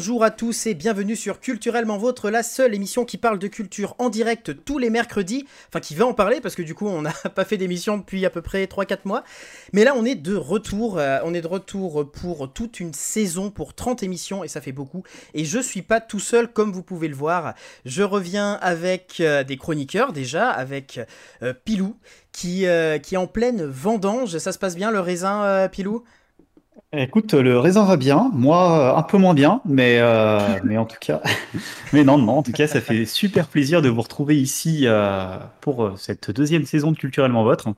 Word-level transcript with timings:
Bonjour 0.00 0.24
à 0.24 0.30
tous 0.30 0.66
et 0.66 0.72
bienvenue 0.72 1.14
sur 1.14 1.40
Culturellement 1.40 1.98
Vôtre, 1.98 2.30
la 2.30 2.42
seule 2.42 2.74
émission 2.74 3.04
qui 3.04 3.18
parle 3.18 3.38
de 3.38 3.48
culture 3.48 3.96
en 3.98 4.08
direct 4.08 4.64
tous 4.64 4.78
les 4.78 4.88
mercredis. 4.88 5.44
Enfin, 5.68 5.80
qui 5.80 5.94
va 5.94 6.06
en 6.06 6.14
parler 6.14 6.40
parce 6.40 6.54
que 6.54 6.62
du 6.62 6.74
coup, 6.74 6.88
on 6.88 7.02
n'a 7.02 7.12
pas 7.34 7.44
fait 7.44 7.58
d'émission 7.58 7.98
depuis 7.98 8.24
à 8.24 8.30
peu 8.30 8.40
près 8.40 8.64
3-4 8.64 9.00
mois. 9.04 9.24
Mais 9.74 9.84
là, 9.84 9.92
on 9.94 10.06
est 10.06 10.14
de 10.14 10.34
retour. 10.34 10.98
euh, 10.98 11.18
on 11.22 11.34
est 11.34 11.42
de 11.42 11.46
retour 11.46 12.10
pour 12.10 12.50
toute 12.50 12.80
une 12.80 12.94
saison, 12.94 13.50
pour 13.50 13.74
30 13.74 14.02
émissions 14.02 14.42
et 14.42 14.48
ça 14.48 14.62
fait 14.62 14.72
beaucoup. 14.72 15.02
Et 15.34 15.44
je 15.44 15.58
suis 15.58 15.82
pas 15.82 16.00
tout 16.00 16.18
seul 16.18 16.50
comme 16.50 16.72
vous 16.72 16.82
pouvez 16.82 17.08
le 17.08 17.14
voir. 17.14 17.52
Je 17.84 18.02
reviens 18.02 18.54
avec 18.62 19.18
euh, 19.20 19.44
des 19.44 19.58
chroniqueurs 19.58 20.14
déjà, 20.14 20.48
avec 20.48 20.98
euh, 21.42 21.52
Pilou 21.52 21.94
qui, 22.32 22.64
qui 23.02 23.14
est 23.14 23.18
en 23.18 23.26
pleine 23.26 23.66
vendange. 23.66 24.38
Ça 24.38 24.52
se 24.52 24.58
passe 24.58 24.76
bien 24.76 24.90
le 24.90 25.00
raisin, 25.00 25.68
Pilou? 25.70 26.04
Écoute, 26.92 27.34
le 27.34 27.58
raisin 27.58 27.84
va 27.84 27.96
bien, 27.96 28.30
moi 28.32 28.96
un 28.98 29.02
peu 29.02 29.16
moins 29.18 29.34
bien, 29.34 29.60
mais, 29.64 29.98
euh, 30.00 30.58
mais 30.64 30.76
en 30.76 30.86
tout 30.86 30.96
cas, 31.00 31.20
mais 31.92 32.04
non, 32.04 32.18
non, 32.18 32.38
en 32.38 32.42
tout 32.42 32.52
cas, 32.52 32.66
ça 32.66 32.80
fait 32.80 33.04
super 33.06 33.48
plaisir 33.48 33.82
de 33.82 33.88
vous 33.88 34.02
retrouver 34.02 34.40
ici 34.40 34.82
euh, 34.86 35.38
pour 35.60 35.84
euh, 35.84 35.96
cette 35.96 36.30
deuxième 36.30 36.64
saison 36.64 36.92
de 36.92 36.96
Culturellement 36.96 37.44
Votre, 37.44 37.74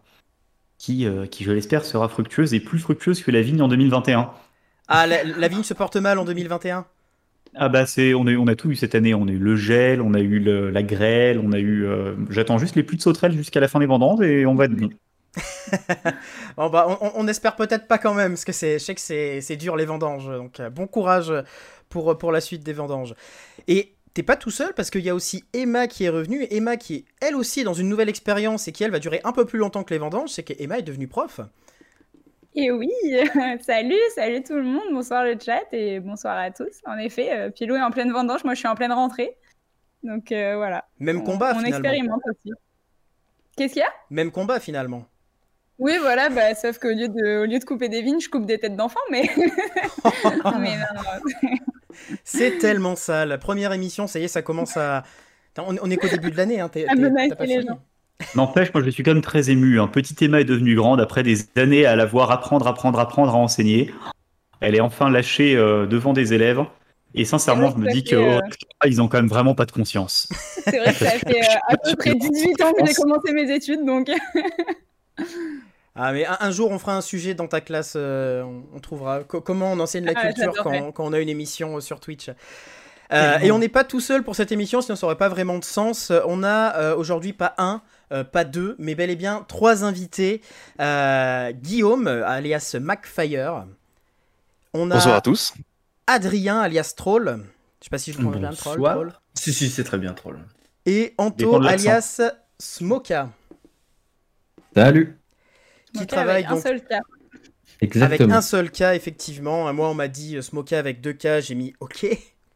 qui, 0.79 1.07
euh, 1.07 1.27
qui 1.27 1.45
je 1.45 1.53
l'espère, 1.53 1.85
sera 1.85 2.09
fructueuse 2.09 2.55
et 2.55 2.61
plus 2.61 2.79
fructueuse 2.81 3.23
que 3.23 3.31
la 3.31 3.43
vigne 3.43 3.63
en 3.63 3.69
2021. 3.69 4.31
Ah, 4.89 5.07
la, 5.09 5.25
la 5.25 5.48
vigne 5.48 5.63
se 5.65 5.75
porte 5.75 5.97
mal 5.97 6.19
en 6.19 6.25
2021 6.25 6.87
Ah 7.55 7.69
bah 7.69 7.85
c'est, 7.87 8.15
on 8.15 8.27
a, 8.27 8.33
on 8.35 8.47
a 8.47 8.55
tout 8.57 8.70
eu 8.70 8.77
cette 8.77 8.95
année, 8.95 9.15
on 9.15 9.27
a 9.29 9.31
eu 9.31 9.39
le 9.39 9.57
gel, 9.57 10.01
on 10.01 10.15
a 10.15 10.20
eu 10.20 10.39
le- 10.39 10.70
la 10.70 10.83
grêle, 10.83 11.39
on 11.39 11.53
a 11.53 11.59
eu, 11.59 11.87
j'attends 12.31 12.59
juste 12.59 12.77
les 12.77 12.83
pluies 12.83 12.97
de 12.97 13.03
sauterelles 13.03 13.33
jusqu'à 13.37 13.61
la 13.61 13.69
fin 13.69 13.79
des 13.79 13.87
vendanges 13.87 14.23
et 14.23 14.47
on 14.47 14.55
va 14.55 14.65
être 14.67 14.75
bon. 14.77 14.89
Bon 16.57 16.69
bah, 16.69 16.87
on, 16.89 17.07
on- 17.07 17.13
on 17.15 17.29
espère 17.29 17.57
peut-être 17.57 17.87
pas 17.89 17.99
quand 17.99 18.15
même, 18.15 18.33
parce 18.33 18.45
que 18.45 18.53
je 18.53 18.79
sais 18.79 18.95
que 18.95 19.01
c'est, 19.01 19.57
dur 19.57 19.77
les 19.77 19.85
vendanges, 19.87 20.27
donc 20.27 20.61
euh, 20.61 20.71
bon 20.71 20.87
courage 20.87 21.33
pour, 21.89 22.17
pour 22.19 22.33
la 22.33 22.41
suite 22.41 22.63
des 22.63 22.73
vendanges. 22.73 23.15
Et 23.69 23.95
t'es 24.15 24.23
pas 24.23 24.37
tout 24.37 24.51
seul, 24.51 24.75
parce 24.75 24.91
qu'il 24.91 25.01
y 25.03 25.09
a 25.11 25.15
aussi 25.15 25.45
Emma 25.55 25.87
qui 25.87 26.05
est 26.05 26.09
revenue, 26.11 26.47
Emma 26.51 26.77
qui 26.77 26.95
est 26.97 27.05
elle 27.21 27.35
aussi 27.37 27.65
dans 27.65 27.73
une 27.75 27.89
nouvelle 27.89 28.09
expérience 28.11 28.69
et 28.69 28.73
qui 28.73 28.85
elle 28.85 28.91
va 28.91 28.99
durer 28.99 29.21
un 29.25 29.33
peu 29.33 29.45
plus 29.47 29.59
longtemps 29.59 29.85
que 29.85 29.95
les 29.95 29.99
vendanges, 29.99 30.31
c'est 30.31 30.43
qu'Emma 30.43 30.79
est 30.79 30.83
devenue 30.83 31.09
prof. 31.09 31.41
Et 32.55 32.71
oui, 32.71 32.91
salut, 33.63 33.97
salut 34.15 34.43
tout 34.43 34.57
le 34.57 34.65
monde, 34.65 34.83
bonsoir 34.93 35.25
le 35.25 35.39
chat 35.43 35.63
et 35.73 36.01
bonsoir 36.01 36.37
à 36.37 36.51
tous. 36.51 36.81
En 36.87 36.99
effet, 36.99 37.33
euh, 37.33 37.51
Pilou 37.51 37.77
est 37.77 37.81
en 37.83 37.91
pleine 37.91 38.13
vendange, 38.13 38.45
moi 38.45 38.53
je 38.53 38.59
suis 38.59 38.69
en 38.69 38.75
pleine 38.75 38.93
rentrée. 38.93 39.39
Donc 40.03 40.31
euh, 40.33 40.57
voilà. 40.57 40.85
Même 40.99 41.21
On- 41.21 41.25
combat 41.25 41.53
On 41.55 41.61
finalement. 41.61 41.79
expérimente 41.79 42.21
aussi. 42.29 42.51
Qu'est-ce 43.57 43.73
qu'il 43.73 43.81
y 43.81 43.85
a? 43.85 43.93
Même 44.11 44.31
combat 44.31 44.61
finalement. 44.61 45.07
Oui, 45.78 45.92
voilà, 46.01 46.28
bah, 46.28 46.55
sauf 46.55 46.78
qu'au 46.78 46.91
lieu, 46.91 47.09
de, 47.09 47.42
au 47.42 47.47
lieu 47.47 47.59
de 47.59 47.65
couper 47.65 47.89
des 47.89 48.03
vignes, 48.03 48.20
je 48.20 48.28
coupe 48.28 48.47
des 48.47 48.59
têtes 48.59 48.77
d'enfants, 48.77 49.01
mais... 49.11 49.28
C'est 52.25 52.59
tellement 52.59 52.97
ça, 52.97 53.27
la 53.27 53.39
première 53.39 53.73
émission, 53.73 54.06
ça 54.06 54.19
y 54.19 54.25
est, 54.25 54.29
ça 54.29 54.42
commence 54.42 54.77
à... 54.77 55.03
On, 55.59 55.77
on 55.83 55.91
est 55.91 55.97
qu'au 55.97 56.09
début 56.09 56.31
de 56.31 56.37
l'année, 56.37 56.61
hein, 56.61 56.69
t'es. 56.69 56.87
N'empêche, 58.35 58.73
moi 58.73 58.83
je 58.83 58.91
suis 58.91 59.02
quand 59.02 59.14
même 59.14 59.23
très 59.23 59.51
ému. 59.51 59.80
hein. 59.80 59.89
Petite 59.89 60.23
Emma 60.23 60.41
est 60.41 60.45
devenue 60.45 60.77
grande 60.77 61.01
après 61.01 61.23
des 61.23 61.39
années 61.57 61.85
à 61.85 61.97
la 61.97 62.07
voir 62.07 62.30
apprendre, 62.30 62.67
apprendre, 62.67 62.98
apprendre 63.01 63.35
à 63.35 63.36
enseigner. 63.36 63.92
Elle 64.61 64.77
est 64.77 64.80
enfin 64.80 65.11
lâchée 65.11 65.57
euh, 65.57 65.86
devant 65.86 66.13
des 66.13 66.33
élèves. 66.33 66.61
Et 67.14 67.27
sincèrement, 67.27 67.70
je 67.70 67.77
me 67.77 67.91
dis 67.91 68.05
que 68.05 68.17
au 68.17 68.23
euh, 68.23 68.39
résultat, 68.39 68.86
ils 68.86 69.02
ont 69.02 69.08
quand 69.08 69.18
même 69.18 69.29
vraiment 69.29 69.55
pas 69.55 69.67
de 69.67 69.73
conscience. 69.73 70.29
C'est 70.64 70.79
vrai 70.79 70.92
que 70.92 70.98
ça 70.98 71.11
fait 71.11 71.42
euh, 71.42 71.58
à 71.68 71.77
peu 71.77 71.95
près 71.97 72.14
18 72.14 72.63
ans 72.63 72.73
que 72.73 72.86
j'ai 72.86 72.95
commencé 72.95 73.33
mes 73.33 73.52
études, 73.52 73.85
donc... 73.85 74.08
Ah 75.95 76.12
mais 76.12 76.24
un, 76.24 76.39
un 76.40 76.50
jour 76.50 76.70
on 76.70 76.78
fera 76.78 76.96
un 76.96 77.02
sujet 77.02 77.34
dans 77.34 77.48
ta 77.48 77.61
classe, 77.61 77.95
euh, 77.96 78.42
on, 78.42 78.64
on 78.74 78.80
trouvera 78.80 79.24
Co- 79.24 79.42
comment 79.42 79.73
on 79.73 79.78
enseigne 79.78 80.06
la 80.06 80.14
Ah, 80.17 80.23
culture 80.33 80.55
quand, 80.62 80.92
quand 80.92 81.05
on 81.05 81.12
a 81.12 81.20
une 81.20 81.28
émission 81.28 81.77
euh, 81.77 81.80
sur 81.80 82.00
Twitch? 82.00 82.30
Euh, 83.12 83.39
et 83.40 83.50
on 83.50 83.58
n'est 83.58 83.68
pas 83.68 83.84
tout 83.84 84.00
seul 84.00 84.23
pour 84.23 84.34
cette 84.34 84.52
émission, 84.52 84.80
sinon 84.80 84.96
ça 84.96 85.05
n'aurait 85.06 85.18
pas 85.18 85.28
vraiment 85.28 85.58
de 85.58 85.64
sens. 85.64 86.11
On 86.27 86.42
a 86.42 86.74
euh, 86.78 86.96
aujourd'hui 86.96 87.34
pas 87.34 87.55
un, 87.58 87.83
euh, 88.11 88.24
pas 88.24 88.45
deux, 88.45 88.74
mais 88.78 88.95
bel 88.95 89.11
et 89.11 89.17
bien 89.17 89.45
trois 89.48 89.84
invités. 89.84 90.40
Euh, 90.80 91.52
Guillaume, 91.52 92.06
alias 92.06 92.74
MacFire. 92.80 93.67
On 94.73 94.90
a 94.90 94.94
Bonsoir 94.94 95.17
à 95.17 95.20
tous. 95.20 95.52
Adrien, 96.06 96.61
alias 96.61 96.94
Troll. 96.96 97.44
Je 97.80 97.84
sais 97.84 97.90
pas 97.90 97.98
si 97.98 98.12
je 98.12 98.18
le 98.18 98.24
prononce 98.24 98.40
bien, 98.40 98.50
Troll. 98.52 99.12
Si, 99.34 99.52
si, 99.52 99.68
c'est 99.68 99.84
très 99.84 99.98
bien, 99.98 100.14
troll. 100.14 100.39
Et 100.86 101.14
Anto, 101.18 101.62
alias 101.62 102.23
Smoka, 102.58 103.29
Salut. 104.75 105.19
qui 105.95 106.07
travaille 106.07 106.45
avec 106.45 106.47
un 106.47 106.61
seul 106.61 106.81
cas. 106.83 107.01
Avec 107.81 107.97
Exactement. 107.97 108.35
un 108.37 108.41
seul 108.43 108.71
cas, 108.71 108.95
effectivement. 108.95 109.73
Moi, 109.73 109.89
on 109.89 109.95
m'a 109.95 110.09
dit 110.09 110.37
euh, 110.37 110.43
Smoka 110.43 110.79
avec 110.79 111.01
deux 111.01 111.13
cas. 111.13 111.41
J'ai 111.41 111.55
mis 111.57 111.75
OK, 111.81 112.07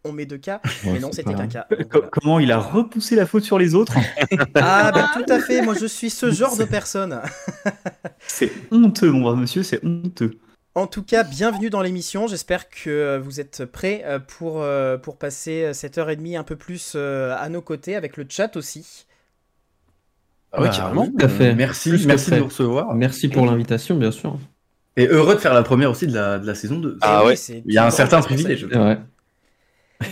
on 0.05 0.13
met 0.13 0.25
deux 0.25 0.39
cas. 0.39 0.61
Ouais, 0.85 0.93
mais 0.93 0.99
non, 1.01 1.11
c'était 1.11 1.35
qu'un 1.35 1.49
cas. 1.49 1.67
Donc, 1.71 1.89
Co- 1.89 1.99
voilà. 1.99 2.09
Comment 2.13 2.39
il 2.39 2.53
a 2.53 2.59
repoussé 2.59 3.17
la 3.17 3.27
faute 3.27 3.43
sur 3.43 3.59
les 3.59 3.75
autres 3.75 3.95
Ah, 4.55 4.93
bah 4.95 5.11
tout 5.15 5.25
à 5.33 5.41
fait. 5.41 5.63
Moi, 5.63 5.75
je 5.79 5.87
suis 5.87 6.11
ce 6.11 6.31
genre 6.31 6.57
de 6.57 6.65
personne. 6.65 7.21
C'est 8.29 8.53
honteux, 8.71 9.11
mon 9.11 9.23
brave 9.23 9.37
monsieur, 9.37 9.63
c'est 9.63 9.85
honteux. 9.85 10.39
En 10.75 10.87
tout 10.87 11.03
cas, 11.03 11.25
bienvenue 11.25 11.71
dans 11.71 11.81
l'émission. 11.83 12.27
J'espère 12.29 12.69
que 12.69 12.91
euh, 12.91 13.19
vous 13.19 13.41
êtes 13.41 13.65
prêts 13.65 14.03
euh, 14.05 14.19
pour, 14.21 14.65
pour 15.03 15.17
passer 15.19 15.73
cette 15.75 15.99
heure 15.99 16.11
et 16.11 16.17
demie 16.17 16.37
un 16.37 16.45
peu 16.45 16.57
plus 16.57 16.95
à 16.97 17.49
nos 17.49 17.63
côtés, 17.63 17.97
avec 17.97 18.17
le 18.17 18.27
chat 18.29 18.57
aussi. 18.57 19.07
Ah 20.53 20.61
ouais, 20.63 20.69
Bah, 20.69 20.75
carrément. 20.77 21.07
tout 21.07 21.25
à 21.25 21.29
fait. 21.29 21.55
Merci, 21.55 21.91
Plus 21.91 22.03
que 22.03 22.07
merci 22.09 22.31
de 22.31 22.37
nous 22.37 22.45
recevoir. 22.47 22.95
Merci 22.95 23.29
pour 23.29 23.45
l'invitation, 23.47 23.97
bien 23.97 24.11
sûr. 24.11 24.39
Et 24.97 25.07
heureux 25.09 25.35
de 25.35 25.41
faire 25.41 25.53
la 25.55 25.63
première 25.63 25.91
aussi 25.91 26.07
de 26.07 26.15
la, 26.15 26.39
de 26.39 26.47
la 26.47 26.55
saison 26.55 26.79
2. 26.79 26.99
Et 27.03 27.27
oui, 27.27 27.37
c'est 27.37 27.63
Il 27.67 27.75
y 27.75 27.79
a 27.79 27.87
un 27.87 27.91
certain 27.91 28.21
privilège. 28.23 28.67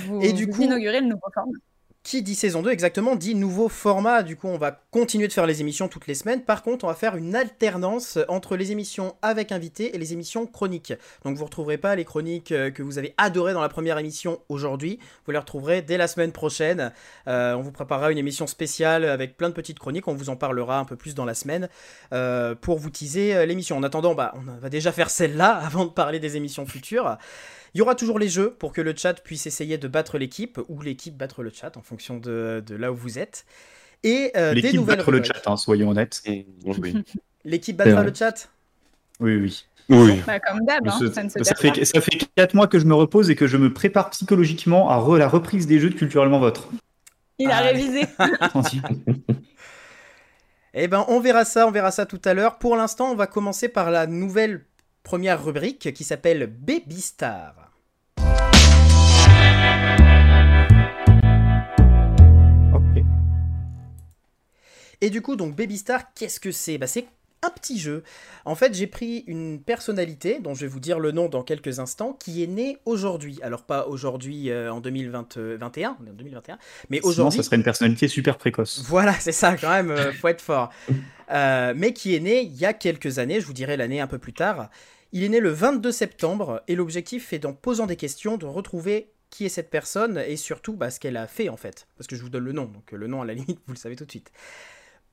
Vous, 0.06 0.20
Et 0.20 0.32
du 0.32 0.44
vous 0.46 0.52
coup- 0.52 0.62
inaugurez 0.62 1.00
le 1.00 1.06
nouveau 1.06 1.20
format. 1.32 1.52
Qui 2.04 2.20
dit 2.20 2.34
saison 2.34 2.60
2 2.60 2.70
exactement 2.70 3.16
dit 3.16 3.34
nouveau 3.34 3.70
format. 3.70 4.22
Du 4.22 4.36
coup, 4.36 4.48
on 4.48 4.58
va 4.58 4.78
continuer 4.90 5.26
de 5.26 5.32
faire 5.32 5.46
les 5.46 5.62
émissions 5.62 5.88
toutes 5.88 6.06
les 6.06 6.14
semaines. 6.14 6.42
Par 6.42 6.62
contre, 6.62 6.84
on 6.84 6.88
va 6.88 6.94
faire 6.94 7.16
une 7.16 7.34
alternance 7.34 8.18
entre 8.28 8.56
les 8.56 8.72
émissions 8.72 9.16
avec 9.22 9.52
invités 9.52 9.96
et 9.96 9.98
les 9.98 10.12
émissions 10.12 10.46
chroniques. 10.46 10.92
Donc, 11.24 11.34
vous 11.34 11.40
ne 11.40 11.46
retrouverez 11.46 11.78
pas 11.78 11.96
les 11.96 12.04
chroniques 12.04 12.52
euh, 12.52 12.70
que 12.70 12.82
vous 12.82 12.98
avez 12.98 13.14
adorées 13.16 13.54
dans 13.54 13.62
la 13.62 13.70
première 13.70 13.96
émission 13.96 14.38
aujourd'hui. 14.50 14.98
Vous 15.24 15.32
les 15.32 15.38
retrouverez 15.38 15.80
dès 15.80 15.96
la 15.96 16.06
semaine 16.06 16.30
prochaine. 16.30 16.92
Euh, 17.26 17.54
on 17.54 17.62
vous 17.62 17.72
préparera 17.72 18.12
une 18.12 18.18
émission 18.18 18.46
spéciale 18.46 19.06
avec 19.06 19.38
plein 19.38 19.48
de 19.48 19.54
petites 19.54 19.78
chroniques. 19.78 20.06
On 20.06 20.14
vous 20.14 20.28
en 20.28 20.36
parlera 20.36 20.78
un 20.78 20.84
peu 20.84 20.96
plus 20.96 21.14
dans 21.14 21.24
la 21.24 21.34
semaine 21.34 21.70
euh, 22.12 22.54
pour 22.54 22.78
vous 22.78 22.90
teaser 22.90 23.46
l'émission. 23.46 23.78
En 23.78 23.82
attendant, 23.82 24.14
bah, 24.14 24.34
on 24.36 24.60
va 24.60 24.68
déjà 24.68 24.92
faire 24.92 25.08
celle-là 25.08 25.52
avant 25.64 25.86
de 25.86 25.90
parler 25.90 26.20
des 26.20 26.36
émissions 26.36 26.66
futures. 26.66 27.16
Il 27.74 27.78
y 27.78 27.82
aura 27.82 27.94
toujours 27.96 28.18
les 28.18 28.28
jeux 28.28 28.50
pour 28.52 28.72
que 28.72 28.80
le 28.80 28.94
chat 28.96 29.14
puisse 29.14 29.46
essayer 29.46 29.78
de 29.78 29.88
battre 29.88 30.16
l'équipe 30.18 30.60
ou 30.68 30.80
l'équipe 30.80 31.16
battre 31.16 31.42
le 31.42 31.50
chat 31.52 31.76
en 31.76 31.82
fonction 31.82 32.18
de, 32.18 32.62
de 32.64 32.76
là 32.76 32.92
où 32.92 32.94
vous 32.96 33.18
êtes. 33.18 33.44
Et 34.04 34.30
euh, 34.36 34.50
des 34.54 34.60
L'équipe 34.60 34.80
nouvelles 34.80 34.98
battre 34.98 35.10
le 35.10 35.22
chat, 35.24 35.42
hein, 35.46 35.56
soyons 35.56 35.90
honnêtes. 35.90 36.22
Oui. 36.64 36.94
L'équipe 37.44 37.76
battra 37.76 38.02
le 38.04 38.14
chat? 38.14 38.48
Oui, 39.20 39.36
oui. 39.36 39.64
oui. 39.88 40.20
Bah, 40.26 40.38
comme 40.40 40.60
d'hab, 40.64 40.86
hein, 40.88 40.98
ça 41.12 41.44
Ça 41.44 41.54
fait, 41.54 41.84
ça 41.84 42.00
fait 42.00 42.18
4 42.36 42.54
mois 42.54 42.68
que 42.68 42.78
je 42.78 42.84
me 42.84 42.94
repose 42.94 43.28
et 43.30 43.36
que 43.36 43.46
je 43.46 43.56
me 43.56 43.72
prépare 43.72 44.10
psychologiquement 44.10 44.88
à 44.90 44.98
re- 44.98 45.18
la 45.18 45.28
reprise 45.28 45.66
des 45.66 45.80
jeux 45.80 45.90
de 45.90 45.94
Culturellement 45.94 46.38
Votre. 46.38 46.68
Il 47.38 47.50
a 47.50 47.56
Ah, 47.56 47.60
révisé. 47.60 48.02
Eh 50.74 50.88
ben, 50.88 51.04
on 51.08 51.20
verra 51.20 51.44
ça, 51.44 51.66
on 51.66 51.70
verra 51.70 51.90
ça 51.92 52.04
tout 52.06 52.20
à 52.24 52.34
l'heure. 52.34 52.58
Pour 52.58 52.76
l'instant, 52.76 53.10
on 53.10 53.14
va 53.14 53.26
commencer 53.26 53.68
par 53.68 53.90
la 53.90 54.06
nouvelle 54.06 54.64
première 55.04 55.44
rubrique 55.44 55.92
qui 55.92 56.02
s'appelle 56.04 56.46
Baby 56.46 57.00
Star. 57.00 57.63
Ok. 62.74 63.02
Et 65.00 65.10
du 65.10 65.22
coup, 65.22 65.36
donc 65.36 65.54
Baby 65.56 65.78
Star, 65.78 66.12
qu'est-ce 66.14 66.40
que 66.40 66.52
c'est? 66.52 66.78
Bah, 66.78 66.86
c'est 66.86 67.06
un 67.44 67.50
petit 67.50 67.78
jeu. 67.78 68.02
En 68.44 68.54
fait, 68.54 68.74
j'ai 68.74 68.86
pris 68.86 69.24
une 69.26 69.60
personnalité, 69.60 70.40
dont 70.40 70.54
je 70.54 70.62
vais 70.62 70.66
vous 70.66 70.80
dire 70.80 70.98
le 70.98 71.12
nom 71.12 71.28
dans 71.28 71.42
quelques 71.42 71.78
instants, 71.78 72.16
qui 72.18 72.42
est 72.42 72.46
née 72.46 72.78
aujourd'hui. 72.84 73.38
Alors, 73.42 73.62
pas 73.62 73.86
aujourd'hui 73.86 74.50
euh, 74.50 74.72
en 74.72 74.80
2021, 74.80 75.96
on 76.00 76.06
est 76.06 76.10
en 76.10 76.14
2021, 76.14 76.58
mais 76.88 76.98
Sinon, 76.98 77.08
aujourd'hui. 77.08 77.36
ça 77.38 77.42
serait 77.42 77.56
une 77.56 77.62
personnalité 77.62 78.08
super 78.08 78.38
précoce. 78.38 78.84
Voilà, 78.88 79.12
c'est 79.20 79.32
ça 79.32 79.56
quand 79.56 79.70
même, 79.70 79.90
euh, 79.90 80.12
faut 80.20 80.28
être 80.28 80.40
fort. 80.40 80.70
Euh, 81.30 81.72
mais 81.76 81.92
qui 81.92 82.14
est 82.14 82.20
né 82.20 82.42
il 82.42 82.54
y 82.54 82.66
a 82.66 82.72
quelques 82.72 83.18
années, 83.18 83.40
je 83.40 83.46
vous 83.46 83.54
dirai 83.54 83.76
l'année 83.76 84.00
un 84.00 84.06
peu 84.06 84.18
plus 84.18 84.32
tard. 84.34 84.68
Il 85.12 85.22
est 85.22 85.28
né 85.28 85.38
le 85.38 85.50
22 85.50 85.92
septembre 85.92 86.62
et 86.66 86.74
l'objectif 86.74 87.32
est, 87.32 87.44
en 87.44 87.52
posant 87.52 87.86
des 87.86 87.96
questions, 87.96 88.36
de 88.36 88.46
retrouver 88.46 89.13
qui 89.34 89.44
est 89.46 89.48
cette 89.48 89.68
personne 89.70 90.18
et 90.18 90.36
surtout 90.36 90.74
bah, 90.76 90.90
ce 90.90 91.00
qu'elle 91.00 91.16
a 91.16 91.26
fait 91.26 91.48
en 91.48 91.56
fait. 91.56 91.86
Parce 91.98 92.06
que 92.06 92.14
je 92.16 92.22
vous 92.22 92.28
donne 92.28 92.44
le 92.44 92.52
nom, 92.52 92.66
donc 92.66 92.92
euh, 92.92 92.96
le 92.96 93.06
nom 93.08 93.20
à 93.22 93.24
la 93.24 93.34
limite, 93.40 93.58
vous 93.66 93.72
le 93.74 93.78
savez 93.78 93.96
tout 93.96 94.04
de 94.04 94.10
suite. 94.10 94.30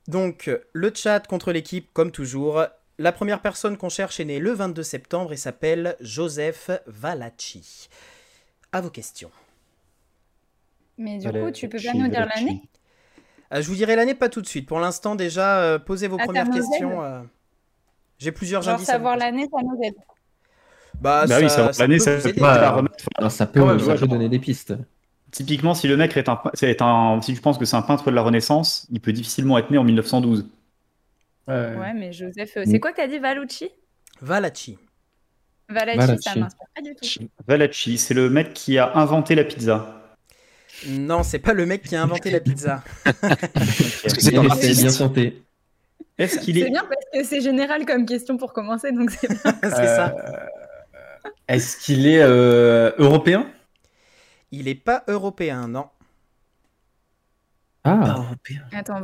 Donc, 0.08 0.48
euh, 0.48 0.58
le 0.72 0.92
chat 0.94 1.26
contre 1.26 1.52
l'équipe, 1.52 1.88
comme 1.92 2.10
toujours. 2.12 2.64
La 2.98 3.10
première 3.12 3.40
personne 3.40 3.76
qu'on 3.76 3.88
cherche 3.88 4.20
est 4.20 4.24
née 4.24 4.38
le 4.38 4.52
22 4.52 4.82
septembre 4.82 5.32
et 5.32 5.36
s'appelle 5.36 5.96
Joseph 6.00 6.70
Valacci. 6.86 7.88
À 8.70 8.80
vos 8.80 8.90
questions. 8.90 9.30
Mais 10.98 11.18
du 11.18 11.28
coup, 11.28 11.50
tu 11.50 11.68
peux 11.68 11.78
pas 11.78 11.94
nous 11.94 12.08
dire 12.08 12.26
l'année? 12.26 12.62
Euh, 13.52 13.60
je 13.62 13.68
vous 13.68 13.74
dirai 13.74 13.96
l'année 13.96 14.14
pas 14.14 14.28
tout 14.28 14.40
de 14.40 14.46
suite. 14.46 14.66
Pour 14.68 14.78
l'instant, 14.80 15.14
déjà, 15.14 15.62
euh, 15.62 15.78
posez 15.78 16.06
vos 16.08 16.16
Ah, 16.20 16.24
premières 16.24 16.48
questions. 16.50 17.02
euh, 17.02 17.22
J'ai 18.18 18.32
plusieurs 18.32 18.62
Genre 18.62 18.74
indices. 18.74 18.86
savoir 18.86 19.16
l'année, 19.16 19.48
ça 19.50 19.62
nous 19.62 19.78
aide. 19.82 19.94
Bah, 21.02 21.26
Bah 21.26 21.38
oui, 21.40 21.50
ça 21.50 21.62
va 21.62 21.68
peut 21.86 21.98
ça 21.98 22.18
peut 22.18 22.32
pas 22.34 22.70
remettre. 22.70 22.94
Alors, 23.16 23.30
ça 23.30 23.46
peut, 23.46 23.78
ça 23.78 24.06
donner 24.06 24.28
des 24.28 24.38
pistes. 24.38 24.74
Typiquement, 25.30 25.74
si 25.74 25.88
le 25.88 25.96
mec 25.96 26.16
est 26.16 26.28
un, 26.28 26.40
c'est 26.54 26.82
un, 26.82 27.20
si 27.22 27.34
tu 27.34 27.40
penses 27.40 27.58
que 27.58 27.64
c'est 27.64 27.76
un 27.76 27.82
peintre 27.82 28.10
de 28.10 28.14
la 28.14 28.22
Renaissance, 28.22 28.86
il 28.92 29.00
peut 29.00 29.12
difficilement 29.12 29.56
être 29.58 29.70
né 29.70 29.78
en 29.78 29.84
1912. 29.84 30.46
Ouais. 31.48 31.54
Ouais, 31.76 31.94
mais 31.94 32.12
Joseph. 32.12 32.56
euh, 32.56 32.64
Mm. 32.64 32.70
C'est 32.70 32.80
quoi 32.80 32.92
que 32.92 32.96
t'as 32.96 33.08
dit, 33.08 33.18
Valucci 33.18 33.70
Valacci. 34.20 34.78
Valacci, 35.68 35.98
Valacci. 35.98 36.22
ça 36.28 36.36
m'inspire 36.38 36.66
pas 36.74 36.82
du 36.82 36.94
tout. 36.94 37.26
Valacci, 37.48 37.98
c'est 37.98 38.14
le 38.14 38.28
mec 38.30 38.52
qui 38.52 38.78
a 38.78 38.94
inventé 38.96 39.34
la 39.34 39.44
pizza. 39.44 39.98
Non, 40.88 41.22
c'est 41.22 41.38
pas 41.38 41.54
le 41.54 41.64
mec 41.66 41.82
qui 41.82 41.96
a 41.96 42.02
inventé 42.02 42.30
la 42.30 42.40
pizza. 42.40 42.82
Parce 43.04 44.14
que 44.14 44.20
c'est 44.20 44.30
Bien 44.30 44.92
tenté. 44.92 45.42
Est-ce 46.18 46.38
qu'il 46.38 46.56
C'est 46.56 46.60
est, 46.60 46.70
bien 46.70 46.82
parce 46.84 47.04
que 47.12 47.24
c'est 47.24 47.40
général 47.40 47.86
comme 47.86 48.04
question 48.04 48.36
pour 48.36 48.52
commencer, 48.52 48.92
donc 48.92 49.10
c'est 49.10 49.28
bien. 49.28 49.38
c'est 49.62 49.66
Euh, 49.66 49.96
ça. 49.96 50.14
Est-ce 51.48 51.76
qu'il 51.76 52.06
est 52.06 52.22
euh, 52.22 52.92
européen? 52.98 53.46
Il 54.50 54.68
est 54.68 54.74
pas 54.74 55.04
européen, 55.08 55.68
non. 55.68 55.86
Ah, 57.84 58.14
européen. 58.16 58.60
Attends, 58.72 59.00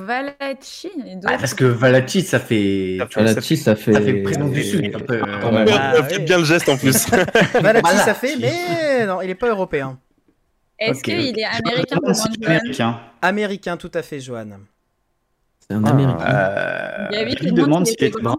d'autres. 1.17 1.35
Ah, 1.35 1.39
parce 1.39 1.55
que 1.55 1.65
Valacci, 1.65 2.23
ça 2.23 2.39
fait. 2.39 2.99
Valacci, 3.17 3.57
ça 3.57 3.75
fait. 3.75 3.93
Ça 3.93 4.01
fait 4.01 4.23
prénom 4.23 4.49
du 4.49 4.63
Sud. 4.63 4.95
un 4.95 5.01
peu. 5.01 5.21
Ah, 5.25 6.03
bien 6.21 6.39
le 6.39 6.45
geste 6.45 6.69
en 6.69 6.77
plus. 6.77 7.09
Valacci, 7.55 7.61
Voilà. 7.61 8.05
ça 8.05 8.15
fait, 8.15 8.37
mais 8.37 9.05
non, 9.07 9.21
il 9.21 9.31
est 9.31 9.35
pas 9.35 9.49
européen. 9.49 9.99
Est-ce 10.79 11.03
qu'il 11.03 11.39
est 11.39 11.45
américain 11.45 11.99
américain. 12.47 13.01
Américain, 13.21 13.77
tout 13.77 13.91
à 13.95 14.03
fait, 14.03 14.21
Johan. 14.21 14.47
C'est 15.59 15.75
un 15.75 15.85
américain. 15.85 16.25
Euh, 16.25 17.09
Il 17.11 17.45
y 17.45 17.49
a 17.49 17.51
demande 17.51 17.87
s'il 17.87 18.03
est 18.05 18.11
brun. 18.11 18.37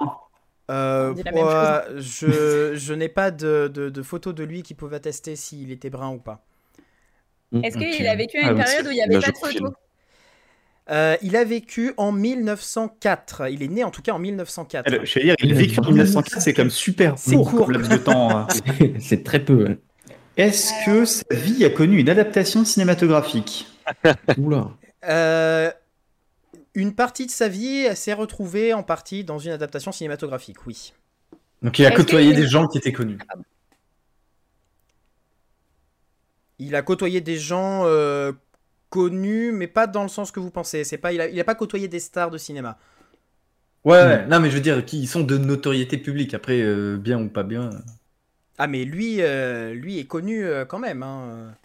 Euh, 0.69 1.13
même 1.15 1.33
moi, 1.33 1.83
je, 1.97 2.73
je 2.75 2.93
n'ai 2.93 3.09
pas 3.09 3.31
de, 3.31 3.69
de, 3.73 3.89
de 3.89 4.01
photos 4.03 4.35
de 4.35 4.43
lui 4.43 4.61
qui 4.63 4.73
peuvent 4.75 4.93
attester 4.93 5.35
s'il 5.35 5.71
était 5.71 5.89
brun 5.89 6.11
ou 6.11 6.19
pas. 6.19 6.43
Est-ce 7.63 7.77
Ok. 7.77 7.89
qu'il 7.89 8.07
a 8.07 8.15
vécu 8.15 8.37
à 8.37 8.41
Ah, 8.47 8.51
une 8.51 8.57
donc 8.57 8.65
période 8.65 8.85
où 8.87 8.91
il 8.91 8.95
n'y 8.95 9.01
avait 9.01 9.19
pas 9.19 9.31
de 9.31 9.37
photos. 9.37 9.71
Euh, 10.91 11.15
il 11.21 11.35
a 11.35 11.43
vécu 11.43 11.93
en 11.97 12.11
1904. 12.11 13.49
Il 13.51 13.61
est 13.63 13.67
né 13.67 13.83
en 13.83 13.91
tout 13.91 14.01
cas 14.01 14.11
en 14.13 14.19
1904. 14.19 14.85
Elle- 14.87 15.05
Je 15.05 15.19
veux 15.19 15.25
dire, 15.25 15.35
il 15.39 15.51
a 15.51 15.55
vécu 15.55 15.79
en 15.79 15.83
1904, 15.83 16.41
c'est 16.41 16.53
comme 16.53 16.69
super 16.71 17.17
C'est 17.17 17.35
court, 17.35 17.49
court. 17.51 17.65
comme 17.65 17.73
laps 17.73 17.89
de 17.89 17.97
temps. 17.97 18.39
euh. 18.81 18.87
C'est 18.99 19.23
très 19.23 19.39
peu. 19.39 19.77
Est-ce 20.37 20.71
que 20.85 21.05
sa 21.05 21.23
vie 21.31 21.65
a 21.65 21.69
connu 21.69 21.99
une 21.99 22.09
adaptation 22.09 22.63
cinématographique? 22.65 23.67
Oula. 24.37 24.69
Euh, 25.07 25.71
une 26.73 26.95
partie 26.95 27.25
de 27.25 27.31
sa 27.31 27.47
vie 27.47 27.87
s'est 27.95 28.13
retrouvée 28.13 28.73
en 28.73 28.83
partie 28.83 29.23
dans 29.23 29.39
une 29.39 29.51
adaptation 29.51 29.91
cinématographique, 29.91 30.65
oui. 30.67 30.93
Donc 31.61 31.77
il 31.79 31.85
a 31.85 31.91
côtoyé 31.91 32.33
des 32.33 32.47
gens 32.47 32.67
qui 32.67 32.77
étaient 32.77 32.93
connus. 32.93 33.17
Il 36.59 36.75
a 36.75 36.81
côtoyé 36.81 37.21
des 37.21 37.37
gens 37.37 37.83
euh, 37.85 38.33
connus, 38.89 39.51
mais 39.51 39.67
pas 39.67 39.87
dans 39.87 40.03
le 40.03 40.09
sens 40.09 40.31
que 40.31 40.39
vous 40.39 40.51
pensez. 40.51 40.83
C'est 40.83 40.97
pas, 40.97 41.13
il 41.13 41.21
a, 41.21 41.27
il 41.29 41.39
a 41.39 41.43
pas 41.43 41.55
côtoyé 41.55 41.87
des 41.87 41.99
stars 41.99 42.31
de 42.31 42.37
cinéma. 42.37 42.77
Ouais, 43.85 43.97
ouais. 43.97 44.25
non, 44.27 44.39
mais 44.39 44.49
je 44.49 44.55
veux 44.55 44.61
dire, 44.61 44.85
qui 44.85 45.07
sont 45.07 45.21
de 45.21 45.37
notoriété 45.37 45.97
publique. 45.97 46.33
Après, 46.33 46.59
euh, 46.61 46.97
bien 46.97 47.19
ou 47.21 47.29
pas 47.29 47.43
bien. 47.43 47.69
Ah, 48.57 48.67
mais 48.67 48.83
lui, 48.85 49.21
euh, 49.21 49.73
lui 49.73 49.99
est 49.99 50.05
connu 50.05 50.43
euh, 50.45 50.65
quand 50.65 50.79
même. 50.79 51.03
hein. 51.03 51.55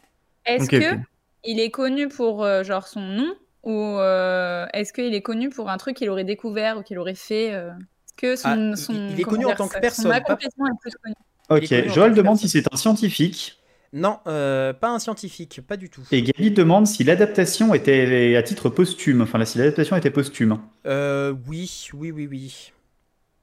Est-ce 0.46 0.64
Ok, 0.64 0.70
que 0.70 0.96
il 1.44 1.60
est 1.60 1.70
connu 1.70 2.08
pour 2.08 2.44
euh, 2.44 2.62
genre 2.64 2.86
son 2.86 3.00
nom? 3.00 3.34
Ou 3.64 3.98
euh, 3.98 4.66
est-ce 4.72 4.92
qu'il 4.92 5.14
est 5.14 5.22
connu 5.22 5.48
pour 5.50 5.70
un 5.70 5.76
truc 5.78 5.96
qu'il 5.96 6.10
aurait 6.10 6.24
découvert 6.24 6.78
ou 6.78 6.82
qu'il 6.82 6.98
aurait 6.98 7.14
fait 7.14 7.52
euh, 7.54 7.70
Est-ce 7.70 8.14
que 8.16 8.36
son, 8.36 8.48
Ah, 8.50 8.56
il- 8.56 8.78
son- 8.78 8.92
il 9.10 9.20
est 9.20 9.22
connu 9.24 9.44
en 9.46 9.54
tant 9.54 9.66
que 9.68 9.74
son 9.74 9.80
personne, 9.80 10.04
pas- 10.10 10.16
accomplissement 10.16 10.66
est 10.66 10.78
plus 10.80 10.92
connu. 11.02 11.14
Il 11.50 11.56
Ok, 11.56 11.62
est 11.64 11.68
connu 11.68 11.90
en 11.90 11.94
Joël 11.94 12.10
tant 12.10 12.14
que 12.14 12.20
demande 12.20 12.38
si 12.38 12.48
c'est 12.48 12.72
un 12.72 12.76
scientifique. 12.76 13.60
Non, 13.92 14.18
euh, 14.26 14.72
pas 14.72 14.88
un 14.90 14.98
scientifique, 14.98 15.60
pas 15.66 15.76
du 15.76 15.88
tout. 15.88 16.02
Et 16.10 16.22
Gabi 16.22 16.50
demande 16.50 16.86
si 16.86 17.04
l'adaptation 17.04 17.74
était 17.74 18.34
à 18.36 18.42
titre 18.42 18.68
posthume, 18.68 19.22
enfin 19.22 19.44
si 19.44 19.58
l'adaptation 19.58 19.94
était 19.96 20.10
posthume. 20.10 20.58
Euh, 20.86 21.32
oui, 21.48 21.88
oui, 21.94 22.10
oui, 22.10 22.26
oui. 22.28 22.72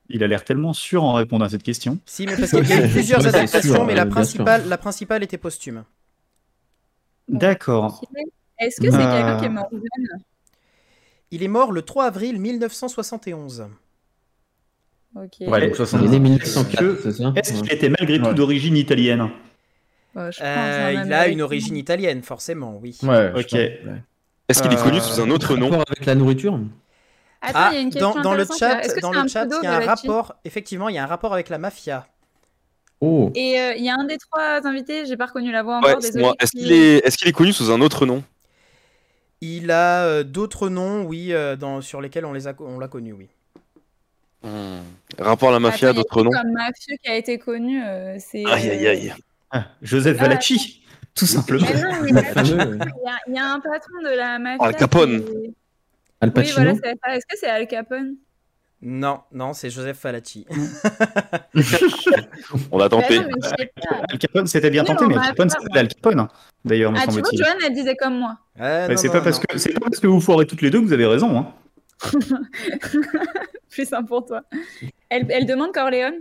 Il 0.09 0.25
a 0.25 0.27
l'air 0.27 0.43
tellement 0.43 0.73
sûr 0.73 1.05
en 1.05 1.13
répondant 1.13 1.45
à 1.45 1.49
cette 1.49 1.63
question. 1.63 1.99
Si, 2.05 2.25
mais 2.27 2.35
parce 2.35 2.51
qu'il 2.51 2.67
y 2.67 2.73
a 2.73 2.85
eu 2.85 2.89
plusieurs 2.91 3.25
adaptations, 3.25 3.75
sûr, 3.75 3.85
mais 3.85 3.95
la 3.95 4.05
principale, 4.05 4.67
la 4.67 4.77
principale 4.77 5.23
était 5.23 5.37
posthume. 5.37 5.85
D'accord. 7.29 8.03
Est-ce 8.61 8.79
que 8.79 8.89
c'est 8.91 8.97
Euh. 8.97 9.11
quelqu'un 9.11 9.37
qui 9.39 9.45
est 9.45 9.49
mort 9.49 9.67
jeune 9.71 10.21
Il 11.31 11.43
est 11.43 11.47
mort 11.47 11.71
le 11.71 11.81
3 11.81 12.05
avril 12.05 12.39
1971. 12.39 13.67
Ok. 15.15 15.23
Ouais, 15.41 15.47
donc 15.47 15.51
Il 15.51 15.55
est 15.63 15.67
né 15.67 15.73
70. 15.75 16.19
1904, 16.19 17.01
c'est 17.03 17.11
ça? 17.11 17.33
Est-ce 17.35 17.53
qu'il 17.61 17.71
était 17.73 17.89
malgré 17.89 18.17
tout 18.19 18.25
Ouais. 18.27 18.33
d'origine 18.33 18.77
italienne? 18.77 19.29
Bah, 20.13 20.29
je 20.31 20.37
pense, 20.39 20.45
Euh, 20.47 20.95
hein, 20.97 21.03
il 21.05 21.13
a 21.13 21.27
une 21.27 21.41
origine 21.41 21.75
italienne, 21.77 22.21
forcément, 22.21 22.77
oui. 22.81 22.97
Ouais, 23.03 23.31
Ok. 23.35 23.53
Est-ce 23.53 24.61
qu'il 24.61 24.71
est 24.73 24.81
connu 24.83 24.97
Euh, 24.97 25.01
sous 25.01 25.21
un 25.21 25.29
autre 25.29 25.55
nom? 25.55 25.69
Rapport 25.69 25.85
avec 25.89 26.05
la 26.05 26.15
nourriture? 26.15 26.59
Attends, 27.41 27.59
Ah, 27.59 27.69
il 27.71 27.75
y 27.75 27.77
a 27.77 27.81
une 27.81 27.89
question 27.89 28.13
dans, 28.15 28.21
dans 28.21 28.33
le 28.33 28.45
chat, 28.45 28.81
Est-ce 28.81 28.95
que 28.95 28.99
dans 28.99 29.11
le 29.13 29.27
chat, 29.27 29.45
il 29.45 29.63
y 29.63 29.67
a 29.67 29.77
un 29.77 29.85
rapport. 29.85 30.35
Effectivement, 30.45 30.89
il 30.89 30.95
y 30.95 30.97
a 30.97 31.03
un 31.03 31.07
rapport 31.07 31.33
avec 31.33 31.47
la 31.49 31.57
mafia. 31.57 32.07
Oh, 32.99 33.31
Et 33.33 33.59
euh, 33.59 33.73
il 33.77 33.83
y 33.83 33.89
a 33.89 33.95
un 33.97 34.03
des 34.03 34.17
trois 34.17 34.59
invités, 34.67 35.05
j'ai 35.07 35.17
pas 35.17 35.25
reconnu 35.25 35.51
la 35.51 35.63
voix 35.63 35.77
encore. 35.77 35.89
Est-ce 35.89 36.51
qui- 36.51 36.59
qu'il 36.59 36.71
est, 36.71 36.97
est-ce 37.05 37.17
qu'il 37.17 37.27
est 37.29 37.31
connu 37.31 37.51
sous 37.53 37.71
un 37.71 37.81
autre 37.81 38.05
nom? 38.05 38.23
Il 39.41 39.71
a 39.71 40.05
euh, 40.05 40.23
d'autres 40.23 40.69
noms, 40.69 41.03
oui, 41.03 41.33
euh, 41.33 41.55
dans, 41.55 41.81
sur 41.81 41.99
lesquels 41.99 42.25
on 42.25 42.33
les 42.33 42.47
a, 42.47 42.53
on 42.59 42.77
l'a 42.79 42.87
connu, 42.87 43.13
oui. 43.13 43.27
Hmm. 44.43 44.81
Rapport 45.19 45.49
à 45.49 45.51
la 45.53 45.59
mafia, 45.59 45.89
Attends, 45.89 45.93
il 45.93 45.97
y 45.97 45.99
a 45.99 46.03
d'autres 46.03 46.23
noms 46.23 46.29
comme 46.31 46.51
mafieux 46.51 46.95
qui 47.03 47.09
a 47.09 47.15
été 47.15 47.37
connu, 47.39 47.83
euh, 47.83 48.17
c'est. 48.19 48.45
Aïe, 48.45 48.69
aïe, 48.69 48.87
aïe. 48.87 49.13
Ah, 49.51 49.65
Joseph 49.81 50.17
Ah. 50.19 50.23
Valacci, 50.23 50.83
tout 51.15 51.25
simplement. 51.25 51.65
Il 52.05 52.15
y, 52.15 52.17
a- 52.17 53.19
il 53.27 53.33
y 53.35 53.37
a 53.39 53.53
un 53.53 53.59
patron 53.59 54.01
de 54.03 54.15
la 54.15 54.39
mafia. 54.39 54.65
Al 54.65 54.75
Capone. 54.75 55.23
qui- 55.25 55.55
Al 56.21 56.29
Oui, 56.29 56.33
Pacino. 56.33 56.55
voilà, 56.55 56.73
c'est 56.83 56.99
ça. 57.03 57.15
Est-ce 57.15 57.25
que 57.27 57.37
c'est 57.37 57.49
Al 57.49 57.67
Capone? 57.67 58.15
Non, 58.83 59.21
non, 59.31 59.53
c'est 59.53 59.69
Joseph 59.69 59.97
Falacci. 59.99 60.45
On 62.71 62.79
a 62.79 62.83
Bah 62.83 62.89
tenté. 62.89 63.19
non, 63.19 63.25
pas. 63.39 63.49
Al 64.09 64.17
Capone, 64.17 64.47
c'était 64.47 64.69
bien 64.69 64.83
tenté, 64.83 65.05
mais 65.07 65.15
m'a 65.15 65.21
Al 65.21 65.27
Capone, 65.29 65.49
c'était 65.49 65.79
Al 65.79 65.87
Capone, 65.87 66.27
d'ailleurs, 66.65 66.91
me 66.91 66.97
Ah, 66.97 67.01
tu 67.01 67.05
vois, 67.11 67.13
semble-t-il. 67.21 67.43
Joanne, 67.43 67.57
elle 67.65 67.73
disait 67.73 67.95
comme 67.95 68.17
moi. 68.17 68.37
C'est 68.97 69.11
pas 69.11 69.21
parce 69.21 69.39
que 69.39 69.57
c'est 69.57 69.73
pas 69.73 69.81
parce 69.81 69.99
que 69.99 70.07
vous 70.07 70.19
foirez 70.19 70.45
toutes 70.47 70.61
les 70.61 70.69
deux 70.69 70.79
que 70.81 70.85
vous 70.85 70.93
avez 70.93 71.05
raison. 71.05 71.37
Hein. 71.37 71.53
Plus 73.69 73.87
simple 73.87 74.07
pour 74.07 74.25
toi. 74.25 74.41
Elle, 75.09 75.27
elle 75.29 75.45
demande 75.45 75.71
Corleone. 75.73 76.15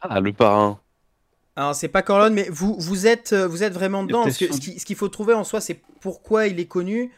Ah, 0.00 0.20
le 0.20 0.32
parrain. 0.32 0.80
Alors, 1.54 1.74
c'est 1.74 1.88
pas 1.88 2.02
Corleone, 2.02 2.34
mais 2.34 2.48
vous, 2.50 2.74
vous, 2.78 3.06
êtes, 3.06 3.32
euh, 3.32 3.46
vous 3.46 3.62
êtes 3.62 3.72
vraiment 3.74 4.02
dedans. 4.04 4.24
Parce 4.24 4.38
que 4.38 4.52
ce 4.52 4.58
qui- 4.60 4.78
ce 4.78 4.84
qu'il 4.84 4.96
faut 4.96 5.08
trouver 5.08 5.34
en 5.34 5.44
soi, 5.44 5.60
c'est 5.60 5.80
pourquoi 6.00 6.46
il 6.48 6.58
est 6.58 6.66
connu. 6.66 7.12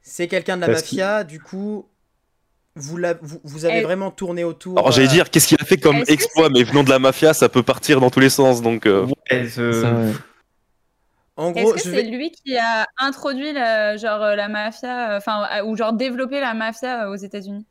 C'est 0.00 0.28
quelqu'un 0.28 0.56
de 0.56 0.62
la 0.62 0.68
Parce 0.68 0.82
mafia, 0.82 1.24
du 1.24 1.40
coup, 1.40 1.86
vous, 2.76 2.96
la- 2.96 3.14
vous, 3.22 3.40
vous 3.44 3.64
avez 3.64 3.78
Elle- 3.78 3.84
vraiment 3.84 4.10
tourné 4.10 4.44
autour. 4.44 4.78
Alors 4.78 4.92
j'allais 4.92 5.08
euh, 5.08 5.12
dire, 5.12 5.30
qu'est-ce 5.30 5.46
qu'il 5.48 5.58
a 5.60 5.64
fait 5.64 5.76
comme 5.78 5.96
Est-ce 5.96 6.06
que 6.06 6.12
exploit 6.12 6.48
Mais 6.50 6.62
venant 6.64 6.82
de 6.84 6.90
la 6.90 6.98
mafia, 6.98 7.32
ça 7.34 7.48
peut 7.48 7.62
partir 7.62 8.00
dans 8.00 8.10
tous 8.10 8.20
les 8.20 8.30
sens. 8.30 8.62
Donc, 8.62 8.86
euh, 8.86 9.06
Ouais, 9.30 9.48
ce- 9.48 9.72
Ça, 9.72 9.92
ouais. 9.92 10.12
En 11.36 11.52
Est-ce 11.52 11.62
gros, 11.64 11.72
que 11.72 11.78
je 11.78 11.82
c'est 11.84 11.90
vais... 11.90 12.02
lui 12.02 12.30
qui 12.30 12.56
a 12.56 12.86
introduit 12.98 13.52
la, 13.52 13.96
genre, 13.96 14.22
euh, 14.22 14.36
la 14.36 14.48
mafia, 14.48 15.12
euh, 15.12 15.16
enfin, 15.18 15.46
euh, 15.52 15.64
ou 15.64 15.76
genre 15.76 15.92
développé 15.92 16.38
la 16.40 16.54
mafia 16.54 17.06
euh, 17.06 17.12
aux 17.12 17.16
États-Unis? 17.16 17.66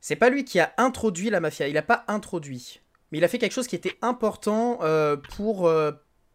C'est 0.00 0.14
pas 0.16 0.30
lui 0.30 0.44
qui 0.44 0.60
a 0.60 0.72
introduit 0.76 1.28
la 1.28 1.40
mafia, 1.40 1.66
il 1.66 1.76
a 1.76 1.82
pas 1.82 2.04
introduit. 2.06 2.80
Mais 3.10 3.18
il 3.18 3.24
a 3.24 3.28
fait 3.28 3.38
quelque 3.38 3.52
chose 3.54 3.66
qui 3.66 3.74
était 3.74 3.96
important 4.02 4.78
euh, 4.82 5.16
pour... 5.36 5.66
euh, 5.66 5.90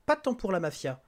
pas 0.06 0.18
tant 0.18 0.34
pour 0.34 0.51
la 0.51 0.60
mafia. 0.60 1.00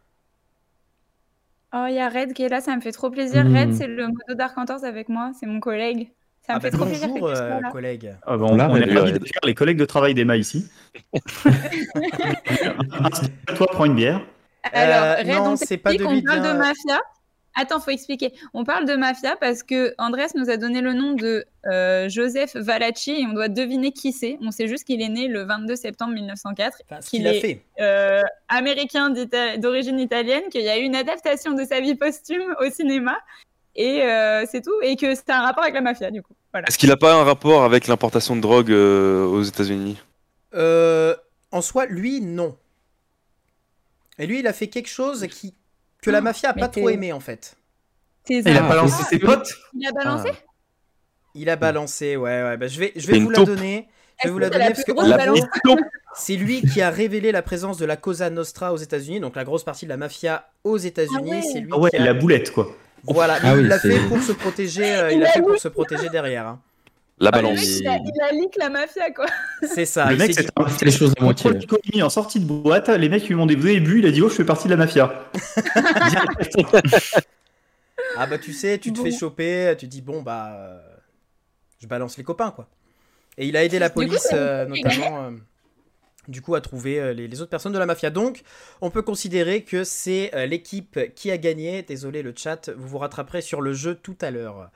Oh, 1.73 1.85
il 1.89 1.95
y 1.95 1.99
a 1.99 2.07
Red 2.07 2.31
qui 2.33 2.43
est 2.43 2.49
là, 2.49 2.61
ça 2.61 2.73
me 2.75 2.79
fait 2.81 2.93
trop 2.93 3.09
plaisir. 3.09 3.43
Hmm. 3.43 3.55
Red, 3.57 3.73
c'est 3.73 3.87
le 3.87 4.07
modo 4.07 4.33
Dark 4.35 4.57
Hunters 4.57 4.85
avec 4.85 5.09
moi, 5.09 5.31
c'est 5.37 5.45
mon 5.45 5.59
collègue. 5.59 6.09
Ça 6.47 6.53
me 6.53 6.57
Ah 6.57 6.59
fait 6.61 6.69
bah, 6.71 6.77
trop 6.77 6.85
bonjour, 6.85 7.13
tu 7.13 7.19
sois 7.19 7.29
euh, 7.37 7.59
là. 7.61 7.71
collègue. 7.71 8.15
Ah 8.25 8.37
bah, 8.37 8.45
on, 8.49 8.55
Là, 8.55 8.67
on 8.69 8.75
est 8.77 8.93
ravis 8.93 9.11
faire 9.13 9.41
les 9.45 9.55
collègues 9.55 9.77
de 9.77 9.85
travail 9.85 10.13
d'Emma 10.13 10.37
ici. 10.37 10.67
Toi, 13.55 13.67
prends 13.71 13.85
une 13.85 13.95
bière. 13.95 14.21
Alors, 14.73 15.03
Euh, 15.03 15.15
Red, 15.17 15.27
non, 15.27 15.43
on 15.51 15.55
c'est 15.55 15.77
pas 15.77 15.93
de 15.93 16.03
on 16.03 16.21
parle 16.21 16.41
de 16.41 16.53
mafia. 16.57 16.99
Attends, 17.57 17.79
faut 17.79 17.91
expliquer. 17.91 18.33
On 18.53 18.65
parle 18.65 18.85
de 18.85 18.95
mafia 18.95 19.37
parce 19.39 19.63
que 19.63 19.93
Andrés 19.97 20.25
nous 20.35 20.49
a 20.49 20.57
donné 20.57 20.81
le 20.81 20.91
nom 20.93 21.13
de 21.13 21.45
euh, 21.67 22.09
Joseph 22.09 22.55
Valacci 22.57 23.11
et 23.21 23.25
on 23.25 23.33
doit 23.33 23.47
deviner 23.47 23.91
qui 23.93 24.11
c'est. 24.11 24.37
On 24.41 24.51
sait 24.51 24.67
juste 24.67 24.83
qu'il 24.83 25.01
est 25.01 25.07
né 25.09 25.27
le 25.29 25.43
22 25.43 25.75
septembre 25.77 26.13
1904, 26.15 26.81
Enfin, 26.89 27.01
ce 27.01 27.09
qu'il 27.09 27.25
a 27.27 27.33
est 27.33 27.39
fait. 27.39 27.61
euh, 27.79 28.21
américain 28.49 29.09
d'origine 29.57 29.99
italienne, 29.99 30.43
qu'il 30.51 30.63
y 30.63 30.69
a 30.69 30.77
eu 30.77 30.81
une 30.81 30.95
adaptation 30.97 31.53
de 31.53 31.63
sa 31.63 31.79
vie 31.79 31.95
posthume 31.95 32.55
au 32.59 32.69
cinéma 32.69 33.15
et 33.75 34.03
euh, 34.03 34.45
c'est 34.49 34.61
tout. 34.61 34.73
Et 34.81 34.95
que 34.95 35.13
c'est 35.15 35.29
un 35.29 35.41
rapport 35.41 35.63
avec 35.63 35.75
la 35.75 35.81
mafia 35.81 36.11
du 36.11 36.21
coup. 36.21 36.33
Voilà. 36.53 36.67
est-ce 36.67 36.77
qu'il 36.77 36.91
a 36.91 36.97
pas 36.97 37.13
un 37.13 37.23
rapport 37.23 37.63
avec 37.63 37.87
l'importation 37.87 38.35
de 38.35 38.41
drogue 38.41 38.71
euh, 38.71 39.25
aux 39.25 39.43
États-Unis? 39.43 39.97
Euh, 40.53 41.15
en 41.51 41.61
soi, 41.61 41.85
lui, 41.85 42.21
non. 42.21 42.55
Et 44.17 44.27
lui, 44.27 44.39
il 44.39 44.47
a 44.47 44.53
fait 44.53 44.67
quelque 44.67 44.89
chose 44.89 45.27
qui 45.27 45.53
que 46.01 46.09
la 46.11 46.21
mafia 46.21 46.51
a 46.51 46.53
mais 46.55 46.61
pas 46.61 46.67
trop 46.69 46.89
aimé, 46.89 47.11
en 47.11 47.19
fait. 47.19 47.57
Il 48.29 48.47
a 48.47 48.61
balancé 48.61 48.95
Ah, 49.01 49.07
ses 49.09 49.19
potes? 49.19 49.53
Il 49.73 49.87
a 49.87 49.91
balancé? 49.91 50.29
Il 51.33 51.49
a 51.49 51.55
balancé, 51.57 52.15
ouais, 52.15 52.43
ouais. 52.43 52.57
Bah, 52.57 52.67
je 52.67 52.79
vais, 52.79 52.93
je 52.95 53.07
vais 53.07 53.19
vous 53.19 53.29
la 53.29 53.37
taupe. 53.39 53.47
donner. 53.47 53.87
Je 54.23 54.29
vais 54.29 54.31
vous 54.33 54.39
la 54.39 54.47
c'est 54.47 54.53
donner 54.53 54.63
la 54.69 54.71
parce 54.71 54.83
que 54.85 55.81
C'est 56.15 56.35
lui 56.37 56.61
qui 56.61 56.81
a 56.81 56.89
révélé 56.89 57.33
la 57.33 57.41
présence 57.41 57.77
de 57.77 57.85
la 57.85 57.97
Cosa 57.97 58.29
Nostra 58.29 58.71
aux 58.71 58.77
États-Unis, 58.77 59.19
donc 59.19 59.35
la 59.35 59.43
grosse 59.43 59.65
partie 59.65 59.85
de 59.85 59.89
la 59.89 59.97
mafia 59.97 60.47
aux 60.63 60.77
États-Unis. 60.77 61.31
Ah 61.33 61.35
ouais. 61.35 61.41
C'est 61.41 61.59
lui 61.59 61.69
Ah 61.73 61.77
ouais, 61.79 61.89
qui 61.89 61.97
a... 61.97 62.05
la 62.05 62.13
boulette, 62.13 62.51
quoi. 62.51 62.73
Voilà, 63.07 63.37
Ah 63.43 63.53
il 63.55 63.61
oui, 63.63 63.67
l'a 63.67 63.79
fait 63.79 63.99
pour 64.07 64.21
se 64.21 64.31
protéger. 64.31 64.95
euh, 64.95 65.11
il 65.11 65.23
a 65.23 65.27
fait 65.27 65.41
pour 65.41 65.57
se 65.57 65.67
protéger 65.67 66.09
derrière. 66.09 66.47
hein. 66.47 66.59
La 67.17 67.29
Ah, 67.29 67.31
balance. 67.31 67.61
il 67.63 67.87
a, 67.87 67.97
il 67.97 68.21
a 68.21 68.31
leak 68.33 68.55
la 68.57 68.69
mafia, 68.69 69.09
quoi. 69.11 69.25
C'est 69.73 69.85
ça. 69.85 70.11
le 70.11 70.17
mec, 70.17 70.33
s'est 70.33 70.41
c'est 70.43 70.49
un 70.57 70.65
les 70.85 70.91
choses 70.91 71.13
à 71.17 71.23
moitié. 71.23 71.49
contrôle 71.51 72.03
en 72.03 72.09
sortie 72.09 72.41
de 72.41 72.45
boîte. 72.45 72.89
Les 72.89 73.07
mecs 73.07 73.25
lui 73.27 73.35
m'ont 73.35 73.45
dit 73.45 73.55
Vous 73.55 73.67
avez 73.67 73.79
bu 73.79 73.99
Il 73.99 74.05
a 74.05 74.11
dit 74.11 74.21
Oh, 74.21 74.27
je 74.29 74.35
fais 74.35 74.43
partie 74.43 74.67
de 74.67 74.71
la 74.71 74.77
mafia. 74.77 75.23
Ah 78.17 78.27
bah 78.27 78.37
tu 78.37 78.53
sais, 78.53 78.77
tu 78.77 78.91
te 78.93 78.97
Bon. 78.97 79.03
fais 79.05 79.11
choper, 79.11 79.75
tu 79.77 79.87
dis 79.87 80.01
bon 80.01 80.21
bah 80.21 80.51
euh, 80.55 80.79
je 81.81 81.87
balance 81.87 82.17
les 82.17 82.23
copains 82.23 82.51
quoi. 82.51 82.67
Et 83.37 83.47
il 83.47 83.57
a 83.57 83.63
aidé 83.63 83.79
la 83.79 83.89
coup, 83.89 83.95
police 84.01 84.29
euh, 84.33 84.65
notamment 84.65 85.23
euh, 85.25 85.31
du 86.27 86.41
coup 86.41 86.55
à 86.55 86.61
trouver 86.61 86.99
euh, 86.99 87.13
les, 87.13 87.27
les 87.27 87.41
autres 87.41 87.49
personnes 87.49 87.73
de 87.73 87.79
la 87.79 87.85
mafia. 87.85 88.09
Donc 88.09 88.41
on 88.81 88.89
peut 88.89 89.01
considérer 89.01 89.63
que 89.63 89.83
c'est 89.83 90.31
euh, 90.35 90.45
l'équipe 90.45 90.99
qui 91.15 91.31
a 91.31 91.37
gagné. 91.37 91.81
Désolé 91.83 92.21
le 92.21 92.33
chat, 92.35 92.69
vous 92.75 92.87
vous 92.87 92.97
rattraperez 92.97 93.41
sur 93.41 93.61
le 93.61 93.73
jeu 93.73 93.95
tout 93.95 94.17
à 94.21 94.31
l'heure. 94.31 94.69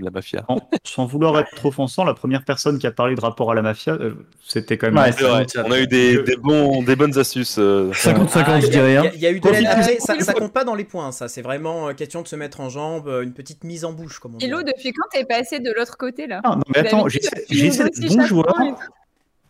La 0.00 0.10
mafia. 0.10 0.44
Sans, 0.48 0.58
sans 0.82 1.06
vouloir 1.06 1.38
être 1.38 1.54
trop 1.54 1.68
offensant, 1.68 2.02
la 2.02 2.14
première 2.14 2.44
personne 2.44 2.80
qui 2.80 2.86
a 2.88 2.90
parlé 2.90 3.14
de 3.14 3.20
rapport 3.20 3.52
à 3.52 3.54
la 3.54 3.62
mafia, 3.62 3.92
euh, 3.92 4.14
c'était 4.44 4.76
quand 4.76 4.88
même. 4.90 4.96
Ouais, 4.96 5.12
C'est 5.12 5.22
vrai, 5.22 5.46
on 5.64 5.70
a 5.70 5.78
eu 5.78 5.86
des, 5.86 6.20
des, 6.24 6.34
bons, 6.36 6.82
des 6.82 6.96
bonnes 6.96 7.16
astuces. 7.16 7.58
euh, 7.60 7.92
50-50, 7.92 8.42
Ah, 8.44 8.60
je 8.60 8.66
dirais. 8.66 8.90
Il 8.90 8.94
y, 8.94 8.96
hein. 8.96 9.02
a- 9.04 9.14
il 9.14 9.20
y 9.20 9.26
a 9.26 9.30
eu 9.30 9.38
de 9.38 9.48
l'aide. 9.48 9.66
Après, 9.68 10.00
ça, 10.00 10.18
ça 10.18 10.32
compte 10.34 10.52
pas 10.52 10.64
dans 10.64 10.74
les 10.74 10.82
points, 10.82 11.12
ça. 11.12 11.28
C'est 11.28 11.42
vraiment 11.42 11.94
question 11.94 12.22
de 12.22 12.26
se 12.26 12.34
mettre 12.34 12.60
en 12.60 12.70
jambe, 12.70 13.06
une 13.22 13.32
petite 13.34 13.62
mise 13.62 13.84
en 13.84 13.92
bouche 13.92 14.18
comme 14.18 14.34
on 14.34 14.38
dit. 14.38 14.46
Hello, 14.46 14.64
depuis 14.64 14.90
quand 14.92 15.08
t'es 15.12 15.24
passé 15.24 15.60
de 15.60 15.70
l'autre 15.70 15.96
côté, 15.96 16.26
là 16.26 16.40
Ah, 16.42 16.56
non, 16.56 16.62
mais 16.74 16.78
attends, 16.80 17.06
j'essaie 17.06 17.44
tu 17.48 18.34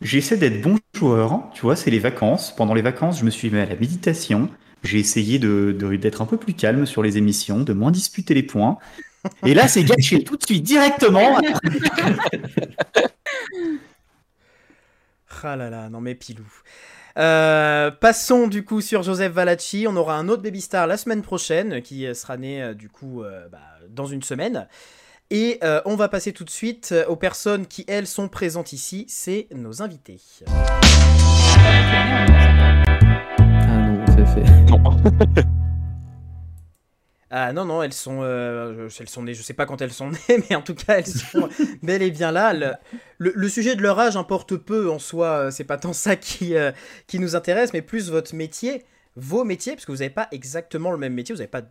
j'essaie 0.05 0.37
d'être 0.37 0.61
bon 0.61 0.77
joueur. 0.93 1.49
Tu 1.53 1.61
vois, 1.61 1.75
c'est 1.75 1.91
les 1.91 1.99
vacances. 1.99 2.55
Pendant 2.55 2.73
les 2.73 2.81
vacances, 2.81 3.19
je 3.19 3.25
me 3.25 3.29
suis 3.29 3.49
mis 3.49 3.59
à 3.59 3.65
la 3.65 3.75
méditation. 3.75 4.49
J'ai 4.83 4.99
essayé 4.99 5.39
d'être 5.39 6.21
un 6.21 6.25
peu 6.25 6.37
plus 6.37 6.53
calme 6.53 6.85
sur 6.85 7.01
les 7.03 7.17
émissions, 7.17 7.59
de 7.59 7.73
moins 7.73 7.91
disputer 7.91 8.33
les 8.33 8.43
points. 8.43 8.77
Et 9.45 9.55
là, 9.55 9.67
c'est 9.67 9.83
gâché 9.83 10.23
tout 10.23 10.37
de 10.37 10.45
suite, 10.45 10.63
directement. 10.63 11.39
Ah 15.47 15.55
là 15.55 15.89
non 15.89 16.01
mais 16.01 16.15
pilou. 16.15 16.47
Euh, 17.19 17.91
passons 17.91 18.47
du 18.47 18.65
coup 18.65 18.81
sur 18.81 19.03
Joseph 19.03 19.31
Valacci. 19.31 19.85
On 19.87 19.95
aura 19.95 20.15
un 20.15 20.27
autre 20.27 20.41
baby 20.41 20.59
star 20.59 20.87
la 20.87 20.97
semaine 20.97 21.21
prochaine 21.21 21.83
qui 21.83 22.07
sera 22.15 22.35
né 22.35 22.63
euh, 22.63 22.73
du 22.73 22.89
coup 22.89 23.21
euh, 23.21 23.47
bah, 23.49 23.59
dans 23.89 24.07
une 24.07 24.23
semaine. 24.23 24.67
Et 25.31 25.57
euh, 25.63 25.81
on 25.85 25.95
va 25.95 26.07
passer 26.07 26.33
tout 26.33 26.43
de 26.43 26.49
suite 26.49 26.89
euh, 26.91 27.05
aux 27.07 27.15
personnes 27.15 27.65
qui 27.65 27.83
elles 27.87 28.05
sont 28.07 28.27
présentes 28.29 28.73
ici. 28.73 29.05
C'est 29.09 29.47
nos 29.53 29.81
invités. 29.81 30.19
Ah 33.27 33.89
non, 33.89 34.05
c'est 34.07 34.25
fait. 34.25 35.45
Ah 37.31 37.51
non 37.51 37.65
non, 37.65 37.81
elles 37.83 37.91
sont, 37.91 38.19
euh, 38.21 38.87
je- 38.87 39.01
elles 39.01 39.09
sont 39.09 39.23
nées. 39.23 39.33
Je 39.33 39.41
sais 39.41 39.55
pas 39.55 39.65
quand 39.65 39.81
elles 39.81 39.91
sont 39.91 40.11
nées, 40.11 40.17
mais 40.49 40.55
en 40.55 40.61
tout 40.61 40.75
cas 40.75 40.99
elles 40.99 41.07
sont 41.07 41.49
bel 41.83 42.01
et 42.03 42.11
bien 42.11 42.31
là. 42.31 42.53
Le, 42.53 42.73
le- 43.17 43.33
le 43.35 43.49
sujet 43.49 43.75
de 43.75 43.81
leur 43.81 43.99
âge 43.99 44.15
importe 44.15 44.55
peu 44.55 44.89
en 44.89 44.99
soi. 44.99 45.51
C'est 45.51 45.63
pas 45.65 45.77
tant 45.77 45.91
ça 45.91 46.15
qui 46.15 46.55
euh, 46.55 46.71
qui 47.07 47.19
nous 47.19 47.35
intéresse, 47.35 47.73
mais 47.73 47.81
plus 47.81 48.09
votre 48.11 48.35
métier, 48.35 48.85
vos 49.17 49.43
métiers, 49.43 49.73
parce 49.73 49.85
que 49.85 49.91
vous 49.91 49.97
n'avez 49.97 50.11
pas 50.11 50.27
exactement 50.31 50.91
le 50.91 50.97
même 50.97 51.13
métier. 51.13 51.33
Vous 51.33 51.39
n'avez 51.39 51.49
pas 51.51 51.63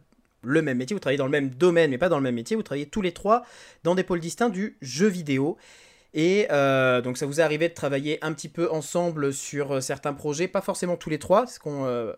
le 0.44 0.62
même 0.62 0.78
métier. 0.78 0.94
Vous 0.94 1.00
travaillez 1.00 1.18
dans 1.18 1.24
le 1.24 1.30
même 1.30 1.50
domaine, 1.50 1.90
mais 1.90 1.98
pas 1.98 2.08
dans 2.08 2.18
le 2.18 2.22
même 2.22 2.34
métier. 2.34 2.56
Vous 2.56 2.62
travaillez 2.62 2.86
tous 2.86 3.02
les 3.02 3.12
trois 3.12 3.44
dans 3.82 3.94
des 3.94 4.04
pôles 4.04 4.20
distincts 4.20 4.50
du 4.50 4.76
jeu 4.80 5.08
vidéo. 5.08 5.56
Et 6.14 6.46
euh, 6.52 7.00
donc 7.00 7.18
ça 7.18 7.26
vous 7.26 7.40
est 7.40 7.42
arrivé 7.42 7.68
de 7.68 7.74
travailler 7.74 8.24
un 8.24 8.32
petit 8.32 8.48
peu 8.48 8.70
ensemble 8.70 9.32
sur 9.32 9.72
euh, 9.72 9.80
certains 9.80 10.14
projets, 10.14 10.46
pas 10.46 10.60
forcément 10.60 10.96
tous 10.96 11.10
les 11.10 11.18
trois, 11.18 11.46
ce 11.48 11.58
qu'on 11.58 11.86
euh, 11.86 12.12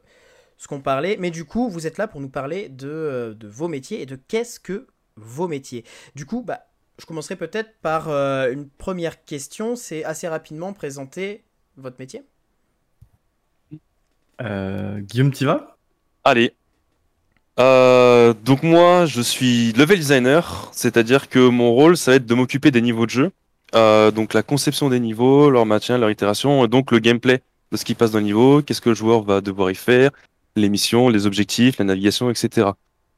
ce 0.59 0.69
qu'on 0.69 0.81
parlait, 0.81 1.17
mais 1.19 1.31
du 1.31 1.47
coup 1.47 1.71
vous 1.71 1.87
êtes 1.87 1.97
là 1.97 2.07
pour 2.07 2.21
nous 2.21 2.29
parler 2.29 2.69
de, 2.69 2.89
euh, 2.89 3.35
de 3.35 3.49
vos 3.49 3.69
métiers 3.69 4.03
et 4.03 4.07
de 4.07 4.17
qu'est-ce 4.17 4.61
que 4.61 4.87
vos 5.17 5.49
métiers. 5.49 5.85
Du 6.15 6.27
coup, 6.27 6.43
bah, 6.43 6.67
je 6.99 7.07
commencerai 7.07 7.37
peut-être 7.37 7.71
par 7.81 8.09
euh, 8.09 8.53
une 8.53 8.69
première 8.69 9.25
question, 9.25 9.77
c'est 9.77 10.05
assez 10.05 10.29
rapidement 10.29 10.73
présenter 10.73 11.45
votre 11.77 11.97
métier. 11.99 12.23
Euh, 14.43 15.01
Guillaume, 15.01 15.33
t'y 15.33 15.45
vas? 15.45 15.79
Allez. 16.25 16.55
Euh, 17.59 18.35
donc 18.45 18.63
moi, 18.63 19.07
je 19.07 19.21
suis 19.23 19.73
level 19.73 19.99
designer, 19.99 20.69
c'est-à-dire 20.73 21.29
que 21.29 21.49
mon 21.49 21.73
rôle, 21.73 21.97
ça 21.97 22.11
va 22.11 22.17
être 22.17 22.27
de 22.27 22.35
m'occuper 22.35 22.71
des 22.71 22.83
niveaux 22.83 23.07
de 23.07 23.11
jeu, 23.11 23.31
Euh, 23.75 24.13
donc 24.13 24.33
la 24.33 24.43
conception 24.45 24.89
des 24.89 25.01
niveaux, 25.01 25.51
leur 25.51 25.67
maintien, 25.67 25.99
leur 25.99 26.11
itération, 26.11 26.65
et 26.65 26.69
donc 26.69 26.93
le 26.93 27.01
gameplay 27.01 27.43
de 27.73 27.77
ce 27.77 27.85
qui 27.85 27.95
passe 27.95 28.13
dans 28.13 28.19
le 28.19 28.25
niveau, 28.25 28.63
qu'est-ce 28.63 28.81
que 28.81 28.91
le 28.91 28.95
joueur 28.95 29.23
va 29.25 29.41
devoir 29.41 29.71
y 29.73 29.75
faire, 29.75 30.11
les 30.55 30.69
missions, 30.69 31.09
les 31.09 31.27
objectifs, 31.27 31.79
la 31.79 31.85
navigation, 31.85 32.31
etc. 32.31 32.69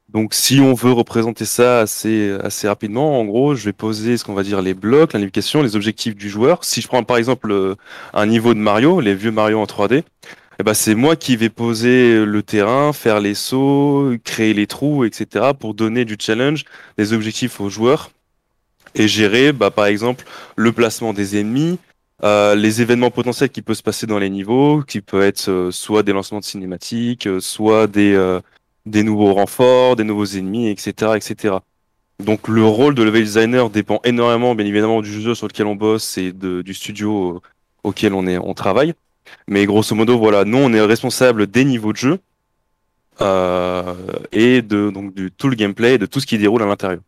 Donc 0.09 0.33
si 0.33 0.59
on 0.59 0.73
veut 0.73 0.91
représenter 0.91 1.45
ça 1.45 1.81
assez, 1.81 2.31
assez 2.43 2.67
rapidement, 2.67 3.19
en 3.19 3.25
gros, 3.25 3.53
je 3.53 3.63
vais 3.65 3.73
poser 3.73 4.17
ce 4.17 4.23
qu'on 4.23 4.33
va 4.33 4.41
dire 4.43 4.61
les 4.61 4.73
blocs, 4.73 5.13
la 5.13 5.19
navigation, 5.19 5.61
les 5.61 5.75
objectifs 5.75 6.15
du 6.15 6.29
joueur. 6.29 6.63
Si 6.63 6.81
je 6.81 6.87
prends 6.87 7.03
par 7.03 7.17
exemple 7.17 7.51
euh, 7.51 7.75
un 8.13 8.25
niveau 8.25 8.53
de 8.55 8.59
Mario, 8.59 9.01
les 9.01 9.13
vieux 9.13 9.31
Mario 9.31 9.59
en 9.59 9.65
3D, 9.65 10.03
eh 10.59 10.63
ben, 10.63 10.73
c'est 10.73 10.95
moi 10.95 11.15
qui 11.15 11.37
vais 11.37 11.49
poser 11.49 12.25
le 12.25 12.43
terrain, 12.43 12.91
faire 12.91 13.21
les 13.21 13.33
sauts, 13.33 14.13
créer 14.25 14.53
les 14.53 14.67
trous, 14.67 15.05
etc. 15.05 15.51
pour 15.57 15.73
donner 15.73 16.03
du 16.03 16.17
challenge, 16.19 16.65
des 16.97 17.13
objectifs 17.13 17.61
aux 17.61 17.69
joueurs 17.69 18.11
et 18.95 19.07
gérer, 19.07 19.53
bah, 19.53 19.71
par 19.71 19.85
exemple, 19.85 20.25
le 20.55 20.71
placement 20.71 21.13
des 21.13 21.39
ennemis, 21.39 21.79
euh, 22.23 22.55
les 22.55 22.81
événements 22.81 23.11
potentiels 23.11 23.49
qui 23.49 23.61
peuvent 23.61 23.77
se 23.77 23.83
passer 23.83 24.07
dans 24.07 24.19
les 24.19 24.29
niveaux, 24.29 24.83
qui 24.83 25.01
peut 25.01 25.21
être 25.21 25.49
euh, 25.49 25.71
soit 25.71 26.03
des 26.03 26.11
lancements 26.11 26.39
de 26.39 26.45
cinématiques, 26.45 27.27
euh, 27.27 27.39
soit 27.39 27.87
des, 27.87 28.13
euh, 28.13 28.41
des 28.85 29.03
nouveaux 29.03 29.33
renforts, 29.33 29.95
des 29.95 30.03
nouveaux 30.03 30.25
ennemis, 30.25 30.67
etc., 30.69 31.13
etc. 31.15 31.55
Donc 32.19 32.49
le 32.49 32.65
rôle 32.65 32.95
de 32.95 33.03
level 33.03 33.23
designer 33.23 33.69
dépend 33.69 34.01
énormément, 34.03 34.55
bien 34.55 34.65
évidemment, 34.65 35.01
du 35.01 35.21
jeu 35.21 35.35
sur 35.35 35.47
lequel 35.47 35.67
on 35.67 35.75
bosse 35.75 36.17
et 36.17 36.33
de, 36.33 36.61
du 36.61 36.73
studio 36.73 37.41
auquel 37.83 38.13
on, 38.13 38.27
est, 38.27 38.37
on 38.37 38.53
travaille. 38.53 38.93
Mais 39.47 39.65
grosso 39.65 39.95
modo, 39.95 40.17
voilà, 40.17 40.45
nous, 40.45 40.57
on 40.57 40.73
est 40.73 40.81
responsable 40.81 41.47
des 41.47 41.65
niveaux 41.65 41.91
de 41.93 41.97
jeu 41.97 42.19
euh, 43.21 43.93
et 44.31 44.61
de 44.61 44.89
donc 44.91 45.13
du 45.13 45.31
tout 45.31 45.49
le 45.49 45.55
gameplay 45.55 45.95
et 45.95 45.97
de 45.97 46.05
tout 46.05 46.19
ce 46.19 46.25
qui 46.27 46.37
déroule 46.37 46.63
à 46.63 46.65
l'intérieur. 46.65 47.01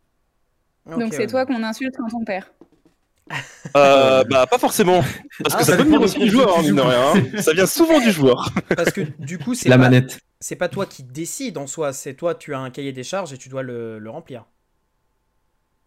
Donc 0.96 1.14
c'est 1.14 1.26
ouais. 1.26 1.26
toi 1.26 1.44
qu'on 1.46 1.62
insulte 1.62 1.96
quand 1.96 2.14
on 2.14 2.24
perd. 2.24 2.46
Euh, 3.76 4.24
bah 4.24 4.46
pas 4.46 4.58
forcément, 4.58 5.02
parce 5.42 5.54
Ah, 5.54 5.58
que 5.58 5.64
ça 5.64 5.72
ça 5.72 5.76
venir 5.76 6.00
de 6.00 6.04
aussi 6.04 6.18
du 6.18 6.28
joueur, 6.30 6.58
hein, 6.58 6.62
mine 6.62 6.74
de 6.74 6.82
joues. 6.82 6.82
rien. 6.82 7.14
hein. 7.14 7.40
Ça 7.40 7.52
vient 7.52 7.66
souvent 7.66 8.00
du 8.00 8.10
joueur. 8.12 8.50
Parce 8.74 8.92
que 8.92 9.00
du 9.18 9.38
coup, 9.38 9.54
c'est 9.54 9.68
La 9.68 9.78
pas, 9.78 9.78
manette. 9.78 10.20
c'est 10.40 10.56
pas 10.56 10.68
toi 10.68 10.86
qui 10.86 11.04
décides 11.04 11.58
en 11.58 11.66
soi, 11.66 11.92
c'est 11.92 12.14
toi, 12.14 12.34
tu 12.34 12.54
as 12.54 12.58
un 12.60 12.70
cahier 12.70 12.92
des 12.92 13.04
charges 13.04 13.32
et 13.32 13.38
tu 13.38 13.48
dois 13.48 13.62
le, 13.62 13.98
le 13.98 14.10
remplir. 14.10 14.44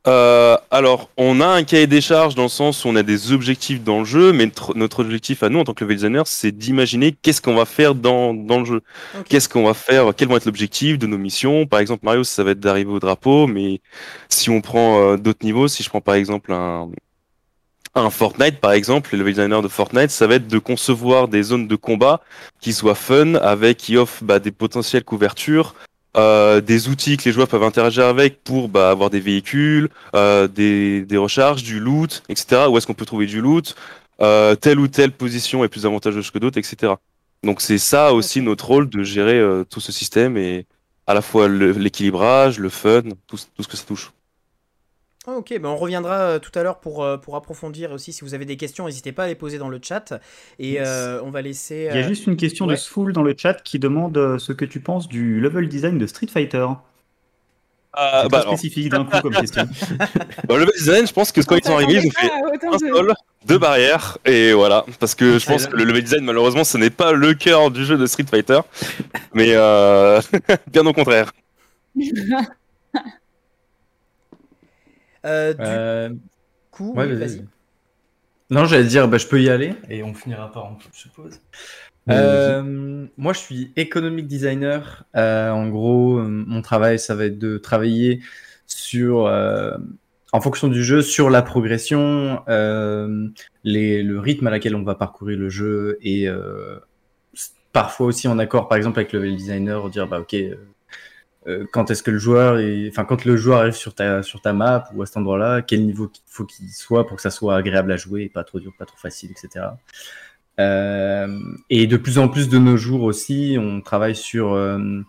Euh, 0.07 0.55
alors, 0.69 1.09
on 1.17 1.41
a 1.41 1.47
un 1.47 1.63
cahier 1.63 1.87
des 1.87 2.01
charges 2.01 2.35
dans 2.35 2.43
le 2.43 2.49
sens 2.49 2.85
où 2.85 2.89
on 2.89 2.95
a 2.95 3.03
des 3.03 3.31
objectifs 3.31 3.83
dans 3.83 3.99
le 3.99 4.05
jeu, 4.05 4.33
mais 4.33 4.49
notre, 4.75 4.99
objectif 4.99 5.41
à 5.41 5.49
nous, 5.49 5.59
en 5.59 5.63
tant 5.63 5.73
que 5.73 5.83
level 5.83 5.97
designer, 5.97 6.27
c'est 6.27 6.51
d'imaginer 6.51 7.11
qu'est-ce 7.11 7.41
qu'on 7.41 7.55
va 7.55 7.65
faire 7.65 7.95
dans, 7.95 8.33
dans 8.33 8.59
le 8.59 8.65
jeu. 8.65 8.81
Ok. 9.17 9.25
Qu'est-ce 9.29 9.49
qu'on 9.49 9.65
va 9.65 9.73
faire, 9.73 10.13
quels 10.15 10.27
vont 10.27 10.37
être 10.37 10.45
l'objectif 10.45 10.99
de 10.99 11.07
nos 11.07 11.17
missions. 11.17 11.65
Par 11.65 11.79
exemple, 11.79 12.05
Mario, 12.05 12.23
ça 12.23 12.43
va 12.43 12.51
être 12.51 12.59
d'arriver 12.59 12.91
au 12.91 12.99
drapeau, 12.99 13.47
mais 13.47 13.81
si 14.29 14.49
on 14.49 14.61
prend 14.61 14.99
euh, 14.99 15.17
d'autres 15.17 15.43
niveaux, 15.43 15.67
si 15.67 15.81
je 15.81 15.89
prends 15.89 16.01
par 16.01 16.15
exemple 16.15 16.53
un, 16.53 16.89
un 17.95 18.09
Fortnite, 18.09 18.59
par 18.59 18.73
exemple, 18.73 19.09
le 19.13 19.19
level 19.19 19.33
designer 19.33 19.61
de 19.61 19.67
Fortnite, 19.67 20.11
ça 20.11 20.27
va 20.27 20.35
être 20.35 20.47
de 20.47 20.59
concevoir 20.59 21.27
des 21.27 21.41
zones 21.41 21.67
de 21.67 21.75
combat 21.75 22.21
qui 22.59 22.73
soient 22.73 22.95
fun, 22.95 23.35
avec, 23.35 23.77
qui 23.77 23.97
offrent 23.97 24.23
bah, 24.23 24.39
des 24.39 24.51
potentielles 24.51 25.03
couvertures, 25.03 25.73
euh, 26.15 26.61
des 26.61 26.87
outils 26.89 27.17
que 27.17 27.25
les 27.25 27.31
joueurs 27.33 27.47
peuvent 27.47 27.63
interagir 27.63 28.05
avec 28.05 28.43
pour 28.43 28.69
bah, 28.69 28.89
avoir 28.89 29.09
des 29.09 29.19
véhicules, 29.19 29.89
euh, 30.15 30.47
des, 30.47 31.01
des 31.05 31.17
recharges, 31.17 31.63
du 31.63 31.79
loot, 31.79 32.23
etc. 32.29 32.67
Où 32.69 32.77
est-ce 32.77 32.87
qu'on 32.87 32.93
peut 32.93 33.05
trouver 33.05 33.25
du 33.25 33.41
loot? 33.41 33.75
Euh, 34.21 34.55
Telle 34.55 34.79
ou 34.79 34.87
telle 34.87 35.11
position 35.11 35.63
est 35.63 35.69
plus 35.69 35.85
avantageuse 35.85 36.31
que 36.31 36.39
d'autres, 36.39 36.57
etc. 36.59 36.93
Donc 37.43 37.61
c'est 37.61 37.77
ça 37.77 38.13
aussi 38.13 38.41
notre 38.41 38.65
rôle 38.67 38.89
de 38.89 39.03
gérer 39.03 39.37
euh, 39.39 39.63
tout 39.65 39.81
ce 39.81 39.91
système 39.91 40.37
et 40.37 40.65
à 41.07 41.13
la 41.13 41.21
fois 41.21 41.47
le- 41.47 41.71
l'équilibrage, 41.73 42.59
le, 42.59 42.69
fun, 42.69 43.01
tout, 43.27 43.37
tout 43.55 43.63
ce 43.63 43.67
que 43.67 43.77
ça 43.77 43.83
touche. 43.85 44.11
Ah, 45.27 45.37
ok, 45.37 45.57
ben 45.59 45.69
on 45.69 45.75
reviendra 45.75 46.13
euh, 46.19 46.39
tout 46.39 46.51
à 46.53 46.61
l'heure 46.61 46.79
pour, 46.79 47.03
euh, 47.03 47.17
pour 47.17 47.35
approfondir 47.35 47.91
aussi. 47.91 48.13
Si 48.13 48.23
vous 48.23 48.35
avez 48.35 48.45
des 48.45 48.57
questions, 48.57 48.85
n'hésitez 48.85 49.11
pas 49.11 49.23
à 49.23 49.27
les 49.27 49.33
poser 49.35 49.57
dans 49.57 49.69
le 49.69 49.79
chat. 49.81 50.13
Et 50.59 50.73
Yes. 50.73 50.87
euh, 50.87 51.19
on 51.23 51.31
va 51.31 51.41
laisser. 51.41 51.87
Il 51.91 51.97
y 51.99 52.01
a 52.01 52.05
euh, 52.05 52.07
juste 52.07 52.27
une 52.27 52.37
question 52.37 52.65
ouais. 52.67 52.75
de 52.75 52.79
Sfoul 52.79 53.11
dans 53.11 53.23
le 53.23 53.33
chat 53.35 53.55
qui 53.63 53.79
demande 53.79 54.15
euh, 54.17 54.37
ce 54.37 54.53
que 54.53 54.65
tu 54.65 54.79
penses 54.81 55.07
du 55.07 55.39
level 55.39 55.67
design 55.67 55.97
de 55.97 56.05
Street 56.05 56.27
Fighter. 56.27 56.67
C'est 57.97 58.29
bah, 58.29 58.41
spécifique 58.41 58.89
d'un 58.89 59.05
coup 59.05 59.21
comme 59.21 59.33
question. 59.33 59.63
bah, 59.97 60.07
le 60.49 60.57
level 60.59 60.73
design, 60.77 61.07
je 61.07 61.13
pense 61.13 61.31
que 61.31 61.39
quand 61.41 61.55
ils 61.55 61.63
sont 61.63 61.75
arrivés, 61.75 62.01
ils 62.03 62.07
ont 62.07 62.11
fait 62.11 62.67
un 62.67 62.71
de- 62.71 62.93
sol, 62.93 63.13
deux 63.45 63.57
barrières, 63.57 64.17
et 64.25 64.51
voilà. 64.51 64.85
Parce 64.99 65.15
que 65.15 65.39
je 65.39 65.45
pense 65.45 65.65
que 65.65 65.77
le 65.77 65.85
level 65.85 66.03
design, 66.03 66.25
malheureusement, 66.25 66.65
ce 66.65 66.77
n'est 66.77 66.89
pas 66.89 67.13
le 67.13 67.33
cœur 67.33 67.71
du 67.71 67.85
jeu 67.85 67.97
de 67.97 68.05
Street 68.05 68.25
Fighter, 68.29 68.59
mais 69.33 69.51
euh, 69.51 70.19
bien 70.67 70.85
au 70.85 70.91
contraire. 70.93 71.31
euh, 75.25 75.53
du 75.53 75.63
Euh, 75.63 76.09
coup, 76.71 76.93
ouais, 76.95 77.07
oui, 77.07 77.15
vas-y. 77.15 77.45
Non, 78.49 78.65
j'allais 78.65 78.85
dire, 78.85 79.07
bah, 79.07 79.17
je 79.17 79.27
peux 79.27 79.41
y 79.41 79.49
aller 79.49 79.73
et 79.89 80.03
on 80.03 80.13
finira 80.13 80.51
par 80.51 80.65
en 80.65 80.77
je 80.93 80.99
suppose. 80.99 81.41
Euh, 82.11 83.07
moi, 83.17 83.33
je 83.33 83.39
suis 83.39 83.73
economic 83.75 84.27
designer. 84.27 85.05
Euh, 85.15 85.49
en 85.51 85.69
gros, 85.69 86.19
mon 86.21 86.61
travail, 86.61 86.99
ça 86.99 87.15
va 87.15 87.25
être 87.25 87.39
de 87.39 87.57
travailler 87.57 88.21
sur, 88.67 89.25
euh, 89.27 89.77
en 90.31 90.41
fonction 90.41 90.67
du 90.67 90.83
jeu, 90.83 91.01
sur 91.01 91.29
la 91.31 91.41
progression, 91.41 92.43
euh, 92.49 93.27
les, 93.63 94.03
le 94.03 94.19
rythme 94.19 94.47
à 94.47 94.51
laquelle 94.51 94.75
on 94.75 94.83
va 94.83 94.95
parcourir 94.95 95.37
le 95.39 95.49
jeu 95.49 95.97
et 96.01 96.27
euh, 96.29 96.77
parfois 97.73 98.07
aussi 98.07 98.27
en 98.27 98.39
accord, 98.39 98.67
par 98.67 98.77
exemple, 98.77 98.99
avec 98.99 99.13
le 99.13 99.19
level 99.19 99.35
designer, 99.37 99.89
dire 99.89 100.07
bah 100.07 100.19
ok. 100.21 100.35
Euh, 101.47 101.65
quand 101.71 101.91
est-ce 101.91 102.01
que 102.01 102.11
le 102.11 102.17
joueur 102.17 102.57
est... 102.59 102.89
enfin 102.89 103.05
quand 103.05 103.23
le 103.23 103.37
joueur 103.37 103.59
arrive 103.59 103.73
sur 103.73 103.93
ta 103.93 104.23
sur 104.23 104.41
ta 104.41 104.53
map 104.53 104.89
ou 104.93 105.03
à 105.03 105.05
cet 105.05 105.17
endroit-là, 105.17 105.61
quel 105.61 105.85
niveau 105.85 106.11
il 106.13 106.21
faut 106.25 106.45
qu'il 106.45 106.69
soit 106.69 107.05
pour 107.05 107.17
que 107.17 107.21
ça 107.21 107.29
soit 107.29 107.55
agréable 107.55 107.91
à 107.91 107.97
jouer, 107.97 108.23
et 108.23 108.29
pas 108.29 108.43
trop 108.43 108.59
dur, 108.59 108.73
pas 108.77 108.85
trop 108.85 108.97
facile, 108.97 109.31
etc. 109.31 109.67
Euh, 110.59 111.39
et 111.69 111.85
de 111.87 111.97
plus 111.97 112.17
en 112.17 112.29
plus 112.29 112.49
de 112.49 112.57
nos 112.57 112.77
jours 112.77 113.03
aussi, 113.03 113.57
on 113.59 113.81
travaille 113.81 114.15
sur 114.15 114.53
euh, 114.53 115.01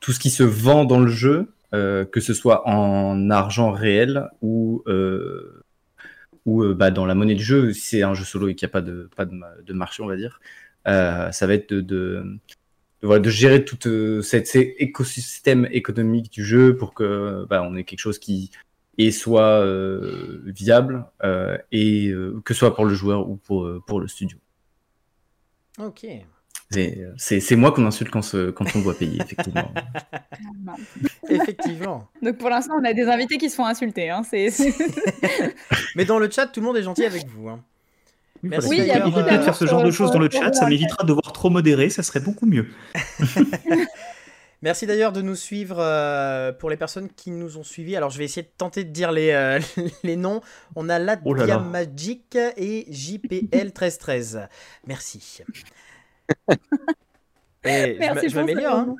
tout 0.00 0.12
ce 0.12 0.18
qui 0.18 0.30
se 0.30 0.42
vend 0.42 0.84
dans 0.84 1.00
le 1.00 1.10
jeu, 1.10 1.48
que 1.72 2.20
ce 2.20 2.34
soit 2.34 2.68
en 2.68 3.30
argent 3.30 3.70
réel 3.70 4.28
ou 4.42 4.82
ou 6.46 6.74
bah, 6.74 6.90
dans 6.90 7.06
la 7.06 7.14
monnaie 7.14 7.34
du 7.34 7.44
jeu. 7.44 7.72
Si 7.72 7.80
c'est 7.80 8.02
un 8.02 8.14
jeu 8.14 8.24
solo 8.24 8.48
et 8.48 8.54
qu'il 8.54 8.66
n'y 8.66 8.70
a 8.70 8.72
pas 8.72 8.82
de 8.82 9.08
pas 9.16 9.24
de, 9.24 9.34
de 9.64 9.72
marché, 9.72 10.02
on 10.02 10.06
va 10.06 10.16
dire, 10.16 10.40
ça 10.84 11.46
va 11.46 11.54
être 11.54 11.72
de 11.72 12.38
de, 13.02 13.06
voilà, 13.06 13.20
de 13.20 13.30
gérer 13.30 13.64
tout 13.64 13.78
euh, 13.88 14.22
cet, 14.22 14.46
cet 14.46 14.74
écosystème 14.78 15.68
économique 15.70 16.30
du 16.32 16.44
jeu 16.44 16.76
pour 16.76 16.94
que 16.94 17.46
bah, 17.48 17.62
on 17.62 17.76
ait 17.76 17.84
quelque 17.84 18.00
chose 18.00 18.18
qui 18.18 18.50
et 19.00 19.12
soit 19.12 19.60
euh, 19.62 20.42
viable 20.46 21.06
euh, 21.22 21.56
et 21.70 22.08
euh, 22.08 22.40
que 22.44 22.52
ce 22.54 22.58
soit 22.58 22.74
pour 22.74 22.84
le 22.84 22.94
joueur 22.94 23.28
ou 23.28 23.36
pour, 23.36 23.64
euh, 23.64 23.80
pour 23.86 24.00
le 24.00 24.08
studio. 24.08 24.38
Ok. 25.78 26.04
C'est- 27.16 27.56
moi 27.56 27.70
qu'on 27.72 27.86
insulte 27.86 28.10
quand, 28.10 28.20
se- 28.22 28.50
quand 28.50 28.64
on 28.76 28.82
doit 28.82 28.94
payer, 28.98 29.20
effectivement. 29.22 29.72
Effectivement. 31.28 32.08
Donc 32.22 32.36
pour 32.38 32.48
l'instant, 32.50 32.74
on 32.80 32.84
a 32.84 32.92
des 32.92 33.04
invités 33.06 33.38
qui 33.38 33.48
se 33.50 33.54
font 33.56 33.64
insulter. 33.66 34.10
Hein. 34.10 34.22
Mais 35.96 36.04
dans 36.04 36.18
le 36.18 36.28
chat, 36.30 36.46
tout 36.46 36.60
le 36.60 36.66
monde 36.66 36.76
est 36.76 36.82
gentil 36.82 37.04
avec 37.04 37.26
vous. 37.28 37.48
hein. 37.48 37.62
Oui, 38.42 38.48
Merci 38.50 38.66
voilà. 38.68 38.82
Oui, 38.82 38.86
il 38.86 38.88
y 38.88 38.90
a 38.92 38.96
Évitez 38.98 39.10
beaucoup 39.10 39.22
de 39.30 39.42
faire 39.42 39.54
ce 39.56 39.66
genre 39.66 39.82
de 39.82 39.90
choses 39.90 40.10
dans 40.12 40.18
le 40.18 40.30
chat, 40.30 40.52
ça 40.52 40.66
m'évitera 40.68 41.02
de 41.02 41.08
devoir 41.08 41.32
trop 41.32 41.50
modérer, 41.50 41.90
ça 41.90 42.02
serait 42.02 42.20
beaucoup 42.20 42.46
mieux. 42.46 42.66
Merci 44.62 44.86
d'ailleurs 44.86 45.12
de 45.12 45.22
nous 45.22 45.36
suivre 45.36 45.76
euh, 45.78 46.50
pour 46.52 46.68
les 46.68 46.76
personnes 46.76 47.08
qui 47.14 47.30
nous 47.30 47.58
ont 47.58 47.62
suivis. 47.62 47.94
Alors 47.94 48.10
je 48.10 48.18
vais 48.18 48.24
essayer 48.24 48.42
de 48.42 48.50
tenter 48.58 48.82
de 48.82 48.90
dire 48.90 49.12
les, 49.12 49.30
euh, 49.30 49.60
les 50.02 50.16
noms. 50.16 50.40
On 50.74 50.88
a 50.88 50.98
Oh 51.24 51.32
là 51.34 51.46
là. 51.46 51.54
Ladia 51.54 51.58
Magic 51.60 52.36
et 52.56 52.86
JPL 52.90 53.46
1313. 53.52 54.48
Merci. 54.86 55.42
Et 57.64 57.96
Merci 57.98 58.28
je 58.28 58.34
pour 58.34 58.40
m'améliore. 58.46 58.76
hein. 58.78 58.96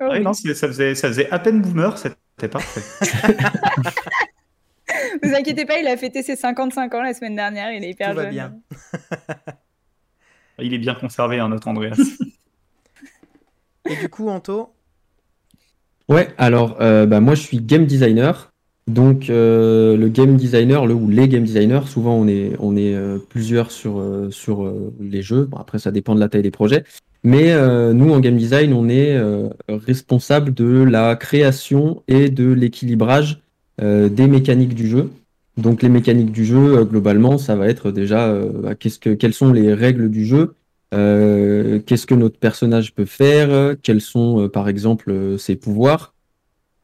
Ouais, 0.00 0.20
non, 0.20 0.32
c'est- 0.32 0.54
ça 0.54 0.68
faisait, 0.68 0.94
ça 0.94 1.08
faisait 1.08 1.28
à 1.30 1.38
peine 1.40 1.60
boomer, 1.60 1.96
c'était 1.98 2.48
parfait. 2.48 2.82
Vous 5.22 5.34
inquiétez 5.34 5.64
pas, 5.64 5.78
il 5.78 5.86
a 5.86 5.96
fêté 5.96 6.22
ses 6.22 6.36
55 6.36 6.94
ans 6.94 7.02
la 7.02 7.14
semaine 7.14 7.36
dernière. 7.36 7.72
Il 7.72 7.84
est 7.84 7.90
hyper 7.90 8.10
Tout 8.10 8.16
va 8.16 8.26
bien. 8.26 8.54
Il 10.60 10.74
est 10.74 10.78
bien 10.78 10.94
conservé, 10.94 11.38
hein, 11.38 11.48
notre 11.48 11.68
Andreas. 11.68 11.98
Et 13.88 13.96
du 13.96 14.08
coup, 14.08 14.28
Anto, 14.28 14.74
Ouais, 16.08 16.28
alors 16.38 16.78
euh, 16.80 17.04
bah, 17.04 17.20
moi 17.20 17.34
je 17.34 17.42
suis 17.42 17.60
game 17.60 17.84
designer. 17.84 18.50
Donc 18.86 19.28
euh, 19.28 19.98
le 19.98 20.08
game 20.08 20.36
designer, 20.36 20.86
le 20.86 20.94
ou 20.94 21.10
les 21.10 21.28
game 21.28 21.44
designers, 21.44 21.82
souvent 21.86 22.14
on 22.14 22.26
est, 22.26 22.52
on 22.58 22.74
est 22.74 22.94
euh, 22.94 23.18
plusieurs 23.18 23.70
sur, 23.70 24.00
euh, 24.00 24.30
sur 24.30 24.64
euh, 24.64 24.94
les 24.98 25.20
jeux. 25.20 25.44
Bon, 25.44 25.58
après 25.58 25.78
ça 25.78 25.90
dépend 25.90 26.14
de 26.14 26.20
la 26.20 26.30
taille 26.30 26.42
des 26.42 26.50
projets. 26.50 26.84
Mais 27.22 27.52
euh, 27.52 27.92
nous 27.92 28.10
en 28.14 28.20
game 28.20 28.36
design, 28.36 28.72
on 28.72 28.88
est 28.88 29.14
euh, 29.14 29.50
responsable 29.68 30.54
de 30.54 30.82
la 30.84 31.16
création 31.16 32.02
et 32.08 32.30
de 32.30 32.50
l'équilibrage 32.50 33.34
euh, 33.34 33.47
des 33.80 34.26
mécaniques 34.26 34.74
du 34.74 34.88
jeu. 34.88 35.10
Donc 35.58 35.82
les 35.82 35.88
mécaniques 35.88 36.30
du 36.30 36.44
jeu, 36.44 36.78
euh, 36.78 36.84
globalement, 36.84 37.36
ça 37.36 37.56
va 37.56 37.68
être 37.68 37.90
déjà 37.90 38.28
euh, 38.28 38.50
bah, 38.62 38.74
qu'est-ce 38.76 39.00
que, 39.00 39.10
quelles 39.10 39.34
sont 39.34 39.52
les 39.52 39.74
règles 39.74 40.08
du 40.08 40.24
jeu, 40.24 40.54
euh, 40.94 41.80
qu'est-ce 41.84 42.06
que 42.06 42.14
notre 42.14 42.38
personnage 42.38 42.94
peut 42.94 43.04
faire, 43.04 43.50
euh, 43.50 43.74
quels 43.82 44.00
sont 44.00 44.40
euh, 44.40 44.48
par 44.48 44.68
exemple 44.68 45.10
euh, 45.10 45.36
ses 45.36 45.56
pouvoirs. 45.56 46.14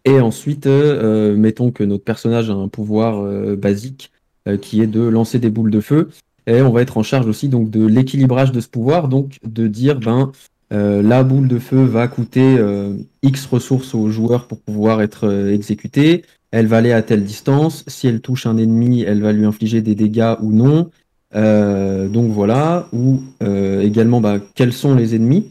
Et 0.05 0.21
ensuite, 0.21 0.67
euh, 0.67 1.33
euh, 1.33 1.37
mettons 1.37 1.71
que 1.71 1.85
notre 1.85 2.03
personnage 2.03 2.51
a 2.51 2.55
un 2.55 2.67
pouvoir 2.67 3.23
euh, 3.23 3.55
basique 3.55 4.11
euh, 4.49 4.57
qui 4.57 4.83
est 4.83 4.89
de 4.89 5.01
lancer 5.01 5.39
des 5.39 5.51
boules 5.51 5.71
de 5.71 5.81
feu. 5.81 6.09
Et 6.49 6.61
on 6.61 6.73
va 6.73 6.83
être 6.83 6.99
en 6.99 7.05
charge 7.05 7.27
aussi 7.27 7.49
donc 7.49 7.71
de 7.71 7.87
l'équilibrage 7.87 8.51
de 8.51 8.61
ce 8.61 8.69
pouvoir, 8.69 9.09
donc 9.09 9.39
de 9.47 9.69
dire 9.69 10.01
ben 10.01 10.33
euh, 10.73 11.01
la 11.01 11.23
boule 11.23 11.47
de 11.47 11.59
feu 11.61 11.85
va 11.85 12.09
coûter 12.09 12.57
euh, 12.59 12.97
X 13.23 13.47
ressources 13.47 13.95
au 13.95 14.11
joueur 14.11 14.49
pour 14.49 14.61
pouvoir 14.61 15.01
être 15.01 15.29
euh, 15.29 15.53
exécutée. 15.53 16.25
Elle 16.57 16.69
va 16.69 16.77
aller 16.77 16.93
à 16.93 17.03
telle 17.03 17.25
distance. 17.25 17.83
Si 17.89 18.07
elle 18.07 18.21
touche 18.21 18.47
un 18.47 18.57
ennemi, 18.59 19.03
elle 19.03 19.21
va 19.21 19.33
lui 19.33 19.45
infliger 19.45 19.83
des 19.83 19.97
dégâts 19.97 20.37
ou 20.41 20.53
non. 20.53 20.89
Euh, 21.35 22.07
donc 22.07 22.31
voilà. 22.31 22.87
Ou 22.93 23.23
euh, 23.43 23.81
également 23.81 24.21
bah, 24.21 24.39
quels 24.55 24.73
sont 24.73 24.95
les 24.95 25.17
ennemis? 25.17 25.51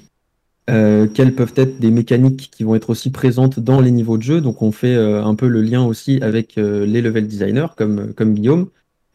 Euh, 0.69 1.07
quelles 1.13 1.35
peuvent 1.35 1.55
être 1.57 1.77
des 1.77 1.91
mécaniques 1.91 2.49
qui 2.55 2.63
vont 2.63 2.73
être 2.73 2.89
aussi 2.89 3.11
présentes 3.11 3.59
dans 3.59 3.81
les 3.81 3.91
niveaux 3.91 4.17
de 4.17 4.23
jeu? 4.23 4.39
Donc 4.39 4.61
on 4.61 4.71
fait 4.71 4.95
un 4.95 5.35
peu 5.35 5.49
le 5.49 5.61
lien 5.61 5.83
aussi 5.83 6.19
avec 6.21 6.55
les 6.55 7.01
level 7.01 7.27
designers 7.27 7.67
comme, 7.75 8.33
Guillaume. 8.33 8.67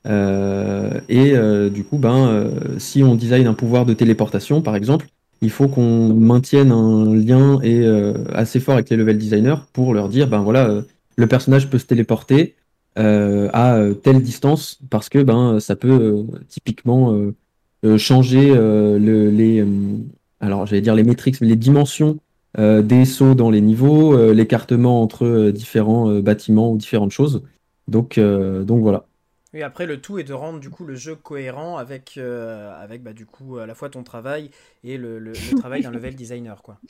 Et 0.04 1.32
du 1.70 1.84
coup, 1.84 1.96
ben, 1.96 2.50
si 2.76 3.02
on 3.02 3.14
design 3.14 3.46
un 3.46 3.54
pouvoir 3.54 3.86
de 3.86 3.94
téléportation, 3.94 4.60
par 4.60 4.76
exemple, 4.76 5.06
il 5.40 5.48
faut 5.48 5.68
qu'on 5.68 6.12
maintienne 6.12 6.70
un 6.70 7.14
lien 7.14 7.58
assez 8.34 8.60
fort 8.60 8.74
avec 8.74 8.90
les 8.90 8.98
level 8.98 9.16
designers 9.16 9.62
pour 9.72 9.94
leur 9.94 10.10
dire, 10.10 10.28
ben 10.28 10.40
voilà, 10.40 10.82
le 11.18 11.26
personnage 11.28 11.70
peut 11.70 11.78
se 11.78 11.86
téléporter 11.86 12.56
euh, 12.98 13.50
à 13.52 13.76
euh, 13.76 13.94
telle 13.94 14.22
distance 14.22 14.78
parce 14.90 15.08
que 15.10 15.20
ben 15.22 15.60
ça 15.60 15.76
peut 15.76 15.90
euh, 15.90 16.24
typiquement 16.48 17.14
changer 17.96 18.50
euh, 18.50 18.98
le- 18.98 19.30
les, 19.30 19.60
euh, 19.60 19.66
alors 20.40 20.66
j'allais 20.66 20.82
dire 20.82 20.94
les 20.94 21.04
métriques, 21.04 21.40
mais 21.40 21.46
les 21.48 21.56
dimensions 21.56 22.18
euh, 22.58 22.82
des 22.82 23.04
sauts 23.04 23.34
dans 23.34 23.50
les 23.50 23.60
niveaux, 23.60 24.14
euh, 24.14 24.32
l'écartement 24.32 25.02
entre 25.02 25.24
euh, 25.26 25.52
différents 25.52 26.10
euh, 26.10 26.20
bâtiments 26.22 26.72
ou 26.72 26.76
différentes 26.76 27.12
choses. 27.12 27.42
Donc, 27.86 28.18
euh, 28.18 28.64
donc 28.64 28.82
voilà. 28.82 29.06
et 29.52 29.62
après 29.62 29.84
le 29.86 30.00
tout 30.00 30.18
est 30.18 30.24
de 30.24 30.32
rendre 30.32 30.58
du 30.60 30.70
coup 30.70 30.84
le 30.86 30.94
jeu 30.96 31.14
cohérent 31.16 31.76
avec, 31.76 32.16
euh, 32.16 32.72
avec 32.82 33.02
bah, 33.02 33.12
du 33.12 33.26
coup 33.26 33.58
à 33.58 33.66
la 33.66 33.74
fois 33.74 33.90
ton 33.90 34.02
travail 34.02 34.50
et 34.84 34.96
le, 34.98 35.18
le- 35.18 35.40
le 35.40 35.54
travail 35.54 35.82
d'un 35.82 35.90
level 35.90 36.14
designer 36.16 36.62
quoi. 36.62 36.80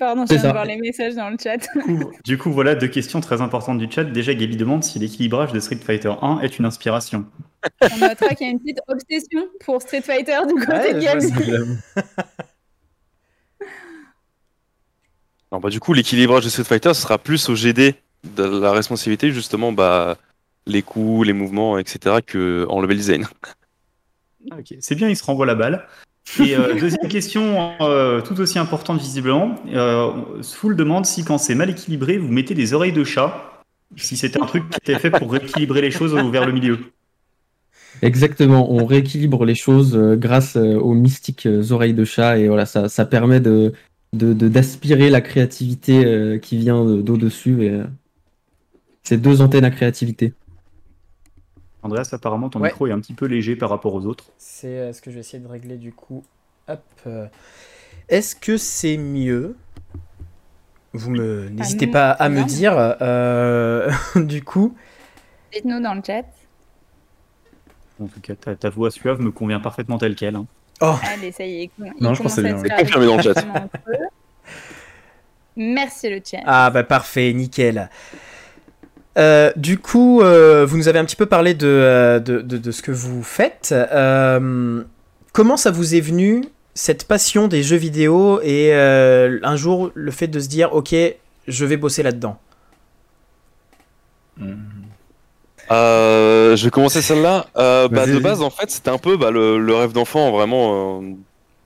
Pardon, 0.00 0.24
je 0.24 0.32
viens 0.32 0.44
de 0.44 0.52
voir 0.52 0.64
les 0.64 0.78
messages 0.78 1.14
dans 1.14 1.28
le 1.28 1.36
chat. 1.38 1.58
Du 1.58 1.82
coup, 1.82 2.12
du 2.24 2.38
coup, 2.38 2.50
voilà 2.50 2.74
deux 2.74 2.88
questions 2.88 3.20
très 3.20 3.42
importantes 3.42 3.76
du 3.76 3.86
chat. 3.90 4.02
Déjà, 4.02 4.32
Gaby 4.32 4.56
demande 4.56 4.82
si 4.82 4.98
l'équilibrage 4.98 5.52
de 5.52 5.60
Street 5.60 5.76
Fighter 5.76 6.10
1 6.22 6.40
est 6.40 6.58
une 6.58 6.64
inspiration. 6.64 7.26
On 7.82 7.98
notera 7.98 8.34
qu'il 8.34 8.46
y 8.46 8.48
a 8.48 8.52
une 8.52 8.60
petite 8.60 8.80
obsession 8.88 9.46
pour 9.62 9.82
Street 9.82 10.00
Fighter 10.00 10.38
du 10.48 10.54
côté 10.54 10.72
Ouais, 10.72 10.94
de 10.94 11.00
Gabi. 11.00 11.32
Alors, 15.52 15.60
bah, 15.60 15.68
du 15.68 15.80
coup, 15.80 15.92
l'équilibrage 15.92 16.44
de 16.44 16.48
Street 16.48 16.64
Fighter 16.64 16.94
ce 16.94 17.02
sera 17.02 17.18
plus 17.18 17.50
au 17.50 17.54
GD 17.54 17.94
de 18.24 18.42
la 18.42 18.72
responsabilité, 18.72 19.32
justement, 19.32 19.70
bah, 19.70 20.16
les 20.66 20.80
coups, 20.80 21.26
les 21.26 21.34
mouvements, 21.34 21.76
etc., 21.76 22.16
que 22.26 22.66
en 22.70 22.80
level 22.80 22.96
design. 22.96 23.26
Ah, 24.50 24.56
ok. 24.60 24.76
C'est 24.80 24.94
bien, 24.94 25.10
il 25.10 25.16
se 25.16 25.24
renvoie 25.24 25.44
la 25.44 25.54
balle. 25.54 25.86
Et 26.38 26.56
euh, 26.56 26.78
deuxième 26.78 27.08
question, 27.08 27.72
euh, 27.80 28.20
tout 28.20 28.38
aussi 28.40 28.58
importante 28.58 29.00
visiblement. 29.00 29.56
Euh, 29.72 30.12
demande 30.76 31.06
si 31.06 31.24
quand 31.24 31.38
c'est 31.38 31.54
mal 31.54 31.70
équilibré, 31.70 32.18
vous 32.18 32.28
mettez 32.28 32.54
des 32.54 32.72
oreilles 32.72 32.92
de 32.92 33.04
chat. 33.04 33.62
Si 33.96 34.16
c'était 34.16 34.40
un 34.40 34.46
truc 34.46 34.68
qui 34.70 34.78
était 34.78 34.98
fait 35.00 35.10
pour 35.10 35.32
rééquilibrer 35.32 35.80
les 35.80 35.90
choses 35.90 36.14
vers 36.14 36.46
le 36.46 36.52
milieu. 36.52 36.78
Exactement, 38.02 38.72
on 38.72 38.86
rééquilibre 38.86 39.44
les 39.44 39.56
choses 39.56 39.96
euh, 39.96 40.14
grâce 40.14 40.56
aux 40.56 40.94
mystiques 40.94 41.48
oreilles 41.70 41.94
de 41.94 42.04
chat 42.04 42.38
et 42.38 42.46
voilà, 42.46 42.66
ça, 42.66 43.04
permet 43.04 43.40
de 43.40 43.72
d'aspirer 44.12 45.08
la 45.08 45.20
créativité 45.20 46.40
qui 46.42 46.56
vient 46.56 46.84
de- 46.84 47.00
d'au-dessus. 47.00 47.70
C'est 49.04 49.18
deux 49.18 49.40
antennes 49.40 49.64
à 49.64 49.70
créativité. 49.70 50.34
Andreas, 51.82 52.08
apparemment, 52.12 52.48
ton 52.50 52.60
Ouais. 52.60 52.68
micro 52.68 52.86
est 52.86 52.92
un 52.92 53.00
petit 53.00 53.14
peu 53.14 53.26
léger 53.26 53.56
par 53.56 53.70
rapport 53.70 53.94
aux 53.94 54.04
autres. 54.06 54.26
C'est 54.38 54.78
euh, 54.78 54.92
ce 54.92 55.00
que 55.00 55.10
je 55.10 55.14
vais 55.16 55.20
essayer 55.20 55.42
de 55.42 55.48
régler 55.48 55.76
du 55.76 55.92
coup. 55.92 56.22
Hop. 56.68 56.82
euh. 57.06 57.26
Est-ce 58.08 58.36
que 58.36 58.56
c'est 58.56 58.96
mieux 58.96 59.56
Vous 60.92 61.10
me 61.10 61.48
n'hésitez 61.48 61.86
nous, 61.86 61.92
pas 61.92 62.10
à 62.10 62.28
me 62.28 62.44
dire. 62.44 62.74
euh, 62.76 63.90
du 64.16 64.42
coup, 64.42 64.74
Dites-nous 65.52 65.80
dans 65.80 65.94
le 65.94 66.02
chat. 66.06 66.24
En 68.00 68.06
tout 68.06 68.20
cas, 68.20 68.34
ta, 68.34 68.54
ta 68.54 68.68
voix 68.70 68.90
suave 68.90 69.20
me 69.20 69.30
convient 69.30 69.60
parfaitement 69.60 69.98
telle 69.98 70.14
qu'elle. 70.16 70.36
hein. 70.36 70.46
Allez, 71.02 71.32
ça 71.32 71.44
y 71.44 71.62
est. 71.64 71.70
il 71.78 71.92
Non, 72.00 72.14
je 72.14 72.18
commence 72.18 72.34
pensais 72.34 72.40
à 72.40 72.54
bien, 72.54 72.76
Confirmé 72.76 73.06
dans 73.06 73.16
le 73.16 73.22
chat. 73.22 73.68
Merci 75.56 76.08
le 76.08 76.20
chat. 76.24 76.40
ah 76.46 76.70
bah 76.70 76.84
parfait, 76.84 77.32
nickel. 77.32 77.90
Euh, 79.18 79.52
du 79.56 79.78
coup, 79.78 80.20
euh, 80.22 80.64
vous 80.64 80.76
nous 80.76 80.88
avez 80.88 80.98
un 80.98 81.04
petit 81.04 81.16
peu 81.16 81.26
parlé 81.26 81.54
de, 81.54 81.66
euh, 81.66 82.20
de, 82.20 82.40
de- 82.40 82.58
de 82.58 82.70
ce 82.70 82.80
que 82.82 82.92
vous 82.92 83.22
faites. 83.22 83.72
Euh, 83.72 84.82
comment 85.32 85.56
ça 85.56 85.70
vous 85.70 85.94
est 85.94 86.00
venu, 86.00 86.44
cette 86.74 87.06
passion 87.08 87.48
des 87.48 87.62
jeux 87.62 87.76
vidéo, 87.76 88.40
et 88.42 88.70
euh, 88.72 89.38
un 89.42 89.56
jour, 89.56 89.90
le 89.94 90.10
fait 90.10 90.28
de 90.28 90.38
se 90.38 90.48
dire, 90.48 90.72
ok, 90.74 90.94
je 91.48 91.64
vais 91.64 91.76
bosser 91.76 92.02
là-dedans? 92.04 92.38
Euh, 95.70 96.56
je 96.56 96.64
vais 96.64 96.70
commencer 96.70 97.02
celle-là. 97.02 97.46
Euh, 97.56 97.88
bah, 97.88 98.06
de 98.06 98.18
base, 98.18 98.42
en 98.42 98.50
fait, 98.50 98.70
c'était 98.70 98.90
un 98.90 98.98
peu 98.98 99.16
bah, 99.16 99.30
le, 99.30 99.58
le 99.58 99.74
rêve 99.74 99.92
d'enfant, 99.92 100.30
vraiment. 100.32 101.02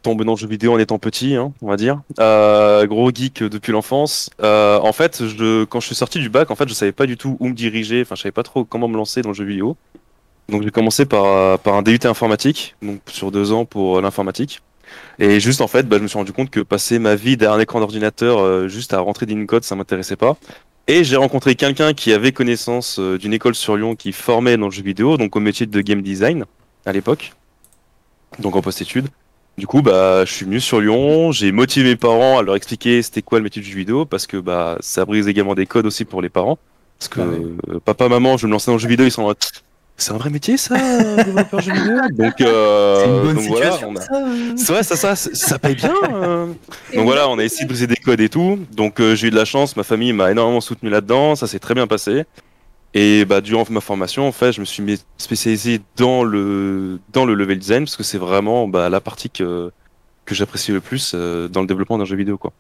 Tomber 0.05 0.27
dans 0.27 0.33
le 0.33 0.37
jeu 0.37 0.47
vidéo 0.47 0.75
en 0.75 0.79
étant 0.79 0.99
petit, 0.99 1.35
hein, 1.35 1.55
on 1.63 1.69
va 1.69 1.79
dire. 1.79 2.03
Euh, 2.21 2.87
gros 2.87 3.11
geek 3.11 3.43
depuis 3.43 3.73
l'enfance. 3.73 4.29
Euh, 4.43 4.79
en 4.79 4.93
fait, 4.93 5.23
quand 5.71 5.81
je 5.81 5.87
suis 5.87 5.95
sorti 5.95 6.19
du 6.19 6.29
bac, 6.29 6.51
en 6.51 6.57
fait, 6.57 6.69
je 6.69 6.75
savais 6.75 6.93
pas 6.93 7.07
du 7.07 7.17
tout 7.17 7.39
où 7.41 7.49
me 7.49 7.55
diriger. 7.55 8.03
Enfin, 8.03 8.15
je 8.15 8.21
savais 8.21 8.33
pas 8.33 8.43
trop 8.43 8.67
comment 8.67 8.87
me 8.87 8.99
lancer 8.99 9.23
dans 9.23 9.31
le 9.31 9.35
jeu 9.35 9.47
vidéo. 9.47 9.79
Donc, 10.51 10.63
j'ai 10.63 10.71
commencé 10.71 11.07
par, 11.07 11.25
euh, 11.25 11.57
un 11.65 11.81
DUT 11.81 12.01
informatique, 12.05 12.77
donc 12.83 13.01
sur 13.07 13.31
deux 13.31 13.51
ans 13.53 13.65
pour 13.65 14.03
l'informatique. 14.03 14.61
Et 15.19 15.41
juste, 15.41 15.63
en 15.63 15.69
fait, 15.69 15.89
bah, 15.89 15.97
je 15.97 16.03
me 16.03 16.09
suis 16.09 16.19
rendu 16.19 16.35
compte 16.35 16.51
que 16.51 16.61
passer 16.61 16.99
ma 16.99 17.15
vie 17.15 17.39
derrière 17.39 17.57
un 17.57 17.61
écran 17.61 17.81
d'ordinateur, 17.81 18.69
juste 18.69 18.93
à 18.93 19.01
rentrer 19.01 19.25
des 19.25 19.47
codes, 19.47 19.65
ça 19.65 19.75
m'intéressait 19.75 20.17
pas. 20.17 20.37
Et 20.87 21.03
j'ai 21.03 21.17
rencontré 21.17 21.55
quelqu'un 21.55 21.95
qui 21.95 22.13
avait 22.13 22.33
connaissance 22.33 23.01
d'une 23.01 23.33
école 23.33 23.55
sur 23.55 23.79
Lyon 23.79 23.97
qui 23.97 24.13
formait 24.13 24.59
dans 24.59 24.67
le 24.67 24.71
jeu 24.71 24.83
vidéo, 24.83 25.17
donc 25.17 25.35
au 25.35 25.41
métier 25.41 25.65
de 25.65 25.81
game 25.81 26.03
design 26.03 26.45
à 26.85 26.93
l'époque, 26.93 27.33
donc 28.39 28.55
en 28.55 28.61
post-études. 28.61 29.09
Du 29.57 29.67
coup, 29.69 29.83
bah, 29.83 30.25
je 30.25 30.33
suis 30.33 30.45
venu 30.45 30.59
sur 30.61 30.81
Lyon, 30.81 31.31
j'ai 31.31 31.53
motivé 31.53 31.91
mes 31.91 31.97
parents 31.97 32.39
à 32.39 32.43
leur 32.43 32.57
expliquer 32.57 33.01
c'était 33.03 33.23
quoi 33.23 33.39
le 33.39 33.45
métier 33.45 33.63
du 33.63 33.69
jeu 33.71 33.77
vidéo, 33.77 34.05
parce 34.05 34.27
que 34.27 34.37
bah, 34.37 34.77
ça 34.81 35.05
brise 35.05 35.29
également 35.29 35.55
des 35.55 35.67
codes 35.67 35.87
aussi 35.87 36.05
pour 36.05 36.21
les 36.23 36.29
parents. 36.29 36.59
Parce 36.99 37.09
que 37.09 37.21
Ah 37.21 37.25
euh, 37.75 37.79
papa, 37.85 38.09
maman, 38.09 38.37
je 38.37 38.43
vais 38.43 38.49
me 38.49 38.53
lancer 38.53 38.67
dans 38.71 38.75
le 38.77 38.79
jeu 38.81 38.89
vidéo, 38.89 39.07
ils 39.07 39.13
sont 39.13 39.23
en 39.23 39.27
mode, 39.27 39.37
c'est 39.97 40.11
un 40.13 40.17
vrai 40.17 40.31
métier 40.31 40.57
ça, 40.57 40.75
développeur 41.23 41.61
jeu 41.61 41.73
vidéo? 41.73 41.95
Donc, 42.15 42.41
euh, 42.41 42.97
C'est 42.97 43.07
une 43.09 43.23
bonne 43.23 43.35
donc 43.37 43.45
voilà, 43.47 43.79
on 43.87 43.95
a- 43.97 44.01
ça. 44.01 44.09
c'est 44.57 44.73
vrai, 44.73 44.83
ça, 44.83 44.97
ça, 44.97 45.15
ça 45.15 45.59
paye 45.61 45.77
bien. 45.77 45.95
euh. 46.13 46.47
Donc 46.93 47.05
voilà, 47.05 47.29
on 47.29 47.39
a 47.39 47.45
essayé 47.45 47.63
de 47.63 47.69
briser 47.69 47.87
des 47.87 47.95
codes 47.97 48.21
et 48.21 48.29
tout. 48.29 48.59
Donc 48.73 48.99
euh, 49.01 49.15
j'ai 49.15 49.29
eu 49.29 49.31
de 49.31 49.37
la 49.37 49.45
chance, 49.45 49.77
ma 49.77 49.85
famille 49.85 50.13
m'a 50.13 50.33
énormément 50.33 50.61
soutenu 50.61 50.91
là-dedans, 50.91 51.37
ça 51.37 51.47
s'est 51.47 51.61
très 51.61 51.75
bien 51.75 51.87
passé. 51.87 52.25
Et 52.97 53.25
bah 53.25 53.41
durant 53.41 53.65
ma 53.71 53.81
formation, 53.81 54.27
en 54.27 54.33
fait, 54.33 54.53
je 54.53 54.61
me 54.61 54.65
suis 54.65 55.01
spécialisé 55.19 55.81
dans 55.97 56.23
le 56.23 57.01
dans 57.13 57.25
le 57.25 57.35
level 57.35 57.59
design 57.59 57.85
parce 57.85 57.97
que 57.97 58.05
c'est 58.05 58.19
vraiment 58.19 58.69
bah, 58.69 58.89
la 58.89 59.01
partie 59.01 59.31
que 59.31 59.73
que 60.25 60.35
j'apprécie 60.35 60.71
le 60.73 60.81
plus 60.81 61.13
euh, 61.15 61.49
dans 61.49 61.61
le 61.61 61.67
développement 61.67 61.99
d'un 61.99 62.05
jeu 62.05 62.17
vidéo 62.17 62.39
quoi. 62.39 62.53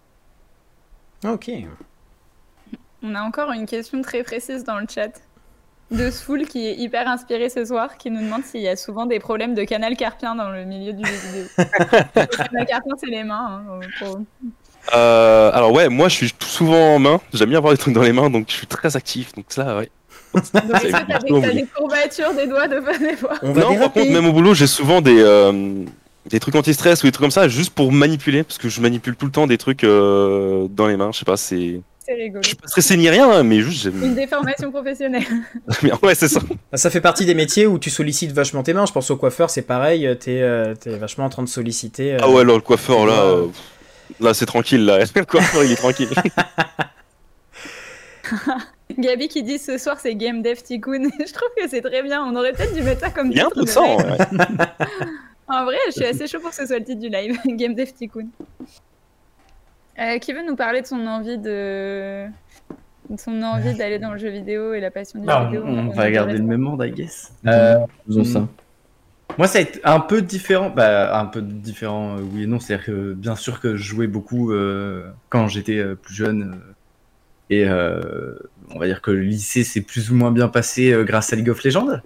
Ok. 1.24 1.50
On 3.02 3.14
a 3.14 3.22
encore 3.22 3.52
une 3.52 3.66
question 3.66 4.02
très 4.02 4.22
précise 4.22 4.64
dans 4.64 4.78
le 4.78 4.86
chat 4.92 5.12
de 5.90 6.10
Soul 6.10 6.46
qui 6.46 6.66
est 6.66 6.74
hyper 6.76 7.06
inspiré 7.08 7.48
ce 7.50 7.64
soir, 7.64 7.96
qui 7.96 8.10
nous 8.10 8.20
demande 8.20 8.42
s'il 8.44 8.62
y 8.62 8.68
a 8.68 8.76
souvent 8.76 9.06
des 9.06 9.20
problèmes 9.20 9.54
de 9.54 9.62
canal 9.64 9.96
carpien 9.96 10.34
dans 10.34 10.48
le 10.50 10.64
milieu 10.64 10.92
du 10.94 11.04
jeu 11.04 11.12
vidéo. 11.14 11.44
le 11.58 12.26
canal 12.36 12.66
carpien, 12.66 12.94
c'est 12.98 13.06
les 13.06 13.22
mains. 13.24 13.62
hein, 13.68 13.80
pour- 13.98 14.20
Euh, 14.94 15.50
alors 15.52 15.72
ouais, 15.72 15.88
moi 15.88 16.08
je 16.08 16.14
suis 16.16 16.34
souvent 16.40 16.96
en 16.96 16.98
main, 16.98 17.20
j'aime 17.32 17.48
bien 17.50 17.58
avoir 17.58 17.72
des 17.72 17.78
trucs 17.78 17.94
dans 17.94 18.02
les 18.02 18.12
mains, 18.12 18.28
donc 18.30 18.46
je 18.50 18.54
suis 18.54 18.66
très 18.66 18.96
actif. 18.96 19.32
Donc 19.34 19.46
ça, 19.48 19.76
ouais. 19.78 19.88
Donc, 20.54 20.84
est-ce 20.84 20.92
que 20.92 21.40
t'as 21.40 21.52
des, 21.52 21.64
courbatures 21.66 22.34
des 22.34 22.46
doigts 22.46 22.66
de 22.68 22.80
des 22.98 23.16
fois 23.16 23.34
On 23.42 23.52
non, 23.54 23.76
par 23.78 23.92
contre, 23.92 24.10
même 24.10 24.26
au 24.26 24.32
boulot, 24.32 24.54
j'ai 24.54 24.66
souvent 24.66 25.00
des, 25.00 25.18
euh, 25.20 25.84
des 26.26 26.40
trucs 26.40 26.54
anti-stress 26.56 27.02
ou 27.02 27.06
des 27.06 27.12
trucs 27.12 27.22
comme 27.24 27.30
ça, 27.30 27.48
juste 27.48 27.72
pour 27.74 27.92
manipuler, 27.92 28.42
parce 28.42 28.58
que 28.58 28.68
je 28.68 28.80
manipule 28.80 29.16
tout 29.16 29.26
le 29.26 29.32
temps 29.32 29.46
des 29.46 29.58
trucs 29.58 29.84
euh, 29.84 30.66
dans 30.70 30.86
les 30.86 30.96
mains. 30.96 31.10
Je 31.12 31.18
sais 31.20 31.24
pas, 31.24 31.36
c'est. 31.36 31.80
C'est 32.06 32.12
rigolo. 32.12 32.42
Je 32.42 32.48
suis 32.48 32.56
pas 32.56 32.66
stressé 32.68 32.98
ni 32.98 33.08
rien, 33.08 33.42
mais 33.42 33.60
juste 33.62 33.84
Une 33.86 34.14
déformation 34.14 34.70
professionnelle. 34.70 35.24
ouais, 36.02 36.14
c'est 36.14 36.28
ça. 36.28 36.40
Ah, 36.70 36.76
Ça 36.76 36.90
fait 36.90 37.00
partie 37.00 37.24
des 37.24 37.34
métiers 37.34 37.66
où 37.66 37.78
tu 37.78 37.88
sollicites 37.88 38.30
vachement 38.32 38.62
tes 38.62 38.74
mains. 38.74 38.84
Je 38.84 38.92
pense 38.92 39.10
au 39.10 39.16
coiffeur, 39.16 39.48
c'est 39.48 39.62
pareil. 39.62 40.06
euh, 40.06 40.14
T'es 40.14 40.42
euh, 40.42 40.74
t'es 40.74 40.98
vachement 40.98 41.24
en 41.24 41.30
train 41.30 41.42
de 41.42 41.48
solliciter. 41.48 42.12
euh, 42.12 42.18
Ah 42.20 42.28
ouais, 42.28 42.42
alors 42.42 42.56
le 42.56 42.60
coiffeur, 42.62 43.06
là, 43.06 43.14
euh, 43.22 43.46
là 44.20 44.34
c'est 44.34 44.44
tranquille, 44.44 44.84
là. 44.84 44.98
Le 45.16 45.24
coiffeur, 45.24 45.64
il 45.64 45.72
est 45.72 45.76
tranquille. 45.76 46.10
Gabi 48.98 49.28
qui 49.28 49.42
dit 49.42 49.58
ce 49.58 49.78
soir 49.78 49.98
c'est 50.00 50.14
Game 50.14 50.42
Dev 50.42 50.56
Tycoon. 50.56 51.02
je 51.26 51.32
trouve 51.32 51.48
que 51.56 51.68
c'est 51.68 51.82
très 51.82 52.02
bien. 52.02 52.24
On 52.24 52.34
aurait 52.36 52.52
peut-être 52.52 52.74
dû 52.74 52.82
mettre 52.82 53.00
ça 53.00 53.10
comme 53.10 53.30
Il 53.30 53.38
y 53.38 53.40
titre 53.40 53.80
ouais. 53.96 54.46
En 55.48 55.64
vrai, 55.64 55.76
je 55.86 55.92
suis 55.92 56.04
assez 56.04 56.26
chaud 56.26 56.40
pour 56.40 56.50
que 56.50 56.56
ce 56.56 56.66
soit 56.66 56.78
le 56.78 56.84
titre 56.84 57.00
du 57.00 57.08
live. 57.08 57.38
Game 57.46 57.74
Dev 57.74 57.92
Tycoon. 57.92 58.28
Euh, 59.98 60.18
qui 60.18 60.32
veut 60.32 60.44
nous 60.44 60.56
parler 60.56 60.80
de 60.82 60.86
son 60.86 61.06
envie 61.06 61.38
de. 61.38 62.26
son 63.16 63.42
envie 63.42 63.74
d'aller 63.74 63.98
dans 63.98 64.12
le 64.12 64.18
jeu 64.18 64.30
vidéo 64.30 64.74
et 64.74 64.80
la 64.80 64.90
passion 64.90 65.20
du 65.20 65.26
Bah, 65.26 65.48
jeu 65.52 65.60
on, 65.62 65.66
vidéo 65.66 65.82
on 65.86 65.90
a 65.90 65.94
va 65.94 66.10
garder 66.10 66.32
le 66.38 66.42
même 66.44 66.60
monde, 66.62 66.82
I 66.84 66.90
guess. 66.90 67.32
Euh, 67.46 67.76
Euh, 67.76 67.86
Faisons 68.06 68.24
ça. 68.24 68.48
Moi, 69.38 69.46
ça 69.48 69.58
a 69.58 69.62
été 69.62 69.80
un 69.84 70.00
peu 70.00 70.22
différent. 70.22 70.70
Bah, 70.70 71.18
un 71.18 71.26
peu 71.26 71.42
différent, 71.42 72.16
euh, 72.16 72.20
oui 72.32 72.44
et 72.44 72.46
non. 72.46 72.58
C'est-à-dire 72.58 72.86
que, 72.86 73.12
bien 73.14 73.36
sûr, 73.36 73.60
que 73.60 73.76
je 73.76 73.82
jouais 73.82 74.06
beaucoup 74.06 74.52
euh, 74.52 75.10
quand 75.28 75.46
j'étais 75.48 75.78
euh, 75.78 75.94
plus 75.94 76.14
jeune. 76.14 76.54
euh, 76.54 76.72
et 77.50 77.68
euh, 77.68 78.34
on 78.70 78.78
va 78.78 78.86
dire 78.86 79.00
que 79.02 79.10
le 79.10 79.20
lycée 79.20 79.64
s'est 79.64 79.80
plus 79.80 80.10
ou 80.10 80.14
moins 80.14 80.30
bien 80.30 80.48
passé 80.48 80.92
euh, 80.92 81.04
grâce 81.04 81.32
à 81.32 81.36
League 81.36 81.50
of 81.50 81.62
Legends. 81.62 82.00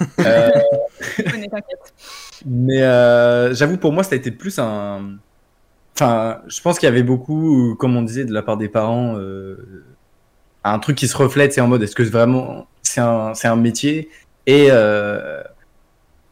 Euh, 0.20 0.50
mais 2.46 2.82
euh, 2.82 3.54
j'avoue, 3.54 3.76
pour 3.76 3.92
moi, 3.92 4.02
ça 4.02 4.14
a 4.14 4.18
été 4.18 4.30
plus 4.30 4.58
un. 4.58 5.16
Enfin, 5.94 6.40
je 6.48 6.60
pense 6.60 6.78
qu'il 6.78 6.86
y 6.86 6.92
avait 6.92 7.02
beaucoup, 7.02 7.74
comme 7.78 7.96
on 7.96 8.02
disait, 8.02 8.24
de 8.24 8.32
la 8.32 8.42
part 8.42 8.56
des 8.56 8.68
parents, 8.68 9.16
euh, 9.18 9.84
un 10.64 10.78
truc 10.78 10.96
qui 10.96 11.08
se 11.08 11.16
reflète. 11.16 11.52
C'est 11.52 11.60
en 11.60 11.68
mode, 11.68 11.82
est-ce 11.82 11.94
que 11.94 12.02
vraiment 12.02 12.66
c'est 12.82 13.00
un, 13.00 13.34
c'est 13.34 13.48
un 13.48 13.56
métier? 13.56 14.08
Et 14.46 14.68
euh, 14.70 15.42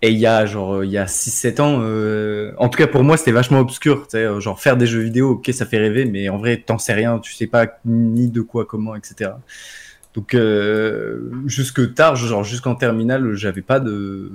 et 0.03 0.11
il 0.11 0.19
y 0.19 0.27
a 0.27 0.47
genre 0.47 0.85
il 0.85 0.91
y 0.91 0.99
a 0.99 1.07
6-7 1.07 1.61
ans, 1.61 1.79
euh, 1.83 2.53
en 2.59 2.69
tout 2.69 2.79
cas 2.79 2.87
pour 2.87 3.03
moi 3.05 3.17
c'était 3.17 3.33
vachement 3.33 3.61
obscur, 3.61 4.03
tu 4.03 4.13
sais, 4.13 4.25
euh, 4.25 4.41
genre 4.41 4.61
faire 4.61 4.77
des 4.77 4.87
jeux 4.87 5.01
vidéo, 5.01 5.31
ok 5.33 5.51
ça 5.53 5.67
fait 5.67 5.79
rêver, 5.79 6.05
mais 6.05 6.29
en 6.29 6.39
vrai 6.39 6.63
t'en 6.65 6.79
sais 6.79 6.95
rien, 6.95 7.19
tu 7.19 7.33
sais 7.35 7.47
pas 7.47 7.67
ni 7.85 8.29
de 8.29 8.41
quoi, 8.41 8.65
comment, 8.65 8.95
etc. 8.95 9.33
Donc 10.15 10.35
euh, 10.35 11.31
jusque 11.47 11.95
tard, 11.95 12.17
genre 12.17 12.45
jusqu'en 12.45 12.75
terminale, 12.75 13.35
j'avais 13.35 13.63
pas 13.63 13.81
de, 13.81 14.33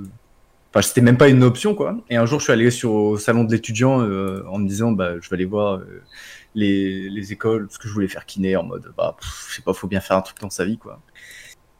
enfin 0.70 0.82
c'était 0.82 1.00
même 1.00 1.16
pas 1.16 1.28
une 1.28 1.44
option 1.44 1.74
quoi. 1.74 1.96
Et 2.10 2.16
un 2.16 2.26
jour 2.26 2.40
je 2.40 2.44
suis 2.44 2.52
allé 2.52 2.70
sur 2.70 2.92
au 2.92 3.16
salon 3.16 3.44
de 3.44 3.52
l'étudiant 3.52 4.00
euh, 4.02 4.44
en 4.48 4.58
me 4.58 4.66
disant 4.68 4.92
bah 4.92 5.20
je 5.20 5.28
vais 5.28 5.34
aller 5.34 5.44
voir 5.44 5.76
euh, 5.76 6.02
les, 6.54 7.08
les 7.08 7.32
écoles 7.32 7.66
parce 7.66 7.78
que 7.78 7.86
je 7.88 7.92
voulais 7.92 8.08
faire 8.08 8.26
kiné 8.26 8.56
en 8.56 8.64
mode 8.64 8.92
bah 8.96 9.16
je 9.48 9.54
sais 9.56 9.62
pas 9.62 9.72
faut 9.72 9.86
bien 9.86 10.00
faire 10.00 10.16
un 10.16 10.22
truc 10.22 10.38
dans 10.40 10.50
sa 10.50 10.64
vie 10.64 10.78
quoi. 10.78 11.00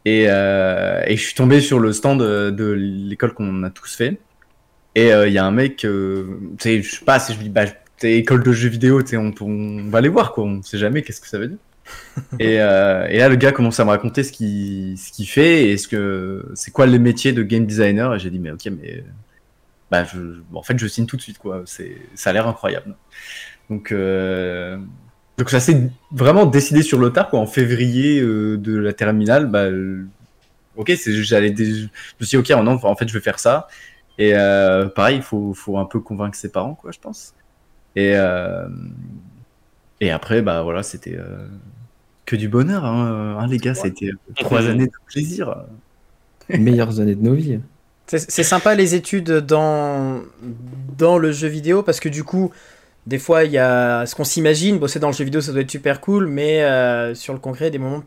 Et, 0.05 0.25
euh, 0.29 1.03
et 1.07 1.17
je 1.17 1.23
suis 1.23 1.33
tombé 1.33 1.61
sur 1.61 1.79
le 1.79 1.91
stand 1.91 2.21
de, 2.21 2.51
de 2.51 2.71
l'école 2.71 3.33
qu'on 3.33 3.63
a 3.63 3.69
tous 3.69 3.95
fait. 3.95 4.19
Et 4.95 5.11
euh, 5.11 5.27
il 5.27 5.33
y 5.33 5.37
a 5.37 5.45
un 5.45 5.51
mec, 5.51 5.83
euh, 5.83 6.39
tu 6.57 6.63
sais, 6.63 6.81
je 6.81 6.95
sais 6.95 7.05
pas, 7.05 7.19
je 7.19 7.33
dis, 7.33 7.49
bah, 7.49 7.65
t'es 7.97 8.17
école 8.17 8.43
de 8.43 8.51
jeux 8.53 8.69
vidéo, 8.69 9.01
tu 9.01 9.09
sais, 9.09 9.17
on, 9.17 9.33
on 9.41 9.89
va 9.89 9.97
aller 9.97 10.09
voir, 10.09 10.31
quoi, 10.31 10.45
on 10.45 10.61
sait 10.61 10.77
jamais 10.77 11.01
qu'est-ce 11.01 11.19
que 11.19 11.27
ça 11.27 11.37
veut 11.37 11.47
dire. 11.47 11.57
et, 12.39 12.61
euh, 12.61 13.05
et 13.09 13.17
là, 13.17 13.29
le 13.29 13.35
gars 13.35 13.51
commence 13.51 13.79
à 13.79 13.85
me 13.85 13.89
raconter 13.89 14.23
ce 14.23 14.31
qu'il 14.31 14.97
ce 14.97 15.11
qu'il 15.11 15.27
fait 15.27 15.69
et 15.69 15.77
ce 15.77 15.87
que 15.87 16.45
c'est 16.55 16.71
quoi 16.71 16.87
le 16.87 16.97
métier 16.97 17.33
de 17.33 17.43
game 17.43 17.65
designer. 17.65 18.15
Et 18.15 18.19
j'ai 18.19 18.29
dit, 18.29 18.39
mais 18.39 18.51
ok, 18.51 18.65
mais 18.67 19.03
bah, 19.91 20.03
je, 20.05 20.19
bon, 20.49 20.59
en 20.59 20.63
fait, 20.63 20.79
je 20.79 20.87
signe 20.87 21.05
tout 21.05 21.17
de 21.17 21.21
suite, 21.21 21.37
quoi. 21.37 21.63
C'est, 21.65 21.97
ça 22.15 22.31
a 22.31 22.33
l'air 22.33 22.47
incroyable. 22.47 22.95
Donc, 23.69 23.91
euh, 23.91 24.77
donc 25.37 25.49
ça 25.49 25.59
s'est 25.59 25.89
vraiment 26.11 26.45
décidé 26.45 26.81
sur 26.81 26.99
le 26.99 27.11
tard, 27.11 27.29
quoi. 27.29 27.39
En 27.39 27.47
février 27.47 28.21
euh, 28.21 28.57
de 28.57 28.75
la 28.77 28.93
terminale, 28.93 29.47
bah, 29.47 29.65
euh, 29.65 30.05
ok, 30.75 30.93
c'est, 30.97 31.13
j'allais, 31.23 31.51
dé- 31.51 31.65
je 31.73 31.83
me 32.19 32.25
suis 32.25 32.37
dit, 32.41 32.53
ok, 32.53 32.63
non, 32.63 32.79
en 32.83 32.95
fait, 32.95 33.07
je 33.07 33.13
vais 33.13 33.21
faire 33.21 33.39
ça. 33.39 33.67
Et 34.17 34.33
euh, 34.35 34.87
pareil, 34.87 35.17
il 35.17 35.23
faut, 35.23 35.53
faut 35.53 35.77
un 35.77 35.85
peu 35.85 35.99
convaincre 35.99 36.37
ses 36.37 36.51
parents, 36.51 36.75
quoi, 36.75 36.91
je 36.91 36.99
pense. 36.99 37.33
Et, 37.95 38.13
euh, 38.15 38.67
et 40.01 40.11
après, 40.11 40.41
bah 40.41 40.61
voilà, 40.63 40.83
c'était 40.83 41.15
euh, 41.17 41.47
que 42.25 42.35
du 42.35 42.49
bonheur, 42.49 42.85
hein, 42.85 43.37
hein, 43.39 43.47
les 43.47 43.57
gars. 43.57 43.75
Ça 43.75 43.85
a 43.85 43.87
été 43.87 44.09
euh, 44.09 44.17
trois 44.35 44.61
années 44.69 44.87
de 44.87 44.91
plaisir. 45.07 45.65
Meilleures 46.49 46.99
années 46.99 47.15
de 47.15 47.21
nos 47.23 47.33
vies. 47.33 47.59
C'est 48.07 48.19
c'est 48.29 48.43
sympa 48.43 48.75
les 48.75 48.93
études 48.93 49.31
dans, 49.31 50.21
dans 50.97 51.17
le 51.17 51.31
jeu 51.31 51.47
vidéo 51.47 51.81
parce 51.81 51.99
que 51.99 52.09
du 52.09 52.23
coup, 52.23 52.51
des 53.07 53.19
fois, 53.19 53.43
il 53.45 53.51
y 53.51 53.57
a 53.57 54.05
ce 54.05 54.15
qu'on 54.15 54.23
s'imagine, 54.23 54.79
bosser 54.79 54.99
dans 54.99 55.09
le 55.09 55.13
jeu 55.13 55.23
vidéo, 55.25 55.41
ça 55.41 55.51
doit 55.51 55.61
être 55.61 55.71
super 55.71 56.01
cool, 56.01 56.27
mais 56.27 56.63
euh, 56.63 57.15
sur 57.15 57.33
le 57.33 57.39
concret, 57.39 57.71
des 57.71 57.77
moments, 57.79 58.03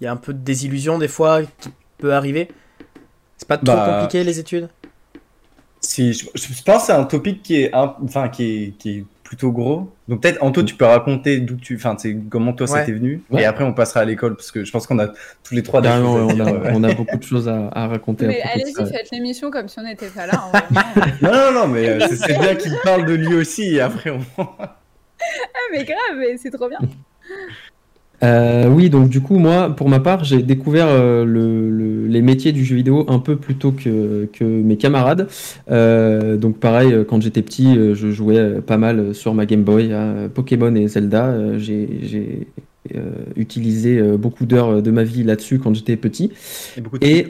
il 0.00 0.04
y 0.04 0.06
a 0.08 0.12
un 0.12 0.16
peu 0.16 0.34
de 0.34 0.40
désillusion 0.40 0.98
des 0.98 1.08
fois 1.08 1.42
qui 1.44 1.70
peut 1.98 2.14
arriver. 2.14 2.48
C'est 3.38 3.48
pas 3.48 3.58
trop 3.58 3.80
Bah, 3.80 3.82
compliqué 3.82 4.24
les 4.24 4.38
études? 4.40 4.70
Si, 5.80 6.12
je, 6.12 6.26
je 6.34 6.62
pense 6.62 6.82
que 6.82 6.86
c'est 6.86 6.92
un 6.92 7.04
topic 7.04 7.42
qui 7.42 7.56
est, 7.62 7.74
un- 7.74 7.96
enfin, 8.04 8.28
qui 8.28 8.44
est, 8.44 8.78
qui 8.78 8.90
est 8.98 9.04
plutôt 9.32 9.50
gros. 9.50 9.90
Donc 10.08 10.20
peut-être, 10.20 10.42
Anto, 10.42 10.62
tu 10.62 10.74
peux 10.74 10.84
raconter 10.84 11.40
d'où 11.40 11.56
tu, 11.56 11.76
enfin, 11.76 11.96
tu 11.96 12.10
sais, 12.12 12.18
comment 12.28 12.52
toi 12.52 12.66
ça 12.66 12.74
Ouais. 12.74 12.84
t'est 12.84 12.92
venu. 12.92 13.22
Ouais. 13.30 13.40
Et 13.40 13.44
après, 13.46 13.64
on 13.64 13.72
passera 13.72 14.00
à 14.00 14.04
l'école 14.04 14.36
parce 14.36 14.50
que 14.52 14.62
je 14.62 14.70
pense 14.70 14.86
qu'on 14.86 14.98
a 14.98 15.08
tous 15.42 15.54
les 15.54 15.62
trois 15.62 15.80
des 15.80 15.88
ouais, 15.88 15.94
on, 15.94 16.38
a, 16.38 16.52
ouais. 16.52 16.70
on 16.74 16.84
a 16.84 16.92
beaucoup 16.92 17.16
de 17.16 17.22
choses 17.22 17.48
à, 17.48 17.68
à 17.72 17.86
raconter. 17.86 18.26
Mais 18.26 18.42
allez-y, 18.42 18.74
faites 18.74 19.10
l'émission 19.10 19.50
comme 19.50 19.68
si 19.68 19.78
on 19.78 19.84
n'était 19.84 20.08
pas 20.08 20.26
là. 20.26 20.34
hein. 20.52 20.82
Non, 21.22 21.32
non, 21.32 21.52
non, 21.60 21.66
mais 21.68 21.88
euh, 21.88 22.00
c'est 22.10 22.16
c'est 22.16 22.38
bien 22.38 22.54
qu'il 22.56 22.76
parle 22.84 23.06
de 23.06 23.14
lui 23.14 23.34
aussi. 23.34 23.74
Et 23.76 23.80
après, 23.80 24.10
on. 24.10 24.20
ah, 24.38 24.76
mais 25.72 25.84
grave, 25.84 26.18
mais 26.18 26.36
c'est 26.36 26.50
trop 26.50 26.68
bien. 26.68 26.78
Euh, 28.24 28.68
oui, 28.68 28.88
donc 28.88 29.08
du 29.08 29.20
coup, 29.20 29.36
moi, 29.38 29.74
pour 29.74 29.88
ma 29.88 29.98
part, 29.98 30.22
j'ai 30.22 30.42
découvert 30.42 30.86
euh, 30.88 31.24
le, 31.24 31.68
le- 31.70 32.06
les 32.06 32.22
métiers 32.22 32.52
du 32.52 32.64
jeu 32.64 32.76
vidéo 32.76 33.04
un 33.08 33.18
peu 33.18 33.34
plus 33.36 33.56
tôt 33.56 33.72
que, 33.72 34.26
que 34.32 34.44
mes 34.44 34.76
camarades. 34.76 35.28
Euh, 35.70 36.36
donc 36.36 36.58
pareil, 36.58 36.94
quand 37.08 37.20
j'étais 37.20 37.42
petit, 37.42 37.74
je 37.74 38.10
jouais 38.12 38.60
pas 38.60 38.76
mal 38.78 39.12
sur 39.14 39.34
ma 39.34 39.44
Game 39.44 39.64
Boy 39.64 39.92
à 39.92 40.28
Pokémon 40.32 40.72
et 40.76 40.86
Zelda. 40.86 41.58
J'ai 41.58 41.88
j'ai, 42.02 42.46
euh, 42.94 43.10
utilisé 43.36 44.00
beaucoup 44.18 44.46
d'heures 44.46 44.82
de 44.82 44.90
ma 44.92 45.02
vie 45.04 45.24
là-dessus 45.24 45.58
quand 45.58 45.74
j'étais 45.74 45.96
petit. 45.96 46.30
Et 46.76 46.80
beaucoup 46.80 46.98
de 46.98 47.04
Et, 47.06 47.26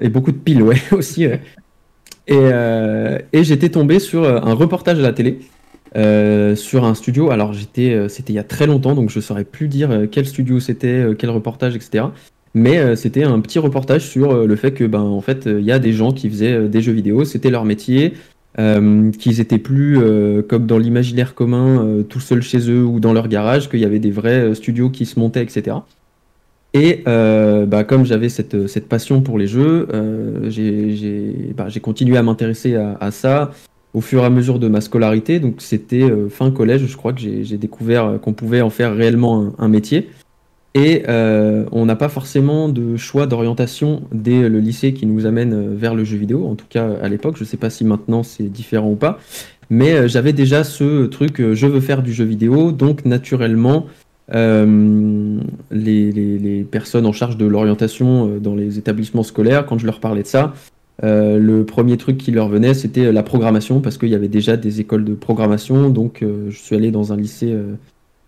et 0.00 0.08
beaucoup 0.08 0.32
de 0.32 0.38
piles, 0.38 0.62
ouais, 0.62 0.76
aussi. 0.92 1.26
ouais. 1.28 1.40
Et, 2.26 2.34
euh, 2.36 3.18
et 3.32 3.44
j'étais 3.44 3.70
tombé 3.70 3.98
sur 3.98 4.24
un 4.24 4.54
reportage 4.54 4.98
à 4.98 5.02
la 5.02 5.12
télé 5.12 5.40
euh, 5.96 6.54
sur 6.54 6.84
un 6.84 6.94
studio. 6.94 7.30
Alors 7.30 7.52
j'étais, 7.52 7.92
euh, 7.92 8.08
c'était 8.08 8.32
il 8.32 8.36
y 8.36 8.40
a 8.40 8.44
très 8.44 8.66
longtemps, 8.66 8.94
donc 8.94 9.10
je 9.10 9.20
saurais 9.20 9.44
plus 9.44 9.68
dire 9.68 9.90
euh, 9.90 10.06
quel 10.10 10.26
studio 10.26 10.60
c'était, 10.60 11.06
quel 11.18 11.30
reportage, 11.30 11.74
etc. 11.76 12.06
Mais 12.54 12.96
c'était 12.96 13.24
un 13.24 13.38
petit 13.40 13.58
reportage 13.58 14.06
sur 14.06 14.46
le 14.46 14.56
fait 14.56 14.72
que, 14.72 14.84
ben, 14.84 15.02
en 15.02 15.20
fait, 15.20 15.44
il 15.46 15.64
y 15.64 15.70
a 15.70 15.78
des 15.78 15.92
gens 15.92 16.12
qui 16.12 16.28
faisaient 16.28 16.66
des 16.66 16.80
jeux 16.80 16.92
vidéo, 16.92 17.24
c'était 17.24 17.50
leur 17.50 17.64
métier, 17.64 18.14
qu'ils 18.56 19.40
étaient 19.40 19.58
plus 19.58 19.98
comme 20.48 20.66
dans 20.66 20.78
l'imaginaire 20.78 21.34
commun, 21.34 22.02
tout 22.08 22.20
seuls 22.20 22.42
chez 22.42 22.70
eux 22.70 22.82
ou 22.82 23.00
dans 23.00 23.12
leur 23.12 23.28
garage, 23.28 23.68
qu'il 23.68 23.80
y 23.80 23.84
avait 23.84 24.00
des 24.00 24.10
vrais 24.10 24.54
studios 24.54 24.88
qui 24.88 25.04
se 25.04 25.20
montaient, 25.20 25.42
etc. 25.42 25.76
Et 26.72 27.04
bah, 27.04 27.84
comme 27.84 28.06
j'avais 28.06 28.30
cette, 28.30 28.88
passion 28.88 29.20
pour 29.20 29.38
les 29.38 29.46
jeux, 29.46 29.86
bah, 31.54 31.68
j'ai 31.68 31.80
continué 31.80 32.16
à 32.16 32.22
m'intéresser 32.22 32.74
à 32.74 33.10
ça 33.10 33.52
au 33.98 34.00
fur 34.00 34.22
et 34.22 34.26
à 34.26 34.30
mesure 34.30 34.60
de 34.60 34.68
ma 34.68 34.80
scolarité. 34.80 35.40
Donc 35.40 35.56
c'était 35.58 36.04
euh, 36.04 36.28
fin 36.28 36.52
collège, 36.52 36.86
je 36.86 36.96
crois 36.96 37.12
que 37.12 37.20
j'ai 37.20 37.58
découvert 37.58 38.04
euh, 38.04 38.18
qu'on 38.18 38.32
pouvait 38.32 38.60
en 38.60 38.70
faire 38.70 38.94
réellement 38.94 39.52
un, 39.58 39.66
métier. 39.66 40.08
Et 40.74 41.02
euh, 41.08 41.64
on 41.72 41.84
n'a 41.84 41.96
pas 41.96 42.08
forcément 42.08 42.68
de 42.68 42.96
choix 42.96 43.26
d'orientation 43.26 44.02
dès 44.12 44.48
le 44.48 44.60
lycée 44.60 44.92
qui 44.92 45.04
nous 45.04 45.26
amène 45.26 45.74
vers 45.74 45.96
le 45.96 46.04
jeu 46.04 46.16
vidéo, 46.16 46.46
en 46.46 46.54
tout 46.54 46.66
cas 46.68 46.88
à 47.02 47.08
l'époque. 47.08 47.34
Je 47.38 47.42
ne 47.42 47.48
sais 47.48 47.56
pas 47.56 47.70
si 47.70 47.84
maintenant 47.84 48.22
c'est 48.22 48.44
différent 48.44 48.92
ou 48.92 48.94
pas. 48.94 49.18
Mais 49.68 50.08
j'avais 50.08 50.32
déjà 50.32 50.62
ce 50.62 51.06
truc, 51.06 51.42
je 51.52 51.66
veux 51.66 51.80
faire 51.80 52.04
du 52.04 52.12
jeu 52.12 52.24
vidéo, 52.24 52.70
donc 52.70 53.04
naturellement, 53.04 53.86
les, 54.32 54.96
personnes 56.70 57.04
en 57.04 57.12
charge 57.12 57.36
de 57.36 57.46
l'orientation 57.46 58.38
dans 58.38 58.54
les 58.54 58.78
établissements 58.78 59.24
scolaires, 59.24 59.66
quand 59.66 59.78
je 59.78 59.86
leur 59.86 59.98
parlais 60.00 60.22
de 60.22 60.28
ça, 60.28 60.54
euh, 61.04 61.38
le 61.38 61.64
premier 61.64 61.96
truc 61.96 62.18
qui 62.18 62.30
leur 62.30 62.48
venait, 62.48 62.74
c'était 62.74 63.12
la 63.12 63.22
programmation, 63.22 63.80
parce 63.80 63.98
qu'il 63.98 64.08
y 64.08 64.14
avait 64.14 64.28
déjà 64.28 64.56
des 64.56 64.80
écoles 64.80 65.04
de 65.04 65.14
programmation. 65.14 65.90
Donc, 65.90 66.22
euh, 66.22 66.50
je 66.50 66.58
suis 66.58 66.74
allé 66.76 66.90
dans 66.90 67.12
un 67.12 67.16
lycée, 67.16 67.52
euh, 67.52 67.74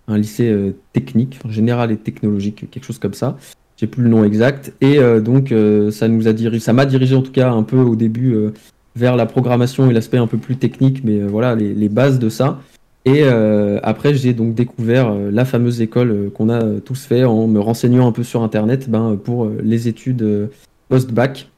un 0.08 0.18
lycée 0.18 0.50
euh, 0.50 0.72
technique, 0.92 1.38
enfin, 1.40 1.52
général 1.52 1.90
et 1.90 1.96
technologique, 1.96 2.70
quelque 2.70 2.84
chose 2.84 2.98
comme 2.98 3.14
ça. 3.14 3.36
J'ai 3.76 3.86
plus 3.86 4.02
le 4.02 4.10
nom 4.10 4.24
exact. 4.24 4.72
Et 4.80 4.98
euh, 4.98 5.20
donc, 5.20 5.52
euh, 5.52 5.90
ça 5.90 6.06
nous 6.08 6.28
a 6.28 6.32
dirigé, 6.32 6.60
ça 6.60 6.72
m'a 6.72 6.86
dirigé 6.86 7.14
en 7.14 7.22
tout 7.22 7.32
cas 7.32 7.50
un 7.50 7.62
peu 7.62 7.78
au 7.78 7.96
début 7.96 8.34
euh, 8.34 8.52
vers 8.94 9.16
la 9.16 9.26
programmation 9.26 9.90
et 9.90 9.92
l'aspect 9.92 10.18
un 10.18 10.26
peu 10.26 10.38
plus 10.38 10.56
technique, 10.56 11.02
mais 11.04 11.20
euh, 11.20 11.26
voilà, 11.26 11.54
les, 11.54 11.74
les 11.74 11.88
bases 11.88 12.18
de 12.18 12.28
ça. 12.28 12.60
Et 13.06 13.22
euh, 13.24 13.80
après, 13.82 14.14
j'ai 14.14 14.34
donc 14.34 14.54
découvert 14.54 15.08
euh, 15.08 15.30
la 15.32 15.46
fameuse 15.46 15.80
école 15.80 16.10
euh, 16.10 16.30
qu'on 16.30 16.50
a 16.50 16.62
euh, 16.62 16.80
tous 16.80 17.06
fait 17.06 17.24
en 17.24 17.46
me 17.46 17.58
renseignant 17.58 18.06
un 18.06 18.12
peu 18.12 18.22
sur 18.22 18.42
Internet 18.42 18.90
ben, 18.90 19.16
pour 19.16 19.46
euh, 19.46 19.58
les 19.62 19.88
études 19.88 20.22
euh, 20.22 20.48
post-bac. 20.88 21.48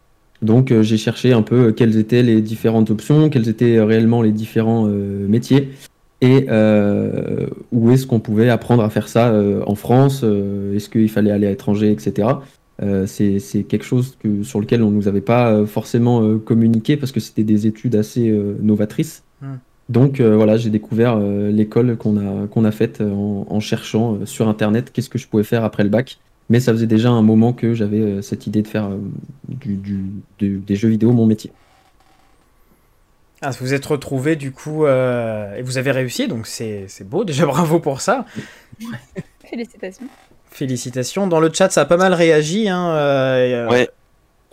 Donc, 0.43 0.71
euh, 0.73 0.83
j'ai 0.83 0.97
cherché 0.97 1.33
un 1.33 1.43
peu 1.43 1.69
euh, 1.69 1.73
quelles 1.73 1.97
étaient 1.97 2.23
les 2.23 2.41
différentes 2.43 2.91
options, 2.91 3.31
quels 3.31 3.49
étaient 3.49 3.77
euh, 3.77 3.85
réellement 3.85 4.23
les 4.23 4.33
différents 4.33 4.85
métiers 4.87 5.71
et 6.23 6.47
euh, 6.49 7.49
où 7.73 7.91
est-ce 7.91 8.07
qu'on 8.07 8.21
pouvait 8.21 8.49
apprendre 8.49 8.85
à 8.85 8.91
faire 8.91 9.09
ça 9.09 9.31
euh, 9.31 9.65
en 9.67 9.75
France, 9.75 10.21
euh, 10.23 10.77
est-ce 10.77 10.89
qu'il 10.89 11.09
fallait 11.11 11.33
aller 11.33 11.49
à 11.49 11.51
l'étranger, 11.51 11.91
etc. 11.91 12.29
C'est 13.07 13.65
quelque 13.69 13.85
chose 13.85 14.17
que, 14.21 14.43
sur 14.43 14.61
lequel 14.61 14.83
on 14.83 14.91
nous 14.91 15.07
avait 15.07 15.21
pas 15.21 15.65
forcément 15.67 16.37
communiqué 16.39 16.97
parce 16.97 17.13
que 17.13 17.21
c'était 17.21 17.45
des 17.45 17.69
études 17.69 17.95
assez 17.95 18.29
novatrices. 18.61 19.23
Hmm. 19.41 19.59
Donc 19.89 20.21
voilà, 20.21 20.57
j'ai 20.57 20.71
découvert 20.71 21.17
l'école 21.17 21.97
qu'on 21.97 22.17
a, 22.17 22.49
qu'on 22.49 22.65
a 22.65 22.73
faite 22.73 23.01
en, 23.01 23.47
en 23.49 23.61
cherchant 23.61 24.19
sur 24.25 24.49
Internet 24.49 24.91
qu'est-ce 24.93 25.11
que 25.11 25.19
je 25.19 25.29
pouvais 25.29 25.45
faire 25.45 25.63
après 25.63 25.85
le 25.85 25.91
bac. 25.91 26.19
Mais 26.53 26.61
ça 26.61 26.71
faisait 26.73 26.87
déjà 26.87 27.09
un 27.09 27.23
moment 27.23 27.55
que 27.55 27.73
j'avais 27.73 28.01
euh, 28.01 28.21
cette 28.21 28.47
idée 28.47 28.61
de 28.61 28.69
faire 28.69 28.85
euh, 28.85 28.99
du, 29.49 29.75
du- 29.77 30.05
du- 30.39 30.59
des 30.59 30.77
jeux 30.77 30.89
vidéo 30.91 31.11
mon 31.13 31.25
métier. 31.25 31.51
Ah, 33.41 33.53
vous 33.53 33.57
vous 33.65 33.73
êtes 33.73 33.87
retrouvé 33.87 34.37
du 34.37 34.53
coup 34.53 34.85
euh, 34.85 35.57
et 35.57 35.63
vous 35.63 35.79
avez 35.79 35.91
réussi, 35.93 36.29
donc 36.29 36.47
c'est 36.47 36.85
c'est 36.89 37.09
beau. 37.09 37.25
Déjà 37.33 37.47
bravo 37.47 37.81
pour 37.81 38.03
ça. 38.03 38.27
Félicitations. 39.51 40.05
Félicitations. 40.51 41.27
Dans 41.27 41.41
le 41.41 41.51
chat, 41.51 41.71
ça 41.71 41.81
a 41.81 41.85
pas 41.87 41.97
mal 41.97 42.13
réagi. 42.13 42.69
Hein, 42.69 42.91
euh, 42.91 43.67
euh, 43.67 43.71
Ouais. 43.71 43.89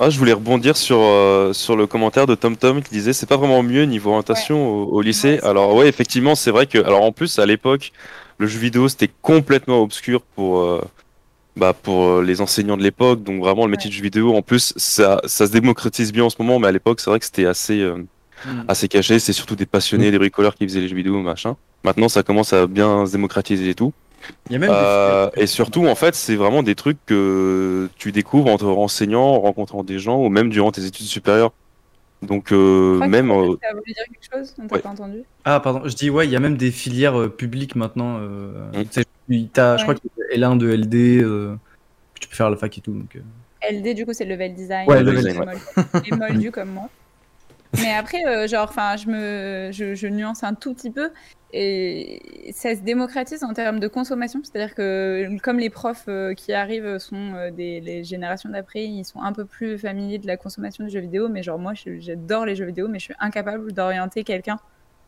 Ah, 0.01 0.09
je 0.09 0.17
voulais 0.17 0.31
rebondir 0.31 0.77
sur, 0.77 0.99
euh, 1.01 1.51
sur 1.51 1.75
le 1.75 1.85
commentaire 1.85 2.25
de 2.27 2.33
TomTom 2.33 2.81
qui 2.81 2.91
disait 2.91 3.12
c'est 3.12 3.25
pas 3.25 3.35
vraiment 3.35 3.62
mieux 3.62 3.83
niveau 3.83 4.12
orientation 4.12 4.65
au, 4.65 4.85
au 4.85 5.01
lycée. 5.01 5.33
Ouais, 5.43 5.45
alors 5.49 5.75
ouais, 5.75 5.89
effectivement, 5.89 6.35
c'est 6.35 6.51
vrai 6.51 6.65
que 6.65 6.77
alors 6.77 7.03
en 7.03 7.12
plus 7.12 7.38
à 7.39 7.45
l'époque, 7.45 7.91
le 8.38 8.47
jeu 8.47 8.57
vidéo 8.59 8.88
c'était 8.88 9.09
complètement 9.21 9.81
obscur 9.81 10.21
pour 10.21 10.59
euh, 10.59 10.81
bah, 11.60 11.74
pour 11.74 12.04
euh, 12.06 12.24
les 12.24 12.41
enseignants 12.41 12.78
de 12.78 12.84
l'époque. 12.84 13.24
Donc 13.24 13.41
vraiment 13.41 13.65
le 13.65 13.72
métier 13.72 13.89
de 13.89 13.95
jeu 13.95 14.02
vidéo 14.04 14.36
en 14.36 14.41
plus 14.41 14.74
ça 14.78 15.22
ça 15.26 15.48
se 15.48 15.52
démocratise 15.52 16.12
bien 16.12 16.26
en 16.26 16.30
ce 16.30 16.38
moment, 16.39 16.60
mais 16.60 16.67
à 16.67 16.72
l'époque 16.72 17.00
c'est 17.02 17.10
vrai 17.10 17.19
que 17.19 17.26
c'était 17.26 17.45
assez 17.45 17.80
euh, 17.82 18.04
Mm. 18.45 18.63
assez 18.69 18.88
caché. 18.88 19.19
C'est 19.19 19.34
surtout 19.34 19.58
des 19.58 19.65
passionnés, 19.65 20.12
des 20.12 20.17
bricoleurs 20.17 20.56
qui 20.56 20.63
faisaient 20.65 20.80
les 20.80 20.88
jeux 20.88 20.95
vidéo 20.95 21.22
machin. 21.22 21.58
Maintenant 21.84 22.08
ça 22.08 22.24
commence 22.24 22.54
à 22.54 22.67
bien 22.67 23.06
se 23.06 23.12
démocratiser 23.12 23.69
et 23.69 23.76
tout. 23.76 23.91
Il 24.50 24.54
y 24.54 24.56
a 24.56 24.60
même 24.60 24.69
Euh, 24.72 25.30
et 25.36 25.48
surtout, 25.48 25.88
en 25.88 25.95
fait, 25.95 26.15
c'est 26.15 26.36
vraiment 26.36 26.62
des 26.63 26.76
trucs 26.76 26.98
que 27.06 27.89
tu 27.98 28.12
découvres 28.12 28.48
en 28.50 28.58
te 28.58 28.65
renseignant, 28.65 29.24
en 29.24 29.39
rencontrant 29.39 29.84
des 29.84 30.00
gens, 30.00 30.19
ou 30.24 30.30
même 30.30 30.50
durant 30.50 30.72
tes 30.72 30.86
études 30.86 31.06
supérieures. 31.06 31.52
Donc, 32.22 32.52
euh, 32.52 32.93
Je 32.93 32.95
crois 32.95 33.08
que 33.08 33.12
même. 33.12 33.28
tu 33.28 33.34
euh, 33.34 33.69
as 33.69 33.74
voulu 33.74 33.93
dire 33.93 34.04
quelque 34.12 34.39
chose 34.39 34.56
On 34.62 34.67
t'a 34.67 34.76
ouais. 34.76 34.82
pas 34.82 34.89
entendu? 34.89 35.24
Ah, 35.45 35.60
pardon, 35.62 35.82
je 35.86 35.95
dis 35.95 36.10
ouais, 36.10 36.28
il 36.28 36.32
y 36.32 36.36
a 36.36 36.39
même 36.41 36.58
des 36.58 36.72
filières 36.72 37.19
euh, 37.19 37.30
publiques 37.30 37.76
maintenant. 37.76 38.17
Euh, 38.19 38.69
Je 39.29 39.81
crois 39.83 39.95
qu'il 39.95 40.09
y 40.17 40.33
a 40.33 40.37
L1 40.37 40.57
de 40.57 40.69
LD, 40.75 40.95
euh, 41.23 41.55
que 42.15 42.19
tu 42.19 42.27
peux 42.27 42.35
faire 42.35 42.47
à 42.47 42.49
la 42.49 42.57
fac 42.57 42.77
et 42.77 42.81
tout. 42.81 42.93
Donc, 42.93 43.15
euh. 43.15 43.21
LD, 43.71 43.93
du 43.95 44.05
coup, 44.05 44.13
c'est 44.13 44.25
level 44.25 44.53
design. 44.55 44.87
Ouais, 44.89 45.01
level 45.03 45.23
les 45.25 45.31
design, 45.33 45.49
moldu- 45.49 46.09
les 46.11 46.17
moldus 46.17 46.51
comme 46.51 46.69
moi. 46.69 46.89
Mais 47.81 47.93
après, 47.93 48.25
euh, 48.25 48.47
genre, 48.47 48.67
enfin, 48.69 48.95
je 48.97 49.07
me, 49.07 49.69
je, 49.71 49.93
je 49.93 50.07
nuance 50.07 50.43
un 50.43 50.53
tout 50.55 50.73
petit 50.73 50.89
peu. 50.91 51.11
Et 51.51 52.51
ça 52.53 52.75
se 52.75 52.81
démocratise 52.81 53.43
en 53.43 53.53
termes 53.53 53.79
de 53.79 53.87
consommation. 53.87 54.39
C'est-à-dire 54.43 54.73
que, 54.75 55.27
comme 55.41 55.59
les 55.59 55.69
profs 55.69 56.05
euh, 56.07 56.33
qui 56.33 56.53
arrivent 56.53 56.97
sont 56.99 57.33
euh, 57.35 57.51
des 57.51 57.79
les 57.81 58.03
générations 58.03 58.49
d'après, 58.49 58.85
ils 58.85 59.03
sont 59.03 59.21
un 59.21 59.33
peu 59.33 59.45
plus 59.45 59.77
familiers 59.77 60.19
de 60.19 60.27
la 60.27 60.37
consommation 60.37 60.83
du 60.83 60.89
jeu 60.91 60.99
vidéo. 60.99 61.27
Mais 61.27 61.43
genre, 61.43 61.59
moi, 61.59 61.73
j'adore 61.75 62.45
les 62.45 62.55
jeux 62.55 62.65
vidéo, 62.65 62.87
mais 62.87 62.99
je 62.99 63.05
suis 63.05 63.15
incapable 63.19 63.71
d'orienter 63.71 64.23
quelqu'un. 64.23 64.57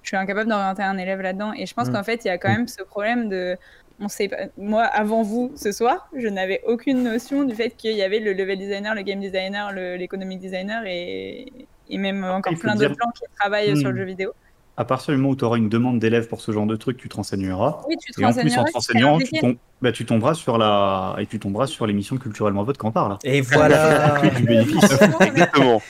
Je 0.03 0.09
suis 0.09 0.17
incapable 0.17 0.49
d'orienter 0.49 0.81
un 0.83 0.97
élève 0.97 1.21
là-dedans. 1.21 1.53
Et 1.53 1.65
je 1.67 1.73
pense 1.75 1.89
Mm. 1.89 1.93
qu'en 1.93 2.03
fait, 2.03 2.25
il 2.25 2.27
y 2.27 2.31
a 2.31 2.37
quand 2.37 2.49
même 2.49 2.67
ce 2.67 2.81
problème 2.83 3.29
de. 3.29 3.55
On 4.03 4.07
sait 4.07 4.27
pas. 4.27 4.37
Moi, 4.57 4.83
avant 4.83 5.21
vous, 5.21 5.51
ce 5.55 5.71
soir, 5.71 6.09
je 6.17 6.27
n'avais 6.27 6.61
aucune 6.67 7.03
notion 7.03 7.43
du 7.43 7.53
fait 7.55 7.69
qu'il 7.77 7.95
y 7.95 8.01
avait 8.01 8.19
le 8.19 8.33
level 8.33 8.57
designer, 8.57 8.95
le 8.95 9.03
game 9.03 9.19
designer, 9.19 9.71
l'économic 9.71 10.39
designer 10.39 10.83
et, 10.87 11.45
et 11.89 11.97
même 11.99 12.23
encore 12.23 12.53
plein 12.57 12.73
dire- 12.75 12.89
d'autres 12.89 13.01
gens 13.03 13.11
qui 13.11 13.23
travaillent 13.39 13.77
sur 13.77 13.89
Hmm. 13.89 13.93
le 13.93 13.97
jeu 13.99 14.05
vidéo. 14.05 14.31
À 14.77 14.85
partir 14.85 15.13
du 15.13 15.17
moment 15.19 15.33
où 15.33 15.35
tu 15.35 15.43
auras 15.45 15.57
une 15.57 15.69
demande 15.69 15.99
d'élèves 15.99 16.27
pour 16.27 16.41
ce 16.41 16.51
genre 16.51 16.65
de 16.65 16.75
truc, 16.75 16.97
tu 16.97 17.09
te 17.09 17.15
renseigneras. 17.15 17.81
Oui, 17.87 17.95
tu 18.03 18.11
te 18.11 18.19
Et 18.21 18.25
en 18.25 18.33
plus, 18.33 18.57
en 18.57 18.63
te 18.63 18.71
renseignant, 18.71 19.19
tu, 19.19 19.29
tom- 19.39 19.57
bah, 19.81 19.91
tu 19.91 20.05
tomberas 20.05 20.33
sur 20.33 20.57
la 20.57 21.15
et 21.19 21.27
tu 21.27 21.37
tomberas 21.39 21.67
sur 21.67 21.85
l'émission 21.85 22.17
culturellement 22.17 22.63
vote 22.63 22.77
quand 22.77 22.89
parle. 22.91 23.17
Et 23.23 23.41
voilà. 23.41 24.19
du 24.37 24.43
bénéfice. 24.43 24.83
Exactement. 25.19 25.81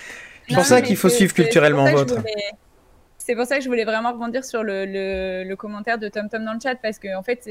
C'est 0.49 0.55
pour 0.55 0.65
ça 0.65 0.81
qu'il 0.81 0.97
faut 0.97 1.07
suivre 1.09 1.33
culturellement 1.33 1.89
votre. 1.91 2.15
C'est 3.23 3.35
pour 3.35 3.45
ça 3.45 3.57
que 3.57 3.63
je 3.63 3.67
voulais 3.69 3.83
vraiment 3.85 4.11
rebondir 4.13 4.43
sur 4.43 4.63
le, 4.63 4.85
le, 4.85 5.43
le 5.43 5.55
commentaire 5.55 5.99
de 5.99 6.07
Tom 6.09 6.27
Tom 6.27 6.43
dans 6.43 6.53
le 6.53 6.59
chat 6.59 6.75
parce 6.75 6.97
que 6.97 7.15
en 7.15 7.21
fait, 7.21 7.45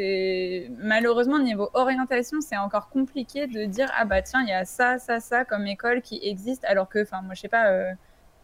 malheureusement, 0.78 1.38
niveau 1.38 1.70
orientation, 1.74 2.40
c'est 2.40 2.56
encore 2.56 2.88
compliqué 2.88 3.46
de 3.46 3.64
dire 3.66 3.88
ah 3.96 4.04
bah 4.04 4.20
tiens, 4.20 4.42
il 4.42 4.48
y 4.48 4.52
a 4.52 4.64
ça, 4.64 4.98
ça, 4.98 5.20
ça 5.20 5.44
comme 5.44 5.66
école 5.68 6.02
qui 6.02 6.18
existe, 6.22 6.64
alors 6.64 6.88
que, 6.88 7.02
enfin, 7.02 7.22
moi, 7.22 7.34
je 7.34 7.40
sais 7.42 7.48
pas. 7.48 7.68
euh, 7.70 7.92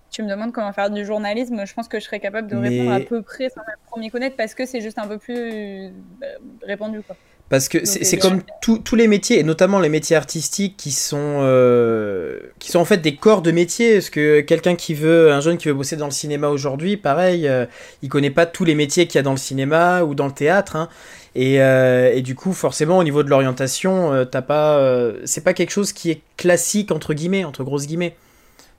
tu 0.08 0.22
me 0.22 0.28
demandes 0.30 0.52
comment 0.52 0.72
faire 0.72 0.88
du 0.90 1.04
journalisme, 1.04 1.66
je 1.66 1.74
pense 1.74 1.88
que 1.88 1.98
je 1.98 2.04
serais 2.04 2.20
capable 2.20 2.46
de 2.48 2.54
Mais- 2.54 2.68
répondre 2.68 2.92
à 2.92 3.00
peu 3.00 3.22
près 3.22 3.48
sans 3.50 3.60
même 3.66 3.76
trop 3.88 3.98
m'y 3.98 4.08
connaître 4.08 4.36
parce 4.36 4.54
que 4.54 4.64
c'est 4.64 4.80
juste 4.80 4.98
un 5.00 5.08
peu 5.08 5.18
plus 5.18 5.90
bah, 6.20 6.26
répandu 6.62 7.02
quoi. 7.02 7.16
Parce 7.48 7.68
que 7.68 7.84
c'est 7.84 8.16
euh, 8.16 8.20
comme 8.20 8.42
tous 8.60 8.78
tous 8.78 8.96
les 8.96 9.06
métiers, 9.06 9.38
et 9.38 9.42
notamment 9.44 9.78
les 9.78 9.88
métiers 9.88 10.16
artistiques 10.16 10.76
qui 10.76 10.90
sont, 10.90 11.38
euh, 11.42 12.40
qui 12.58 12.72
sont 12.72 12.80
en 12.80 12.84
fait 12.84 12.96
des 12.98 13.14
corps 13.14 13.40
de 13.40 13.52
métier. 13.52 13.94
Parce 13.94 14.10
que 14.10 14.40
quelqu'un 14.40 14.74
qui 14.74 14.94
veut, 14.94 15.30
un 15.30 15.40
jeune 15.40 15.56
qui 15.56 15.68
veut 15.68 15.74
bosser 15.74 15.94
dans 15.94 16.06
le 16.06 16.10
cinéma 16.10 16.48
aujourd'hui, 16.48 16.96
pareil, 16.96 17.46
euh, 17.46 17.64
il 18.02 18.08
connaît 18.08 18.32
pas 18.32 18.46
tous 18.46 18.64
les 18.64 18.74
métiers 18.74 19.06
qu'il 19.06 19.18
y 19.18 19.20
a 19.20 19.22
dans 19.22 19.30
le 19.30 19.36
cinéma 19.36 20.02
ou 20.02 20.16
dans 20.16 20.26
le 20.26 20.32
théâtre. 20.32 20.74
hein. 20.74 20.88
Et, 21.36 21.60
euh, 21.60 22.12
et 22.12 22.22
du 22.22 22.34
coup, 22.34 22.52
forcément, 22.52 22.98
au 22.98 23.04
niveau 23.04 23.22
de 23.22 23.28
l'orientation, 23.30 24.12
euh, 24.12 24.24
t'as 24.24 24.42
pas, 24.42 24.78
euh, 24.78 25.20
c'est 25.24 25.44
pas 25.44 25.52
quelque 25.54 25.70
chose 25.70 25.92
qui 25.92 26.10
est 26.10 26.22
classique 26.36 26.90
entre 26.90 27.14
guillemets, 27.14 27.44
entre 27.44 27.62
grosses 27.62 27.86
guillemets. 27.86 28.16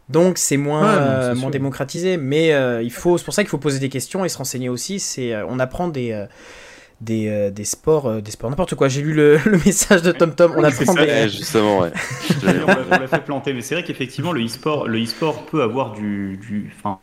Donc 0.10 0.38
c'est 0.38 0.58
moins, 0.58 0.82
Ouais, 0.82 1.00
euh, 1.00 1.36
moins 1.36 1.50
démocratisé, 1.52 2.18
mais 2.18 2.54
euh, 2.54 2.82
il 2.82 2.92
faut, 2.92 3.18
c'est 3.18 3.26
pour 3.26 3.34
ça 3.34 3.44
qu'il 3.44 3.50
faut 3.50 3.58
poser 3.58 3.80
des 3.80 3.90
questions 3.90 4.26
et 4.26 4.30
se 4.30 4.38
renseigner 4.38 4.70
aussi. 4.70 5.00
C'est, 5.00 5.34
euh, 5.34 5.46
on 5.48 5.60
apprend 5.60 5.88
des, 5.88 6.12
euh, 6.12 6.26
des, 7.02 7.28
euh, 7.30 7.52
des 7.52 7.64
sports, 7.66 8.08
euh, 8.08 8.22
des 8.22 8.32
sports 8.32 8.50
n'importe 8.50 8.76
quoi. 8.76 8.88
J'ai 8.90 9.02
lu 9.02 9.14
le, 9.14 9.38
le 9.46 9.58
message 9.66 10.02
de 10.02 10.12
Tom 10.12 10.34
Tom. 10.34 10.54
On 10.58 10.70
c'est 10.72 10.86
ça, 10.86 10.94
des- 10.94 11.00
Ouais, 11.02 11.30
justement, 11.30 11.80
ouais. 11.80 11.92
on 12.44 12.90
l'a- 12.90 13.08
fait 13.08 13.24
planter, 13.24 13.54
mais 13.54 13.62
c'est 13.62 13.76
vrai 13.76 13.84
qu'effectivement, 13.84 14.32
le 14.34 14.44
e-sport, 14.44 14.88
le 14.88 15.02
e-sport 15.04 15.46
peut 15.46 15.62
avoir 15.62 15.94
du, 15.94 16.38
du, 16.38 16.74
enfin, 16.78 17.00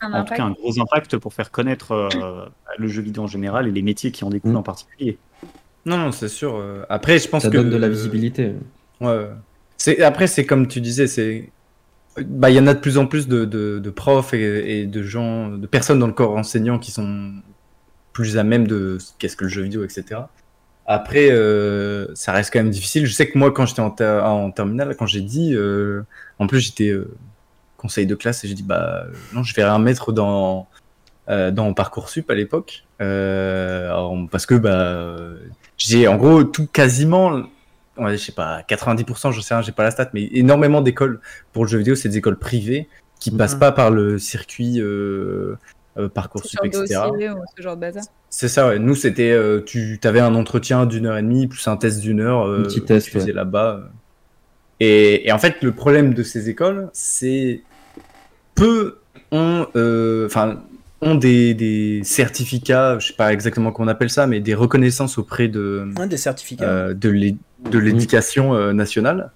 Un 0.00 0.08
en 0.08 0.10
tout 0.10 0.16
impact. 0.16 0.36
cas 0.36 0.44
un 0.44 0.50
gros 0.50 0.80
impact 0.80 1.16
pour 1.18 1.32
faire 1.34 1.50
connaître 1.50 1.92
euh, 1.92 2.46
le 2.78 2.88
jeu 2.88 3.02
vidéo 3.02 3.22
en 3.24 3.26
général 3.28 3.68
et 3.68 3.70
les 3.72 3.82
métiers 3.82 4.10
qui 4.10 4.24
en 4.24 4.30
découlent 4.30 4.52
Mm. 4.52 4.56
en 4.56 4.62
particulier. 4.62 5.18
Non, 5.84 5.96
non, 5.98 6.10
c'est 6.12 6.28
sûr. 6.28 6.60
Après, 6.88 7.18
je 7.20 7.28
pense 7.28 7.44
Ça 7.44 7.50
que 7.50 7.56
donne 7.56 7.70
de 7.70 7.76
la 7.76 7.88
visibilité. 7.88 8.54
Ouais, 9.00 9.06
ouais. 9.08 9.28
C'est 9.76 10.02
après 10.02 10.26
c'est 10.26 10.44
comme 10.46 10.66
tu 10.68 10.80
disais, 10.80 11.06
c'est 11.06 11.50
bah 12.18 12.48
il 12.50 12.56
y 12.56 12.58
en 12.58 12.66
a 12.66 12.72
de 12.74 12.80
plus 12.80 12.96
en 12.98 13.06
plus 13.06 13.28
de, 13.28 13.44
de, 13.44 13.78
de 13.78 13.90
profs 13.90 14.32
et, 14.34 14.80
et 14.80 14.86
de 14.86 15.02
gens, 15.02 15.48
de 15.50 15.66
personnes 15.66 15.98
dans 15.98 16.06
le 16.06 16.14
corps 16.14 16.34
enseignant 16.36 16.78
qui 16.78 16.90
sont 16.90 17.34
plus 18.16 18.38
à 18.38 18.44
même 18.44 18.66
de 18.66 18.96
ce 18.98 19.12
qu'est-ce 19.18 19.36
que 19.36 19.44
le 19.44 19.50
jeu 19.50 19.60
vidéo, 19.62 19.84
etc. 19.84 20.22
Après, 20.86 21.28
euh, 21.30 22.06
ça 22.14 22.32
reste 22.32 22.50
quand 22.50 22.60
même 22.60 22.70
difficile. 22.70 23.04
Je 23.04 23.12
sais 23.12 23.28
que 23.28 23.36
moi, 23.36 23.50
quand 23.52 23.66
j'étais 23.66 23.82
en, 23.82 23.94
en 24.00 24.50
terminale, 24.50 24.96
quand 24.98 25.04
j'ai 25.06 25.20
dit, 25.20 25.54
euh, 25.54 26.02
en 26.38 26.46
plus 26.46 26.60
j'étais 26.60 26.88
euh, 26.88 27.10
conseil 27.76 28.06
de 28.06 28.14
classe 28.14 28.42
et 28.44 28.48
j'ai 28.48 28.54
dit 28.54 28.62
bah 28.62 29.04
euh, 29.04 29.12
non, 29.34 29.42
je 29.42 29.54
vais 29.54 29.64
rien 29.64 29.78
mettre 29.78 30.12
dans 30.12 30.66
dans 31.28 31.74
parcoursup 31.74 32.30
à 32.30 32.34
l'époque 32.34 32.84
alors, 33.00 34.16
parce 34.30 34.46
que 34.46 34.54
bah 34.54 35.16
j'ai 35.76 36.06
en 36.06 36.16
gros 36.16 36.44
tout 36.44 36.68
quasiment 36.68 37.42
ouais, 37.98 38.12
je 38.16 38.22
sais 38.22 38.32
pas, 38.32 38.62
90%, 38.62 39.32
je 39.32 39.40
sais 39.40 39.54
rien, 39.54 39.62
j'ai 39.62 39.72
pas 39.72 39.82
la 39.82 39.90
stat, 39.90 40.08
mais 40.14 40.28
énormément 40.32 40.82
d'écoles 40.82 41.20
pour 41.52 41.64
le 41.64 41.68
jeu 41.68 41.78
vidéo, 41.78 41.96
c'est 41.96 42.08
des 42.08 42.18
écoles 42.18 42.38
privées 42.38 42.88
qui 43.18 43.32
Mhm. 43.32 43.38
passent 43.38 43.56
pas 43.56 43.72
par 43.72 43.90
le 43.90 44.18
circuit 44.18 44.80
Parcoursup, 46.08 46.50
Sur 46.50 46.64
etc. 46.64 47.10
dossier 47.10 47.30
ou 47.30 47.36
ce 47.56 47.62
genre 47.62 47.76
de 47.76 47.80
bazar. 47.80 48.04
C'est 48.30 48.48
ça, 48.48 48.68
ouais. 48.68 48.78
Nous, 48.78 48.94
c'était, 48.94 49.30
euh, 49.32 49.62
tu 49.64 49.98
avais 50.04 50.20
un 50.20 50.34
entretien 50.34 50.84
d'une 50.86 51.06
heure 51.06 51.16
et 51.16 51.22
demie, 51.22 51.46
plus 51.46 51.66
un 51.68 51.76
test 51.76 52.00
d'une 52.00 52.20
heure. 52.20 52.46
euh, 52.46 52.60
Un 52.60 52.62
petit 52.64 52.80
que 52.80 52.86
test, 52.86 53.06
Tu 53.06 53.12
faisais 53.12 53.26
ouais. 53.26 53.32
là-bas. 53.32 53.76
euh. 53.76 53.88
Et, 54.80 55.26
et 55.28 55.32
en 55.32 55.38
fait, 55.38 55.62
le 55.62 55.72
problème 55.72 56.12
de 56.12 56.22
ces 56.22 56.50
écoles, 56.50 56.90
c'est 56.92 57.62
peu 58.54 58.98
ont, 59.32 59.66
euh, 59.76 60.26
enfin, 60.26 60.62
ont 61.00 61.14
des, 61.14 61.54
des 61.54 62.02
certificats, 62.04 62.98
je 62.98 63.08
sais 63.08 63.12
pas 63.14 63.32
exactement 63.32 63.72
comment 63.72 63.86
on 63.86 63.90
appelle 63.90 64.10
ça, 64.10 64.26
mais 64.26 64.40
des 64.40 64.54
reconnaissances 64.54 65.18
auprès 65.18 65.48
de, 65.48 65.88
Ouais, 65.98 66.06
des 66.06 66.16
certificats. 66.16 66.64
euh, 66.68 66.94
de 66.94 67.08
l'é- 67.08 67.36
de 67.70 67.78
l'éducation 67.78 68.54
euh, 68.54 68.72
nationale. 68.72 69.30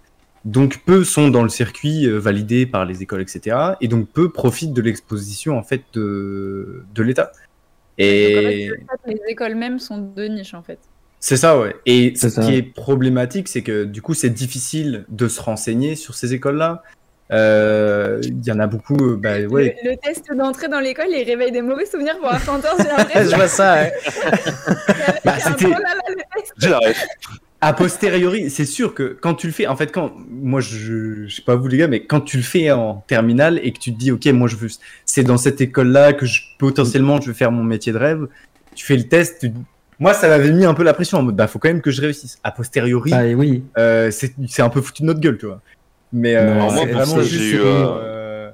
Donc 0.44 0.78
peu 0.86 1.04
sont 1.04 1.28
dans 1.28 1.42
le 1.42 1.48
circuit 1.50 2.06
euh, 2.06 2.18
validé 2.18 2.64
par 2.66 2.84
les 2.86 3.02
écoles, 3.02 3.20
etc. 3.20 3.56
Et 3.80 3.88
donc 3.88 4.08
peu 4.08 4.30
profitent 4.30 4.72
de 4.72 4.80
l'exposition 4.82 5.58
en 5.58 5.62
fait 5.62 5.82
de, 5.92 6.82
de 6.94 7.02
l'État. 7.02 7.24
Donc, 7.24 7.32
en 7.32 8.42
fait, 8.42 8.54
Et 8.56 8.70
les 9.06 9.20
écoles 9.28 9.54
même 9.56 9.78
sont 9.78 9.98
de 9.98 10.24
niche 10.24 10.54
en 10.54 10.62
fait. 10.62 10.78
c'est 11.18 11.36
ça, 11.36 11.58
ouais. 11.58 11.76
Et 11.84 12.14
ce 12.16 12.30
ça. 12.30 12.42
qui 12.42 12.54
est 12.56 12.62
problématique, 12.62 13.48
c'est 13.48 13.62
que 13.62 13.84
du 13.84 14.00
coup 14.00 14.14
c'est 14.14 14.30
difficile 14.30 15.04
de 15.10 15.28
se 15.28 15.40
renseigner 15.42 15.94
sur 15.96 16.14
ces 16.14 16.32
écoles-là. 16.32 16.82
Euh, 17.32 18.18
Il 18.24 18.44
y 18.44 18.50
en 18.50 18.58
a 18.58 18.66
beaucoup, 18.66 18.96
euh, 18.96 19.16
bah 19.16 19.38
ouais. 19.42 19.76
Le, 19.84 19.90
le 19.90 19.96
test 19.98 20.32
d'entrée 20.34 20.66
dans 20.68 20.80
l'école, 20.80 21.06
il 21.10 21.22
réveille 21.22 21.52
des 21.52 21.62
mauvais 21.62 21.86
souvenirs 21.86 22.18
pour 22.18 22.32
un 22.32 22.38
chanteur, 22.40 22.74
j'ai 22.78 23.24
je 23.30 23.36
vois 23.36 23.46
ça. 23.46 23.74
ouais. 23.74 23.92
Bah, 25.24 25.34
c'était- 25.38 25.66
A 27.62 27.74
posteriori, 27.74 28.48
c'est 28.48 28.64
sûr 28.64 28.94
que 28.94 29.18
quand 29.20 29.34
tu 29.34 29.46
le 29.46 29.52
fais, 29.52 29.66
en 29.66 29.76
fait, 29.76 29.92
quand 29.92 30.12
moi 30.30 30.60
je, 30.60 31.26
je 31.26 31.34
sais 31.36 31.42
pas 31.42 31.56
vous 31.56 31.68
les 31.68 31.76
gars, 31.76 31.88
mais 31.88 32.06
quand 32.06 32.22
tu 32.22 32.38
le 32.38 32.42
fais 32.42 32.70
en 32.70 33.04
terminale 33.06 33.60
et 33.62 33.72
que 33.72 33.78
tu 33.78 33.92
te 33.92 33.98
dis, 33.98 34.10
ok, 34.12 34.24
moi 34.28 34.48
je 34.48 34.56
veux, 34.56 34.68
c'est 35.04 35.24
dans 35.24 35.36
cette 35.36 35.60
école-là 35.60 36.14
que 36.14 36.24
je, 36.24 36.40
potentiellement 36.58 37.20
je 37.20 37.28
vais 37.28 37.34
faire 37.36 37.52
mon 37.52 37.62
métier 37.62 37.92
de 37.92 37.98
rêve, 37.98 38.28
tu 38.74 38.86
fais 38.86 38.96
le 38.96 39.04
test. 39.08 39.40
tu- 39.40 39.52
moi, 39.98 40.14
ça 40.14 40.28
m'avait 40.28 40.50
mis 40.52 40.64
un 40.64 40.72
peu 40.72 40.82
la 40.82 40.94
pression 40.94 41.18
en 41.18 41.22
mode, 41.22 41.36
bah 41.36 41.46
faut 41.46 41.58
quand 41.58 41.68
même 41.68 41.82
que 41.82 41.90
je 41.90 42.00
réussisse. 42.00 42.38
A 42.42 42.50
posteriori, 42.50 43.12
Ah 43.12 43.26
et 43.26 43.34
oui, 43.34 43.62
euh, 43.76 44.10
c'est 44.10 44.62
un 44.62 44.70
peu 44.70 44.80
foutu 44.80 45.02
de 45.02 45.08
notre 45.08 45.20
gueule, 45.20 45.36
tu 45.36 45.44
vois. 45.44 45.60
Mais 46.14 46.36
euh, 46.36 46.46
Non, 46.46 46.72
moi, 46.72 46.86
vraiment 46.86 47.04
ça, 47.04 47.22
juste 47.22 47.54
euh, 47.56 47.98
euh, 48.02 48.50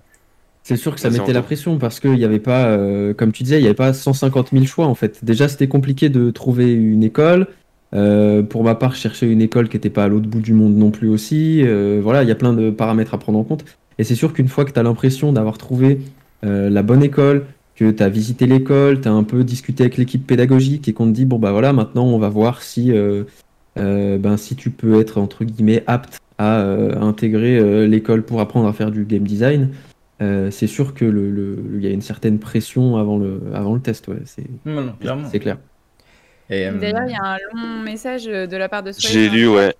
c'est 0.65 0.77
sûr 0.77 0.93
que 0.93 1.01
ça 1.01 1.11
mettait 1.11 1.33
la 1.33 1.43
pression 1.43 1.79
parce 1.79 2.01
qu'il 2.01 2.15
n'y 2.15 2.25
avait 2.25 2.41
pas, 2.41 2.67
euh, 2.71 3.15
comme 3.15 3.31
tu 3.31 3.45
disais, 3.45 3.59
il 3.59 3.63
n'y 3.63 3.67
avait 3.69 3.77
pas 3.77 3.93
150 3.93 4.53
000 4.53 4.67
choix 4.67 4.87
en 4.87 4.97
fait. 4.97 5.25
Déjà, 5.25 5.49
c'était 5.49 5.69
compliqué 5.69 6.09
de 6.09 6.33
trouver 6.33 6.73
une 6.73 7.05
école. 7.05 7.47
Euh, 7.95 8.43
pour 8.43 8.65
ma 8.65 8.75
part, 8.75 8.93
je 8.95 8.99
cherchais 9.01 9.31
une 9.31 9.41
école 9.41 9.69
qui 9.69 9.77
n'était 9.77 9.91
pas 9.91 10.05
à 10.05 10.09
l'autre 10.09 10.29
bout 10.29 10.41
du 10.41 10.53
monde 10.53 10.75
non 10.77 10.91
plus 10.91 11.09
aussi. 11.09 11.63
Euh, 11.65 12.01
voilà, 12.03 12.23
il 12.23 12.29
y 12.29 12.33
a 12.33 12.35
plein 12.35 12.53
de 12.53 12.71
paramètres 12.71 13.15
à 13.15 13.19
prendre 13.19 13.39
en 13.39 13.45
compte. 13.45 13.65
Et 13.99 14.05
c'est 14.05 14.15
sûr 14.15 14.33
qu'une 14.33 14.49
fois 14.49 14.65
que 14.65 14.73
tu 14.73 14.79
as 14.79 14.83
l'impression 14.83 15.33
d'avoir 15.33 15.57
trouvé 15.57 16.01
euh, 16.45 16.69
la 16.69 16.83
bonne 16.83 17.03
école, 17.03 17.47
que 17.77 17.91
tu 17.91 18.03
as 18.03 18.09
visité 18.09 18.47
l'école, 18.47 19.01
tu 19.01 19.09
as 19.09 19.13
un 19.13 19.23
peu 19.23 19.45
discuté 19.45 19.85
avec 19.85 19.97
l'équipe 19.97 20.27
pédagogique 20.27 20.89
et 20.89 20.93
qu'on 20.93 21.07
te 21.07 21.13
dit, 21.13 21.25
bon 21.25 21.39
bah 21.39 21.53
voilà, 21.53 21.73
maintenant 21.73 22.07
on 22.07 22.19
va 22.19 22.29
voir 22.29 22.63
si, 22.63 22.93
ben, 23.77 24.37
si 24.37 24.57
tu 24.57 24.71
peux 24.71 25.01
être 25.01 25.19
entre 25.19 25.45
guillemets 25.45 25.85
apte 25.87 26.19
à 26.39 26.63
intégrer 27.01 27.87
l'école 27.87 28.23
pour 28.23 28.41
apprendre 28.41 28.67
à 28.67 28.73
faire 28.73 28.91
du 28.91 29.05
game 29.05 29.25
design. 29.25 29.71
C'est 30.21 30.67
sûr 30.67 30.95
que 30.95 31.05
le, 31.05 31.31
le- 31.31 31.59
il 31.77 31.85
y 31.85 31.87
a 31.87 31.91
une 31.91 32.01
certaine 32.03 32.39
pression 32.39 32.97
avant 32.97 33.19
le, 33.19 33.41
avant 33.53 33.75
le 33.75 33.81
test, 33.81 34.09
ouais, 34.09 34.17
c'est 34.25 35.39
clair. 35.39 35.59
Et, 36.51 36.67
euh, 36.67 36.73
D'ailleurs, 36.73 37.05
il 37.07 37.13
y 37.13 37.17
a 37.17 37.25
un 37.25 37.39
long 37.55 37.83
message 37.83 38.25
de 38.25 38.57
la 38.57 38.69
part 38.69 38.83
de 38.83 38.93
Sway 38.93 39.13
J'ai 39.13 39.29
lu, 39.29 39.49
ouais. 39.49 39.75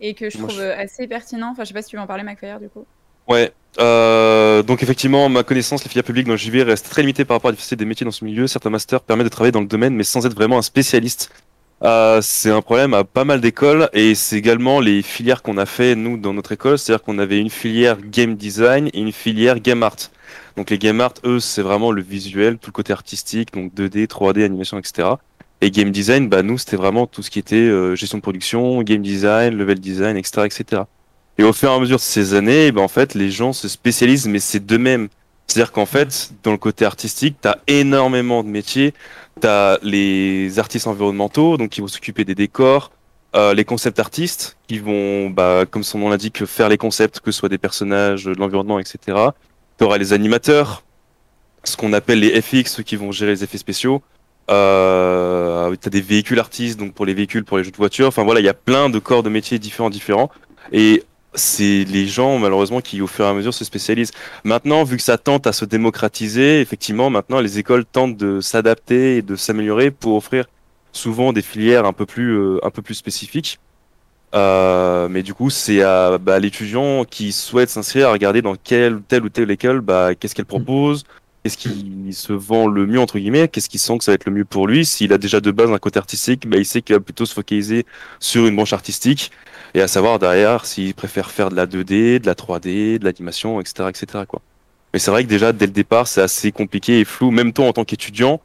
et 0.00 0.14
que 0.14 0.30
je 0.30 0.38
Moi, 0.38 0.48
trouve 0.48 0.62
assez 0.62 1.06
pertinent. 1.06 1.50
Enfin, 1.52 1.64
je 1.64 1.68
sais 1.68 1.74
pas 1.74 1.82
si 1.82 1.90
tu 1.90 1.96
veux 1.96 2.02
en 2.02 2.06
parler, 2.06 2.22
McFire, 2.22 2.60
du 2.60 2.68
coup. 2.68 2.86
Ouais. 3.28 3.52
Euh, 3.78 4.62
donc 4.62 4.82
effectivement, 4.82 5.28
ma 5.28 5.42
connaissance, 5.42 5.84
les 5.84 5.90
filières 5.90 6.04
publiques 6.04 6.26
dans 6.26 6.32
le 6.32 6.38
JV 6.38 6.62
reste 6.62 6.88
très 6.88 7.02
limitée 7.02 7.24
par 7.24 7.36
rapport 7.36 7.48
à 7.48 7.52
la 7.52 7.56
diversité 7.56 7.76
des 7.76 7.84
métiers 7.84 8.04
dans 8.04 8.10
ce 8.10 8.24
milieu. 8.24 8.46
Certains 8.46 8.70
masters 8.70 9.02
permettent 9.02 9.26
de 9.26 9.30
travailler 9.30 9.52
dans 9.52 9.60
le 9.60 9.66
domaine, 9.66 9.94
mais 9.94 10.04
sans 10.04 10.24
être 10.26 10.34
vraiment 10.34 10.58
un 10.58 10.62
spécialiste. 10.62 11.30
Euh, 11.84 12.20
c'est 12.22 12.50
un 12.50 12.60
problème 12.60 12.92
à 12.92 13.04
pas 13.04 13.24
mal 13.24 13.40
d'écoles 13.40 13.88
et 13.92 14.16
c'est 14.16 14.36
également 14.36 14.80
les 14.80 15.00
filières 15.02 15.42
qu'on 15.42 15.58
a 15.58 15.66
fait 15.66 15.94
nous 15.94 16.16
dans 16.16 16.32
notre 16.32 16.50
école, 16.50 16.76
c'est-à-dire 16.76 17.04
qu'on 17.04 17.18
avait 17.20 17.38
une 17.38 17.50
filière 17.50 17.98
game 18.00 18.34
design 18.34 18.88
et 18.92 18.98
une 18.98 19.12
filière 19.12 19.60
game 19.60 19.84
art. 19.84 20.10
Donc 20.56 20.70
les 20.70 20.78
game 20.78 21.00
art, 21.00 21.14
eux, 21.24 21.38
c'est 21.38 21.62
vraiment 21.62 21.92
le 21.92 22.02
visuel, 22.02 22.58
tout 22.58 22.70
le 22.70 22.72
côté 22.72 22.92
artistique, 22.92 23.52
donc 23.52 23.72
2D, 23.74 24.08
3D, 24.08 24.44
animation, 24.44 24.76
etc. 24.78 25.10
Et 25.60 25.70
game 25.70 25.90
design, 25.90 26.28
bah 26.28 26.42
nous, 26.42 26.56
c'était 26.56 26.76
vraiment 26.76 27.06
tout 27.06 27.22
ce 27.22 27.30
qui 27.30 27.38
était 27.38 27.56
euh, 27.56 27.96
gestion 27.96 28.18
de 28.18 28.22
production, 28.22 28.80
game 28.82 29.02
design, 29.02 29.56
level 29.56 29.80
design, 29.80 30.16
etc., 30.16 30.46
etc. 30.46 30.82
Et 31.38 31.42
au 31.42 31.52
fur 31.52 31.70
et 31.70 31.74
à 31.74 31.78
mesure 31.78 31.96
de 31.96 32.02
ces 32.02 32.34
années, 32.34 32.70
ben 32.72 32.82
en 32.82 32.88
fait, 32.88 33.14
les 33.14 33.30
gens 33.30 33.52
se 33.52 33.68
spécialisent, 33.68 34.28
mais 34.28 34.38
c'est 34.38 34.64
d'eux-mêmes. 34.64 35.08
C'est-à-dire 35.46 35.72
qu'en 35.72 35.86
fait, 35.86 36.32
dans 36.42 36.52
le 36.52 36.58
côté 36.58 36.84
artistique, 36.84 37.36
tu 37.40 37.48
as 37.48 37.58
énormément 37.66 38.44
de 38.44 38.48
métiers. 38.48 38.92
Tu 39.40 39.46
as 39.46 39.78
les 39.82 40.58
artistes 40.58 40.86
environnementaux, 40.86 41.56
donc 41.56 41.70
qui 41.70 41.80
vont 41.80 41.88
s'occuper 41.88 42.24
des 42.24 42.34
décors, 42.34 42.92
euh, 43.34 43.54
les 43.54 43.64
concept 43.64 43.98
artistes, 43.98 44.56
qui 44.68 44.78
vont, 44.78 45.30
bah, 45.30 45.64
comme 45.68 45.84
son 45.84 45.98
nom 45.98 46.08
l'indique, 46.08 46.44
faire 46.44 46.68
les 46.68 46.76
concepts, 46.76 47.20
que 47.20 47.30
ce 47.30 47.38
soit 47.38 47.48
des 47.48 47.58
personnages, 47.58 48.24
de 48.24 48.34
l'environnement, 48.34 48.78
etc. 48.78 48.98
Tu 49.78 49.84
auras 49.84 49.98
les 49.98 50.12
animateurs, 50.12 50.84
ce 51.64 51.76
qu'on 51.76 51.92
appelle 51.92 52.20
les 52.20 52.40
FX, 52.40 52.74
ceux 52.74 52.82
qui 52.82 52.96
vont 52.96 53.12
gérer 53.12 53.32
les 53.32 53.44
effets 53.44 53.58
spéciaux. 53.58 54.02
Euh, 54.50 55.74
tu 55.80 55.90
des 55.90 56.00
véhicules 56.00 56.38
artistes, 56.38 56.78
donc 56.78 56.94
pour 56.94 57.04
les 57.06 57.14
véhicules, 57.14 57.44
pour 57.44 57.58
les 57.58 57.64
jeux 57.64 57.70
de 57.70 57.76
voiture. 57.76 58.06
Enfin 58.06 58.24
voilà, 58.24 58.40
il 58.40 58.46
y 58.46 58.48
a 58.48 58.54
plein 58.54 58.88
de 58.88 58.98
corps 58.98 59.22
de 59.22 59.28
métiers 59.28 59.58
différents, 59.58 59.90
différents. 59.90 60.30
Et 60.72 61.04
c'est 61.34 61.84
les 61.84 62.06
gens 62.06 62.38
malheureusement 62.38 62.80
qui 62.80 63.00
au 63.02 63.06
fur 63.06 63.24
et 63.24 63.28
à 63.28 63.34
mesure 63.34 63.54
se 63.54 63.64
spécialisent. 63.64 64.12
Maintenant, 64.44 64.84
vu 64.84 64.96
que 64.96 65.02
ça 65.02 65.18
tente 65.18 65.46
à 65.46 65.52
se 65.52 65.64
démocratiser, 65.64 66.60
effectivement, 66.60 67.10
maintenant 67.10 67.40
les 67.40 67.58
écoles 67.58 67.84
tentent 67.84 68.16
de 68.16 68.40
s'adapter 68.40 69.18
et 69.18 69.22
de 69.22 69.36
s'améliorer 69.36 69.90
pour 69.90 70.16
offrir 70.16 70.46
souvent 70.92 71.32
des 71.32 71.42
filières 71.42 71.84
un 71.84 71.92
peu 71.92 72.06
plus 72.06 72.36
euh, 72.36 72.58
un 72.64 72.70
peu 72.70 72.82
plus 72.82 72.94
spécifiques. 72.94 73.58
Euh, 74.34 75.08
mais 75.08 75.22
du 75.22 75.32
coup, 75.32 75.50
c'est 75.50 75.82
à 75.82 76.18
bah, 76.18 76.38
l'étudiant 76.38 77.04
qui 77.04 77.32
souhaite 77.32 77.70
s'inscrire 77.70 78.08
à 78.08 78.12
regarder 78.12 78.42
dans 78.42 78.56
quelle 78.56 79.00
telle 79.02 79.24
ou 79.24 79.28
telle 79.28 79.50
école, 79.50 79.80
bah, 79.80 80.14
qu'est-ce 80.14 80.34
qu'elle 80.34 80.44
propose, 80.44 81.04
qu'est-ce 81.56 81.72
qui 81.74 82.12
se 82.12 82.32
vend 82.32 82.66
le 82.66 82.86
mieux 82.86 83.00
entre 83.00 83.18
guillemets, 83.18 83.48
qu'est-ce 83.48 83.68
qui 83.68 83.78
sent 83.78 83.98
que 83.98 84.04
ça 84.04 84.12
va 84.12 84.14
être 84.16 84.26
le 84.26 84.32
mieux 84.32 84.44
pour 84.44 84.66
lui. 84.66 84.84
S'il 84.84 85.12
a 85.12 85.18
déjà 85.18 85.40
de 85.40 85.50
base 85.50 85.70
un 85.70 85.78
côté 85.78 85.98
artistique, 85.98 86.46
bah, 86.48 86.56
il 86.58 86.64
sait 86.66 86.82
qu'il 86.82 86.94
va 86.94 87.00
plutôt 87.00 87.26
se 87.26 87.34
focaliser 87.34 87.86
sur 88.20 88.46
une 88.46 88.54
branche 88.56 88.72
artistique 88.72 89.30
et 89.74 89.80
à 89.82 89.88
savoir 89.88 90.18
derrière 90.18 90.64
s'il 90.64 90.94
préfère 90.94 91.30
faire 91.30 91.50
de 91.50 91.56
la 91.56 91.66
2D, 91.66 92.18
de 92.20 92.26
la 92.26 92.34
3D, 92.34 92.98
de 92.98 93.04
l'animation, 93.04 93.60
etc., 93.60 93.88
etc. 93.90 94.24
Quoi. 94.26 94.40
Mais 94.92 94.98
c'est 94.98 95.10
vrai 95.10 95.24
que 95.24 95.28
déjà 95.28 95.52
dès 95.52 95.66
le 95.66 95.72
départ 95.72 96.06
c'est 96.08 96.22
assez 96.22 96.52
compliqué 96.52 97.00
et 97.00 97.04
flou. 97.04 97.30
Même 97.30 97.52
toi 97.52 97.66
en 97.66 97.72
tant 97.72 97.84
qu'étudiant, 97.84 98.40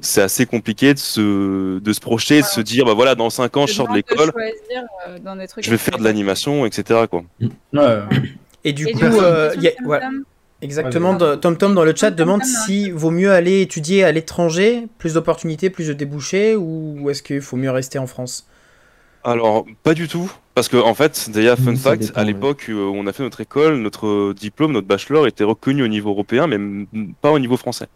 c'est 0.00 0.22
assez 0.22 0.46
compliqué 0.46 0.94
de 0.94 0.98
se 0.98 1.78
de 1.78 1.92
se 1.92 2.00
projeter, 2.00 2.40
de 2.40 2.46
se 2.46 2.62
dire 2.62 2.86
bah 2.86 2.94
voilà 2.94 3.14
dans 3.14 3.28
5 3.28 3.54
ans 3.58 3.66
je 3.66 3.74
sors 3.74 3.88
de 3.88 3.94
l'école, 3.94 4.32
euh, 4.38 5.46
je 5.60 5.70
vais 5.70 5.76
faire 5.76 5.98
de 5.98 6.04
l'animation, 6.04 6.64
etc. 6.64 7.00
Quoi. 7.10 7.24
ouais. 7.40 7.98
Et 8.64 8.72
du 8.72 8.88
Et 8.88 8.92
coup, 8.92 9.00
coup, 9.00 9.20
euh, 9.20 9.52
une 9.54 9.62
y 9.62 9.68
a- 9.68 9.72
voilà. 9.84 10.08
Exactement. 10.62 11.16
Tom 11.36 11.56
Tom 11.56 11.74
dans 11.74 11.84
le 11.84 11.94
chat 11.94 12.10
Tom 12.10 12.16
demande 12.16 12.40
Tom, 12.40 12.50
si 12.66 12.90
vaut 12.90 13.10
mieux 13.10 13.32
aller 13.32 13.60
étudier 13.60 14.04
à 14.04 14.12
l'étranger, 14.12 14.86
plus 14.98 15.14
d'opportunités, 15.14 15.68
plus 15.70 15.88
de 15.88 15.92
débouchés, 15.92 16.56
ou 16.56 17.10
est-ce 17.10 17.22
qu'il 17.22 17.40
faut 17.42 17.56
mieux 17.56 17.70
rester 17.70 17.98
en 17.98 18.06
France? 18.06 18.46
Alors, 19.24 19.66
pas 19.82 19.94
du 19.94 20.08
tout. 20.08 20.32
Parce 20.54 20.68
que, 20.68 20.76
en 20.76 20.94
fait, 20.94 21.30
d'ailleurs, 21.30 21.56
fun 21.58 21.76
fact, 21.76 22.02
dépend, 22.02 22.20
à 22.20 22.24
l'époque 22.24 22.66
euh, 22.68 22.74
où 22.74 22.94
on 22.94 23.06
a 23.06 23.12
fait 23.12 23.22
notre 23.22 23.40
école, 23.40 23.76
notre 23.76 24.34
diplôme, 24.34 24.72
notre 24.72 24.86
bachelor 24.86 25.26
était 25.26 25.44
reconnu 25.44 25.82
au 25.82 25.88
niveau 25.88 26.10
européen, 26.10 26.46
mais 26.46 26.58
pas 27.22 27.30
au 27.30 27.38
niveau 27.38 27.56
français. 27.56 27.86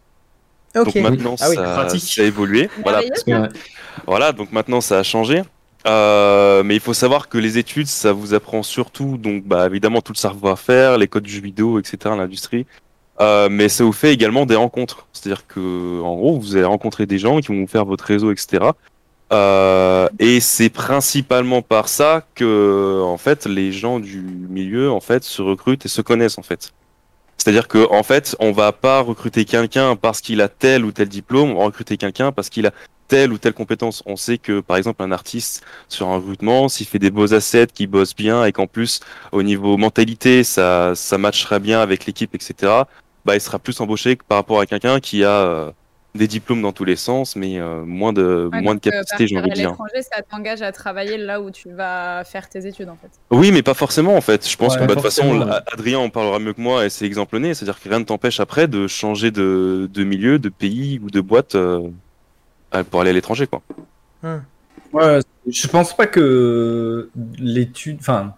Ok. 0.75 0.85
Donc 0.87 0.95
maintenant, 0.97 1.37
Ah 1.41 1.51
oui, 1.51 1.57
ça, 1.57 2.23
a 2.23 2.25
évolué. 2.25 2.69
Voilà, 2.83 3.01
Merveilleux, 3.01 3.13
parce 3.27 3.53
que- 3.53 3.59
voilà, 4.07 4.33
donc 4.33 4.53
maintenant, 4.53 4.81
ça 4.81 4.99
a 4.99 5.03
changé. 5.03 5.43
Euh, 5.87 6.63
mais 6.65 6.75
il 6.75 6.81
faut 6.81 6.95
savoir 6.95 7.29
que 7.29 7.39
les 7.39 7.59
études, 7.59 7.87
ça 7.87 8.13
vous 8.13 8.35
apprend 8.35 8.63
surtout, 8.63 9.19
donc 9.19 9.45
bah, 9.45 9.67
évidemment, 9.67 10.01
tout 10.01 10.13
le 10.13 10.19
savoir-faire, 10.19 10.99
les 10.99 11.07
codes 11.07 11.23
du 11.23 11.41
vidéo, 11.41 11.79
etc., 11.79 12.15
l'industrie. 12.17 12.67
Euh, 13.21 13.49
mais 13.51 13.69
ça 13.69 13.85
vous 13.85 13.93
fait 13.93 14.13
également 14.13 14.47
des 14.47 14.57
rencontres. 14.57 15.07
C'est-à-dire 15.13 15.47
que, 15.47 16.01
en 16.03 16.17
gros, 16.17 16.39
vous 16.39 16.57
allez 16.57 16.65
rencontrer 16.65 17.07
des 17.07 17.19
gens 17.19 17.41
qui 17.41 17.49
vont 17.49 17.61
vous 17.61 17.67
faire 17.67 17.85
votre 17.85 18.05
réseau, 18.05 18.33
etc. 18.33 18.65
Euh, 19.33 20.09
et 20.19 20.41
c'est 20.41 20.71
principalement 20.71 21.63
par 21.63 21.89
ça 21.89 22.27
que, 22.35 23.03
en 23.03 23.17
fait, 23.17 23.47
les 23.47 23.73
gens 23.73 24.01
du 24.01 24.21
milieu, 24.21 24.91
en 24.91 25.01
fait, 25.01 25.25
se 25.25 25.41
recrutent 25.41 25.87
et 25.87 25.89
se 25.89 26.03
connaissent, 26.03 26.39
en 26.39 26.43
fait. 26.43 26.73
C'est-à-dire 27.39 27.69
que, 27.69 27.91
en 27.93 28.03
fait, 28.03 28.37
on 28.41 28.51
va 28.51 28.73
pas 28.73 29.01
recruter 29.01 29.45
quelqu'un 29.45 29.95
parce 29.95 30.21
qu'il 30.21 30.41
a 30.41 30.49
tel 30.49 30.85
ou 30.85 30.91
tel 30.91 31.09
diplôme, 31.09 31.53
on 31.53 31.59
va 31.59 31.65
recruter 31.67 31.97
quelqu'un 31.97 32.33
parce 32.33 32.51
qu'il 32.51 32.67
a 32.67 32.73
telle 33.09 33.33
ou 33.33 33.39
telle 33.39 33.55
compétence. 33.55 34.03
On 34.07 34.17
sait 34.17 34.39
que, 34.39 34.61
par 34.61 34.77
exemple, 34.77 35.03
un 35.03 35.13
artiste 35.13 35.65
sur 35.89 36.09
un 36.09 36.17
recrutement, 36.17 36.69
s'il 36.69 36.87
fait 36.87 36.99
des 36.99 37.11
beaux 37.11 37.35
assets, 37.35 37.69
qu'il 37.69 37.89
bosse 37.89 38.15
bien 38.15 38.45
et 38.45 38.53
qu'en 38.53 38.67
plus, 38.67 39.01
au 39.33 39.43
niveau 39.43 39.77
mentalité, 39.77 40.45
ça, 40.45 40.95
ça 40.95 41.19
matchera 41.19 41.59
bien 41.59 41.81
avec 41.81 42.07
l'équipe, 42.07 42.35
etc., 42.35 42.73
bah, 43.25 43.35
il 43.35 43.41
sera 43.41 43.59
plus 43.59 43.81
embauché 43.81 44.17
que 44.17 44.25
par 44.25 44.39
rapport 44.39 44.61
à 44.61 44.67
quelqu'un 44.67 45.01
qui 45.01 45.25
a 45.25 45.31
euh, 45.31 45.73
des 46.15 46.29
diplômes 46.29 46.63
dans 46.63 46.73
tous 46.73 46.85
les 46.85 46.97
sens, 46.97 47.35
mais 47.37 47.59
euh, 47.59 47.85
moins 47.85 48.13
de, 48.13 48.49
Ouais, 48.53 48.63
moins 48.63 48.75
de 48.75 48.81
euh, 48.91 48.91
capacité, 48.91 49.27
j'ai 49.27 49.37
envie 49.37 49.51
de 49.51 49.55
dire. 49.55 49.71
l'étranger, 49.71 50.03
ça 50.03 50.23
t'engage 50.23 50.63
à 50.63 50.73
travailler 50.73 51.19
là 51.19 51.41
où 51.41 51.51
tu 51.51 51.73
vas 51.73 52.25
faire 52.25 52.49
tes 52.49 52.67
études, 52.67 52.89
en 52.89 52.97
fait. 52.97 53.21
Oui, 53.31 53.51
mais 53.51 53.63
pas 53.63 53.75
forcément 53.75 54.17
en 54.17 54.21
fait. 54.21 54.49
Je 54.49 54.57
pense 54.57 54.77
Ouais, 54.77 54.79
que 54.79 54.85
bah, 54.85 54.95
de 54.95 55.01
toute 55.01 55.03
façon, 55.03 55.41
Adrien 55.73 55.99
en 55.99 56.11
parlera 56.11 56.39
mieux 56.39 56.53
que 56.53 56.61
moi 56.61 56.87
et 56.87 56.91
c'est 56.91 57.05
l'exemple 57.05 57.39
né. 57.39 57.55
C'est-à-dire 57.55 57.81
que 57.81 57.89
rien 57.89 57.99
ne 57.99 58.05
t'empêche 58.05 58.39
après 58.41 58.69
de 58.69 58.87
changer 58.87 59.31
de, 59.33 59.89
de 59.93 60.05
milieu, 60.05 60.39
de 60.39 60.49
pays 60.49 61.01
ou 61.03 61.11
de 61.11 61.21
boîte 61.21 61.57
euh, 61.57 61.89
pour 62.85 63.01
aller 63.01 63.11
à 63.11 63.13
l'étranger, 63.13 63.47
quoi. 63.47 63.63
Ouais, 64.93 65.21
je 65.47 65.69
pense 65.69 65.97
pas 65.97 66.07
que 66.07 67.11
l'étude, 67.39 67.99
enfin, 68.01 68.35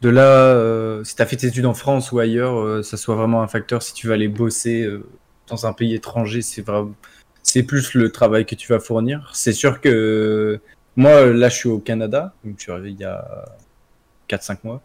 de 0.00 0.08
là, 0.08 0.22
euh, 0.22 1.02
si 1.04 1.16
tu 1.16 1.22
as 1.22 1.26
fait 1.26 1.36
tes 1.36 1.46
études 1.48 1.66
en 1.66 1.74
France 1.74 2.12
ou 2.12 2.18
ailleurs, 2.18 2.58
euh, 2.58 2.82
ça 2.82 2.96
soit 2.96 3.16
vraiment 3.16 3.42
un 3.42 3.48
facteur 3.48 3.82
si 3.82 3.94
tu 3.94 4.08
vas 4.08 4.14
aller 4.14 4.28
bosser 4.28 4.82
euh, 4.82 5.04
dans 5.48 5.66
un 5.66 5.72
pays 5.72 5.94
étranger, 5.94 6.42
c'est 6.42 6.62
vraiment, 6.62 6.92
c'est 7.42 7.62
plus 7.62 7.94
le 7.94 8.10
travail 8.12 8.46
que 8.46 8.54
tu 8.54 8.68
vas 8.72 8.80
fournir. 8.80 9.30
C'est 9.34 9.52
sûr 9.52 9.80
que 9.80 10.60
moi, 10.96 11.26
là, 11.26 11.48
je 11.48 11.56
suis 11.56 11.68
au 11.68 11.78
Canada, 11.78 12.34
donc 12.44 12.56
je 12.58 12.62
suis 12.64 12.72
arrivé 12.72 12.90
il 12.90 13.00
y 13.00 13.04
a 13.04 13.44
4-5 14.28 14.58
mois. 14.64 14.82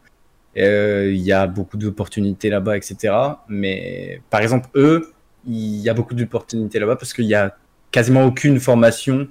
Euh, 0.57 1.11
Il 1.11 1.21
y 1.21 1.31
a 1.31 1.47
beaucoup 1.47 1.77
d'opportunités 1.77 2.49
là-bas, 2.49 2.77
etc. 2.77 3.13
Mais 3.47 4.21
par 4.29 4.41
exemple, 4.41 4.69
eux, 4.75 5.13
il 5.45 5.77
y 5.77 5.89
a 5.89 5.93
beaucoup 5.93 6.13
d'opportunités 6.13 6.79
là-bas 6.79 6.95
parce 6.95 7.13
qu'il 7.13 7.25
y 7.25 7.35
a 7.35 7.55
quasiment 7.93 8.25
aucune 8.25 8.59
formation 8.59 9.29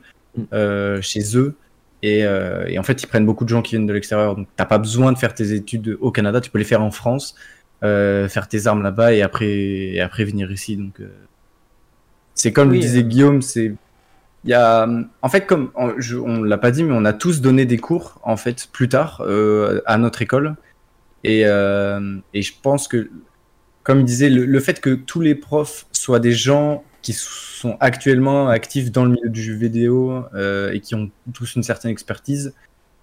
euh, 0.54 1.02
chez 1.02 1.36
eux. 1.36 1.54
Et, 2.02 2.24
euh, 2.24 2.64
et 2.66 2.78
en 2.78 2.82
fait, 2.82 3.02
ils 3.02 3.06
prennent 3.06 3.26
beaucoup 3.26 3.44
de 3.44 3.50
gens 3.50 3.60
qui 3.60 3.72
viennent 3.72 3.86
de 3.86 3.92
l'extérieur. 3.92 4.34
Donc, 4.34 4.48
t'as 4.56 4.64
pas 4.64 4.78
besoin 4.78 5.12
de 5.12 5.18
faire 5.18 5.34
tes 5.34 5.52
études 5.52 5.98
au 6.00 6.10
Canada. 6.10 6.40
Tu 6.40 6.50
peux 6.50 6.58
les 6.58 6.64
faire 6.64 6.82
en 6.82 6.90
France, 6.90 7.34
euh, 7.84 8.28
faire 8.28 8.48
tes 8.48 8.66
armes 8.66 8.82
là-bas 8.82 9.12
et 9.12 9.20
après, 9.22 9.52
et 9.52 10.00
après 10.00 10.24
venir 10.24 10.50
ici. 10.50 10.76
Donc, 10.76 11.00
euh, 11.00 11.08
c'est 12.34 12.52
comme 12.52 12.70
Oui, 12.70 12.76
le 12.76 12.82
disait. 12.82 13.04
Guillaume, 13.04 13.42
c'est 13.42 13.74
il 14.44 14.50
y 14.50 14.54
a, 14.54 14.88
en 15.20 15.28
fait, 15.28 15.46
comme 15.46 15.70
on, 15.76 15.94
je- 15.98 16.16
on 16.16 16.42
l'a 16.42 16.58
pas 16.58 16.72
dit, 16.72 16.82
mais 16.82 16.94
on 16.96 17.04
a 17.04 17.12
tous 17.12 17.40
donné 17.40 17.64
des 17.64 17.78
cours 17.78 18.18
en 18.24 18.36
fait 18.36 18.68
plus 18.72 18.88
tard 18.88 19.22
à 19.86 19.98
notre 19.98 20.22
école. 20.22 20.56
Et, 21.22 21.42
et 21.42 22.42
je 22.42 22.52
pense 22.60 22.88
que, 22.88 23.08
comme 23.84 24.00
il 24.00 24.04
disait, 24.04 24.30
le, 24.30 24.44
le 24.44 24.60
fait 24.60 24.80
que 24.80 24.94
tous 24.94 25.20
les 25.20 25.36
profs 25.36 25.86
soient 25.92 26.18
des 26.18 26.32
gens 26.32 26.82
qui 27.02 27.12
sont 27.12 27.76
actuellement 27.80 28.48
actifs 28.48 28.92
dans 28.92 29.04
le 29.04 29.10
milieu 29.10 29.28
du 29.28 29.42
jeu 29.42 29.54
vidéo 29.54 30.24
euh, 30.34 30.72
et 30.72 30.80
qui 30.80 30.94
ont 30.94 31.10
tous 31.34 31.56
une 31.56 31.64
certaine 31.64 31.90
expertise, 31.90 32.54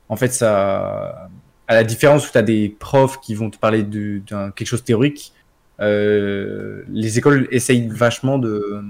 en 0.08 0.16
fait, 0.16 0.30
ça, 0.30 1.30
à 1.68 1.74
la 1.76 1.84
différence 1.84 2.28
où 2.28 2.32
tu 2.32 2.38
as 2.38 2.42
des 2.42 2.76
profs 2.80 3.20
qui 3.20 3.36
vont 3.36 3.50
te 3.50 3.58
parler 3.58 3.84
de, 3.84 4.22
quelque 4.56 4.68
chose 4.68 4.82
de 4.82 4.86
théorique, 4.86 5.34
euh, 5.82 6.84
les 6.90 7.18
écoles 7.18 7.48
essayent 7.52 7.88
vachement 7.90 8.40
de 8.40 8.82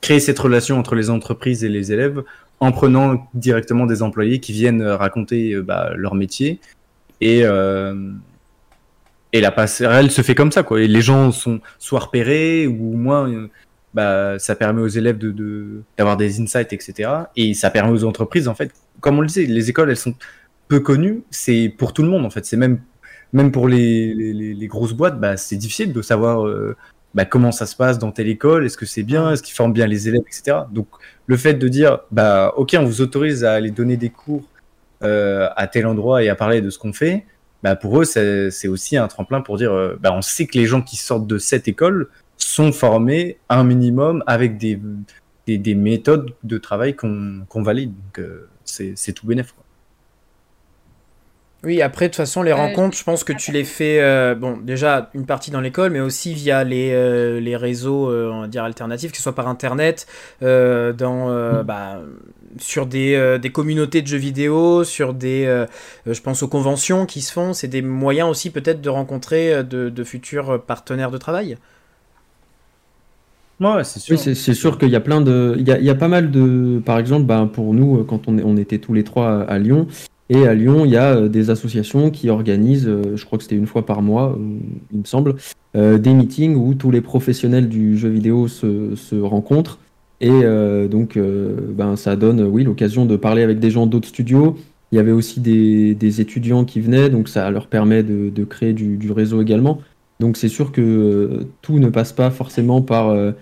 créer 0.00 0.20
cette 0.20 0.38
relation 0.38 0.78
entre 0.78 0.94
les 0.94 1.10
entreprises 1.10 1.62
et 1.62 1.68
les 1.68 1.92
élèves 1.92 2.22
en 2.60 2.72
prenant 2.72 3.28
directement 3.34 3.86
des 3.86 4.02
employés 4.02 4.40
qui 4.40 4.52
viennent 4.52 4.82
raconter 4.82 5.52
euh, 5.52 5.62
bah, 5.62 5.92
leur 5.94 6.14
métier. 6.14 6.60
Et 7.20 7.44
et 9.32 9.40
la 9.40 9.50
passerelle 9.50 10.10
se 10.10 10.22
fait 10.22 10.34
comme 10.34 10.52
ça 10.52 10.62
quoi. 10.62 10.80
Les 10.80 11.02
gens 11.02 11.30
sont 11.30 11.60
soit 11.78 12.00
repérés 12.00 12.66
ou 12.66 12.96
moins 12.96 13.48
bah, 13.96 14.38
ça 14.38 14.54
permet 14.54 14.82
aux 14.82 14.88
élèves 14.88 15.18
de 15.18 15.82
d'avoir 15.96 16.16
des 16.16 16.40
insights 16.40 16.72
etc 16.72 17.10
et 17.34 17.54
ça 17.54 17.70
permet 17.70 17.90
aux 17.90 18.04
entreprises 18.04 18.46
en 18.46 18.54
fait 18.54 18.70
comme 19.00 19.18
on 19.18 19.22
le 19.22 19.26
disait 19.26 19.46
les 19.46 19.70
écoles 19.70 19.90
elles 19.90 19.96
sont 19.96 20.14
peu 20.68 20.80
connues. 20.80 21.22
C'est 21.30 21.72
pour 21.76 21.92
tout 21.92 22.02
le 22.02 22.08
monde 22.08 22.24
en 22.24 22.30
fait. 22.30 22.44
C'est 22.44 22.56
même 22.56 22.80
même 23.32 23.50
pour 23.50 23.68
les, 23.68 24.14
les, 24.14 24.66
grosses 24.68 24.92
boîtes 24.92 25.18
bah, 25.20 25.36
c'est 25.36 25.56
difficile 25.56 25.92
de 25.92 26.00
savoir 26.00 26.46
euh, 26.46 26.76
bah, 27.14 27.24
comment 27.24 27.50
ça 27.52 27.66
se 27.66 27.74
passe 27.74 27.98
dans 27.98 28.12
telle 28.12 28.28
école, 28.28 28.64
est-ce 28.64 28.76
que 28.76 28.86
c'est 28.86 29.02
bien, 29.02 29.32
est-ce 29.32 29.42
qu'ils 29.42 29.54
forment 29.54 29.72
bien 29.72 29.86
les 29.86 30.08
élèves, 30.08 30.22
etc. 30.26 30.58
Donc 30.70 30.86
le 31.26 31.36
fait 31.36 31.54
de 31.54 31.68
dire, 31.68 32.00
bah 32.12 32.54
ok, 32.56 32.76
on 32.78 32.84
vous 32.84 33.00
autorise 33.00 33.44
à 33.44 33.54
aller 33.54 33.72
donner 33.72 33.96
des 33.96 34.10
cours 34.10 34.44
euh, 35.02 35.48
à 35.56 35.66
tel 35.66 35.86
endroit 35.86 36.22
et 36.22 36.28
à 36.28 36.36
parler 36.36 36.60
de 36.60 36.70
ce 36.70 36.78
qu'on 36.78 36.92
fait, 36.92 37.26
bah, 37.62 37.74
pour 37.74 38.00
eux 38.00 38.04
c'est 38.04 38.50
c'est 38.50 38.68
aussi 38.68 38.96
un 38.96 39.08
tremplin 39.08 39.40
pour 39.40 39.56
dire, 39.56 39.72
euh, 39.72 39.98
bah, 40.00 40.12
on 40.14 40.22
sait 40.22 40.46
que 40.46 40.56
les 40.56 40.66
gens 40.66 40.82
qui 40.82 40.96
sortent 40.96 41.26
de 41.26 41.38
cette 41.38 41.68
école 41.68 42.08
sont 42.36 42.72
formés 42.72 43.38
un 43.48 43.64
minimum 43.64 44.22
avec 44.26 44.58
des, 44.58 44.78
des, 45.46 45.58
des 45.58 45.74
méthodes 45.74 46.34
de 46.44 46.58
travail 46.58 46.94
qu'on 46.94 47.44
qu'on 47.48 47.62
valide. 47.62 47.92
Donc 47.94 48.18
euh, 48.18 48.48
c'est 48.64 48.92
c'est 48.96 49.12
tout 49.12 49.26
bénéf. 49.26 49.52
quoi. 49.52 49.64
Oui, 51.64 51.82
après, 51.82 52.04
de 52.04 52.10
toute 52.10 52.18
façon, 52.18 52.42
les 52.44 52.52
rencontres, 52.52 52.96
je 52.96 53.02
pense 53.02 53.24
que 53.24 53.32
tu 53.32 53.50
les 53.50 53.64
fais, 53.64 53.98
euh, 54.00 54.36
bon, 54.36 54.56
déjà, 54.58 55.10
une 55.14 55.26
partie 55.26 55.50
dans 55.50 55.60
l'école, 55.60 55.90
mais 55.90 55.98
aussi 55.98 56.32
via 56.32 56.62
les, 56.62 56.92
euh, 56.92 57.40
les 57.40 57.56
réseaux, 57.56 58.08
euh, 58.08 58.30
on 58.30 58.42
va 58.42 58.46
dire, 58.46 58.62
alternatifs, 58.62 59.10
que 59.10 59.16
ce 59.16 59.22
soit 59.24 59.34
par 59.34 59.48
Internet, 59.48 60.06
euh, 60.44 60.92
dans, 60.92 61.28
euh, 61.30 61.64
bah, 61.64 61.98
sur 62.58 62.86
des, 62.86 63.16
euh, 63.16 63.38
des 63.38 63.50
communautés 63.50 64.00
de 64.00 64.06
jeux 64.06 64.16
vidéo, 64.18 64.84
sur 64.84 65.12
des, 65.12 65.64
je 66.06 66.20
pense 66.20 66.44
aux 66.44 66.48
conventions 66.48 67.04
qui 67.04 67.20
se 67.20 67.32
font, 67.32 67.52
c'est 67.52 67.68
des 67.68 67.82
moyens 67.82 68.28
aussi 68.28 68.50
peut-être 68.50 68.80
de 68.80 68.90
rencontrer 68.90 69.64
de, 69.64 69.88
de 69.88 70.04
futurs 70.04 70.62
partenaires 70.62 71.10
de 71.10 71.18
travail. 71.18 71.56
Ouais, 73.60 73.84
c'est 73.84 74.00
sûr. 74.00 74.16
Oui, 74.16 74.34
c'est 74.34 74.54
sûr 74.54 74.78
qu'il 74.78 74.90
y 74.90 74.96
a 74.96 75.00
plein 75.00 75.20
de. 75.20 75.54
Il 75.58 75.66
y 75.66 75.90
a, 75.90 75.94
pas 75.94 76.08
mal 76.08 76.30
de. 76.30 76.80
Par 76.84 76.98
exemple, 76.98 77.24
ben, 77.24 77.46
pour 77.46 77.72
nous, 77.72 77.98
euh, 77.98 78.04
quand 78.04 78.28
on, 78.28 78.38
on 78.38 78.56
était 78.56 78.78
tous 78.78 78.92
les 78.92 79.02
trois 79.02 79.42
à, 79.42 79.58
Lyon, 79.58 79.86
et 80.28 80.46
à 80.46 80.54
Lyon, 80.54 80.84
il 80.84 80.90
y 80.90 80.96
a 80.96 81.16
euh, 81.16 81.28
des 81.28 81.48
associations 81.48 82.10
qui 82.10 82.28
organisent, 82.28 82.88
euh, 82.88 83.16
je 83.16 83.24
crois 83.24 83.38
que 83.38 83.44
c'était 83.44 83.56
une 83.56 83.66
fois 83.66 83.86
par 83.86 84.02
mois, 84.02 84.38
il 84.92 85.00
me 85.00 85.04
semble, 85.04 85.36
des 85.74 86.14
meetings 86.14 86.54
où 86.54 86.74
tous 86.74 86.90
les 86.90 87.02
professionnels 87.02 87.68
du 87.68 87.98
jeu 87.98 88.08
vidéo 88.08 88.48
se, 88.48 88.94
se 88.96 89.14
rencontrent. 89.14 89.78
Et 90.22 90.42
donc, 90.88 91.18
ben, 91.18 91.96
ça 91.96 92.16
donne, 92.16 92.40
oui, 92.40 92.64
l'occasion 92.64 93.04
de 93.04 93.16
parler 93.16 93.42
avec 93.42 93.60
des 93.60 93.70
gens 93.70 93.86
d'autres 93.86 94.08
studios. 94.08 94.56
Il 94.90 94.96
y 94.96 94.98
avait 94.98 95.12
aussi 95.12 95.40
des, 95.40 95.94
des 95.94 96.22
étudiants 96.22 96.64
qui 96.64 96.80
venaient, 96.80 97.10
donc 97.10 97.28
ça 97.28 97.50
leur 97.50 97.66
permet 97.66 98.02
de, 98.02 98.30
de 98.30 98.44
créer 98.44 98.72
du, 98.72 98.96
du 98.96 99.12
réseau 99.12 99.42
également. 99.42 99.82
Donc 100.20 100.36
c'est 100.36 100.48
sûr 100.48 100.72
que 100.72 100.80
euh, 100.80 101.46
tout 101.62 101.78
ne 101.78 101.88
passe 101.88 102.12
pas 102.12 102.30
forcément 102.30 102.82
par, 102.82 103.08
euh, 103.08 103.32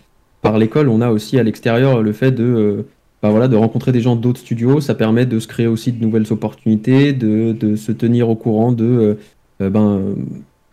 par 0.43 0.59
l'école. 0.59 0.89
On 0.89 1.01
a 1.01 1.11
aussi 1.11 1.39
à 1.39 1.43
l'extérieur 1.43 2.03
le 2.03 2.13
fait 2.13 2.33
de, 2.33 2.45
euh, 2.45 2.83
bah 3.23 3.49
de 3.49 3.57
rencontrer 3.57 3.93
des 3.93 4.01
gens 4.01 4.17
d'autres 4.17 4.41
studios. 4.41 4.81
Ça 4.81 4.95
permet 4.95 5.27
de 5.27 5.39
se 5.39 5.47
créer 5.47 5.67
aussi 5.67 5.93
de 5.93 6.03
nouvelles 6.05 6.33
opportunités, 6.33 7.13
de, 7.13 7.77
se 7.77 7.93
tenir 7.93 8.29
au 8.29 8.37
courant 8.37 8.73
de, 8.73 9.17
ben, 9.61 10.03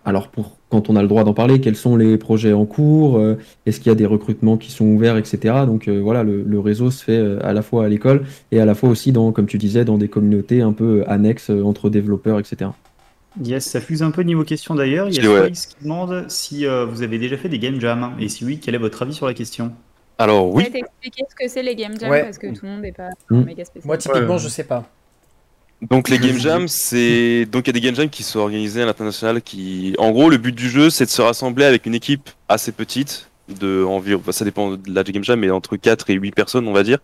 alors 0.03 0.27
pour 0.27 0.57
quand 0.69 0.89
on 0.89 0.95
a 0.95 1.01
le 1.01 1.07
droit 1.07 1.23
d'en 1.23 1.33
parler, 1.33 1.61
quels 1.61 1.75
sont 1.75 1.95
les 1.95 2.17
projets 2.17 2.51
en 2.51 2.65
cours, 2.65 3.21
est-ce 3.65 3.79
qu'il 3.79 3.89
y 3.89 3.91
a 3.91 3.95
des 3.95 4.05
recrutements 4.05 4.57
qui 4.57 4.71
sont 4.71 4.85
ouverts, 4.85 5.15
etc. 5.15 5.63
Donc 5.65 5.87
voilà, 5.87 6.23
le, 6.23 6.59
réseau 6.59 6.91
se 6.91 7.03
fait 7.03 7.37
à 7.41 7.53
la 7.53 7.61
fois 7.61 7.85
à 7.85 7.87
l'école 7.87 8.23
et 8.51 8.59
à 8.59 8.65
la 8.65 8.75
fois 8.75 8.89
aussi 8.89 9.13
dans, 9.13 9.31
comme 9.31 9.47
tu 9.47 9.57
disais, 9.57 9.85
dans 9.85 9.97
des 9.97 10.09
communautés 10.09 10.61
un 10.61 10.73
peu 10.73 11.05
annexes 11.07 11.49
entre 11.49 11.89
développeurs, 11.89 12.37
etc. 12.37 12.71
Yes, 13.41 13.65
ça 13.65 13.79
fuse 13.79 14.03
un 14.03 14.11
peu 14.11 14.23
niveau 14.23 14.43
question 14.43 14.75
d'ailleurs. 14.75 15.07
Il 15.07 15.15
y 15.15 15.25
a 15.25 15.29
ouais. 15.31 15.41
Félix 15.43 15.67
qui 15.67 15.75
demande 15.83 16.25
si 16.29 16.65
euh, 16.65 16.85
vous 16.85 17.01
avez 17.01 17.17
déjà 17.17 17.37
fait 17.37 17.47
des 17.49 17.59
game 17.59 17.79
jams 17.79 18.13
et 18.19 18.27
si 18.27 18.43
oui, 18.43 18.59
quel 18.59 18.75
est 18.75 18.79
votre 18.79 19.01
avis 19.03 19.13
sur 19.13 19.25
la 19.25 19.33
question? 19.33 19.71
Alors 20.17 20.53
oui, 20.53 20.65
Peut-être 20.65 20.85
expliquer 20.85 21.23
ce 21.29 21.35
que 21.35 21.47
c'est 21.49 21.63
les 21.63 21.75
game 21.75 21.97
jams 21.99 22.09
Ouais. 22.11 22.23
parce 22.23 22.37
que 22.37 22.47
tout 22.47 22.65
le 22.65 22.71
monde 22.71 22.81
n'est 22.81 22.91
pas 22.91 23.09
Mm. 23.29 23.43
méga 23.43 23.63
spécial. 23.65 23.87
Moi, 23.87 23.97
typiquement, 23.97 24.33
Ouais. 24.33 24.39
je 24.39 24.47
sais 24.49 24.65
pas. 24.65 24.85
Donc 25.89 26.09
les 26.09 26.19
game 26.19 26.37
jams, 26.37 26.67
c'est 26.67 27.45
donc 27.45 27.65
il 27.65 27.69
y 27.69 27.71
a 27.71 27.73
des 27.73 27.81
game 27.81 27.95
jams 27.95 28.09
qui 28.09 28.21
sont 28.21 28.39
organisés 28.39 28.83
à 28.83 28.85
l'international. 28.85 29.41
Qui, 29.41 29.95
en 29.97 30.11
gros, 30.11 30.29
le 30.29 30.37
but 30.37 30.53
du 30.53 30.69
jeu, 30.69 30.89
c'est 30.91 31.05
de 31.05 31.09
se 31.09 31.21
rassembler 31.23 31.65
avec 31.65 31.85
une 31.87 31.95
équipe 31.95 32.29
assez 32.49 32.71
petite, 32.71 33.29
de 33.49 33.83
environ, 33.83 34.19
enfin, 34.19 34.31
ça 34.31 34.45
dépend 34.45 34.71
de 34.73 34.93
la 34.93 35.03
game 35.03 35.23
jam, 35.23 35.39
mais 35.39 35.49
entre 35.49 35.77
4 35.77 36.09
et 36.11 36.13
8 36.13 36.33
personnes, 36.35 36.67
on 36.67 36.73
va 36.73 36.83
dire. 36.83 36.99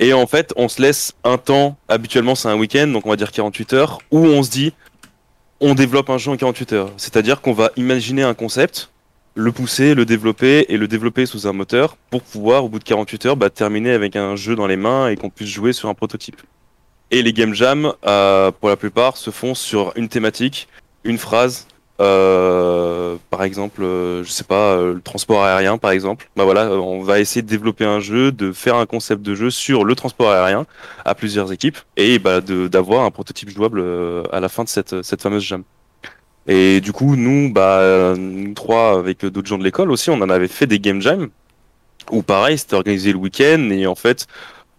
Et 0.00 0.12
en 0.12 0.26
fait, 0.26 0.52
on 0.56 0.68
se 0.68 0.82
laisse 0.82 1.14
un 1.24 1.38
temps. 1.38 1.76
Habituellement, 1.88 2.34
c'est 2.34 2.48
un 2.48 2.56
week-end, 2.58 2.88
donc 2.88 3.06
on 3.06 3.10
va 3.10 3.16
dire 3.16 3.32
48 3.32 3.72
heures, 3.72 3.98
où 4.10 4.18
on 4.18 4.42
se 4.42 4.50
dit, 4.50 4.74
on 5.60 5.74
développe 5.74 6.10
un 6.10 6.18
jeu 6.18 6.30
en 6.30 6.36
48 6.36 6.72
heures. 6.72 6.92
C'est-à-dire 6.96 7.40
qu'on 7.40 7.52
va 7.52 7.70
imaginer 7.76 8.22
un 8.22 8.34
concept 8.34 8.90
le 9.34 9.52
pousser, 9.52 9.94
le 9.94 10.04
développer 10.04 10.66
et 10.68 10.76
le 10.76 10.88
développer 10.88 11.24
sous 11.26 11.46
un 11.46 11.52
moteur 11.52 11.96
pour 12.10 12.22
pouvoir, 12.22 12.64
au 12.64 12.68
bout 12.68 12.78
de 12.78 12.84
48 12.84 13.26
heures, 13.26 13.36
bah, 13.36 13.50
terminer 13.50 13.92
avec 13.92 14.16
un 14.16 14.36
jeu 14.36 14.56
dans 14.56 14.66
les 14.66 14.76
mains 14.76 15.08
et 15.08 15.16
qu'on 15.16 15.30
puisse 15.30 15.48
jouer 15.48 15.72
sur 15.72 15.88
un 15.88 15.94
prototype. 15.94 16.40
Et 17.10 17.22
les 17.22 17.32
game 17.32 17.54
jams, 17.54 17.92
euh, 18.06 18.50
pour 18.50 18.68
la 18.68 18.76
plupart, 18.76 19.16
se 19.16 19.30
font 19.30 19.54
sur 19.54 19.92
une 19.96 20.08
thématique, 20.08 20.68
une 21.04 21.18
phrase. 21.18 21.66
Euh, 22.00 23.16
par 23.28 23.42
exemple, 23.44 23.82
euh, 23.82 24.24
je 24.24 24.30
sais 24.30 24.44
pas, 24.44 24.72
euh, 24.74 24.94
le 24.94 25.00
transport 25.02 25.44
aérien, 25.44 25.76
par 25.76 25.90
exemple. 25.90 26.30
Bah 26.36 26.44
voilà, 26.44 26.70
on 26.70 27.02
va 27.02 27.20
essayer 27.20 27.42
de 27.42 27.48
développer 27.48 27.84
un 27.84 28.00
jeu, 28.00 28.32
de 28.32 28.52
faire 28.52 28.76
un 28.76 28.86
concept 28.86 29.22
de 29.22 29.34
jeu 29.34 29.50
sur 29.50 29.84
le 29.84 29.94
transport 29.94 30.30
aérien 30.30 30.66
à 31.04 31.14
plusieurs 31.14 31.52
équipes 31.52 31.78
et 31.96 32.18
bah, 32.18 32.40
d'avoir 32.40 33.04
un 33.04 33.10
prototype 33.10 33.50
jouable 33.50 33.80
euh, 33.80 34.22
à 34.32 34.40
la 34.40 34.48
fin 34.48 34.64
de 34.64 34.68
cette, 34.68 35.02
cette 35.02 35.20
fameuse 35.22 35.42
jam. 35.42 35.62
Et 36.46 36.80
du 36.80 36.92
coup, 36.92 37.16
nous, 37.16 37.52
bah, 37.52 37.80
euh, 37.80 38.16
nous 38.16 38.54
trois, 38.54 38.98
avec 38.98 39.24
d'autres 39.24 39.48
gens 39.48 39.58
de 39.58 39.64
l'école 39.64 39.90
aussi, 39.90 40.10
on 40.10 40.20
en 40.22 40.30
avait 40.30 40.48
fait 40.48 40.66
des 40.66 40.80
game 40.80 41.00
jams 41.00 41.28
où 42.10 42.22
pareil, 42.22 42.58
c'était 42.58 42.74
organisé 42.74 43.12
le 43.12 43.18
week-end 43.18 43.68
et 43.70 43.86
en 43.86 43.94
fait, 43.94 44.26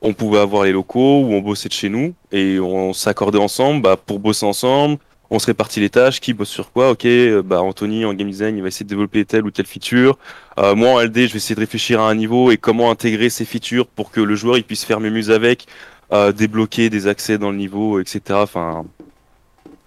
on 0.01 0.13
pouvait 0.13 0.39
avoir 0.39 0.63
les 0.63 0.71
locaux 0.71 1.21
où 1.21 1.33
on 1.33 1.41
bossait 1.41 1.69
de 1.69 1.73
chez 1.73 1.89
nous 1.89 2.15
et 2.31 2.59
on 2.59 2.93
s'accordait 2.93 3.39
ensemble 3.39 3.83
bah, 3.83 3.95
pour 3.95 4.19
bosser 4.19 4.45
ensemble. 4.45 4.97
On 5.33 5.39
se 5.39 5.45
répartit 5.47 5.79
les 5.79 5.89
tâches, 5.89 6.19
qui 6.19 6.33
bosse 6.33 6.49
sur 6.49 6.71
quoi. 6.73 6.91
Ok, 6.91 7.05
euh, 7.05 7.41
bah 7.41 7.61
Anthony 7.61 8.03
en 8.03 8.13
game 8.13 8.29
design, 8.29 8.57
il 8.57 8.61
va 8.61 8.67
essayer 8.67 8.83
de 8.83 8.89
développer 8.89 9.23
telle 9.23 9.45
ou 9.45 9.51
telle 9.51 9.65
feature. 9.65 10.17
Euh, 10.59 10.75
moi 10.75 10.89
en 10.89 10.99
LD, 10.99 11.27
je 11.27 11.31
vais 11.33 11.37
essayer 11.37 11.55
de 11.55 11.61
réfléchir 11.61 12.01
à 12.01 12.09
un 12.09 12.15
niveau 12.15 12.51
et 12.51 12.57
comment 12.57 12.91
intégrer 12.91 13.29
ces 13.29 13.45
features 13.45 13.87
pour 13.87 14.11
que 14.11 14.19
le 14.19 14.35
joueur 14.35 14.57
il 14.57 14.63
puisse 14.65 14.83
faire 14.83 14.99
mémuse 14.99 15.31
avec, 15.31 15.67
euh, 16.11 16.33
débloquer 16.33 16.89
des 16.89 17.07
accès 17.07 17.37
dans 17.37 17.49
le 17.51 17.55
niveau, 17.57 17.99
etc. 18.01 18.21
Enfin, 18.31 18.85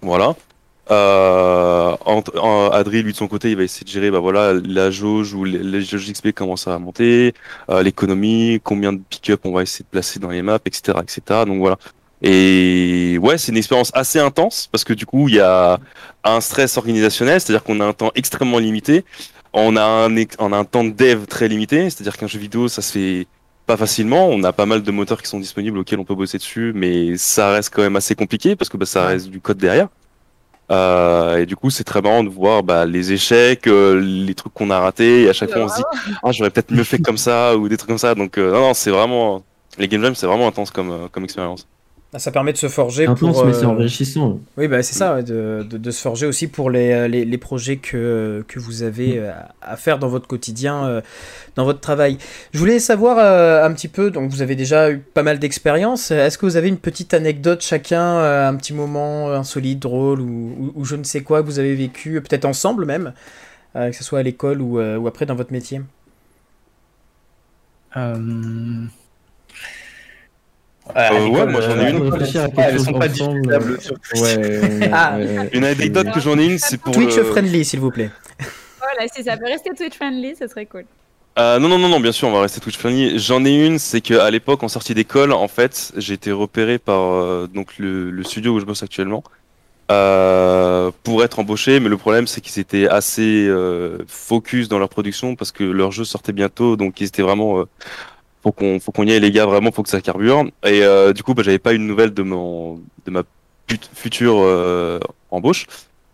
voilà. 0.01 0.35
Euh, 0.91 1.95
en- 2.05 2.69
Adri, 2.71 3.01
lui 3.03 3.11
de 3.11 3.17
son 3.17 3.27
côté, 3.27 3.51
il 3.51 3.57
va 3.57 3.63
essayer 3.63 3.85
de 3.85 3.89
gérer 3.89 4.09
bah 4.11 4.19
voilà 4.19 4.53
la 4.53 4.89
jauge 4.91 5.33
ou 5.33 5.43
les, 5.43 5.59
les 5.59 5.81
jauges 5.81 6.11
XP 6.11 6.31
comment 6.31 6.55
ça 6.55 6.71
va 6.71 6.79
monter, 6.79 7.33
l'économie, 7.83 8.59
combien 8.63 8.93
de 8.93 8.99
pick-up 9.09 9.41
on 9.45 9.51
va 9.53 9.61
essayer 9.63 9.83
de 9.83 9.89
placer 9.89 10.19
dans 10.19 10.29
les 10.29 10.41
maps, 10.41 10.59
etc., 10.65 10.97
etc. 11.03 11.21
Donc 11.45 11.59
voilà. 11.59 11.77
Et 12.27 13.19
ouais, 13.21 13.37
c'est 13.37 13.51
une 13.51 13.57
expérience 13.59 13.91
assez 13.93 14.19
intense 14.19 14.67
parce 14.71 14.83
que 14.83 14.93
du 14.93 15.05
coup, 15.05 15.29
il 15.29 15.35
y 15.35 15.39
a 15.39 15.79
un 16.23 16.41
stress 16.41 16.75
organisationnel, 16.75 17.39
c'est-à-dire 17.39 17.63
qu'on 17.63 17.79
a 17.79 17.85
un 17.85 17.93
temps 17.93 18.11
extrêmement 18.15 18.57
limité. 18.57 19.05
On 19.53 19.75
a 19.77 19.83
un, 19.83 20.15
on 20.39 20.51
a 20.51 20.57
un 20.57 20.65
temps 20.65 20.83
de 20.83 20.89
dev 20.89 21.27
très 21.27 21.47
limité, 21.47 21.87
c'est-à-dire 21.91 22.17
qu'un 22.17 22.25
jeu 22.25 22.39
vidéo, 22.39 22.67
ça 22.67 22.81
se 22.81 22.93
fait 22.93 23.27
pas 23.67 23.77
facilement. 23.77 24.27
On 24.29 24.43
a 24.43 24.51
pas 24.53 24.65
mal 24.65 24.81
de 24.81 24.91
moteurs 24.91 25.21
qui 25.21 25.29
sont 25.29 25.39
disponibles 25.39 25.77
auxquels 25.77 25.99
on 25.99 26.03
peut 26.03 26.15
bosser 26.15 26.39
dessus, 26.39 26.71
mais 26.73 27.15
ça 27.17 27.51
reste 27.51 27.71
quand 27.71 27.83
même 27.83 27.95
assez 27.95 28.15
compliqué 28.15 28.55
parce 28.55 28.69
que 28.69 28.77
bah, 28.77 28.87
ça 28.87 29.05
reste 29.05 29.27
du 29.27 29.39
code 29.39 29.57
derrière. 29.57 29.89
Euh, 30.71 31.37
et 31.37 31.45
du 31.45 31.55
coup, 31.55 31.69
c'est 31.69 31.83
très 31.83 32.01
marrant 32.01 32.23
de 32.23 32.29
voir 32.29 32.63
bah, 32.63 32.87
les 32.87 33.13
échecs, 33.13 33.67
euh, 33.67 34.01
les 34.01 34.33
trucs 34.33 34.53
qu'on 34.55 34.71
a 34.71 34.79
ratés. 34.79 35.25
Et 35.25 35.29
à 35.29 35.33
chaque 35.33 35.51
fois, 35.51 35.61
on 35.61 35.69
se 35.69 35.75
dit, 35.75 35.83
ah, 36.23 36.31
j'aurais 36.31 36.49
peut-être 36.49 36.71
mieux 36.71 36.83
fait 36.83 36.97
comme 36.97 37.17
ça 37.17 37.55
ou 37.55 37.69
des 37.69 37.77
trucs 37.77 37.89
comme 37.89 37.99
ça. 37.99 38.15
Donc, 38.15 38.39
euh, 38.39 38.51
non, 38.51 38.61
non, 38.61 38.73
c'est 38.73 38.89
vraiment 38.89 39.43
les 39.77 39.87
game 39.87 40.01
jams, 40.01 40.15
c'est 40.15 40.25
vraiment 40.25 40.47
intense 40.47 40.71
comme, 40.71 41.07
comme 41.11 41.23
expérience. 41.23 41.67
Ah, 42.15 42.19
Ça 42.19 42.31
permet 42.31 42.53
de 42.53 42.57
se 42.57 42.69
forger 42.69 43.05
Intense, 43.07 43.35
pour. 43.35 43.45
mais 43.45 43.51
c'est 43.53 43.65
euh, 43.65 43.67
enrichissant. 43.67 44.39
Oui, 44.57 44.69
bah, 44.69 44.81
c'est 44.83 44.95
ça, 44.95 45.21
de, 45.21 45.65
de, 45.69 45.77
de 45.77 45.91
se 45.91 45.99
forger 46.01 46.25
aussi 46.25 46.47
pour 46.47 46.69
les, 46.69 46.93
euh, 46.93 47.07
les, 47.09 47.25
les 47.25 47.37
projets 47.37 47.75
que, 47.75 48.45
que 48.47 48.57
vous 48.57 48.83
avez 48.83 49.19
euh, 49.19 49.31
à 49.61 49.75
faire 49.75 49.99
dans 49.99 50.07
votre 50.07 50.25
quotidien, 50.25 51.01
dans 51.57 51.65
votre 51.65 51.81
travail. 51.81 52.17
Je 52.53 52.59
voulais 52.59 52.79
savoir 52.79 53.17
euh, 53.19 53.65
un 53.65 53.73
petit 53.73 53.89
peu, 53.89 54.11
donc 54.11 54.31
vous 54.31 54.41
avez 54.41 54.55
déjà 54.55 54.91
eu 54.91 54.99
pas 54.99 55.23
mal 55.23 55.39
d'expérience, 55.39 56.09
est-ce 56.09 56.37
que 56.37 56.45
vous 56.45 56.55
avez 56.55 56.69
une 56.69 56.77
petite 56.77 57.13
anecdote 57.13 57.61
chacun, 57.61 58.17
un 58.47 58.55
petit 58.55 58.73
moment 58.73 59.33
insolite, 59.33 59.79
drôle 59.79 60.21
ou, 60.21 60.55
ou, 60.57 60.71
ou 60.73 60.85
je 60.85 60.95
ne 60.95 61.03
sais 61.03 61.21
quoi 61.21 61.41
que 61.41 61.47
vous 61.47 61.59
avez 61.59 61.75
vécu, 61.75 62.21
peut-être 62.21 62.45
ensemble 62.45 62.85
même, 62.85 63.11
euh, 63.75 63.89
que 63.89 63.95
ce 63.97 64.05
soit 64.05 64.19
à 64.19 64.23
l'école 64.23 64.61
ou, 64.61 64.79
euh, 64.79 64.95
ou 64.95 65.07
après 65.07 65.25
dans 65.25 65.35
votre 65.35 65.51
métier? 65.51 65.81
Euh... 70.95 70.99
Euh, 71.11 71.27
ouais, 71.27 71.45
moi, 71.47 71.61
j'en 71.61 71.79
ai 71.79 71.89
une. 71.89 71.97
Ouais, 72.09 72.19
quelque 72.19 72.59
elles 72.61 72.79
sont 72.79 72.93
pas 72.93 73.07
discutables 73.07 73.81
sur- 73.81 73.95
Ah. 74.93 75.17
Une 75.51 75.63
anecdote 75.65 76.11
que 76.13 76.19
j'en 76.19 76.37
ai 76.37 76.45
une, 76.45 76.59
c'est 76.59 76.79
pour 76.79 76.93
Twitch 76.93 77.15
friendly, 77.19 77.65
s'il 77.65 77.79
vous 77.79 77.91
plaît. 77.91 78.11
Voilà, 78.79 79.09
si 79.13 79.23
ça 79.23 79.35
peut 79.35 79.45
rester 79.45 79.71
Twitch 79.75 79.95
friendly, 79.95 80.35
ce 80.39 80.47
serait 80.47 80.65
cool. 80.67 80.85
Euh, 81.37 81.59
non, 81.59 81.67
non, 81.67 81.77
non, 81.79 81.89
non, 81.89 81.99
bien 81.99 82.11
sûr, 82.13 82.27
on 82.27 82.31
va 82.31 82.41
rester 82.41 82.61
Twitch 82.61 82.77
friendly. 82.77 83.19
J'en 83.19 83.43
ai 83.43 83.65
une, 83.65 83.77
c'est 83.79 83.99
qu'à 83.99 84.29
l'époque, 84.31 84.63
en 84.63 84.67
sortie 84.69 84.93
d'école, 84.93 85.33
en 85.33 85.47
fait, 85.47 85.91
j'ai 85.97 86.13
été 86.13 86.31
repéré 86.31 86.77
par 86.77 87.01
euh, 87.13 87.47
donc 87.53 87.77
le, 87.77 88.09
le 88.11 88.23
studio 88.23 88.53
où 88.53 88.59
je 88.59 88.65
bosse 88.65 88.83
actuellement 88.83 89.21
euh, 89.91 90.91
pour 91.03 91.23
être 91.23 91.39
embauché. 91.39 91.79
Mais 91.79 91.89
le 91.89 91.97
problème, 91.97 92.27
c'est 92.27 92.39
qu'ils 92.41 92.59
étaient 92.61 92.87
assez 92.87 93.47
euh, 93.47 93.97
focus 94.07 94.69
dans 94.69 94.79
leur 94.79 94.87
production 94.89 95.35
parce 95.35 95.51
que 95.51 95.63
leur 95.63 95.91
jeu 95.91 96.05
sortait 96.05 96.31
bientôt, 96.31 96.77
donc 96.77 97.01
ils 97.01 97.07
étaient 97.07 97.21
vraiment 97.21 97.59
euh, 97.59 97.65
faut 98.45 98.51
qu'on 98.51 98.79
faut 98.79 98.91
qu'on 98.91 99.07
y 99.07 99.11
aille 99.11 99.19
les 99.19 99.31
gars, 99.31 99.47
vraiment, 99.47 99.71
faut 99.71 99.81
que 99.81 99.89
ça 99.89 100.01
carbure. 100.01 100.45
Et 100.63 100.83
euh, 100.83 101.13
du 101.13 101.23
coup, 101.23 101.33
bah, 101.33 101.41
j'avais 101.43 101.57
pas 101.57 101.73
eu 101.73 101.79
de 101.79 101.83
nouvelles 101.83 102.13
de 102.13 102.21
mon 102.21 102.79
de 103.05 103.11
ma 103.11 103.23
future 103.95 104.35
euh, 104.37 104.99
embauche. 105.31 105.65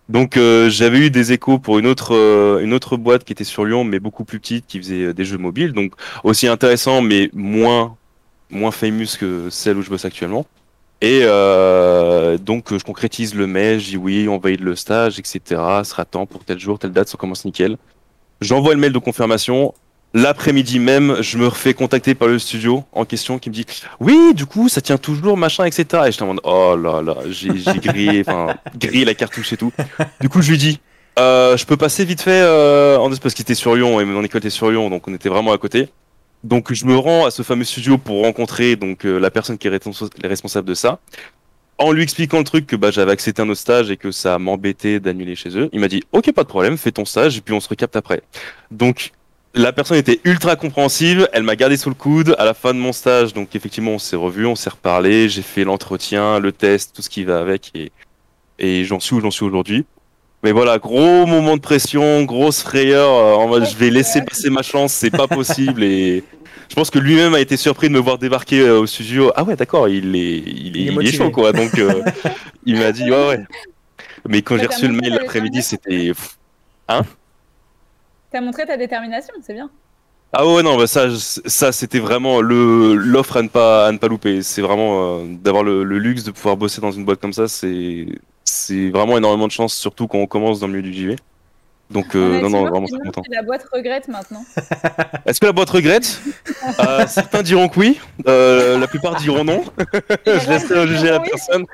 Donc 0.08 0.38
euh, 0.38 0.70
j'avais 0.70 1.00
eu 1.00 1.12
des 1.12 1.34
échos 1.34 1.60
pour 1.60 1.78
une 1.78 1.88
autre 1.88 2.14
une 2.64 2.74
autre 2.74 2.96
boîte 2.96 3.26
qui 3.26 3.34
était 3.34 3.44
sur 3.44 3.66
Lyon 3.66 3.84
mais 3.84 4.00
beaucoup 4.00 4.24
plus 4.24 4.40
petite 4.40 4.66
qui 4.66 4.78
faisait 4.80 5.14
des 5.14 5.26
jeux 5.26 5.38
mobiles. 5.38 5.74
Donc 5.74 5.94
aussi 6.24 6.48
intéressant 6.48 7.02
mais 7.02 7.30
moins 7.34 7.98
moins 8.50 8.72
famous 8.72 9.18
que 9.20 9.50
celle 9.50 9.78
où 9.78 9.82
je 9.82 9.90
bosse 9.90 10.06
actuellement. 10.06 10.46
Et 11.02 11.22
donc 12.40 12.78
je 12.78 12.84
concrétise 12.84 13.36
le 13.36 13.48
mail 13.48 13.80
dis 13.80 13.98
oui 13.98 14.28
on 14.30 14.38
valide 14.38 14.62
le 14.62 14.76
stage 14.76 15.20
etc 15.20 15.42
sera 15.84 16.06
temps 16.06 16.26
pour 16.26 16.44
tel 16.46 16.60
jour 16.60 16.80
telle 16.80 16.92
date 16.92 17.10
ça 17.10 17.18
commence 17.18 17.46
nickel. 17.46 17.78
J'envoie 18.42 18.74
le 18.74 18.80
mail 18.80 18.94
de 18.94 19.00
confirmation 19.00 19.74
L'après-midi 20.14 20.80
même, 20.80 21.18
je 21.22 21.38
me 21.38 21.48
refais 21.48 21.74
contacter 21.74 22.16
par 22.16 22.28
le 22.28 22.38
studio 22.38 22.84
en 22.92 23.06
question 23.06 23.40
qui 23.40 23.50
me 23.50 23.56
dit 23.56 23.66
oui, 24.00 24.34
du 24.34 24.46
coup, 24.46 24.68
ça 24.68 24.82
tient 24.82 24.98
toujours, 24.98 25.38
machin, 25.38 25.66
etc. 25.66 26.04
Et 26.08 26.12
je 26.12 26.20
demande 26.20 26.42
oh 26.44 26.76
là 26.76 27.02
là, 27.02 27.16
j'ai 27.30 27.50
grillé, 27.80 28.24
enfin 28.28 28.56
grillé 28.78 29.06
la 29.06 29.14
cartouche 29.14 29.54
et 29.54 29.58
tout. 29.58 29.72
Du 30.20 30.28
coup, 30.28 30.42
je 30.42 30.52
lui 30.52 30.58
dis 30.58 30.82
euh, 31.20 31.58
je 31.58 31.66
peux 31.66 31.78
passer 31.78 32.06
vite 32.06 32.22
fait 32.22 32.42
euh, 32.42 32.98
en 32.98 33.10
parce 33.10 33.34
qu'il 33.34 33.44
était 33.44 33.56
sur 33.56 33.76
Lyon 33.76 34.00
et 34.00 34.06
mon 34.06 34.24
école 34.24 34.40
était 34.40 34.50
sur 34.50 34.72
Lyon, 34.72 34.90
donc 34.90 35.08
on 35.08 35.14
était 35.14 35.30
vraiment 35.30 35.52
à 35.52 35.58
côté. 35.58 35.90
Donc 36.44 36.74
je 36.74 36.86
me 36.86 36.98
rends 36.98 37.26
à 37.26 37.32
ce 37.32 37.44
fameux 37.44 37.66
studio 37.66 37.98
pour 37.98 38.24
rencontrer 38.24 38.76
donc 38.76 39.06
euh, 39.06 39.20
la 39.20 39.30
personne 39.30 39.58
qui 39.58 39.68
est 39.68 39.80
responsable 40.24 40.68
de 40.68 40.74
ça. 40.74 41.00
En 41.78 41.92
lui 41.92 42.04
expliquant 42.04 42.38
le 42.38 42.44
truc 42.44 42.68
que 42.68 42.76
bah, 42.76 42.92
j'avais 42.92 43.12
accepté 43.12 43.42
un 43.42 43.50
autre 43.50 43.60
stage 43.60 43.92
et 43.92 43.98
que 43.98 44.12
ça 44.12 44.40
m'embêtait 44.40 45.00
d'annuler 45.00 45.36
chez 45.36 45.58
eux, 45.58 45.70
il 45.74 45.80
m'a 45.80 45.88
dit 45.88 46.04
ok 46.12 46.32
pas 46.32 46.44
de 46.44 46.48
problème, 46.48 46.78
fais 46.78 46.92
ton 46.92 47.06
stage 47.06 47.38
et 47.38 47.42
puis 47.42 47.54
on 47.54 47.60
se 47.60 47.70
recapte 47.70 47.96
après. 47.96 48.22
Donc 48.72 49.12
la 49.54 49.74
personne 49.74 49.98
était 49.98 50.22
ultra 50.24 50.56
compréhensive, 50.56 51.28
elle 51.34 51.44
m'a 51.44 51.56
gardé 51.56 51.76
sous 51.78 51.90
le 51.90 51.96
coude 51.96 52.36
à 52.40 52.46
la 52.46 52.54
fin 52.54 52.74
de 52.74 52.80
mon 52.80 52.94
stage, 52.94 53.34
donc 53.34 53.56
effectivement 53.56 53.92
on 53.92 54.00
s'est 54.00 54.16
revu, 54.16 54.46
on 54.46 54.56
s'est 54.56 54.70
reparlé, 54.70 55.28
j'ai 55.28 55.42
fait 55.42 55.64
l'entretien, 55.66 56.40
le 56.40 56.52
test, 56.52 56.96
tout 56.96 57.02
ce 57.02 57.10
qui 57.10 57.24
va 57.26 57.40
avec 57.40 57.72
et, 57.76 57.92
et 58.60 58.86
j'en 58.86 59.00
suis 59.00 59.16
où 59.16 59.22
j'en 59.22 59.32
suis 59.32 59.44
aujourd'hui. 59.46 59.86
Mais 60.44 60.54
voilà, 60.54 60.80
gros 60.80 61.26
moment 61.26 61.56
de 61.58 61.62
pression, 61.62 62.24
grosse 62.24 62.62
frayeur, 62.62 63.10
euh, 63.10 63.34
en 63.36 63.48
mode 63.48 63.66
je 63.70 63.76
vais 63.76 63.90
laisser 63.90 64.22
passer 64.22 64.50
ma 64.50 64.62
chance, 64.62 64.94
c'est 64.94 65.12
pas 65.12 65.28
possible 65.28 65.84
et 65.84 66.24
je 66.70 66.76
pense 66.76 66.90
que 66.90 67.00
lui-même 67.00 67.34
a 67.36 67.42
été 67.42 67.58
surpris 67.58 67.90
de 67.90 67.94
me 67.94 68.00
voir 68.00 68.18
débarquer 68.18 68.62
euh, 68.62 68.80
au 68.80 68.86
studio. 68.88 69.32
Ah 69.36 69.44
ouais, 69.44 69.58
d'accord, 69.58 69.90
il 69.90 70.16
est, 70.16 70.38
il 70.38 70.78
est, 70.78 70.80
Il 70.80 70.80
est 70.80 70.82
il 70.84 70.88
est 70.88 70.92
motivé. 70.92 71.18
chaud 71.18 71.30
quoi. 71.30 71.52
Donc 71.52 71.78
euh, 71.78 72.02
il 72.66 72.80
m'a 72.80 72.92
dit 72.94 73.04
ouais 73.12 73.28
ouais. 73.28 73.40
Mais 74.28 74.42
quand 74.42 74.58
j'ai 74.58 74.68
reçu 74.68 74.88
le 74.88 74.94
mail 74.94 75.14
l'après-midi, 75.14 75.62
c'était 75.62 76.14
T'as 78.32 78.42
montré 78.42 78.66
ta 78.66 78.78
détermination, 78.78 79.34
c'est 79.46 79.54
bien. 79.54 79.70
ah 80.34 80.48
ouais 80.48 80.64
non 80.64 80.78
bah 80.78 80.88
ça 80.88 81.08
ça 81.18 81.72
c'était 81.74 82.00
vraiment 82.00 82.40
le 82.42 82.96
l'offre 82.96 83.38
à 83.38 83.42
ne 83.42 83.50
pas 83.50 83.88
à 83.88 83.92
ne 83.92 83.98
pas 83.98 84.08
louper. 84.08 84.42
C'est 84.44 84.62
vraiment 84.62 85.20
euh, 85.20 85.24
d'avoir 85.28 85.64
le, 85.64 85.84
le 85.84 85.98
luxe 86.00 86.24
de 86.24 86.32
pouvoir 86.32 86.56
bosser 86.58 86.80
dans 86.82 86.92
une 86.92 87.04
boîte 87.06 87.20
comme 87.20 87.34
ça, 87.34 87.48
c'est 87.48 88.06
c'est 88.46 88.90
vraiment 88.90 89.18
énormément 89.18 89.48
de 89.48 89.52
chance, 89.52 89.74
surtout 89.74 90.08
quand 90.08 90.18
on 90.20 90.28
commence 90.28 90.60
dans 90.60 90.68
le 90.68 90.74
milieu 90.74 90.84
du 90.90 90.94
JV. 90.94 91.16
Donc 91.90 92.16
euh, 92.16 92.40
non 92.42 92.50
non 92.50 92.62
vraiment 92.70 92.88
je 92.88 92.96
très 92.96 93.04
content. 93.08 93.22
la 93.30 93.44
boîte 93.44 93.66
regrette 93.74 94.08
maintenant. 94.08 94.46
Est-ce 95.26 95.42
que 95.42 95.46
la 95.48 95.52
boîte 95.52 95.70
regrette? 95.70 96.22
Euh, 96.80 97.06
Certains 97.08 97.42
diront 97.42 97.68
que 97.70 97.80
oui, 97.80 98.00
euh, 98.28 98.78
la 98.78 98.88
plupart 98.88 99.16
diront 99.16 99.44
non. 99.44 99.64
Je 100.26 100.50
laisserai 100.50 100.88
juger 100.88 101.10
la 101.10 101.20
Oui. 101.20 101.28
personne. 101.30 101.66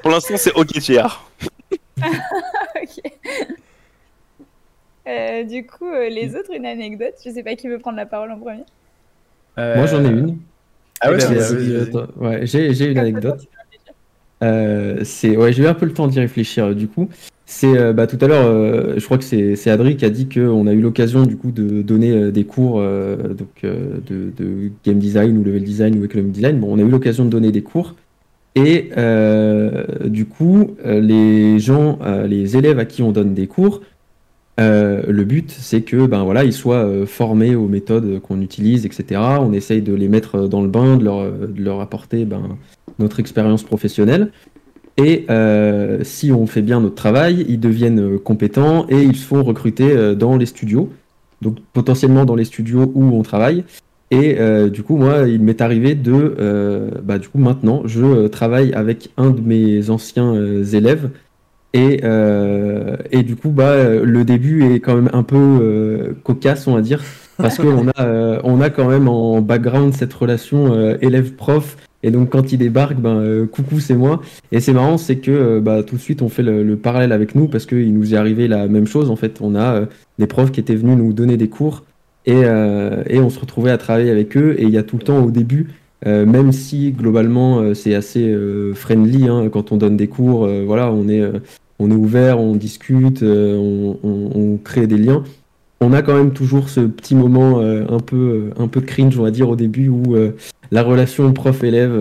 Pour 0.00 0.10
l'instant, 0.12 0.34
c'est 0.36 0.52
ok 0.54 0.68
tiers. 0.80 1.22
ok. 2.00 3.12
Euh, 5.10 5.44
du 5.44 5.66
coup, 5.66 5.88
euh, 5.88 6.08
Mm. 6.08 6.14
les 6.14 6.36
autres, 6.36 6.50
une 6.56 6.66
anecdote. 6.66 7.14
Je 7.24 7.30
sais 7.30 7.42
pas 7.42 7.54
qui 7.56 7.68
veut 7.68 7.78
prendre 7.78 7.96
la 7.96 8.06
parole 8.06 8.30
en 8.30 8.38
premier. 8.38 8.64
Moi, 9.56 9.86
j'en 9.86 10.04
ai 10.04 10.08
une. 10.08 10.38
Ah 11.00 11.10
ouais, 11.10 11.18
Eh 11.30 11.34
ben, 11.34 11.96
Euh, 11.96 12.06
ouais, 12.16 12.46
j'ai 12.46 12.72
j'ai 12.74 12.86
une 12.90 12.98
anecdote. 12.98 13.40
Euh, 14.42 15.00
c'est 15.04 15.36
ouais, 15.36 15.52
j'ai 15.52 15.64
eu 15.64 15.66
un 15.66 15.74
peu 15.74 15.86
le 15.86 15.92
temps 15.92 16.06
d'y 16.06 16.20
réfléchir 16.20 16.66
euh, 16.66 16.74
du 16.74 16.88
coup. 16.88 17.08
C'est 17.44 17.76
euh, 17.76 17.92
bah, 17.92 18.06
tout 18.06 18.16
à 18.20 18.28
l'heure, 18.28 18.46
euh, 18.46 18.94
je 18.96 19.04
crois 19.04 19.18
que 19.18 19.24
c'est 19.24 19.56
c'est 19.56 19.70
Adri 19.70 19.96
qui 19.96 20.04
a 20.04 20.10
dit 20.10 20.28
qu'on 20.28 20.66
a 20.66 20.72
eu 20.72 20.80
l'occasion 20.80 21.24
du 21.24 21.36
coup 21.36 21.50
de 21.50 21.82
donner 21.82 22.10
euh, 22.12 22.30
des 22.30 22.44
cours 22.44 22.76
euh, 22.80 23.16
donc 23.34 23.48
euh, 23.64 23.98
de, 24.06 24.30
de 24.38 24.70
game 24.84 24.98
design 24.98 25.36
ou 25.36 25.42
level 25.44 25.64
design 25.64 25.98
ou 26.00 26.04
economic 26.04 26.32
design. 26.32 26.58
Bon, 26.60 26.74
on 26.74 26.78
a 26.78 26.82
eu 26.82 26.88
l'occasion 26.88 27.24
de 27.24 27.30
donner 27.30 27.50
des 27.50 27.62
cours 27.62 27.96
et 28.54 28.90
euh, 28.96 29.84
du 30.04 30.26
coup 30.26 30.76
euh, 30.86 31.00
les 31.00 31.58
gens, 31.58 31.98
euh, 32.02 32.26
les 32.26 32.56
élèves 32.56 32.78
à 32.78 32.84
qui 32.84 33.02
on 33.02 33.10
donne 33.10 33.34
des 33.34 33.46
cours, 33.46 33.82
Euh, 34.60 35.02
le 35.08 35.24
but, 35.24 35.50
c'est 35.50 35.80
que 35.82 36.06
ben 36.06 36.22
voilà, 36.24 36.44
ils 36.44 36.52
soient 36.52 36.84
euh, 36.84 37.06
formés 37.06 37.54
aux 37.54 37.66
méthodes 37.66 38.20
qu'on 38.20 38.40
utilise, 38.40 38.84
etc. 38.84 39.20
On 39.40 39.52
essaye 39.52 39.80
de 39.80 39.94
les 39.94 40.08
mettre 40.08 40.48
dans 40.48 40.62
le 40.62 40.68
bain, 40.68 40.96
de 40.96 41.04
leur, 41.62 41.80
apporter 41.80 42.24
ben, 42.24 42.58
notre 42.98 43.20
expérience 43.20 43.62
professionnelle. 43.62 44.32
Et 44.98 45.24
euh, 45.30 46.00
si 46.02 46.30
on 46.30 46.46
fait 46.46 46.62
bien 46.62 46.80
notre 46.80 46.96
travail, 46.96 47.46
ils 47.48 47.60
deviennent 47.60 48.18
compétents 48.18 48.86
et 48.90 49.02
ils 49.02 49.16
se 49.16 49.24
font 49.24 49.42
recruter 49.42 50.14
dans 50.14 50.36
les 50.36 50.46
studios. 50.46 50.90
Donc 51.40 51.56
potentiellement 51.72 52.26
dans 52.26 52.34
les 52.34 52.44
studios 52.44 52.92
où 52.94 53.04
on 53.04 53.22
travaille. 53.22 53.64
Et 54.10 54.36
du 54.68 54.82
coup, 54.82 54.96
moi, 54.96 55.28
il 55.28 55.40
m'est 55.40 55.62
arrivé 55.62 55.94
de, 55.94 56.90
bah, 57.02 57.18
du 57.18 57.28
coup, 57.28 57.38
maintenant, 57.38 57.82
je 57.86 58.26
travaille 58.26 58.74
avec 58.74 59.10
un 59.16 59.30
de 59.30 59.40
mes 59.40 59.88
anciens 59.88 60.34
élèves 60.34 61.10
et, 61.72 62.00
euh, 62.04 62.96
et 63.12 63.22
du 63.22 63.36
coup, 63.36 63.50
bah, 63.50 63.84
le 64.02 64.24
début 64.24 64.64
est 64.64 64.80
quand 64.80 64.96
même 64.96 65.10
un 65.12 65.22
peu 65.22 65.36
euh, 65.36 66.12
cocasse, 66.24 66.66
on 66.66 66.74
va 66.74 66.80
dire, 66.80 67.02
parce 67.36 67.58
qu'on 67.58 67.88
a, 67.88 68.02
euh, 68.02 68.40
on 68.44 68.60
a 68.60 68.70
quand 68.70 68.88
même 68.88 69.08
en 69.08 69.40
background 69.40 69.94
cette 69.94 70.12
relation 70.12 70.96
élève-prof. 71.00 71.76
Et 72.02 72.10
donc, 72.10 72.30
quand 72.30 72.52
il 72.52 72.58
débarque, 72.58 72.96
ben, 72.96 73.46
coucou, 73.46 73.78
c'est 73.78 73.94
moi. 73.94 74.20
Et 74.52 74.60
c'est 74.60 74.72
marrant, 74.72 74.98
c'est 74.98 75.16
que 75.16 75.60
bah, 75.60 75.82
tout 75.82 75.96
de 75.96 76.00
suite, 76.00 76.22
on 76.22 76.28
fait 76.28 76.42
le, 76.42 76.64
le 76.64 76.76
parallèle 76.76 77.12
avec 77.12 77.34
nous, 77.34 77.46
parce 77.46 77.66
qu'il 77.66 77.94
nous 77.94 78.14
est 78.14 78.16
arrivé 78.16 78.48
la 78.48 78.66
même 78.66 78.86
chose. 78.86 79.10
En 79.10 79.16
fait, 79.16 79.38
on 79.40 79.54
a 79.54 79.82
des 80.18 80.26
profs 80.26 80.50
qui 80.50 80.60
étaient 80.60 80.74
venus 80.74 80.96
nous 80.96 81.12
donner 81.12 81.36
des 81.36 81.48
cours, 81.48 81.84
et, 82.26 82.40
et 82.40 83.20
on 83.20 83.30
se 83.30 83.38
retrouvait 83.38 83.70
à 83.70 83.78
travailler 83.78 84.10
avec 84.10 84.36
eux. 84.36 84.56
Et 84.58 84.64
il 84.64 84.70
y 84.70 84.78
a 84.78 84.82
tout 84.82 84.96
le 84.96 85.02
temps, 85.02 85.22
au 85.22 85.30
début, 85.30 85.68
euh, 86.06 86.24
même 86.24 86.52
si 86.52 86.92
globalement 86.92 87.58
euh, 87.58 87.74
c'est 87.74 87.94
assez 87.94 88.26
euh, 88.26 88.72
friendly 88.74 89.28
hein, 89.28 89.50
quand 89.52 89.70
on 89.70 89.76
donne 89.76 89.96
des 89.96 90.08
cours, 90.08 90.48
voilà, 90.64 90.90
on 90.92 91.08
est, 91.08 91.22
on 91.78 91.90
est 91.90 91.94
ouvert, 91.94 92.40
on 92.40 92.54
discute, 92.54 93.22
on, 93.22 93.98
on, 94.02 94.30
on, 94.34 94.56
crée 94.56 94.86
des 94.86 94.98
liens. 94.98 95.24
On 95.82 95.92
a 95.92 96.02
quand 96.02 96.14
même 96.14 96.32
toujours 96.32 96.68
ce 96.68 96.80
petit 96.80 97.14
moment 97.14 97.60
un 97.60 98.00
peu 98.00 98.50
un 98.58 98.68
peu 98.68 98.82
cringe, 98.82 99.18
on 99.18 99.22
va 99.22 99.30
dire 99.30 99.48
au 99.48 99.56
début 99.56 99.88
où 99.88 100.14
la 100.70 100.82
relation 100.82 101.32
prof-élève 101.32 101.94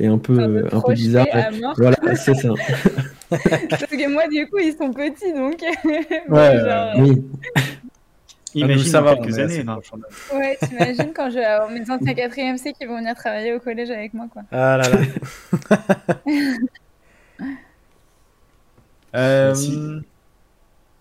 est 0.00 0.06
un 0.06 0.18
peu 0.18 0.66
un 0.70 0.80
peu 0.80 0.92
bizarre. 0.92 1.26
Voilà, 1.78 1.96
c'est 2.16 2.34
ça. 2.34 2.50
Parce 3.30 3.86
que 3.86 4.12
moi 4.12 4.28
du 4.28 4.46
coup 4.46 4.58
ils 4.58 4.74
sont 4.76 4.92
petits 4.92 5.32
donc. 5.32 5.58
ouais, 6.28 6.58
genre... 6.58 6.92
oui. 6.98 7.22
Imagine 8.54 8.84
ça 8.84 9.00
va 9.00 9.16
quelques 9.16 9.38
années. 9.38 9.64
Ouais, 10.34 10.58
t'imagines 10.62 11.12
quand 11.14 11.30
je 11.30 11.36
vais 11.36 11.44
avoir 11.44 11.70
mes 11.70 11.82
anciens 11.82 12.12
4ème 12.12 12.56
C 12.56 12.72
qui 12.72 12.86
vont 12.86 12.98
venir 12.98 13.14
travailler 13.14 13.52
au 13.54 13.60
collège 13.60 13.90
avec 13.90 14.14
moi, 14.14 14.26
quoi. 14.32 14.42
Ah 14.52 14.76
là 14.76 14.88
là. 14.88 14.98
euh, 19.14 20.00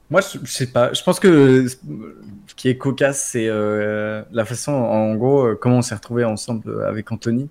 Moi, 0.10 0.22
je, 0.22 0.50
sais 0.50 0.68
pas. 0.68 0.94
Je 0.94 1.04
pense 1.04 1.20
que 1.20 1.68
ce 1.68 2.56
qui 2.56 2.70
est 2.70 2.78
cocasse, 2.78 3.30
c'est 3.32 3.48
euh, 3.48 4.24
la 4.32 4.46
façon, 4.46 4.72
en 4.72 5.16
gros, 5.16 5.46
euh, 5.46 5.56
comment 5.60 5.78
on 5.78 5.82
s'est 5.82 5.96
retrouvé 5.96 6.24
ensemble 6.24 6.84
avec 6.86 7.12
Anthony. 7.12 7.50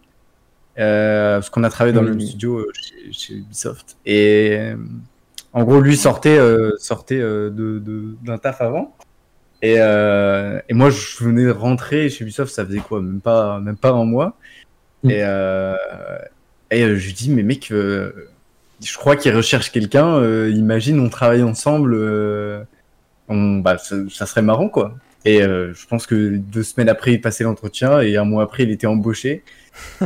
Euh, 0.78 1.36
parce 1.36 1.50
qu'on 1.50 1.64
a 1.64 1.70
travaillé 1.70 1.94
dans 1.94 2.02
le 2.02 2.18
studio 2.18 2.66
chez, 2.72 3.12
chez, 3.12 3.34
Ubisoft. 3.34 3.98
Et 4.06 4.72
en 5.52 5.64
gros, 5.64 5.80
lui 5.80 5.96
sortait, 5.96 6.38
sortait 6.78 7.18
de, 7.18 7.50
de, 7.50 8.16
d'un 8.22 8.38
taf 8.38 8.60
avant. 8.62 8.96
Et, 9.62 9.76
euh, 9.78 10.60
et, 10.68 10.74
moi, 10.74 10.90
je 10.90 11.22
venais 11.22 11.44
de 11.44 11.50
rentrer 11.50 12.08
chez 12.10 12.24
Ubisoft, 12.24 12.52
ça 12.52 12.66
faisait 12.66 12.80
quoi? 12.80 13.00
Même 13.00 13.20
pas, 13.20 13.60
même 13.60 13.76
pas 13.76 13.90
un 13.90 14.04
mois. 14.04 14.36
Mm. 15.04 15.10
Et, 15.10 15.20
euh, 15.22 15.76
et 16.72 16.82
euh, 16.82 16.96
je 16.96 17.06
lui 17.06 17.12
dis, 17.12 17.30
mais 17.30 17.44
mec, 17.44 17.70
euh, 17.70 18.12
je 18.84 18.96
crois 18.98 19.14
qu'il 19.14 19.34
recherche 19.34 19.70
quelqu'un. 19.70 20.20
Imagine, 20.48 20.98
on 20.98 21.08
travaille 21.08 21.44
ensemble. 21.44 21.94
On, 23.28 23.58
bah, 23.58 23.78
ça, 23.78 23.96
ça, 24.10 24.26
serait 24.26 24.42
marrant, 24.42 24.68
quoi. 24.68 24.96
Et 25.24 25.40
je 25.42 25.86
pense 25.86 26.06
que 26.08 26.36
deux 26.36 26.64
semaines 26.64 26.88
après, 26.88 27.12
il 27.12 27.20
passait 27.20 27.44
l'entretien 27.44 28.00
et 28.00 28.16
un 28.16 28.24
mois 28.24 28.42
après, 28.42 28.64
il 28.64 28.70
était 28.72 28.88
embauché. 28.88 29.44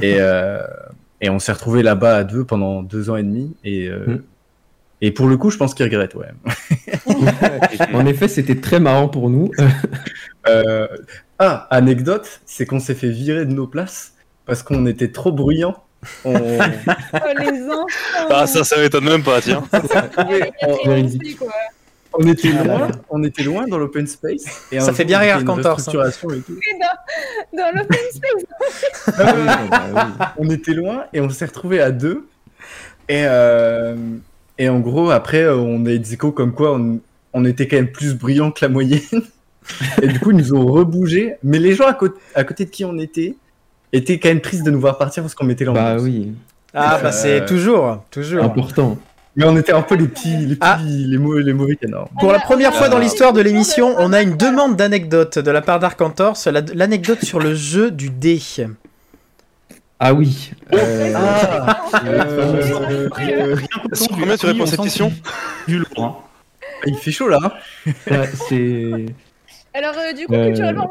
Et, 0.02 0.18
et 1.22 1.30
on 1.30 1.38
s'est 1.38 1.52
retrouvé 1.52 1.82
là-bas 1.82 2.18
à 2.18 2.24
deux 2.24 2.44
pendant 2.44 2.82
deux 2.82 3.08
ans 3.08 3.16
et 3.16 3.22
demi. 3.22 3.56
Et 3.64 3.88
mm. 3.88 4.20
Et 5.00 5.10
pour 5.10 5.26
le 5.26 5.36
coup, 5.36 5.50
je 5.50 5.58
pense 5.58 5.74
qu'il 5.74 5.84
regrette, 5.84 6.14
ouais. 6.14 6.28
en 7.92 8.06
effet, 8.06 8.28
c'était 8.28 8.60
très 8.60 8.80
marrant 8.80 9.08
pour 9.08 9.28
nous. 9.28 9.50
euh... 10.48 10.86
Ah, 11.38 11.66
anecdote, 11.70 12.40
c'est 12.46 12.64
qu'on 12.64 12.80
s'est 12.80 12.94
fait 12.94 13.10
virer 13.10 13.44
de 13.44 13.52
nos 13.52 13.66
places 13.66 14.14
parce 14.46 14.62
qu'on 14.62 14.86
était 14.86 15.12
trop 15.12 15.32
bruyants. 15.32 15.76
On... 16.24 16.34
oh, 16.34 17.18
les 17.38 17.62
enfants 17.64 17.86
Ah, 18.30 18.46
ça, 18.46 18.64
ça 18.64 18.78
m'étonne 18.78 19.04
même 19.04 19.22
pas, 19.22 19.42
tiens. 19.42 19.62
on, 22.14 22.26
était 22.26 22.52
loin, 22.52 22.90
on 23.10 23.22
était 23.22 23.42
loin 23.42 23.66
dans 23.66 23.76
l'open 23.76 24.06
space. 24.06 24.66
Et 24.72 24.80
ça 24.80 24.94
fait 24.94 25.04
bien 25.04 25.18
rire 25.18 25.44
Cantor. 25.44 25.78
Ça. 25.80 25.92
Dans, 25.92 26.00
dans 27.52 27.70
l'open 27.74 27.98
space. 28.12 28.46
ah, 29.18 29.34
oui, 29.36 29.68
bah, 29.70 29.84
oui. 29.94 30.26
On 30.38 30.48
était 30.48 30.74
loin 30.74 31.04
et 31.12 31.20
on 31.20 31.28
s'est 31.28 31.46
retrouvé 31.46 31.80
à 31.80 31.90
deux. 31.90 32.26
Et, 33.08 33.24
euh, 33.26 33.94
et 34.58 34.68
en 34.68 34.80
gros, 34.80 35.10
après, 35.10 35.42
euh, 35.42 35.56
on 35.56 35.84
a 35.86 35.90
eu 35.90 35.98
des 35.98 36.14
échos 36.14 36.32
comme 36.32 36.52
quoi 36.52 36.74
on, 36.74 37.00
on 37.32 37.44
était 37.44 37.68
quand 37.68 37.76
même 37.76 37.92
plus 37.92 38.14
brillant 38.14 38.50
que 38.50 38.64
la 38.64 38.68
moyenne. 38.68 39.00
et 40.02 40.06
du 40.06 40.18
coup, 40.18 40.30
ils 40.30 40.36
nous 40.36 40.54
ont 40.54 40.66
rebougé. 40.66 41.36
Mais 41.42 41.58
les 41.58 41.74
gens 41.74 41.86
à, 41.86 41.94
côté, 41.94 42.18
à 42.34 42.44
côté 42.44 42.64
de 42.64 42.70
qui 42.70 42.84
on 42.84 42.98
était 42.98 43.34
étaient 43.92 44.18
quand 44.18 44.28
même 44.28 44.40
tristes 44.40 44.64
de 44.64 44.70
nous 44.70 44.80
voir 44.80 44.98
partir 44.98 45.22
parce 45.22 45.34
qu'on 45.34 45.44
mettait 45.44 45.64
l'ambiance. 45.64 46.02
Bah 46.02 46.02
oui. 46.02 46.32
Ah, 46.74 46.98
bah 47.02 47.12
c'est 47.12 47.42
euh, 47.42 47.46
toujours, 47.46 48.04
toujours. 48.10 48.44
Important. 48.44 48.98
Mais 49.34 49.44
on 49.44 49.56
était 49.56 49.72
un 49.72 49.82
peu 49.82 49.96
les 49.96 50.08
petits, 50.08 50.34
les, 50.34 50.56
petits, 50.56 50.58
ah. 50.62 50.78
les, 50.82 51.18
mauvais, 51.18 51.42
les 51.42 51.52
mauvais 51.52 51.76
canards. 51.76 52.08
Pour 52.18 52.32
la 52.32 52.38
première 52.38 52.74
fois 52.74 52.88
dans 52.88 52.98
l'histoire 52.98 53.34
de 53.34 53.40
l'émission, 53.42 53.94
on 53.98 54.12
a 54.14 54.22
une 54.22 54.36
demande 54.36 54.76
d'anecdote 54.76 55.38
de 55.38 55.50
la 55.50 55.60
part 55.60 55.78
d'Arcantors, 55.78 56.36
l'anecdote 56.74 57.22
sur 57.22 57.38
le 57.38 57.54
jeu 57.54 57.90
du 57.90 58.08
dé. 58.08 58.40
Ah 59.98 60.12
oui. 60.12 60.50
Euh... 60.72 61.12
Ah, 61.16 61.80
euh, 62.04 63.08
euh, 63.18 63.56
Combien 64.10 64.36
tu 64.36 64.46
réponds 64.46 64.64
à 64.64 64.66
cette 64.66 64.82
question 64.82 65.12
Du 65.66 65.78
lourd. 65.78 66.04
Hein. 66.04 66.16
Il 66.86 66.96
fait 66.96 67.12
chaud 67.12 67.28
là. 67.28 67.38
Ouais, 67.86 68.30
c'est. 68.48 69.06
Alors, 69.72 69.94
euh, 69.96 70.12
du 70.12 70.26
coup, 70.26 70.32
culturellement. 70.32 70.90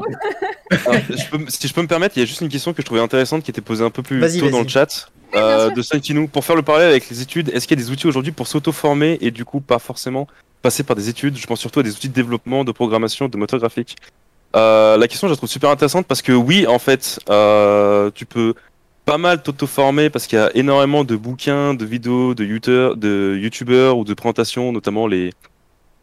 Alors, 0.70 1.00
je 1.10 1.28
peux, 1.30 1.44
si 1.48 1.68
je 1.68 1.74
peux 1.74 1.82
me 1.82 1.86
permettre, 1.88 2.16
il 2.16 2.20
y 2.20 2.22
a 2.22 2.26
juste 2.26 2.40
une 2.40 2.48
question 2.48 2.72
que 2.72 2.82
je 2.82 2.86
trouvais 2.86 3.00
intéressante 3.00 3.42
qui 3.42 3.50
était 3.50 3.60
posée 3.60 3.84
un 3.84 3.90
peu 3.90 4.02
plus 4.02 4.20
tôt 4.38 4.50
dans 4.50 4.62
le 4.62 4.68
chat. 4.68 5.10
Euh, 5.34 5.70
de 5.70 5.82
Sankinou. 5.82 6.28
Pour 6.28 6.44
faire 6.44 6.56
le 6.56 6.62
parallèle 6.62 6.90
avec 6.90 7.10
les 7.10 7.20
études, 7.20 7.50
est-ce 7.50 7.66
qu'il 7.66 7.78
y 7.78 7.82
a 7.82 7.84
des 7.84 7.90
outils 7.90 8.06
aujourd'hui 8.06 8.32
pour 8.32 8.46
s'auto-former 8.46 9.18
et 9.20 9.30
du 9.30 9.44
coup 9.44 9.60
pas 9.60 9.78
forcément 9.78 10.28
passer 10.62 10.82
par 10.82 10.96
des 10.96 11.08
études? 11.08 11.36
Je 11.36 11.46
pense 11.46 11.60
surtout 11.60 11.80
à 11.80 11.82
des 11.82 11.90
outils 11.90 12.08
de 12.08 12.14
développement, 12.14 12.64
de 12.64 12.72
programmation, 12.72 13.28
de 13.28 13.36
moteur 13.36 13.58
graphique. 13.58 13.96
Euh, 14.54 14.96
la 14.96 15.08
question, 15.08 15.26
je 15.26 15.32
la 15.32 15.36
trouve 15.36 15.50
super 15.50 15.70
intéressante 15.70 16.06
parce 16.06 16.22
que 16.22 16.32
oui, 16.32 16.66
en 16.66 16.78
fait, 16.78 17.18
euh, 17.28 18.10
tu 18.14 18.24
peux 18.24 18.54
pas 19.06 19.18
mal 19.18 19.40
t'auto-former 19.40 20.10
parce 20.10 20.26
qu'il 20.26 20.36
y 20.36 20.42
a 20.42 20.50
énormément 20.56 21.04
de 21.04 21.14
bouquins, 21.14 21.74
de 21.74 21.84
vidéos, 21.84 22.34
de 22.34 22.44
youtubeurs, 22.44 22.96
de 22.96 23.38
youtubeurs 23.40 23.96
ou 23.98 24.04
de 24.04 24.12
présentations, 24.14 24.72
notamment 24.72 25.06
les, 25.06 25.32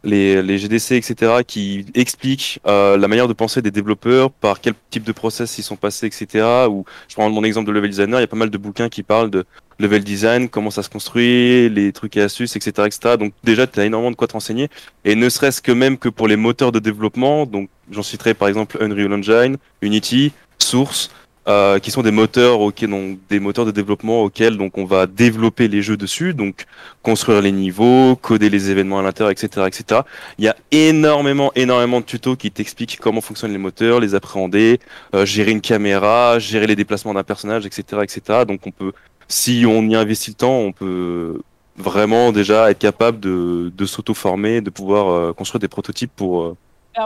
les, 0.04 0.42
les 0.42 0.58
GDC, 0.58 0.92
etc., 0.92 1.42
qui 1.46 1.84
expliquent 1.94 2.60
euh, 2.66 2.96
la 2.96 3.06
manière 3.06 3.28
de 3.28 3.34
penser 3.34 3.60
des 3.60 3.70
développeurs, 3.70 4.30
par 4.30 4.58
quel 4.62 4.72
type 4.88 5.04
de 5.04 5.12
process 5.12 5.58
ils 5.58 5.62
sont 5.62 5.76
passés, 5.76 6.06
etc. 6.06 6.66
Ou 6.70 6.86
je 7.06 7.14
prends 7.14 7.28
mon 7.28 7.44
exemple 7.44 7.66
de 7.68 7.72
level 7.72 7.90
designer, 7.90 8.20
il 8.20 8.22
y 8.22 8.24
a 8.24 8.26
pas 8.28 8.36
mal 8.36 8.48
de 8.48 8.58
bouquins 8.58 8.88
qui 8.88 9.02
parlent 9.02 9.30
de 9.30 9.44
level 9.78 10.02
design, 10.02 10.48
comment 10.48 10.70
ça 10.70 10.82
se 10.82 10.88
construit, 10.88 11.68
les 11.68 11.92
trucs 11.92 12.16
et 12.16 12.22
astuces, 12.22 12.56
etc., 12.56 12.86
etc. 12.86 13.16
Donc 13.18 13.34
déjà, 13.44 13.66
tu 13.66 13.80
as 13.80 13.84
énormément 13.84 14.12
de 14.12 14.16
quoi 14.16 14.28
te 14.28 14.32
renseigner. 14.32 14.70
Et 15.04 15.14
ne 15.14 15.28
serait-ce 15.28 15.60
que 15.60 15.72
même 15.72 15.98
que 15.98 16.08
pour 16.08 16.26
les 16.26 16.36
moteurs 16.36 16.72
de 16.72 16.78
développement, 16.78 17.44
donc 17.44 17.68
j'en 17.90 18.02
citerai 18.02 18.32
par 18.32 18.48
exemple 18.48 18.78
Unreal 18.80 19.12
Engine, 19.12 19.58
Unity, 19.82 20.32
Source, 20.58 21.10
euh, 21.46 21.78
qui 21.78 21.90
sont 21.90 22.02
des 22.02 22.10
moteurs 22.10 22.60
auxquels, 22.60 22.90
donc 22.90 23.18
des 23.28 23.38
moteurs 23.38 23.66
de 23.66 23.70
développement 23.70 24.22
auxquels 24.22 24.56
donc 24.56 24.78
on 24.78 24.84
va 24.84 25.06
développer 25.06 25.68
les 25.68 25.82
jeux 25.82 25.96
dessus, 25.96 26.32
donc 26.34 26.64
construire 27.02 27.42
les 27.42 27.52
niveaux, 27.52 28.16
coder 28.16 28.48
les 28.48 28.70
événements 28.70 28.98
à 28.98 29.02
l'intérieur, 29.02 29.30
etc., 29.30 29.66
etc. 29.66 30.00
Il 30.38 30.44
y 30.44 30.48
a 30.48 30.56
énormément, 30.70 31.52
énormément 31.54 32.00
de 32.00 32.06
tutos 32.06 32.36
qui 32.36 32.50
t'expliquent 32.50 32.98
comment 32.98 33.20
fonctionnent 33.20 33.52
les 33.52 33.58
moteurs, 33.58 34.00
les 34.00 34.14
appréhender, 34.14 34.80
euh, 35.14 35.26
gérer 35.26 35.50
une 35.50 35.60
caméra, 35.60 36.38
gérer 36.38 36.66
les 36.66 36.76
déplacements 36.76 37.14
d'un 37.14 37.24
personnage, 37.24 37.66
etc., 37.66 38.02
etc. 38.02 38.44
Donc 38.46 38.66
on 38.66 38.70
peut, 38.70 38.92
si 39.28 39.64
on 39.68 39.82
y 39.82 39.94
investit 39.94 40.30
le 40.30 40.36
temps, 40.36 40.58
on 40.58 40.72
peut 40.72 41.40
vraiment 41.76 42.32
déjà 42.32 42.70
être 42.70 42.78
capable 42.78 43.20
de, 43.20 43.72
de 43.74 43.84
s'auto-former, 43.84 44.60
de 44.60 44.70
pouvoir 44.70 45.08
euh, 45.08 45.32
construire 45.32 45.60
des 45.60 45.68
prototypes 45.68 46.12
pour, 46.14 46.42
euh, 46.42 46.56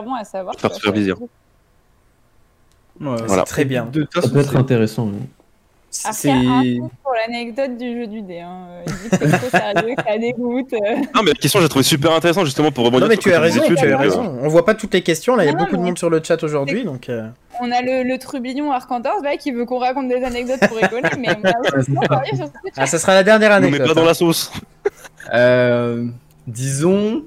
bon 0.05 0.15
à 0.15 0.25
savoir 0.25 0.55
faire 0.59 0.93
plaisir. 0.93 1.17
Ouais, 3.01 3.17
voilà. 3.27 3.43
Très 3.45 3.65
bien. 3.65 3.87
De, 3.93 4.07
ça 4.15 4.29
peut 4.29 4.41
être 4.41 4.57
intéressant. 4.57 5.07
Oui. 5.07 5.21
Après, 6.05 6.29
un 6.31 6.63
pour 7.03 7.15
l'anecdote 7.15 7.79
du 7.79 8.01
jeu 8.01 8.07
du 8.07 8.21
dé. 8.21 8.41
Hein. 8.41 8.67
Il 8.87 8.93
dit 8.93 9.09
que 9.09 9.17
c'est 9.17 9.39
trop 9.39 9.49
sérieux, 9.49 9.95
que 9.97 10.03
ça 10.07 10.19
dégoûte. 10.19 10.73
Non, 11.15 11.23
mais 11.23 11.31
la 11.31 11.35
question, 11.35 11.61
j'ai 11.61 11.69
trouvé 11.69 11.83
super 11.83 12.13
intéressante 12.13 12.45
justement 12.45 12.71
pour 12.71 12.85
rebondir. 12.85 13.07
Non, 13.07 13.11
mais 13.11 13.17
tu 13.17 13.33
as 13.33 13.41
raison, 13.41 13.63
tu 13.67 13.77
as 13.79 13.97
raison. 13.97 14.39
On 14.43 14.49
voit 14.49 14.67
pas 14.67 14.75
toutes 14.75 14.93
les 14.93 15.03
questions. 15.03 15.35
Là, 15.35 15.45
il 15.45 15.47
y 15.47 15.51
a 15.51 15.53
non, 15.55 15.61
beaucoup 15.65 15.77
de 15.79 15.83
monde 15.83 15.99
sur 15.99 16.11
le 16.11 16.21
chat 16.23 16.43
aujourd'hui. 16.43 16.85
donc. 16.85 17.09
Euh... 17.09 17.29
On 17.61 17.73
a 17.73 17.81
le, 17.81 18.03
le 18.03 18.19
trubillon 18.19 18.71
Arcantors 18.71 19.23
là 19.25 19.37
qui 19.37 19.51
veut 19.51 19.65
qu'on 19.65 19.79
raconte 19.79 20.09
des 20.09 20.23
anecdotes 20.23 20.61
pour 20.69 20.77
rigoler, 20.77 21.09
mais 21.19 21.29
on 21.43 21.49
a 21.49 21.79
aussi 22.23 22.37
sur 22.37 22.47
ce 22.47 22.53
Ah, 22.77 22.87
ça 22.87 22.99
sera 22.99 23.15
la 23.15 23.25
dernière 23.25 23.53
anecdote. 23.53 23.81
Mais 23.81 23.87
pas 23.89 23.95
dans 23.95 24.05
la 24.05 24.15
sauce. 24.15 24.53
euh, 25.33 26.05
disons. 26.47 27.23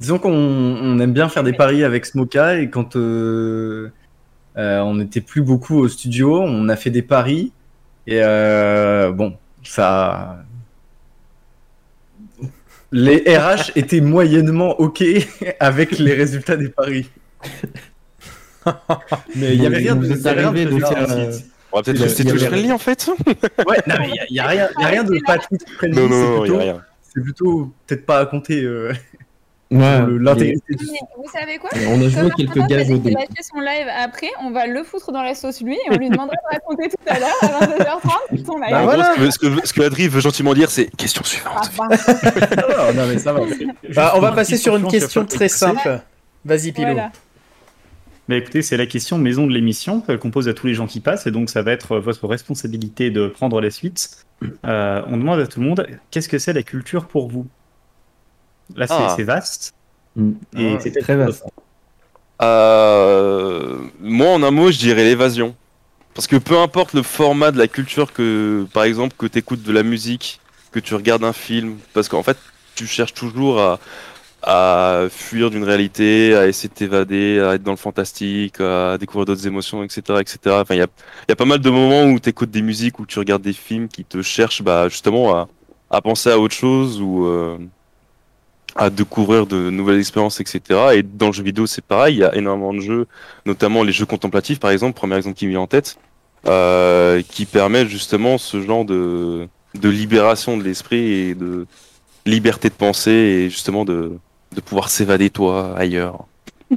disons 0.00 0.18
qu'on 0.18 0.32
on 0.32 0.98
aime 0.98 1.12
bien 1.12 1.28
faire 1.28 1.44
des 1.44 1.52
paris 1.52 1.84
avec 1.84 2.04
Smoka 2.06 2.56
et 2.58 2.68
quand 2.70 2.96
euh, 2.96 3.92
on 4.56 4.94
n'était 4.96 5.20
plus 5.20 5.42
beaucoup 5.42 5.78
au 5.78 5.88
studio, 5.88 6.40
on 6.40 6.68
a 6.68 6.76
fait 6.76 6.90
des 6.90 7.02
paris 7.02 7.52
et 8.06 8.20
euh, 8.22 9.10
bon, 9.12 9.36
ça. 9.62 10.38
Les 12.92 13.24
RH 13.36 13.72
étaient 13.76 14.00
moyennement 14.00 14.78
OK 14.80 15.02
avec 15.60 15.98
les 15.98 16.14
résultats 16.14 16.56
des 16.56 16.68
paris. 16.68 17.10
Mais 19.36 19.54
il 19.54 19.62
y 19.62 19.66
avait 19.66 19.76
rien 19.78 19.96
de, 19.96 20.06
Vous 20.06 20.28
arrivé 20.28 20.64
de 20.64 20.70
bizarre 20.70 20.92
faire, 20.92 21.02
ensuite. 21.28 21.46
On 21.70 21.76
va 21.78 21.82
peut-être 21.82 22.00
rester 22.02 22.24
tout 22.24 22.38
friendly 22.38 22.72
en 22.72 22.78
fait. 22.78 23.10
Ouais, 23.66 23.78
non, 23.86 23.94
mais 23.98 24.10
il 24.30 24.36
y 24.36 24.38
a- 24.38 24.46
rien, 24.46 24.68
il 24.78 24.82
y 24.82 24.84
a 24.84 24.88
rien 24.88 25.02
de 25.04 25.18
pas 25.26 25.38
tout 25.38 25.56
friendly, 25.76 25.98
Non, 26.00 26.08
non, 26.08 26.14
c'est 26.14 26.22
non, 26.22 26.44
il 26.44 26.46
y 26.46 26.50
plutôt- 26.50 26.56
a 26.56 26.62
rien. 26.62 26.82
C'est 27.02 27.20
plutôt 27.20 27.72
peut-être 27.86 28.06
pas 28.06 28.20
à 28.20 28.26
compter 28.26 28.62
euh, 28.62 28.92
Ouais, 29.70 30.06
l'intégrité 30.20 30.74
du 30.74 30.84
vous 30.84 31.30
savez 31.32 31.58
quoi? 31.58 31.70
on 31.88 32.00
a 32.00 32.08
joué 32.08 32.30
quelques 32.36 32.56
va 32.56 32.64
au 32.64 32.68
lâcher 32.68 33.42
son 33.42 33.60
live 33.60 33.86
après, 33.98 34.28
on 34.42 34.50
va 34.50 34.66
le 34.66 34.84
foutre 34.84 35.10
dans 35.10 35.22
la 35.22 35.34
sauce 35.34 35.62
lui 35.62 35.74
et 35.74 35.90
on 35.90 35.96
lui 35.96 36.10
demandera 36.10 36.36
de 36.36 36.54
raconter 36.56 36.88
tout 36.90 36.96
à 37.06 37.18
l'heure 37.18 37.34
à 37.42 37.66
22h30 37.66 38.44
son 38.44 38.58
live. 38.58 38.70
Bah 38.70 38.82
voilà. 38.84 39.14
gros, 39.16 39.30
ce 39.30 39.38
que, 39.38 39.46
ce 39.48 39.60
que, 39.60 39.66
ce 39.68 39.72
que 39.72 39.82
Adri 39.82 40.08
veut 40.08 40.20
gentiment 40.20 40.54
dire, 40.54 40.70
c'est 40.70 40.94
question 40.96 41.22
Ah, 41.24 41.28
suivante. 41.28 41.70
bah, 41.78 41.88
Ah, 42.78 42.92
non, 42.92 43.06
mais 43.08 43.18
ça 43.18 43.32
va. 43.32 43.40
Bah, 43.94 44.12
on 44.16 44.20
va 44.20 44.32
passer 44.32 44.56
sur 44.56 44.76
une 44.76 44.86
question 44.86 45.24
très 45.24 45.48
simple. 45.48 46.00
Vas-y, 46.44 46.72
Pilou. 46.72 46.92
voilà. 46.92 47.10
Mais 48.28 48.38
écoutez, 48.38 48.62
c'est 48.62 48.76
la 48.76 48.86
question 48.86 49.18
maison 49.18 49.46
de 49.46 49.52
l'émission 49.52 50.02
euh, 50.08 50.16
qu'on 50.16 50.30
pose 50.30 50.48
à 50.48 50.54
tous 50.54 50.66
les 50.66 50.74
gens 50.74 50.86
qui 50.86 51.00
passent, 51.00 51.26
et 51.26 51.30
donc 51.30 51.50
ça 51.50 51.62
va 51.62 51.72
être 51.72 51.92
euh, 51.92 52.00
votre 52.00 52.26
responsabilité 52.26 53.10
de 53.10 53.26
prendre 53.28 53.60
la 53.60 53.70
suite. 53.70 54.24
Euh, 54.66 55.02
on 55.08 55.16
demande 55.18 55.40
à 55.40 55.46
tout 55.46 55.60
le 55.60 55.66
monde 55.66 55.86
qu'est-ce 56.10 56.28
que 56.28 56.38
c'est 56.38 56.52
la 56.54 56.62
culture 56.62 57.06
pour 57.06 57.28
vous? 57.28 57.46
Là, 58.74 58.86
c'est 58.86 58.94
Ah. 58.94 59.16
vaste. 59.24 59.74
Mm. 60.16 60.30
Et 60.58 60.74
Ah, 60.74 60.78
c'est 60.80 60.90
très 61.00 61.16
vaste. 61.16 61.44
Euh, 62.42 63.78
moi, 64.00 64.28
en 64.30 64.42
un 64.42 64.50
mot, 64.50 64.70
je 64.70 64.78
dirais 64.78 65.04
l'évasion. 65.04 65.54
Parce 66.14 66.26
que 66.26 66.36
peu 66.36 66.58
importe 66.58 66.92
le 66.94 67.02
format 67.02 67.50
de 67.50 67.58
la 67.58 67.66
culture 67.66 68.12
que, 68.12 68.66
par 68.72 68.84
exemple, 68.84 69.14
que 69.18 69.26
tu 69.26 69.38
écoutes 69.38 69.62
de 69.62 69.72
la 69.72 69.82
musique, 69.82 70.40
que 70.70 70.78
tu 70.78 70.94
regardes 70.94 71.24
un 71.24 71.32
film, 71.32 71.76
parce 71.92 72.08
qu'en 72.08 72.22
fait, 72.22 72.36
tu 72.76 72.86
cherches 72.86 73.14
toujours 73.14 73.60
à, 73.60 73.80
à 74.42 75.06
fuir 75.10 75.50
d'une 75.50 75.64
réalité, 75.64 76.34
à 76.36 76.46
essayer 76.46 76.68
de 76.68 76.74
t'évader, 76.74 77.40
à 77.40 77.54
être 77.54 77.62
dans 77.64 77.72
le 77.72 77.76
fantastique, 77.76 78.60
à 78.60 78.96
découvrir 78.98 79.24
d'autres 79.26 79.46
émotions, 79.46 79.82
etc., 79.82 80.02
etc. 80.20 80.38
Enfin, 80.60 80.74
il 80.74 80.78
y 80.78 80.82
a, 80.82 80.86
il 81.28 81.30
y 81.30 81.32
a 81.32 81.36
pas 81.36 81.44
mal 81.46 81.58
de 81.60 81.70
moments 81.70 82.04
où 82.04 82.20
tu 82.20 82.28
écoutes 82.28 82.50
des 82.50 82.62
musiques, 82.62 83.00
où 83.00 83.06
tu 83.06 83.18
regardes 83.18 83.42
des 83.42 83.52
films 83.52 83.88
qui 83.88 84.04
te 84.04 84.22
cherchent, 84.22 84.62
bah, 84.62 84.88
justement, 84.88 85.34
à, 85.36 85.48
à 85.90 86.00
penser 86.00 86.30
à 86.30 86.38
autre 86.38 86.54
chose 86.54 87.00
ou 87.00 87.26
euh, 87.26 87.58
à 88.76 88.90
découvrir 88.90 89.46
de 89.46 89.70
nouvelles 89.70 89.98
expériences, 90.00 90.40
etc. 90.40 90.60
Et 90.94 91.02
dans 91.02 91.28
le 91.28 91.32
jeu 91.32 91.42
vidéo, 91.44 91.66
c'est 91.66 91.84
pareil. 91.84 92.16
Il 92.16 92.18
y 92.18 92.24
a 92.24 92.34
énormément 92.34 92.74
de 92.74 92.80
jeux, 92.80 93.06
notamment 93.46 93.82
les 93.84 93.92
jeux 93.92 94.06
contemplatifs, 94.06 94.58
par 94.60 94.70
exemple, 94.70 94.96
premier 94.96 95.16
exemple 95.16 95.36
qui 95.36 95.46
me 95.46 95.50
vient 95.50 95.60
en 95.60 95.66
tête, 95.66 95.96
euh, 96.46 97.22
qui 97.28 97.46
permettent 97.46 97.88
justement 97.88 98.36
ce 98.38 98.60
genre 98.60 98.84
de, 98.84 99.46
de 99.74 99.88
libération 99.88 100.56
de 100.58 100.64
l'esprit 100.64 101.12
et 101.12 101.34
de 101.34 101.66
liberté 102.26 102.68
de 102.68 102.74
penser 102.74 103.10
et 103.12 103.50
justement 103.50 103.84
de, 103.84 104.18
de 104.54 104.60
pouvoir 104.60 104.88
s'évader 104.90 105.30
toi 105.30 105.74
ailleurs. 105.78 106.26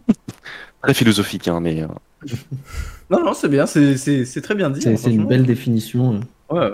Très 0.84 0.94
philosophique, 0.94 1.48
hein, 1.48 1.60
mais 1.60 1.82
euh, 1.82 1.88
Non, 3.10 3.24
non, 3.24 3.34
c'est 3.34 3.48
bien, 3.50 3.66
c'est- 3.66 3.98
c'est 3.98 4.26
c'est 4.26 4.42
très 4.42 4.54
bien 4.54 4.70
dit. 4.70 4.82
C'est 4.82 4.90
hein, 4.94 5.10
une 5.10 5.26
belle 5.26 5.46
définition. 5.46 6.20
Ouais. 6.50 6.60
ouais. 6.60 6.72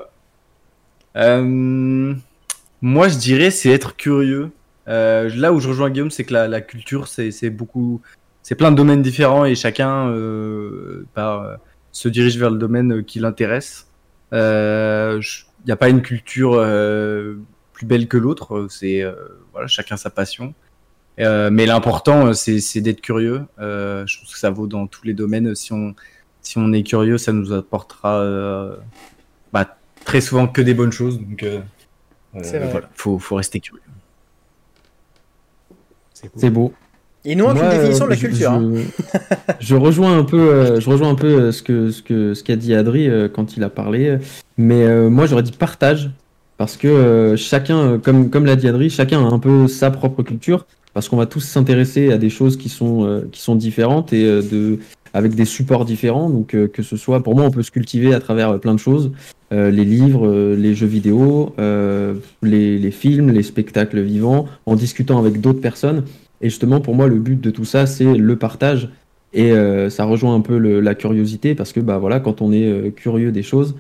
Euh, 1.15 2.13
moi, 2.81 3.07
je 3.07 3.17
dirais 3.17 3.51
c'est 3.51 3.69
être 3.69 3.95
curieux. 3.95 4.49
Euh, 4.87 5.29
là 5.35 5.53
où 5.53 5.59
je 5.59 5.69
rejoins 5.69 5.89
Guillaume, 5.89 6.11
c'est 6.11 6.23
que 6.23 6.33
la, 6.33 6.47
la 6.47 6.61
culture, 6.61 7.07
c'est 7.07 7.49
beaucoup, 7.49 8.01
c'est 8.41 8.55
plein 8.55 8.71
de 8.71 8.75
domaines 8.75 9.01
différents 9.01 9.45
et 9.45 9.55
chacun 9.55 10.09
euh, 10.09 11.05
euh, 11.17 11.55
se 11.91 12.09
dirige 12.09 12.37
vers 12.37 12.49
le 12.49 12.57
domaine 12.57 12.99
euh, 12.99 13.01
qui 13.01 13.19
l'intéresse. 13.19 13.87
Il 14.31 15.21
n'y 15.65 15.71
a 15.71 15.77
pas 15.77 15.89
une 15.89 16.01
culture 16.01 16.55
euh, 16.55 17.35
plus 17.71 17.85
belle 17.85 18.07
que 18.07 18.17
l'autre. 18.17 18.67
C'est 18.69 19.01
euh, 19.03 19.13
voilà, 19.51 19.67
chacun 19.67 19.95
sa 19.95 20.09
passion. 20.09 20.53
Euh, 21.19 21.49
mais 21.51 21.65
l'important, 21.65 22.27
euh, 22.27 22.33
c'est 22.33 22.81
d'être 22.81 23.01
curieux. 23.01 23.43
Euh, 23.59 24.05
je 24.07 24.19
pense 24.19 24.33
que 24.33 24.39
ça 24.39 24.49
vaut 24.49 24.67
dans 24.67 24.87
tous 24.87 25.05
les 25.05 25.13
domaines. 25.13 25.53
Si 25.55 25.71
on 25.71 25.95
si 26.41 26.57
on 26.57 26.73
est 26.73 26.83
curieux, 26.83 27.17
ça 27.17 27.31
nous 27.31 27.53
apportera 27.53 28.19
euh, 28.19 28.75
bah, 29.53 29.77
très 30.03 30.19
souvent 30.19 30.47
que 30.47 30.61
des 30.61 30.73
bonnes 30.73 30.91
choses. 30.91 31.19
Donc, 31.21 31.41
euh, 31.43 31.61
euh, 32.35 32.67
voilà, 32.71 32.89
faut, 32.95 33.19
faut 33.19 33.35
rester 33.35 33.59
curieux. 33.61 33.82
C'est 36.35 36.49
beau. 36.49 36.73
Il 37.25 37.37
nous 37.37 37.45
manque 37.45 37.55
Moi, 37.55 37.65
une 37.65 37.79
définition 37.79 38.05
de 38.05 38.09
la 38.09 38.15
je- 38.17 38.27
culture. 38.27 38.51
hein. 38.51 38.71
Je, 39.59 39.75
rejoins 39.75 40.17
un 40.17 40.23
peu, 40.23 40.39
euh, 40.39 40.79
je 40.81 40.89
rejoins 40.89 41.09
un 41.09 41.15
peu 41.15 41.27
euh, 41.27 41.51
ce 41.53 41.63
que 41.63 41.89
ce 41.89 42.01
que 42.03 42.33
ce 42.33 42.43
qu'a 42.43 42.57
dit 42.57 42.73
Adri 42.75 43.07
euh, 43.07 43.29
quand 43.29 43.55
il 43.55 43.63
a 43.63 43.69
parlé, 43.69 44.17
mais 44.57 44.83
euh, 44.83 45.09
moi 45.09 45.25
j'aurais 45.25 45.43
dit 45.43 45.53
partage 45.53 46.11
parce 46.57 46.75
que 46.75 46.87
euh, 46.87 47.37
chacun, 47.37 47.97
comme 47.99 48.29
comme 48.29 48.45
l'a 48.45 48.57
dit 48.57 48.67
Adri, 48.67 48.89
chacun 48.89 49.19
a 49.25 49.29
un 49.33 49.39
peu 49.39 49.67
sa 49.69 49.89
propre 49.89 50.21
culture 50.21 50.65
parce 50.93 51.07
qu'on 51.07 51.15
va 51.17 51.25
tous 51.25 51.39
s'intéresser 51.39 52.11
à 52.11 52.17
des 52.17 52.29
choses 52.29 52.57
qui 52.57 52.67
sont 52.67 53.05
euh, 53.05 53.21
qui 53.31 53.39
sont 53.41 53.55
différentes 53.55 54.11
et 54.11 54.25
euh, 54.25 54.41
de 54.41 54.79
avec 55.13 55.33
des 55.33 55.45
supports 55.45 55.85
différents. 55.85 56.29
Donc 56.29 56.53
euh, 56.53 56.67
que 56.67 56.83
ce 56.83 56.97
soit, 56.97 57.23
pour 57.23 57.35
moi, 57.35 57.45
on 57.45 57.51
peut 57.51 57.63
se 57.63 57.71
cultiver 57.71 58.13
à 58.13 58.19
travers 58.19 58.49
euh, 58.49 58.57
plein 58.57 58.73
de 58.73 58.79
choses, 58.79 59.11
Euh, 59.53 59.69
les 59.71 59.85
livres, 59.85 60.27
euh, 60.27 60.55
les 60.55 60.73
jeux 60.73 60.87
vidéo, 60.87 61.53
euh, 61.59 62.15
les 62.41 62.79
les 62.79 62.91
films, 62.91 63.29
les 63.31 63.43
spectacles 63.43 64.01
vivants, 64.01 64.47
en 64.65 64.75
discutant 64.75 65.19
avec 65.19 65.41
d'autres 65.41 65.61
personnes. 65.61 66.05
Et 66.41 66.49
justement, 66.49 66.81
pour 66.81 66.95
moi, 66.95 67.07
le 67.07 67.19
but 67.19 67.39
de 67.39 67.51
tout 67.51 67.65
ça, 67.65 67.85
c'est 67.85 68.15
le 68.15 68.35
partage. 68.37 68.89
Et 69.33 69.51
euh, 69.51 69.89
ça 69.89 70.05
rejoint 70.05 70.35
un 70.35 70.41
peu 70.41 70.57
le- 70.57 70.79
la 70.81 70.95
curiosité 70.95 71.55
parce 71.55 71.73
que 71.73 71.79
bah, 71.81 71.97
voilà, 71.99 72.19
quand 72.19 72.41
on 72.41 72.51
est 72.51 72.67
euh, 72.67 72.89
curieux 72.91 73.31
des 73.31 73.43
choses, 73.43 73.75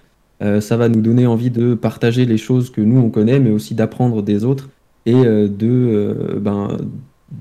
ça 0.59 0.75
va 0.75 0.89
nous 0.89 0.99
donner 0.99 1.25
envie 1.25 1.51
de 1.51 1.73
partager 1.73 2.25
les 2.25 2.37
choses 2.37 2.69
que 2.69 2.81
nous, 2.81 2.99
on 2.99 3.09
connaît, 3.09 3.39
mais 3.39 3.51
aussi 3.51 3.75
d'apprendre 3.75 4.21
des 4.21 4.43
autres 4.43 4.67
et 5.05 5.13
de, 5.13 6.37
ben, 6.41 6.67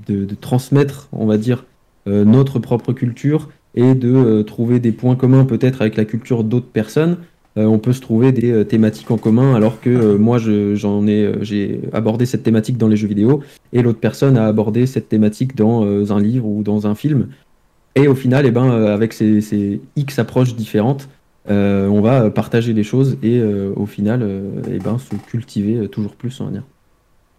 de, 0.06 0.24
de 0.24 0.34
transmettre, 0.36 1.08
on 1.10 1.26
va 1.26 1.36
dire, 1.36 1.64
notre 2.06 2.60
propre 2.60 2.92
culture 2.92 3.48
et 3.74 3.96
de 3.96 4.42
trouver 4.42 4.78
des 4.78 4.92
points 4.92 5.16
communs 5.16 5.44
peut-être 5.44 5.80
avec 5.82 5.96
la 5.96 6.04
culture 6.04 6.44
d'autres 6.44 6.70
personnes. 6.72 7.16
Euh, 7.58 7.64
on 7.66 7.78
peut 7.78 7.92
se 7.92 8.00
trouver 8.00 8.32
des 8.32 8.50
euh, 8.50 8.64
thématiques 8.64 9.10
en 9.10 9.18
commun 9.18 9.54
alors 9.54 9.78
que 9.80 9.90
euh, 9.90 10.16
moi 10.16 10.38
je- 10.38 10.74
j'en 10.74 11.06
ai 11.06 11.22
euh, 11.22 11.42
j'ai 11.42 11.80
abordé 11.92 12.24
cette 12.24 12.42
thématique 12.42 12.78
dans 12.78 12.88
les 12.88 12.96
jeux 12.96 13.08
vidéo 13.08 13.42
et 13.74 13.82
l'autre 13.82 14.00
personne 14.00 14.38
a 14.38 14.46
abordé 14.46 14.86
cette 14.86 15.10
thématique 15.10 15.54
dans 15.54 15.84
euh, 15.84 16.10
un 16.10 16.18
livre 16.20 16.46
ou 16.46 16.62
dans 16.62 16.86
un 16.86 16.94
film. 16.94 17.28
Et 17.94 18.08
au 18.08 18.14
final, 18.14 18.46
eh 18.46 18.50
ben, 18.50 18.70
euh, 18.70 18.94
avec 18.94 19.12
ces, 19.12 19.42
ces 19.42 19.82
X 19.96 20.18
approches 20.18 20.54
différentes, 20.56 21.10
euh, 21.50 21.88
on 21.88 22.00
va 22.00 22.30
partager 22.30 22.72
les 22.72 22.84
choses 22.84 23.18
et 23.22 23.38
euh, 23.38 23.72
au 23.76 23.84
final, 23.84 24.22
euh, 24.22 24.62
eh 24.70 24.78
ben, 24.78 24.96
se 24.98 25.14
cultiver 25.14 25.88
toujours 25.88 26.14
plus, 26.16 26.40
on 26.40 26.46
va 26.46 26.50
dire. 26.52 26.62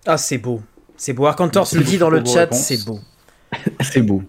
Ah, 0.06 0.18
c'est 0.18 0.38
beau. 0.38 0.62
C'est 0.96 1.14
beau. 1.14 1.26
Arcantors 1.26 1.64
Merci 1.64 1.78
le 1.78 1.84
dit 1.84 1.98
dans 1.98 2.12
le 2.12 2.24
chat, 2.24 2.54
c'est 2.54 2.86
beau. 2.86 3.00
C'est 3.82 4.02
beau. 4.02 4.22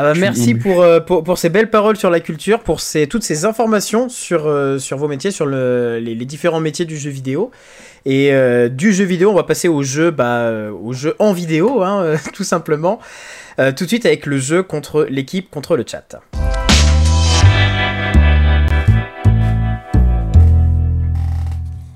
Ah 0.00 0.02
bah 0.04 0.14
merci 0.14 0.54
pour, 0.54 0.80
euh, 0.80 1.00
pour, 1.00 1.24
pour 1.24 1.38
ces 1.38 1.48
belles 1.48 1.70
paroles 1.70 1.96
sur 1.96 2.08
la 2.08 2.20
culture, 2.20 2.60
pour 2.60 2.78
ces, 2.78 3.08
toutes 3.08 3.24
ces 3.24 3.44
informations 3.46 4.08
sur, 4.08 4.46
euh, 4.46 4.78
sur 4.78 4.96
vos 4.96 5.08
métiers, 5.08 5.32
sur 5.32 5.44
le, 5.44 5.98
les, 6.00 6.14
les 6.14 6.24
différents 6.24 6.60
métiers 6.60 6.84
du 6.84 6.96
jeu 6.96 7.10
vidéo. 7.10 7.50
Et 8.06 8.32
euh, 8.32 8.68
du 8.68 8.92
jeu 8.92 9.02
vidéo, 9.04 9.30
on 9.30 9.34
va 9.34 9.42
passer 9.42 9.66
au 9.66 9.82
jeu, 9.82 10.12
bah, 10.12 10.52
au 10.70 10.92
jeu 10.92 11.16
en 11.18 11.32
vidéo, 11.32 11.82
hein, 11.82 12.14
tout 12.32 12.44
simplement. 12.44 13.00
Euh, 13.58 13.72
tout 13.72 13.84
de 13.84 13.88
suite 13.88 14.06
avec 14.06 14.24
le 14.26 14.38
jeu 14.38 14.62
contre 14.62 15.04
l'équipe, 15.10 15.50
contre 15.50 15.76
le 15.76 15.84
chat. 15.84 16.20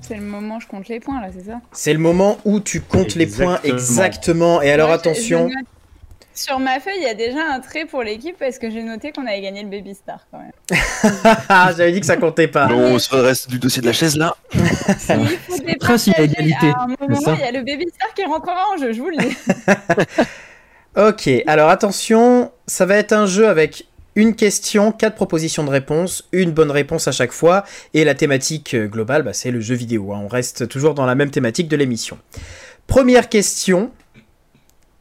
C'est 0.01 0.15
le 0.17 0.23
moment, 0.23 0.59
je 0.59 0.67
compte 0.67 0.89
les 0.89 0.99
points 0.99 1.21
là, 1.21 1.29
c'est 1.33 1.45
ça? 1.45 1.61
C'est 1.71 1.93
le 1.93 1.99
moment 1.99 2.37
où 2.43 2.59
tu 2.59 2.81
comptes 2.81 3.15
les 3.15 3.25
points 3.27 3.59
Exactement. 3.63 4.61
Et 4.61 4.69
alors 4.71 4.91
attention, 4.91 5.47
je 5.49 5.55
note- 5.55 5.65
Sur 6.35 6.59
ma 6.59 6.79
feuille, 6.79 6.97
il 6.97 7.03
y 7.03 7.09
a 7.09 7.13
déjà 7.13 7.39
un 7.51 7.59
trait 7.59 7.85
pour 7.85 8.01
l'équipe 8.03 8.35
parce 8.39 8.57
que 8.57 8.69
j'ai 8.69 8.81
noté 8.81 9.11
qu'on 9.11 9.25
avait 9.27 9.41
gagné 9.41 9.61
le 9.63 9.69
Baby 9.69 9.93
Star 9.93 10.25
quand 10.31 10.39
même. 10.39 10.51
Ah, 11.49 11.71
j'avais 11.77 11.91
dit 11.91 11.99
que 11.99 12.05
ça 12.05 12.17
comptait 12.17 12.47
pas. 12.47 12.67
on 12.71 12.97
se 12.97 13.13
reste 13.15 13.49
du 13.49 13.59
dossier 13.59 13.81
de 13.81 13.87
la 13.87 13.93
chaise 13.93 14.17
là. 14.17 14.35
Il 14.53 14.59
faut 14.59 15.57
d'égalité, 15.57 16.67
À 16.67 16.83
un 16.83 16.87
moment, 16.87 17.33
il 17.35 17.39
y 17.39 17.43
a 17.43 17.51
le 17.51 17.63
Baby 17.63 17.85
Star 17.93 18.13
qui 18.15 18.25
rentrera 18.25 18.65
en 18.73 18.77
jeu, 18.77 18.93
je 18.93 18.99
vous 19.01 19.09
le 19.09 19.17
dis. 19.17 19.35
Ok, 20.95 21.27
alors 21.47 21.69
attention, 21.71 22.51
ça 22.67 22.85
va 22.85 22.97
être 22.97 23.13
un 23.13 23.25
jeu 23.25 23.47
avec 23.47 23.87
une 24.15 24.35
question, 24.35 24.91
quatre 24.91 25.15
propositions 25.15 25.63
de 25.63 25.71
réponse, 25.71 26.27
une 26.31 26.51
bonne 26.51 26.69
réponse 26.69 27.07
à 27.07 27.11
chaque 27.11 27.31
fois, 27.31 27.63
et 27.95 28.03
la 28.03 28.13
thématique 28.13 28.75
euh, 28.75 28.85
globale, 28.85 29.23
bah, 29.23 29.33
c'est 29.33 29.49
le 29.49 29.59
jeu 29.59 29.73
vidéo. 29.73 30.13
hein. 30.13 30.21
On 30.23 30.27
reste 30.27 30.67
toujours 30.67 30.93
dans 30.93 31.07
la 31.07 31.15
même 31.15 31.31
thématique 31.31 31.67
de 31.67 31.75
l'émission. 31.75 32.19
Première 32.85 33.27
question, 33.27 33.89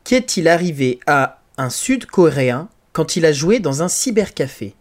qu'est-il 0.04 0.48
arrivé 0.48 1.00
à 1.06 1.40
un 1.58 1.70
Sud-Coréen 1.70 2.68
quand 2.92 3.16
il 3.16 3.24
a 3.26 3.32
joué 3.32 3.58
dans 3.60 3.82
un 3.82 3.88
cybercafé? 3.88 4.74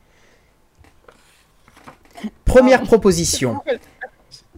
Première 2.45 2.83
proposition. 2.83 3.59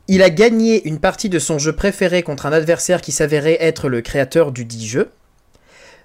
Il 0.07 0.21
a 0.21 0.29
gagné 0.29 0.85
une 0.87 0.99
partie 0.99 1.29
de 1.29 1.39
son 1.39 1.59
jeu 1.59 1.73
préféré 1.73 2.23
contre 2.23 2.45
un 2.45 2.51
adversaire 2.51 3.01
qui 3.01 3.11
s'avérait 3.11 3.57
être 3.61 3.87
le 3.87 4.01
créateur 4.01 4.51
du 4.51 4.65
dit 4.65 4.87
jeu. 4.87 5.11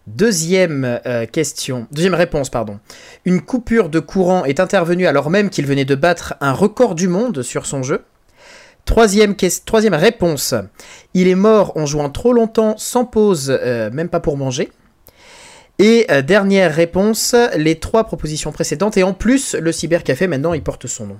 Deuxième 0.07 1.01
euh, 1.05 1.27
question, 1.27 1.87
deuxième 1.93 2.15
réponse, 2.15 2.49
pardon. 2.49 2.79
Une 3.25 3.43
coupure 3.43 3.91
de 3.91 4.01
courant 4.01 4.45
est 4.45 4.61
intervenue 4.61 5.07
alors 5.07 5.29
même 5.29 5.51
qu'il 5.51 5.67
venait 5.67 5.85
de 5.85 5.95
battre 5.95 6.35
un 6.41 6.53
record 6.53 6.95
du 6.95 7.09
monde 7.09 7.43
sur 7.43 7.67
son 7.67 7.83
jeu. 7.83 8.03
Troisième, 8.89 9.35
réponse. 9.95 10.55
Il 11.13 11.29
est 11.29 11.35
mort 11.35 11.77
en 11.77 11.85
jouant 11.85 12.09
trop 12.09 12.33
longtemps 12.33 12.79
sans 12.79 13.05
pause, 13.05 13.51
euh, 13.51 13.91
même 13.91 14.09
pas 14.09 14.19
pour 14.19 14.39
manger. 14.39 14.71
Et 15.79 16.07
euh, 16.11 16.23
dernière 16.23 16.75
réponse, 16.75 17.37
les 17.55 17.79
trois 17.79 18.05
propositions 18.05 18.51
précédentes. 18.51 18.97
Et 18.97 19.03
en 19.03 19.13
plus, 19.13 19.55
le 19.55 19.73
cybercafé, 19.73 20.27
maintenant, 20.27 20.55
il 20.55 20.63
porte 20.63 20.87
son 20.87 21.05
nom. 21.05 21.19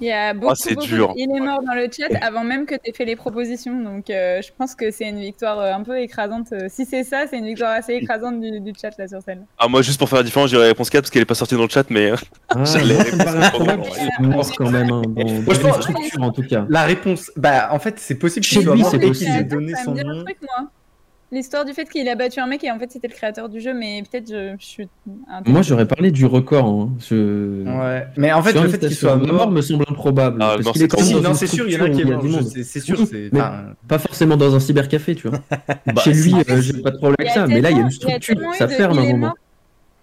Il 0.00 0.08
y 0.08 0.12
a 0.12 0.34
beaucoup, 0.34 0.54
c'est 0.56 0.74
beaucoup 0.74 0.86
dur. 0.86 1.08
de- 1.08 1.14
Il 1.20 1.36
est 1.36 1.40
mort 1.40 1.62
dans 1.62 1.74
le 1.74 1.86
chat 1.90 2.08
avant 2.20 2.42
même 2.44 2.66
que 2.66 2.74
tu 2.74 2.80
aies 2.90 2.92
fait 2.92 3.04
les 3.04 3.16
propositions. 3.16 3.80
Donc, 3.80 4.10
euh, 4.10 4.42
je 4.42 4.50
pense 4.56 4.74
que 4.74 4.90
c'est 4.90 5.08
une 5.08 5.20
victoire 5.20 5.58
euh, 5.60 5.72
un 5.72 5.82
peu 5.82 5.98
écrasante. 6.00 6.48
Euh, 6.52 6.66
Si 6.68 6.84
c'est 6.84 7.04
ça, 7.04 7.26
c'est 7.30 7.38
une 7.38 7.46
victoire 7.46 7.70
assez 7.72 7.94
écrasante 7.94 8.40
du, 8.40 8.60
du 8.60 8.72
chat 8.80 8.90
là 8.98 9.06
sur 9.06 9.22
scène. 9.22 9.46
Ah, 9.58 9.68
moi, 9.68 9.82
juste 9.82 9.98
pour 9.98 10.08
faire 10.08 10.18
la 10.18 10.24
différence, 10.24 10.50
j'irai 10.50 10.66
réponse 10.66 10.90
4 10.90 11.02
parce 11.02 11.10
qu'elle 11.10 11.22
est 11.22 11.26
pas 11.26 11.34
sortie 11.34 11.54
dans 11.54 11.62
le 11.62 11.68
chat, 11.68 11.88
mais. 11.90 12.10
euh, 12.10 12.16
Ah, 12.50 12.64
mort 14.20 14.50
quand 14.56 14.70
même, 14.70 14.90
hein, 14.90 15.02
Moi, 15.16 15.54
je 15.54 15.60
pense- 15.60 16.18
en 16.18 16.30
tout 16.32 16.42
cas. 16.46 16.66
La 16.68 16.82
réponse, 16.84 17.30
bah 17.36 17.68
en 17.72 17.78
fait, 17.78 17.98
c'est 17.98 18.16
possible 18.18 18.44
Chez 18.44 18.62
lui, 18.62 18.80
mort 18.80 18.90
c'est 18.90 18.98
possible. 18.98 19.30
qu'il 19.30 19.36
ait 19.36 19.40
Attends, 19.44 19.54
donné 19.56 19.74
ça 19.74 19.84
son 19.84 19.90
me 19.92 19.96
dit 19.96 20.00
un 20.08 20.14
nom. 20.14 20.24
L'histoire 21.32 21.64
du 21.64 21.72
fait 21.72 21.88
qu'il 21.88 22.08
a 22.08 22.14
battu 22.14 22.38
un 22.38 22.46
mec 22.46 22.62
et 22.62 22.70
en 22.70 22.78
fait 22.78 22.92
c'était 22.92 23.08
le 23.08 23.12
créateur 23.14 23.48
du 23.48 23.60
jeu, 23.60 23.74
mais 23.74 24.02
peut-être 24.08 24.28
je, 24.28 24.54
je 24.58 24.64
suis. 24.64 24.88
un 25.28 25.42
peu- 25.42 25.50
Moi, 25.50 25.62
j'aurais 25.62 25.86
parlé 25.88 26.12
du 26.12 26.26
record. 26.26 26.66
hein. 26.66 26.92
Je... 27.00 27.64
Ouais, 27.64 28.06
mais 28.16 28.32
en 28.32 28.40
fait, 28.42 28.52
le 28.52 28.68
fait 28.68 28.78
qu'il 28.78 28.94
soit 28.94 29.16
mort. 29.16 29.32
mort 29.34 29.50
me 29.50 29.60
semble 29.60 29.84
improbable. 29.88 30.38
Ah, 30.40 30.56
parce 30.62 30.70
qu'il 30.72 30.82
est 30.82 30.84
c'est 30.84 30.88
quand 30.88 30.98
même 30.98 31.06
Si, 31.06 31.14
dans 31.14 31.22
non, 31.30 31.34
c'est 31.34 31.46
sûr, 31.48 31.66
il 31.66 31.72
y 31.72 31.76
en 31.80 31.84
a 31.86 31.90
qui 31.90 32.02
est 32.02 32.04
mort, 32.04 32.22
c'est 32.52 32.80
sûr, 32.80 33.00
Oui, 33.00 33.06
c'est. 33.10 33.30
mais 33.32 33.40
enfin, 33.40 33.64
Pas 33.88 33.98
forcément 33.98 34.36
dans 34.36 34.54
un 34.54 34.60
cybercafé, 34.60 35.16
tu 35.16 35.28
vois. 35.28 35.40
bah, 35.86 36.02
Chez 36.04 36.12
lui, 36.12 36.34
euh, 36.48 36.60
j'ai 36.60 36.74
pas 36.82 36.90
de 36.92 36.98
problème 36.98 37.16
avec 37.18 37.30
a 37.30 37.34
ça. 37.34 37.46
Mais 37.48 37.60
là, 37.60 37.70
il 37.70 37.78
y 37.78 37.80
a 37.80 37.82
une 37.84 37.90
structure, 37.90 38.36
eu 38.40 38.54
ça 38.56 38.66
de 38.66 38.72
ferme 38.72 38.94
il 38.94 39.00
un 39.00 39.02
est 39.04 39.12
moment. 39.12 39.26
mort. 39.28 39.34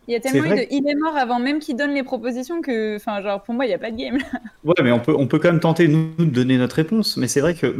Il 0.07 0.13
y 0.13 0.17
a 0.17 0.19
tellement 0.19 0.43
eu 0.45 0.49
de 0.57 0.65
il 0.71 0.89
est 0.89 0.95
mort 0.95 1.15
avant 1.15 1.39
même 1.39 1.59
qu'il 1.59 1.77
donne 1.77 1.93
les 1.93 2.03
propositions 2.03 2.61
que. 2.61 2.95
Enfin, 2.97 3.21
genre 3.21 3.41
pour 3.43 3.53
moi, 3.53 3.65
il 3.65 3.69
n'y 3.69 3.73
a 3.75 3.77
pas 3.79 3.91
de 3.91 3.97
game. 3.97 4.17
Ouais, 4.65 4.73
mais 4.83 4.91
on 4.91 4.99
peut, 4.99 5.15
on 5.17 5.27
peut 5.27 5.39
quand 5.39 5.49
même 5.51 5.61
tenter, 5.61 5.87
nous, 5.87 6.09
de 6.19 6.25
donner 6.25 6.57
notre 6.57 6.75
réponse. 6.75 7.15
Mais 7.15 7.27
c'est 7.27 7.39
vrai 7.39 7.53
que, 7.53 7.73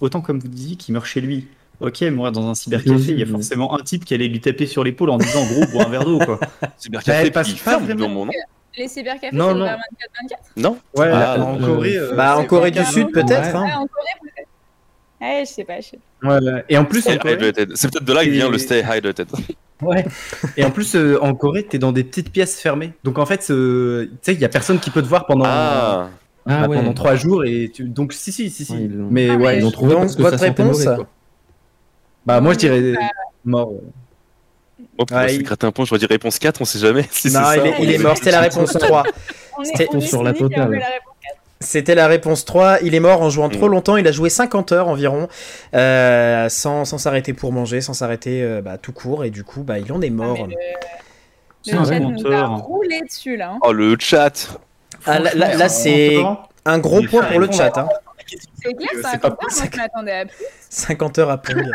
autant 0.00 0.20
comme 0.22 0.40
vous 0.40 0.48
disiez, 0.48 0.76
qu'il 0.76 0.94
meurt 0.94 1.06
chez 1.06 1.20
lui. 1.20 1.46
Ok, 1.80 2.00
mourir 2.02 2.32
dans 2.32 2.48
un 2.48 2.54
cybercafé, 2.54 3.12
il 3.12 3.18
y 3.20 3.22
a 3.22 3.26
forcément 3.26 3.78
un 3.78 3.82
type 3.82 4.04
qui 4.04 4.12
allait 4.14 4.26
lui 4.28 4.40
taper 4.40 4.66
sur 4.66 4.82
l'épaule 4.82 5.10
en 5.10 5.18
disant 5.18 5.44
gros, 5.46 5.64
bois 5.72 5.84
un 5.86 5.88
verre 5.88 6.04
d'eau, 6.04 6.18
quoi. 6.18 6.40
Cybercafé, 6.76 7.30
Bah, 7.30 7.42
pas 7.64 7.94
dans 7.94 8.08
mon 8.08 8.26
nom. 8.26 8.32
Les 8.76 8.88
cybercafés, 8.88 9.34
Non, 9.34 9.48
c'est 9.48 9.54
non. 9.54 9.60
ouvert 9.62 9.78
24-24. 10.56 10.60
Non 10.62 10.78
Ouais, 10.96 11.10
Ah, 11.12 11.36
en 11.40 11.60
euh, 11.60 11.66
Corée. 11.66 11.96
euh, 11.96 12.14
Bah, 12.16 12.36
en 12.38 12.44
Corée 12.44 12.70
du 12.70 12.84
Sud, 12.84 13.10
peut-être. 13.12 13.30
Ouais, 13.30 13.56
hein. 13.56 13.62
en 13.76 13.86
Corée, 13.86 14.14
peut-être. 14.22 14.48
Ouais, 15.20 15.42
je 15.46 15.50
sais 15.52 15.64
pas, 15.64 15.80
je 15.80 15.86
sais 15.88 15.98
pas. 16.22 16.28
ouais, 16.40 16.52
ouais. 16.52 16.64
Et 16.68 16.78
en 16.78 16.84
plus, 16.84 17.06
en. 17.06 17.10
C'est 17.12 17.18
peut-être 17.20 18.04
de 18.04 18.12
là 18.12 18.24
que 18.24 18.30
vient 18.30 18.48
le 18.50 18.58
stay 18.58 18.80
hydrated. 18.82 19.28
Ouais. 19.80 20.04
Et 20.56 20.64
en 20.64 20.72
plus, 20.72 20.96
euh, 20.96 21.22
en 21.22 21.34
Corée, 21.36 21.62
t'es 21.62 21.78
dans 21.78 21.92
des 21.92 22.02
petites 22.02 22.32
pièces 22.32 22.60
fermées. 22.60 22.94
Donc 23.04 23.16
en 23.20 23.26
fait, 23.26 23.46
euh, 23.50 24.06
tu 24.06 24.18
sais, 24.22 24.32
il 24.34 24.40
y 24.40 24.44
a 24.44 24.48
personne 24.48 24.80
qui 24.80 24.90
peut 24.90 25.02
te 25.02 25.06
voir 25.06 25.24
pendant, 25.24 25.44
Ah, 25.46 26.08
Ah 26.46 26.62
bah, 26.62 26.66
ouais. 26.68 26.76
pendant 26.78 26.92
trois 26.94 27.14
jours. 27.14 27.44
Et 27.44 27.70
tu... 27.72 27.84
donc 27.84 28.12
si, 28.12 28.32
si, 28.32 28.50
si, 28.50 28.64
si. 28.64 28.72
Ouais, 28.72 28.78
ils 28.82 28.96
l'ont- 28.96 29.06
mais 29.08 29.28
Ah, 29.30 29.36
ouais, 29.36 29.58
Ils 29.58 29.64
ont 29.64 29.70
trouvé 29.70 29.92
Donc, 29.92 30.00
parce 30.02 30.16
que 30.16 30.22
votre 30.22 30.36
ça 30.36 30.46
sentait 30.48 30.62
réponse 30.64 30.84
mauvais, 30.84 30.96
quoi. 30.96 31.06
Bah 32.28 32.40
moi 32.40 32.52
je 32.52 32.58
dirais 32.58 32.94
mort. 33.44 33.72
moi, 33.72 35.06
pour 35.06 35.16
Ouais, 35.16 35.24
essayer 35.24 35.38
il- 35.38 35.42
de 35.42 35.46
gratter 35.48 35.66
un 35.66 35.72
point, 35.72 35.84
j'aurais 35.84 35.98
dit 35.98 36.06
réponse 36.06 36.38
4, 36.38 36.60
on 36.60 36.64
sait 36.64 36.78
jamais 36.78 37.04
si 37.10 37.30
Non, 37.32 37.40
il 37.56 37.66
est, 37.66 37.74
il 37.80 37.90
est 37.92 37.98
mort, 37.98 38.16
c'était 38.16 38.30
la 38.30 38.40
réponse 38.40 38.72
3. 38.72 39.02
On 39.56 39.62
est, 39.62 39.66
C'était- 39.76 40.00
sur 40.00 40.22
la 40.22 40.30
on 40.30 40.34
totale. 40.34 40.80
C'était 41.60 41.96
la 41.96 42.06
réponse 42.06 42.44
3. 42.44 42.78
Il 42.82 42.94
est 42.94 43.00
mort 43.00 43.20
en 43.20 43.30
jouant 43.30 43.48
trop 43.48 43.66
Mm. 43.66 43.70
longtemps. 43.72 43.96
Il 43.96 44.06
a 44.06 44.12
joué 44.12 44.30
50 44.30 44.70
heures 44.70 44.86
environ, 44.86 45.26
euh, 45.74 46.48
sans 46.48 46.84
sans 46.84 46.98
s'arrêter 46.98 47.32
pour 47.32 47.52
manger, 47.52 47.80
sans 47.80 47.94
s'arrêter 47.94 48.42
euh, 48.44 48.60
bah, 48.62 48.78
tout 48.78 48.92
court. 48.92 49.24
Et 49.24 49.30
du 49.30 49.42
coup, 49.42 49.62
bah, 49.64 49.80
il 49.80 49.92
en 49.92 50.00
est 50.00 50.10
mort. 50.10 50.36
Ah, 50.40 50.46
Le, 50.46 51.72
le 51.72 51.84
chat 51.84 51.98
nous 51.98 52.32
a 52.32 52.46
roulé 52.58 53.00
dessus 53.00 53.36
là. 53.36 53.50
hein. 53.54 53.58
Oh, 53.62 53.72
le 53.72 53.96
chat 53.98 54.56
Ah, 55.04 55.18
là, 55.18 55.68
c'est 55.68 56.16
un 56.64 56.78
gros 56.78 57.00
Il 57.00 57.08
point 57.08 57.24
pour 57.24 57.40
le 57.40 57.50
chat. 57.50 57.76
Hein. 57.76 57.88
C'est 58.28 58.74
clair, 58.74 58.90
c'est 58.94 59.02
ça 59.02 59.10
a 59.10 59.18
pas 59.18 59.30
compris. 59.30 59.56
Moi, 59.56 59.68
je 59.72 59.76
m'attendais 59.76 60.12
à 60.12 60.26
plus. 60.26 60.44
50 60.70 61.18
heures 61.18 61.30
à 61.30 61.38
Pong. 61.38 61.70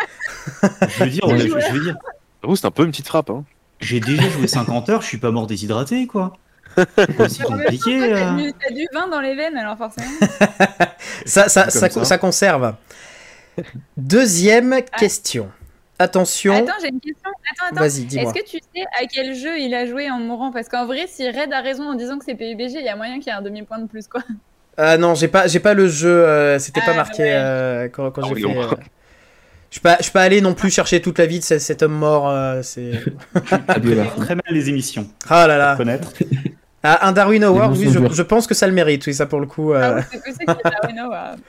Je 0.61 1.03
veux 1.03 1.09
dire, 1.09 1.23
je, 1.29 1.47
je 1.47 1.73
veux 1.73 1.83
dire, 1.83 1.97
J'avoue, 2.43 2.57
c'est 2.57 2.65
un 2.65 2.71
peu 2.71 2.83
une 2.83 2.91
petite 2.91 3.07
frappe. 3.07 3.29
Hein. 3.29 3.45
j'ai 3.79 4.01
déjà 4.01 4.27
joué 4.29 4.47
50 4.47 4.89
heures, 4.89 5.01
je 5.01 5.07
suis 5.07 5.17
pas 5.17 5.31
mort 5.31 5.47
déshydraté, 5.47 6.07
quoi. 6.07 6.33
C'est 6.75 7.43
compliqué. 7.43 7.99
T'as 7.99 8.33
euh. 8.33 8.35
du, 8.35 8.53
t'as 8.53 8.73
du 8.73 8.87
vin 8.93 9.07
dans 9.07 9.21
les 9.21 9.35
veines, 9.35 9.55
alors 9.55 9.77
forcément. 9.77 10.09
Ça, 11.25 11.47
ça, 11.47 11.63
Comme 11.63 11.71
ça, 11.71 11.89
ça. 11.89 12.03
ça 12.05 12.17
conserve. 12.17 12.75
Deuxième 13.95 14.81
question. 14.97 15.49
Attention. 15.99 16.53
Attends, 16.53 16.73
j'ai 16.81 16.89
une 16.89 16.99
question. 16.99 17.29
Attends, 17.51 17.75
attends. 17.75 17.83
Est-ce 17.85 18.33
que 18.33 18.43
tu 18.43 18.57
sais 18.57 18.83
à 18.99 19.05
quel 19.05 19.35
jeu 19.35 19.59
il 19.59 19.73
a 19.73 19.85
joué 19.85 20.09
en 20.09 20.19
mourant? 20.19 20.51
Parce 20.51 20.67
qu'en 20.67 20.85
vrai, 20.85 21.05
si 21.07 21.29
Red 21.29 21.53
a 21.53 21.61
raison 21.61 21.91
en 21.91 21.93
disant 21.93 22.17
que 22.17 22.25
c'est 22.25 22.35
PUBG, 22.35 22.79
il 22.79 22.85
y 22.85 22.89
a 22.89 22.95
moyen 22.95 23.19
qu'il 23.19 23.27
y 23.27 23.29
ait 23.29 23.37
un 23.37 23.41
demi-point 23.41 23.77
de 23.77 23.87
plus, 23.87 24.07
quoi. 24.07 24.21
Ah 24.77 24.97
non, 24.97 25.13
j'ai 25.15 25.27
pas, 25.27 25.47
j'ai 25.47 25.59
pas 25.59 25.73
le 25.73 25.87
jeu. 25.87 26.09
euh, 26.25 26.57
C'était 26.59 26.81
pas 26.81 26.91
Ah, 26.91 26.95
marqué 26.95 27.23
ouais. 27.23 27.31
euh, 27.33 27.89
quand, 27.89 28.11
quand 28.11 28.21
Ah 28.23 28.27
j'ai 28.35 28.41
fait. 28.41 28.57
euh, 28.57 28.67
Je 29.69 29.75
suis 29.75 29.81
pas, 29.81 29.97
je 29.99 30.03
suis 30.03 30.11
pas 30.11 30.21
allé 30.21 30.41
non 30.41 30.53
plus 30.53 30.71
chercher 30.71 31.01
toute 31.01 31.17
la 31.19 31.25
vie 31.25 31.39
de 31.39 31.43
ce- 31.43 31.59
cet 31.59 31.83
homme 31.83 31.93
mort. 31.93 32.29
euh, 32.29 32.61
c'est. 32.63 32.91
Très 34.17 34.35
mal 34.35 34.43
les 34.49 34.69
émissions. 34.69 35.07
Ah 35.29 35.47
là 35.47 35.57
là. 35.57 35.75
Connaître. 35.75 36.11
Ah, 36.85 37.07
un 37.07 37.13
Darwin 37.13 37.41
Award, 37.45 37.77
oui, 37.77 37.87
je, 37.89 38.21
pense 38.23 38.45
que 38.45 38.53
ça 38.53 38.67
le 38.67 38.73
mérite. 38.73 39.07
Oui, 39.07 39.13
ça 39.13 39.25
pour 39.25 39.39
le 39.39 39.45
coup. 39.47 39.71
Ah 39.73 39.99
oui, 40.11 40.45
Darwin 40.45 40.99
Award. 40.99 41.39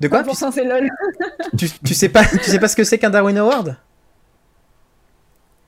De 0.00 0.08
quoi? 0.08 0.22
100% 0.22 0.50
c'est 0.50 0.64
LOL. 0.64 0.88
tu, 1.58 1.68
tu 1.84 1.92
sais 1.92 2.08
pas, 2.08 2.24
tu 2.24 2.50
sais 2.50 2.58
pas 2.58 2.68
ce 2.68 2.74
que 2.74 2.82
c'est 2.84 2.96
qu'un 2.96 3.10
Darwin 3.10 3.36
Award? 3.36 3.76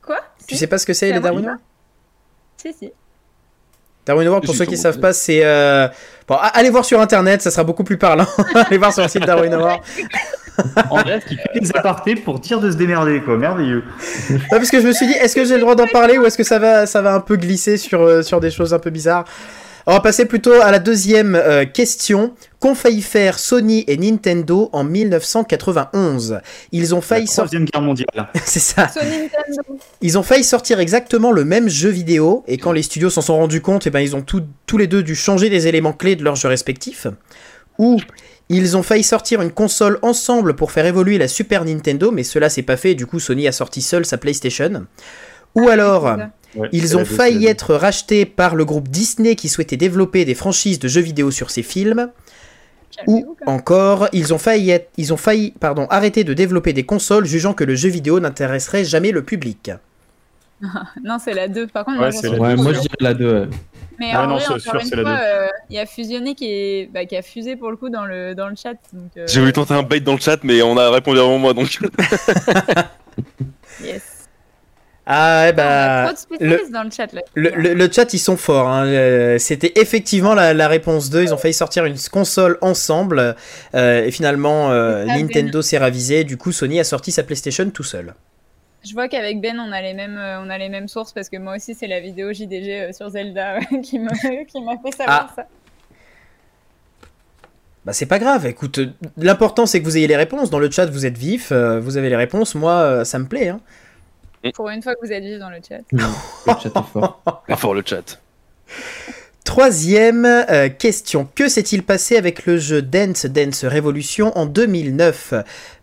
Quoi? 0.01 0.17
Tu 0.47 0.57
sais 0.57 0.67
pas 0.67 0.79
ce 0.79 0.87
que 0.87 0.95
c'est 0.95 1.13
les 1.13 1.21
Darwin 1.21 1.43
de 1.43 1.47
Awards 1.49 1.59
Si, 2.57 2.73
si. 2.73 2.91
Darwin 4.07 4.27
Award, 4.27 4.45
pour 4.45 4.55
ceux 4.55 4.65
qui 4.65 4.73
comment 4.73 4.83
savent 4.83 4.99
pas, 5.01 5.13
c'est. 5.13 5.41
euh, 5.45 5.89
Bon, 6.29 6.35
a- 6.37 6.47
allez 6.55 6.71
voir 6.71 6.85
sur 6.85 7.01
internet, 7.01 7.43
ça 7.43 7.51
sera 7.51 7.65
beaucoup 7.65 7.85
plus 7.85 7.99
parlant. 7.99 8.27
allez 8.55 8.79
voir 8.79 8.93
sur 8.93 9.03
le 9.03 9.09
site 9.09 9.25
Darwin 9.27 9.53
Award. 9.55 9.81
En 10.91 11.01
bref, 11.03 11.25
qui 11.27 11.37
fait 11.37 11.61
des 11.61 11.71
apartés 11.75 12.15
pour 12.15 12.39
dire 12.39 12.61
de 12.61 12.71
se 12.71 12.77
démerder, 12.77 13.21
quoi. 13.23 13.37
Merveilleux. 13.37 13.83
Parce 14.51 14.71
que 14.71 14.81
je 14.81 14.87
me 14.87 14.93
suis 14.93 15.07
dit, 15.07 15.15
est-ce 15.15 15.35
que 15.35 15.45
j'ai 15.45 15.55
le 15.55 15.61
droit 15.61 15.75
d'en 15.75 15.87
parler 15.87 16.19
ou 16.19 16.25
est-ce 16.27 16.37
que 16.37 16.45
ça 16.45 16.59
va, 16.59 16.87
ça 16.87 17.01
va 17.03 17.15
un 17.15 17.21
peu 17.21 17.37
glisser 17.37 17.77
sur, 17.77 18.03
euh, 18.03 18.23
sur 18.23 18.39
des 18.41 18.51
choses 18.51 18.73
un 18.75 18.79
peu 18.79 18.91
bizarres? 18.91 19.25
On 19.87 19.93
va 19.93 20.01
passer 20.01 20.27
plutôt 20.27 20.53
à 20.53 20.71
la 20.71 20.79
deuxième 20.79 21.35
euh, 21.35 21.65
question. 21.65 22.35
Qu'ont 22.61 22.75
failli 22.77 23.03
faire 23.03 23.41
Sony 23.41 23.85
et 23.89 23.97
Nintendo 23.97 24.71
en 24.73 24.85
1991 24.85 26.41
Ils 26.71 26.95
ont 26.95 27.01
failli 27.01 27.27
sortir. 27.27 27.45
troisième 27.45 27.65
guerre 27.65 27.83
mondiale. 27.83 28.29
C'est 28.45 28.61
ça. 28.61 28.89
Ils 30.01 30.17
ont 30.19 30.23
failli 30.23 30.45
sortir 30.45 30.79
exactement 30.79 31.33
le 31.33 31.45
même 31.45 31.69
jeu 31.69 31.89
vidéo 31.89 32.45
et 32.47 32.59
quand 32.59 32.73
les 32.73 32.83
studios 32.83 33.11
s'en 33.11 33.21
sont 33.21 33.37
rendus 33.37 33.61
compte, 33.61 33.87
eh 33.87 33.91
ben, 33.91 34.01
ils 34.01 34.15
ont 34.15 34.23
tout- 34.23 34.45
tous 34.67 34.79
les 34.79 34.87
deux 34.87 35.03
dû 35.03 35.15
changer 35.17 35.51
des 35.51 35.67
éléments 35.67 35.93
clés 35.93 36.15
de 36.17 36.23
leurs 36.23 36.37
jeux 36.37 36.49
respectifs. 36.49 37.07
Ou 37.79 37.99
ils 38.49 38.77
ont 38.77 38.83
failli 38.85 39.03
sortir 39.03 39.41
une 39.43 39.51
console 39.51 39.99
ensemble 40.03 40.55
pour 40.55 40.71
faire 40.71 40.87
évoluer 40.87 41.19
la 41.19 41.27
Super 41.29 41.65
Nintendo, 41.65 42.11
mais 42.13 42.23
cela 42.23 42.49
s'est 42.49 42.63
pas 42.63 42.77
fait 42.77 42.93
et 42.93 42.95
du 42.95 43.07
coup 43.07 43.19
Sony 43.19 43.49
a 43.49 43.53
sorti 43.53 43.83
seul 43.83 44.05
sa 44.07 44.19
PlayStation. 44.19 44.87
Ou 45.57 45.69
alors, 45.69 46.05
c'est 46.05 46.21
ça. 46.23 46.31
Ouais, 46.55 46.69
ils 46.73 46.97
ont 46.99 47.05
failli 47.05 47.47
être 47.47 47.75
rachetés 47.75 48.27
par 48.27 48.55
le 48.55 48.65
groupe 48.65 48.89
Disney 48.89 49.37
qui 49.37 49.49
souhaitait 49.49 49.77
développer 49.79 50.25
des 50.25 50.35
franchises 50.35 50.79
de 50.79 50.89
jeux 50.89 51.01
vidéo 51.01 51.31
sur 51.31 51.51
ses 51.51 51.63
films. 51.63 52.11
Ou 53.07 53.37
encore, 53.47 54.09
ils 54.13 54.35
ont 54.35 54.39
failli, 54.39 54.71
être- 54.71 54.91
ils 54.99 55.15
ont 55.15 55.17
failli 55.17 55.53
pardon, 55.59 55.87
arrêter 55.89 56.25
de 56.25 56.35
développer 56.35 56.75
des 56.75 56.85
consoles 56.85 57.25
jugeant 57.25 57.55
que 57.55 57.65
le 57.65 57.75
jeu 57.75 57.89
vidéo 57.89 58.21
n'intéresserait 58.21 58.85
jamais 58.85 59.13
le 59.13 59.23
public. 59.23 59.71
Non, 61.03 61.17
c'est 61.19 61.33
la 61.35 61.49
2. 61.49 61.67
Par 61.69 61.85
contre, 61.85 62.01
Ouais, 62.01 62.11
la 62.23 62.39
Ouais, 62.39 62.55
moi 62.57 62.73
je 62.75 62.81
dirais 62.81 62.97
la 63.01 63.15
2. 63.15 63.49
Mais 63.99 64.11
Ah 64.13 64.25
en 64.25 64.29
non, 64.29 64.37
vrai, 64.37 64.61
sûr, 64.61 64.75
une 64.75 64.81
c'est 64.87 64.95
la 64.97 65.03
fois, 65.03 65.11
deux. 65.17 65.19
euh, 65.25 65.49
il 65.71 65.77
y 65.77 65.79
a 65.79 65.87
Fusionné 65.87 66.35
qui, 66.35 66.47
est... 66.47 66.91
bah, 66.93 67.05
qui 67.07 67.17
a 67.17 67.23
fusé 67.23 67.57
pour 67.57 67.71
le 67.71 67.77
coup 67.77 67.89
dans 67.89 68.05
le, 68.05 68.35
dans 68.35 68.49
le 68.49 68.55
chat. 68.57 68.75
euh, 69.17 69.27
J'ai 69.27 69.41
voulu 69.41 69.53
tenter 69.53 69.75
un 69.75 69.83
bait 69.83 70.01
dans 70.01 70.13
le 70.15 70.21
chat, 70.21 70.39
mais 70.45 70.63
on 70.63 70.77
a 70.77 70.91
répondu 70.91 71.19
avant 71.19 71.39
moi, 71.39 71.53
donc. 71.55 71.79
Yes. 73.83 74.03
Ah, 75.05 75.47
ouais, 75.47 75.53
bah. 75.53 76.03
trop 76.05 76.13
de 76.13 76.19
spécialistes 76.19 76.71
dans 76.71 76.85
le 76.85 76.91
chat 76.91 77.13
là. 77.13 77.23
Le, 77.35 77.51
le- 77.51 77.75
le 77.75 77.91
chat, 77.91 78.15
ils 78.15 78.21
sont 78.21 78.37
forts. 78.37 78.69
hein. 78.69 78.87
Euh, 78.87 79.37
C'était 79.39 79.73
effectivement 79.75 80.33
la, 80.35 80.55
la 80.55 80.69
réponse 80.69 81.11
2. 81.11 81.25
Ils 81.25 81.35
ont 81.35 81.39
failli 81.39 81.55
sortir 81.55 81.85
une 81.87 81.97
console 82.13 82.57
ensemble. 82.61 83.35
euh, 83.75 84.05
et 84.05 84.11
finalement, 84.13 84.71
euh, 84.71 85.05
Ah, 85.09 85.15
Ben. 85.15 85.23
Nintendo 85.23 85.61
s'est 85.61 85.79
ravisé. 85.79 86.23
Du 86.23 86.37
coup, 86.37 86.53
Sony 86.53 86.79
a 86.79 86.85
sorti 86.85 87.11
sa 87.11 87.25
PlayStation 87.25 87.69
tout 87.71 87.83
seul. 87.83 88.15
Je 88.85 88.93
vois 88.95 89.09
qu'avec 89.09 89.41
Ben, 89.41 89.59
on 89.59 89.73
a 89.73 89.83
les 89.83 89.93
mêmes, 89.95 90.21
on 90.41 90.49
a 90.51 90.57
les 90.59 90.69
mêmes 90.69 90.87
sources 90.89 91.13
parce 91.13 91.29
que 91.29 91.37
moi 91.37 91.57
aussi, 91.57 91.75
c'est 91.75 91.89
la 91.89 91.99
vidéo 92.01 92.33
JDG 92.33 92.93
sur 92.93 93.11
Zelda 93.11 93.59
qui 93.83 93.99
m'a 93.99 94.13
qui 94.13 94.61
m'a 94.63 94.75
fait 94.85 94.97
savoir 94.97 95.29
Ah. 95.31 95.33
ça. 95.35 95.47
Bah, 97.85 97.93
c'est 97.93 98.07
pas 98.07 98.21
grave. 98.21 98.47
Écoute, 98.47 98.79
l'important, 99.17 99.67
c'est 99.67 99.81
que 99.81 99.85
vous 99.85 99.97
ayez 99.97 100.07
les 100.07 100.17
réponses. 100.17 100.51
Dans 100.51 100.61
le 100.61 100.71
chat, 100.71 100.87
vous 100.87 101.07
êtes 101.07 101.19
vif. 101.19 101.51
vous 101.53 101.97
avez 101.97 102.09
les 102.09 102.17
réponses. 102.17 102.55
Moi, 102.55 103.05
ça 103.05 103.19
me 103.19 103.27
plaît. 103.27 103.49
hein. 103.49 103.61
Pour 104.55 104.69
une 104.69 104.83
fois 104.83 104.95
que 104.95 105.07
vous 105.07 105.13
êtes 105.13 105.23
vif 105.23 105.39
dans 105.39 105.51
le 105.51 105.59
chat. 105.67 105.83
Le 105.93 106.53
chat 106.61 106.69
est 106.69 106.93
fort. 106.93 107.23
Pas 107.47 107.57
fort 107.57 107.75
le 107.75 107.83
chat. 107.85 108.21
Troisième 109.45 110.25
euh, 110.25 110.69
question. 110.69 111.29
Que 111.35 111.49
s'est-il 111.49 111.83
passé 111.83 112.17
avec 112.17 112.47
le 112.47 112.59
jeu 112.59 112.81
Dance 112.81 113.27
Dance 113.27 113.65
Revolution 113.65 114.37
en 114.37 114.47
2009 114.47 115.35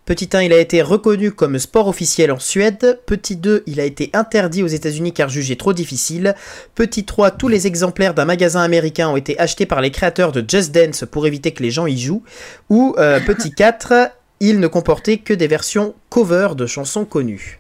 Petit 0.06 0.30
1, 0.34 0.42
il 0.42 0.54
a 0.54 0.58
été 0.58 0.82
reconnu 0.82 1.32
comme 1.32 1.60
sport 1.60 1.88
officiel 1.88 2.32
en 2.32 2.40
Suède. 2.40 3.00
Petit 3.06 3.36
2, 3.36 3.62
il 3.68 3.80
a 3.80 3.84
été 3.84 4.10
interdit 4.14 4.64
aux 4.64 4.68
États-Unis 4.68 5.14
car 5.14 5.30
jugé 5.30 5.56
trop 5.56 5.72
difficile. 5.72 6.34
Petit 6.74 7.06
3, 7.06 7.30
tous 7.30 7.48
les 7.48 7.68
exemplaires 7.68 8.16
d'un 8.16 8.26
magasin 8.26 8.62
américain 8.62 9.10
ont 9.10 9.18
été 9.18 9.38
achetés 9.40 9.68
par 9.68 9.82
les 9.82 9.92
créateurs 9.92 10.32
de 10.32 10.44
Just 10.48 10.74
Dance 10.74 11.04
pour 11.12 11.28
éviter 11.28 11.52
que 11.52 11.62
les 11.62 11.70
gens 11.70 11.86
y 11.86 12.00
jouent. 12.00 12.24
Ou 12.70 12.96
euh, 12.98 13.20
petit 13.20 13.52
4, 13.52 14.10
il 14.40 14.60
ne 14.60 14.68
comportait 14.68 15.18
que 15.18 15.34
des 15.36 15.48
versions 15.48 15.94
cover 16.10 16.56
de 16.56 16.66
chansons 16.66 17.06
connues. 17.06 17.59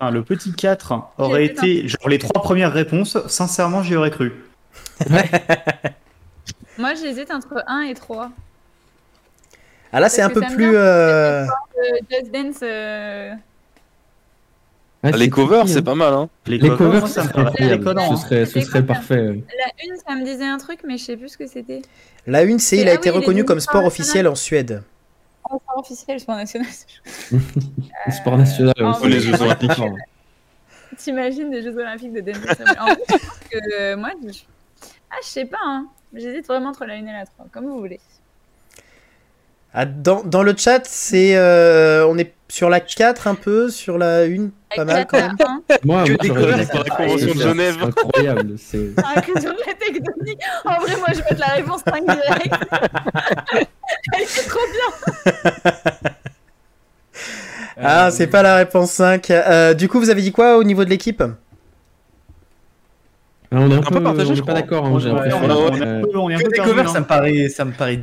Ah, 0.00 0.10
le 0.10 0.22
petit 0.22 0.52
4 0.52 0.94
aurait 1.18 1.44
été 1.46 1.86
genre 1.88 2.08
les 2.08 2.18
trois 2.18 2.42
premières 2.42 2.72
réponses. 2.72 3.16
Sincèrement, 3.28 3.82
j'y 3.82 3.96
aurais 3.96 4.10
cru. 4.10 4.32
Moi, 6.78 6.94
j'hésite 6.94 7.30
entre 7.30 7.62
1 7.66 7.82
et 7.82 7.94
3. 7.94 8.30
Ah 9.92 10.00
là, 10.00 10.08
c'est 10.08 10.22
un 10.22 10.30
peu 10.30 10.40
plus. 10.40 10.70
vient, 10.70 10.74
euh, 10.80 11.46
Euh, 11.46 11.98
Just 12.10 12.32
Dance. 12.32 12.56
euh, 12.62 13.32
Ouais, 15.04 15.12
Les 15.12 15.28
covers, 15.30 15.68
c'est 15.68 15.78
hein. 15.78 15.82
pas 15.82 15.94
mal. 15.94 16.12
Hein. 16.14 16.28
Les, 16.46 16.58
Les 16.58 16.70
covers, 16.70 17.06
ça 17.06 17.24
me 17.24 17.28
paraît. 17.28 18.08
Ce 18.08 18.16
serait, 18.16 18.46
ce 18.46 18.60
serait 18.60 18.82
parfait. 18.84 19.16
La 19.56 19.84
une, 19.84 19.96
ça 20.06 20.14
me 20.16 20.24
disait 20.24 20.46
un 20.46 20.56
truc, 20.58 20.80
mais 20.86 20.96
je 20.96 21.04
sais 21.04 21.16
plus 21.16 21.28
ce 21.28 21.36
que 21.38 21.46
c'était. 21.46 21.82
La 22.26 22.42
une, 22.42 22.58
c'est 22.58 22.78
il 22.78 22.88
a 22.88 22.92
Ah 22.92 22.94
été 22.94 23.10
reconnu 23.10 23.44
comme 23.44 23.60
sport 23.60 23.84
officiel 23.84 24.26
en 24.26 24.34
Suède. 24.34 24.82
Sport 25.46 25.62
officiel, 25.78 26.20
sport 26.20 26.36
national. 26.36 26.68
Le 27.30 28.12
sport 28.12 28.38
national 28.38 28.74
aussi. 28.82 29.08
les 29.08 29.20
Jeux 29.20 29.34
Olympiques. 29.42 29.70
T'imagines 30.96 31.50
les 31.50 31.62
Jeux 31.62 31.76
Olympiques 31.76 32.12
de 32.12 32.20
Denver 32.20 32.50
En 32.80 32.86
fait, 32.86 33.04
je 33.08 33.16
pense 33.18 33.38
que 33.50 33.58
euh, 33.80 33.96
moi, 33.96 34.10
je... 34.22 34.40
ah, 35.10 35.16
je 35.22 35.28
sais 35.28 35.44
pas, 35.44 35.58
hein. 35.62 35.88
J'hésite 36.14 36.46
vraiment 36.46 36.70
entre 36.70 36.84
la 36.86 36.94
1 36.94 37.06
et 37.06 37.12
la 37.12 37.26
3, 37.26 37.46
comme 37.52 37.66
vous 37.66 37.78
voulez. 37.78 38.00
Ah, 39.76 39.86
dans, 39.86 40.22
dans 40.22 40.42
le 40.44 40.54
chat, 40.56 40.82
c'est 40.86 41.36
euh, 41.36 42.06
on 42.06 42.16
est 42.16 42.32
sur 42.48 42.70
la 42.70 42.78
4 42.78 43.26
un 43.26 43.34
peu, 43.34 43.68
sur 43.70 43.98
la 43.98 44.20
1 44.22 44.50
pas 44.76 44.84
mal 44.84 45.04
quand 45.08 45.18
même. 45.18 45.36
Moi, 45.38 46.04
Que 46.04 46.10
moi, 46.12 46.16
des 46.20 46.28
j'aurais 46.28 46.40
covers 46.42 46.58
dit 46.58 46.66
pour 46.66 46.78
la. 46.84 46.84
Convention 46.94 47.26
de 47.26 47.32
C'est 47.32 47.38
Genève. 47.42 47.76
Incroyable. 47.82 48.54
C'est 48.56 48.90
Ah, 49.04 49.20
que 49.20 49.40
sur 49.40 49.50
la 49.50 49.74
tectonique. 49.74 50.40
En 50.64 50.78
vrai, 50.80 50.96
moi, 50.96 51.08
je 51.10 51.14
vais 51.16 51.24
mettre 51.30 51.40
la 51.40 51.54
réponse 51.54 51.80
5 51.88 52.04
direct. 52.04 52.54
Elle 54.14 54.22
est 54.22 54.48
trop 54.48 54.60
bien. 54.72 56.10
Ah, 57.76 58.10
c'est 58.12 58.28
pas 58.28 58.42
la 58.42 58.56
réponse 58.56 58.92
5. 58.92 59.30
Euh, 59.30 59.74
du 59.74 59.88
coup, 59.88 59.98
vous 59.98 60.10
avez 60.10 60.22
dit 60.22 60.30
quoi 60.32 60.56
au 60.58 60.64
niveau 60.64 60.84
de 60.84 60.90
l'équipe? 60.90 61.22
Ah, 63.50 63.56
on 63.60 63.70
est 63.70 63.74
un, 63.74 63.80
peu 63.82 63.94
peu, 63.96 64.02
partagé, 64.02 64.30
on 64.30 64.34
je 64.34 64.40
est 64.42 64.44
pas 64.44 64.54
d'accord. 64.54 64.84
hein, 64.86 64.90
on 64.92 64.98
est- 65.00 65.04
est 65.08 65.08
un 65.32 65.86
Euh, 65.86 66.02
peu- 66.02 66.18
on 66.18 66.30
est 66.30 66.34
un 66.34 66.38
Que 66.38 66.44
peu 66.48 66.86
ça 66.88 67.00
me 67.00 67.04
paraît, 67.06 67.48
ça 67.48 67.64
me 67.64 67.72
paraît 67.72 68.00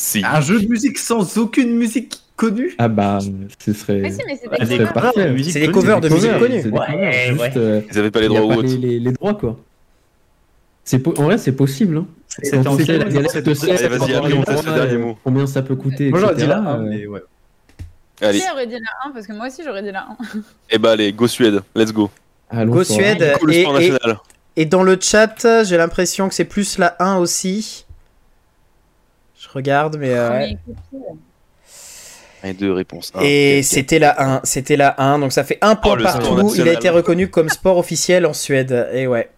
Si. 0.00 0.22
un 0.24 0.40
jeu 0.40 0.60
de 0.60 0.66
musique 0.68 0.96
sans 0.96 1.38
aucune 1.38 1.74
musique 1.76 2.20
connue. 2.36 2.74
Ah 2.78 2.86
bah, 2.88 3.18
ce 3.58 3.72
serait. 3.72 3.98
Mais 3.98 4.12
si, 4.12 4.20
mais 4.26 4.36
c'est 4.40 4.48
Ah, 4.52 4.64
des 4.64 4.76
c'est 4.78 4.92
parfait. 4.92 5.24
de 5.26 5.32
musique 5.32 5.52
C'est 5.52 5.58
des 5.60 5.66
connue, 5.66 5.74
covers 5.80 6.00
de 6.00 6.08
musique 6.08 6.38
connue. 6.38 6.60
C'est 6.62 6.70
Ouais, 6.70 6.78
ouais. 6.96 7.26
juste, 7.32 7.56
euh, 7.56 7.80
Ils 7.90 7.98
avaient 7.98 8.10
pas 8.12 8.20
les 8.20 8.28
droits 8.28 8.42
ou 8.42 8.52
autres. 8.52 8.62
les, 8.62 8.76
les- 8.76 9.00
les 9.00 9.12
droits 9.12 9.34
quoi. 9.34 9.58
C'est 10.84 11.00
po- 11.00 11.14
en 11.18 11.24
vrai, 11.24 11.36
c'est 11.36 11.52
possible. 11.52 11.96
Hein. 11.98 12.06
Quelle 12.40 12.98
la 12.98 13.04
galette 13.06 13.30
cette- 13.32 13.44
de 13.44 13.54
sel, 13.54 13.70
Allez, 13.72 13.88
vas-y, 13.98 14.32
on 14.34 14.42
teste 14.44 14.64
le 14.66 14.72
dernier 14.72 14.98
mot. 14.98 15.18
Combien 15.24 15.46
ça 15.46 15.62
peut 15.62 15.74
coûter 15.76 16.10
Moi, 16.10 16.20
j'aurais 16.20 16.34
dit 16.36 16.46
la 16.46 16.58
1, 16.58 16.80
euh, 16.80 16.86
mais 16.88 17.06
ouais. 17.06 17.22
Allez. 18.22 18.38
Qui 18.40 18.50
aurait 18.52 18.66
dit 18.66 18.74
la 18.74 19.08
1 19.08 19.12
Parce 19.12 19.26
que 19.26 19.32
moi 19.32 19.48
aussi, 19.48 19.62
j'aurais 19.64 19.82
dit 19.82 19.90
la 19.92 20.02
1. 20.02 20.16
Et 20.70 20.78
bah, 20.78 20.92
allez, 20.92 21.12
go 21.12 21.26
Suède. 21.26 21.60
Let's 21.74 21.92
go. 21.92 22.08
allons 22.50 22.72
Go 22.72 22.84
Suède. 22.84 23.34
Et, 23.50 23.62
et- 23.62 23.94
et 24.56 24.64
dans 24.64 24.82
le 24.82 24.96
chat, 25.00 25.64
j'ai 25.64 25.76
l'impression 25.76 26.28
que 26.28 26.34
c'est 26.34 26.44
plus 26.44 26.78
la 26.78 26.94
1 27.00 27.16
aussi. 27.18 27.84
Je 29.40 29.48
regarde, 29.52 29.96
mais. 29.98 30.10
euh, 30.14 30.46
Et 32.44 32.52
deux 32.52 32.72
réponses. 32.72 33.12
Et 33.20 33.62
c'était 33.62 33.98
la 33.98 34.36
1, 34.36 34.40
c'était 34.44 34.76
la 34.76 34.94
1, 35.00 35.18
donc 35.18 35.32
ça 35.32 35.42
fait 35.44 35.58
un 35.60 35.74
point 35.74 35.96
Oh, 35.98 36.02
partout. 36.02 36.52
Il 36.56 36.68
a 36.68 36.72
été 36.72 36.88
reconnu 36.88 37.28
comme 37.30 37.48
sport 37.48 37.78
officiel 37.78 38.26
en 38.26 38.32
Suède. 38.32 38.88
Et 38.92 39.06
ouais. 39.06 39.30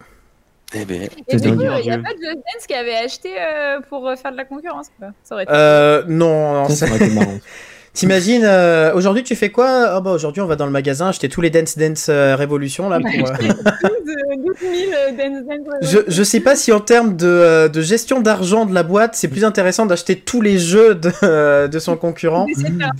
Eh 0.73 0.85
ben, 0.85 1.01
Et 1.03 1.09
C'est 1.27 1.41
du 1.41 1.49
coup, 1.55 1.61
il 1.61 1.67
n'y 1.83 1.91
a 1.91 1.97
pas 1.97 2.13
de 2.13 2.19
Just 2.21 2.35
Dance 2.37 2.65
qui 2.67 2.73
avait 2.73 2.95
acheté 2.95 3.29
euh, 3.37 3.81
pour 3.89 4.07
euh, 4.07 4.15
faire 4.15 4.31
de 4.31 4.37
la 4.37 4.45
concurrence. 4.45 4.87
Quoi. 4.97 5.09
Ça 5.23 5.35
aurait 5.35 5.43
été 5.43 5.51
Euh, 5.53 6.03
non, 6.07 6.53
non, 6.53 6.69
Ça, 6.69 6.75
ça- 6.75 6.87
ça 6.87 6.93
aurait 6.93 7.05
été 7.05 7.13
marrant. 7.15 7.37
T'imagines, 7.93 8.43
euh, 8.45 8.93
aujourd'hui 8.93 9.21
tu 9.23 9.35
fais 9.35 9.49
quoi? 9.49 9.67
Ah 9.89 9.99
bah 9.99 10.11
aujourd'hui 10.11 10.41
on 10.41 10.45
va 10.45 10.55
dans 10.55 10.65
le 10.65 10.71
magasin 10.71 11.09
acheter 11.09 11.27
tous 11.27 11.41
les 11.41 11.49
Dance 11.49 11.77
Dance 11.77 12.07
euh, 12.07 12.37
Révolution 12.37 12.87
là. 12.87 12.99
Pour, 13.01 13.09
euh, 13.09 13.33
12, 13.33 14.45
12 14.45 14.55
000 14.61 14.73
euh, 14.93 15.11
Dance 15.11 15.45
Dance. 15.45 15.91
Je, 15.91 15.99
je 16.07 16.23
sais 16.23 16.39
pas 16.39 16.55
si 16.55 16.71
en 16.71 16.79
termes 16.79 17.17
de, 17.17 17.27
euh, 17.27 17.67
de 17.67 17.81
gestion 17.81 18.21
d'argent 18.21 18.65
de 18.65 18.73
la 18.73 18.83
boîte, 18.83 19.15
c'est 19.15 19.27
plus 19.27 19.43
intéressant 19.43 19.85
d'acheter 19.85 20.15
tous 20.15 20.39
les 20.41 20.57
jeux 20.57 20.95
de, 20.95 21.67
de 21.67 21.79
son 21.79 21.97
concurrent. 21.97 22.47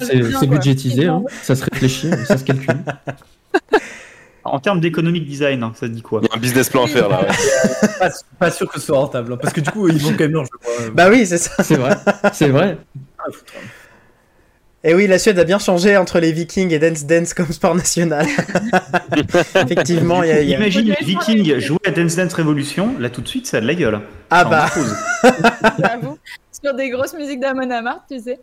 C'est 0.02 0.20
quoi. 0.34 0.48
budgétisé, 0.48 1.08
hein. 1.08 1.24
ça 1.42 1.56
se 1.56 1.64
réfléchit, 1.64 2.10
ça 2.28 2.38
se 2.38 2.44
calcule. 2.44 2.76
En 4.44 4.60
termes 4.60 4.82
d'économique 4.82 5.26
design, 5.26 5.64
hein, 5.64 5.72
ça 5.74 5.88
te 5.88 5.94
dit 5.94 6.02
quoi? 6.02 6.20
Il 6.22 6.28
y 6.28 6.34
a 6.34 6.36
un 6.36 6.39
business 6.39 6.70
plan 6.70 6.84
à 6.84 6.88
faire 6.88 7.08
là. 7.08 7.22
ouais. 7.22 7.28
Pas, 8.00 8.10
pas 8.39 8.52
sûr 8.52 8.68
que 8.68 8.80
ce 8.80 8.86
soit 8.88 8.98
rentable, 8.98 9.32
hein, 9.34 9.38
parce 9.39 9.54
que 9.54 9.62
du 9.62 9.70
coup, 9.70 9.88
ils 9.88 10.00
vont 10.00 10.10
quand 10.12 10.22
même 10.22 10.34
leur 10.34 10.44
jeu. 10.46 10.92
Bah 10.94 11.10
oui, 11.10 11.26
c'est 11.28 11.38
ça. 11.38 11.64
C'est 11.64 11.76
vrai, 11.76 11.96
c'est 12.34 12.50
vrai. 12.50 12.78
Ah. 13.20 13.30
Et 14.84 14.95
oui, 14.95 15.05
la 15.05 15.19
Suède 15.19 15.38
a 15.38 15.43
bien 15.43 15.59
changé 15.59 15.95
entre 15.95 16.19
les 16.19 16.32
Vikings 16.32 16.71
et 16.71 16.79
Dance 16.79 17.05
Dance 17.05 17.36
comme 17.36 17.51
sport 17.51 17.75
national. 17.75 18.25
Effectivement, 19.55 20.23
il 20.23 20.29
y 20.29 20.32
a. 20.32 20.41
y 20.41 20.51
Imagine 20.53 20.95
Vikings 21.01 21.59
jouer 21.59 21.77
à 21.86 21.91
Dance 21.91 22.15
Dance 22.15 22.34
Revolution, 22.34 22.95
là 22.99 23.11
tout 23.11 23.21
de 23.21 23.27
suite 23.27 23.45
ça 23.45 23.57
a 23.57 23.61
de 23.61 23.67
la 23.67 23.75
gueule. 23.75 24.01
Ah 24.32 24.43
bah. 24.43 24.67
J'avoue. 25.79 26.17
Sur 26.51 26.73
des 26.73 26.89
grosses 26.89 27.13
musiques 27.13 27.39
d'Amon 27.39 27.69
Amarth, 27.69 28.03
tu 28.09 28.19
sais. 28.19 28.39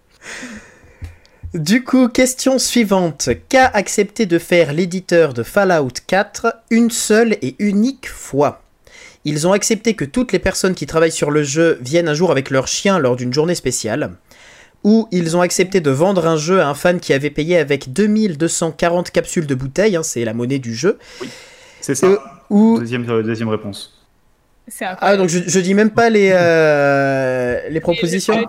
Du 1.54 1.82
coup, 1.82 2.08
question 2.08 2.58
suivante. 2.58 3.30
Qu'a 3.48 3.66
accepté 3.66 4.26
de 4.26 4.38
faire 4.38 4.72
l'éditeur 4.72 5.34
de 5.34 5.42
Fallout 5.42 5.94
4 6.06 6.54
une 6.70 6.90
seule 6.90 7.32
et 7.42 7.56
unique 7.58 8.08
fois? 8.08 8.62
Ils 9.24 9.46
ont 9.46 9.52
accepté 9.52 9.94
que 9.94 10.04
toutes 10.04 10.32
les 10.32 10.38
personnes 10.38 10.74
qui 10.74 10.86
travaillent 10.86 11.10
sur 11.10 11.30
le 11.30 11.42
jeu 11.42 11.78
viennent 11.80 12.08
un 12.08 12.14
jour 12.14 12.30
avec 12.30 12.50
leur 12.50 12.68
chien 12.68 12.98
lors 12.98 13.16
d'une 13.16 13.32
journée 13.32 13.54
spéciale. 13.54 14.12
Ou 14.84 15.08
ils 15.10 15.36
ont 15.36 15.40
accepté 15.40 15.80
de 15.80 15.90
vendre 15.90 16.26
un 16.26 16.36
jeu 16.36 16.60
à 16.60 16.68
un 16.68 16.74
fan 16.74 17.00
qui 17.00 17.12
avait 17.12 17.30
payé 17.30 17.58
avec 17.58 17.92
2240 17.92 19.10
capsules 19.10 19.46
de 19.46 19.54
bouteilles, 19.54 19.96
hein, 19.96 20.02
c'est 20.02 20.24
la 20.24 20.34
monnaie 20.34 20.60
du 20.60 20.74
jeu. 20.74 20.98
C'est 21.80 21.94
ça. 21.94 22.06
Euh, 22.06 22.18
ou... 22.50 22.78
Deuxième, 22.78 23.08
euh, 23.10 23.22
deuxième 23.22 23.48
réponse. 23.48 23.94
C'est 24.68 24.84
Ah, 24.84 25.16
donc 25.16 25.28
je, 25.28 25.40
je 25.46 25.60
dis 25.60 25.74
même 25.74 25.90
pas 25.90 26.10
les, 26.10 26.30
euh, 26.32 27.68
les 27.70 27.80
propositions 27.80 28.46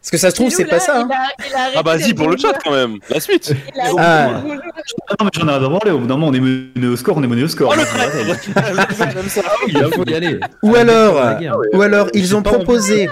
Parce 0.00 0.10
que 0.12 0.16
ça 0.16 0.30
se 0.30 0.36
trouve, 0.36 0.50
c'est 0.50 0.64
pas 0.64 0.78
ça. 0.80 1.00
hein. 1.00 1.08
il 1.08 1.12
a- 1.12 1.48
il 1.48 1.54
a 1.54 1.58
arrêté 1.58 1.76
Ah 1.78 1.82
bah 1.82 1.98
si, 1.98 2.14
pour 2.14 2.28
le 2.30 2.36
chat 2.36 2.52
quand 2.64 2.70
même. 2.70 2.98
La 3.10 3.20
suite. 3.20 3.52
Il 3.74 3.80
a 3.80 3.90
Ah. 3.98 4.42
Non 4.44 5.24
mais 5.24 5.30
j'en 5.34 5.46
ai 5.48 5.50
rien 5.50 5.64
à 5.64 5.68
branler, 5.68 5.90
au 5.90 5.98
bout 5.98 6.06
d'un 6.06 6.14
moment 6.16 6.28
on 6.28 6.32
est 6.32 6.40
mené 6.40 6.86
au 6.86 6.96
score, 6.96 7.16
on 7.16 7.22
est 7.22 7.26
mené 7.26 7.42
au 7.42 7.48
score. 7.48 7.74
Oh, 7.76 7.80
ça. 9.28 9.42
Il 9.66 9.84
faut 9.92 10.04
y 10.04 10.14
aller. 10.14 10.38
Ou 10.62 10.74
Ah, 10.76 10.80
alors, 10.80 11.36
ou 11.74 11.82
alors 11.82 12.08
ils 12.14 12.34
ont 12.36 12.42
proposé. 12.42 13.08
Un 13.08 13.10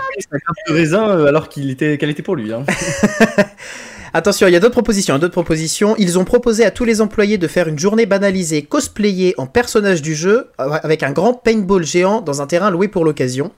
peu 0.66 0.72
de 0.72 0.78
raisin 0.78 1.08
euh, 1.08 1.26
alors 1.26 1.48
qu'il 1.48 1.70
était, 1.70 1.98
qu'elle 1.98 2.10
était 2.10 2.22
pour 2.22 2.36
lui. 2.36 2.52
Hein. 2.52 2.64
Attention, 4.14 4.46
il 4.46 4.52
y 4.52 4.56
a 4.56 4.60
d'autres 4.60 4.72
propositions, 4.72 5.14
hein, 5.16 5.18
d'autres 5.18 5.32
propositions. 5.32 5.94
Ils 5.98 6.18
ont 6.18 6.24
proposé 6.24 6.64
à 6.64 6.70
tous 6.70 6.84
les 6.84 7.02
employés 7.02 7.36
de 7.36 7.46
faire 7.48 7.68
une 7.68 7.78
journée 7.78 8.06
banalisée 8.06 8.62
cosplayée 8.62 9.34
en 9.36 9.46
personnage 9.46 10.00
du 10.00 10.14
jeu 10.14 10.48
euh, 10.58 10.70
avec 10.82 11.02
un 11.02 11.10
grand 11.10 11.34
paintball 11.34 11.84
géant 11.84 12.22
dans 12.22 12.40
un 12.40 12.46
terrain 12.46 12.70
loué 12.70 12.88
pour 12.88 13.04
l'occasion. 13.04 13.50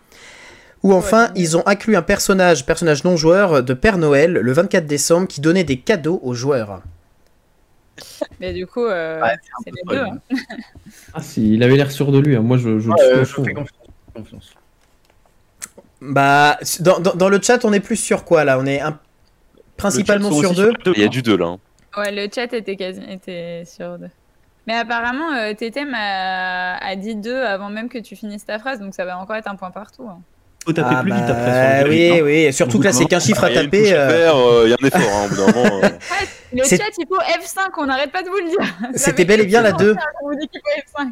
Ou 0.84 0.92
enfin, 0.92 1.24
Ouais. 1.26 1.32
ils 1.36 1.56
ont 1.56 1.66
inclus 1.66 1.96
un 1.96 2.02
personnage, 2.02 2.64
personnage 2.64 3.02
non 3.04 3.16
joueur 3.16 3.62
de 3.62 3.74
Père 3.74 3.98
Noël 3.98 4.32
le 4.32 4.52
24 4.52 4.86
décembre 4.86 5.26
qui 5.26 5.40
donnait 5.40 5.64
des 5.64 5.78
cadeaux 5.78 6.20
aux 6.22 6.34
joueurs. 6.34 6.82
Mais 8.40 8.52
du 8.52 8.66
coup, 8.66 8.84
euh, 8.84 9.20
Ouais, 9.20 9.34
c'est 9.64 9.70
les 9.72 9.82
deux. 9.88 9.96
folle. 10.04 10.20
hein. 10.30 10.36
Ah 11.14 11.22
si, 11.22 11.54
il 11.54 11.62
avait 11.62 11.76
l'air 11.76 11.90
sûr 11.90 12.12
de 12.12 12.18
lui, 12.18 12.36
hein. 12.36 12.40
moi 12.42 12.56
je, 12.58 12.78
je 12.78 12.90
euh, 12.90 13.24
je 13.24 13.34
fais 13.42 13.52
confiance. 13.54 13.68
confiance. 14.14 14.52
Bah, 16.00 16.58
dans, 16.80 17.00
dans- 17.00 17.14
dans 17.14 17.28
le 17.28 17.40
chat, 17.42 17.64
on 17.64 17.72
est 17.72 17.80
plus 17.80 17.96
sur 17.96 18.24
quoi 18.24 18.44
là 18.44 18.58
On 18.60 18.66
est 18.66 18.80
un- 18.80 18.98
principalement 19.76 20.30
sur 20.32 20.54
deux. 20.54 20.72
Il 20.94 21.02
y 21.02 21.04
a 21.04 21.08
du 21.08 21.22
2 21.22 21.36
là. 21.36 21.46
hein. 21.46 21.58
Ouais, 21.96 22.12
le 22.12 22.28
chat 22.32 22.52
était, 22.52 22.76
quasi... 22.76 23.00
était 23.08 23.64
sur 23.66 23.98
deux. 23.98 24.10
Mais 24.68 24.74
apparemment, 24.74 25.32
euh, 25.34 25.54
Tétem 25.54 25.92
a... 25.94 26.76
a 26.76 26.94
dit 26.96 27.16
deux 27.16 27.40
avant 27.42 27.70
même 27.70 27.88
que 27.88 27.98
tu 27.98 28.14
finisses 28.14 28.44
ta 28.44 28.58
phrase, 28.60 28.78
donc 28.78 28.94
ça 28.94 29.04
va 29.04 29.18
encore 29.18 29.34
être 29.36 29.48
un 29.48 29.56
point 29.56 29.70
partout. 29.72 30.08
Faut 30.68 30.74
taper 30.74 30.94
Ah 30.98 31.02
plus 31.02 31.12
vite 31.12 31.24
bah, 31.26 31.30
après. 31.30 31.78
sur 31.78 31.86
le 31.86 31.90
oui, 31.94 32.10
hein. 32.10 32.22
oui. 32.24 32.52
Surtout 32.52 32.78
que 32.78 32.84
là, 32.84 32.92
c'est 32.92 33.06
qu'un 33.06 33.20
chiffre 33.20 33.42
à 33.42 33.48
taper. 33.50 33.92
euh, 33.94 34.30
euh, 34.34 34.62
il 34.66 34.70
y 34.70 34.72
a 34.74 34.76
un 34.82 34.86
effort 34.86 35.00
hein, 35.16 35.24
au 35.24 35.28
bout 35.28 35.36
d'un 35.36 35.52
moment. 35.62 35.80
euh. 35.84 35.88
Le 36.54 36.64
C'est- 36.64 36.76
chat, 36.76 36.84
il 36.98 37.06
faut 37.06 37.16
F5, 37.16 37.68
on 37.78 37.86
n'arrête 37.86 38.10
pas 38.12 38.22
de 38.22 38.28
vous 38.28 38.36
le 38.36 38.50
dire. 38.50 38.74
C'était 38.94 39.24
bel 39.24 39.40
et 39.40 39.46
bien 39.46 39.62
la 39.62 39.72
2. 39.72 39.94
On 40.22 40.28
vous 40.28 40.34
dit 40.38 40.48
qu'il 40.48 40.60
faut 40.60 41.02
F5. 41.02 41.08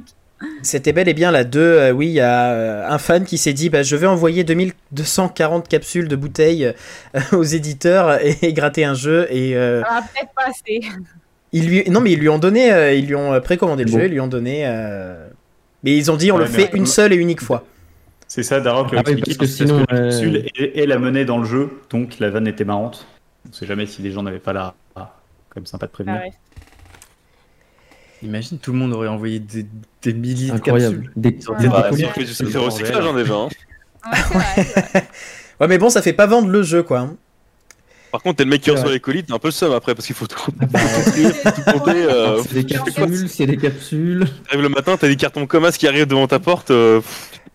C'était 0.62 0.92
bel 0.92 1.08
et 1.08 1.14
bien 1.14 1.30
la 1.30 1.44
2. 1.44 1.58
euh, 1.60 1.90
oui, 1.92 2.08
il 2.08 2.12
y 2.12 2.20
a 2.20 2.50
euh, 2.52 2.86
un 2.88 2.98
fan 2.98 3.24
qui 3.24 3.38
s'est 3.38 3.54
dit 3.54 3.70
bah, 3.70 3.82
je 3.82 3.96
vais 3.96 4.06
envoyer 4.06 4.44
2240 4.44 5.66
capsules 5.68 6.08
de 6.08 6.16
bouteilles 6.16 6.74
euh, 7.14 7.20
aux 7.32 7.42
éditeurs 7.42 8.22
et, 8.22 8.36
et 8.42 8.52
gratter 8.52 8.84
un 8.84 8.92
jeu. 8.94 9.26
Et 9.30 9.56
euh, 9.56 9.80
va 9.82 10.02
peut-être 10.02 10.32
passer. 10.34 10.80
ils 11.52 11.66
lui... 11.68 11.84
Non, 11.90 12.00
mais 12.00 12.12
ils 12.12 12.18
lui 12.18 12.28
ont 12.28 12.38
donné, 12.38 12.70
euh, 12.72 12.92
ils 12.92 13.06
lui 13.06 13.14
ont 13.14 13.40
précommandé 13.40 13.84
le 13.84 13.90
Bon. 13.90 13.98
jeu, 13.98 14.04
ils 14.06 14.12
lui 14.12 14.20
ont 14.20 14.26
donné. 14.28 14.64
euh, 14.66 15.26
Mais 15.84 15.96
ils 15.96 16.10
ont 16.10 16.16
dit 16.16 16.30
on 16.32 16.36
Ouais, 16.36 16.42
le 16.44 16.48
fait 16.50 16.70
une 16.74 16.86
seule 16.86 17.12
et 17.12 17.16
unique 17.16 17.40
fois. 17.42 17.64
C'est 18.36 18.42
ça, 18.42 18.60
Darok 18.60 18.92
l'a 18.92 19.00
Ah 19.00 19.02
oui, 19.06 19.16
parce 19.16 19.38
que 19.38 19.46
sinon, 19.46 19.82
la 19.88 19.96
euh, 19.96 20.10
capsule 20.10 20.44
et, 20.58 20.80
et 20.82 20.86
la 20.86 20.98
monnaie 20.98 21.24
dans 21.24 21.38
le 21.38 21.46
jeu, 21.46 21.70
donc 21.88 22.18
la 22.18 22.28
vanne 22.28 22.46
était 22.46 22.66
marrante. 22.66 23.06
On 23.48 23.52
sait 23.54 23.64
jamais 23.64 23.86
si 23.86 24.02
les 24.02 24.10
gens 24.10 24.22
n'avaient 24.22 24.38
pas 24.40 24.52
la. 24.52 24.74
Ah, 24.94 25.14
quand 25.48 25.56
même 25.60 25.64
sympa 25.64 25.86
de 25.86 25.90
prévenir. 25.92 26.20
Ah 26.20 26.26
ouais. 26.26 26.32
Imagine, 28.22 28.58
tout 28.58 28.72
le 28.72 28.78
monde 28.78 28.92
aurait 28.92 29.08
envoyé 29.08 29.38
des, 29.38 29.64
des 30.02 30.12
milliers 30.12 30.50
Incroyable. 30.50 30.96
de 30.96 31.02
capsules. 31.04 31.12
Des, 31.16 31.40
Sur 31.40 31.56
des 31.56 31.64
ça 31.68 31.82
fait 32.12 32.44
du 32.44 32.58
recyclage 32.58 33.06
hein, 33.06 33.14
déjà. 33.14 33.34
hein. 33.36 33.48
Ouais, 34.34 34.42
c'est 34.56 34.84
c'est. 34.92 35.08
Ouais, 35.60 35.68
mais 35.68 35.78
bon, 35.78 35.88
ça 35.88 36.02
fait 36.02 36.12
pas 36.12 36.26
vendre 36.26 36.48
le 36.48 36.62
jeu, 36.62 36.82
quoi. 36.82 36.98
hein. 36.98 37.16
Par 38.12 38.20
contre, 38.20 38.36
t'es 38.36 38.44
le 38.44 38.50
mec 38.50 38.60
qui 38.60 38.70
Ouais. 38.70 38.76
reçoit 38.76 38.92
les 38.92 39.00
colis, 39.00 39.24
t'as 39.24 39.34
un 39.34 39.38
peu 39.38 39.48
le 39.48 39.52
seum 39.52 39.72
après 39.72 39.94
parce 39.94 40.04
qu'il 40.06 40.14
faut 40.14 40.26
tout 40.26 40.38
Bah, 40.56 40.78
tout 41.54 41.62
compter. 41.72 42.04
euh, 42.04 42.42
C'est 42.42 42.52
des 42.52 42.66
capsules, 42.66 43.28
c'est 43.30 43.46
des 43.46 43.56
capsules. 43.56 44.26
T'arrives 44.44 44.60
le 44.62 44.68
matin, 44.68 44.98
t'as 44.98 45.08
des 45.08 45.16
cartons 45.16 45.46
communs 45.46 45.70
qui 45.70 45.88
arrivent 45.88 46.06
devant 46.06 46.26
ta 46.26 46.38
porte. 46.38 46.70
euh, 46.70 47.00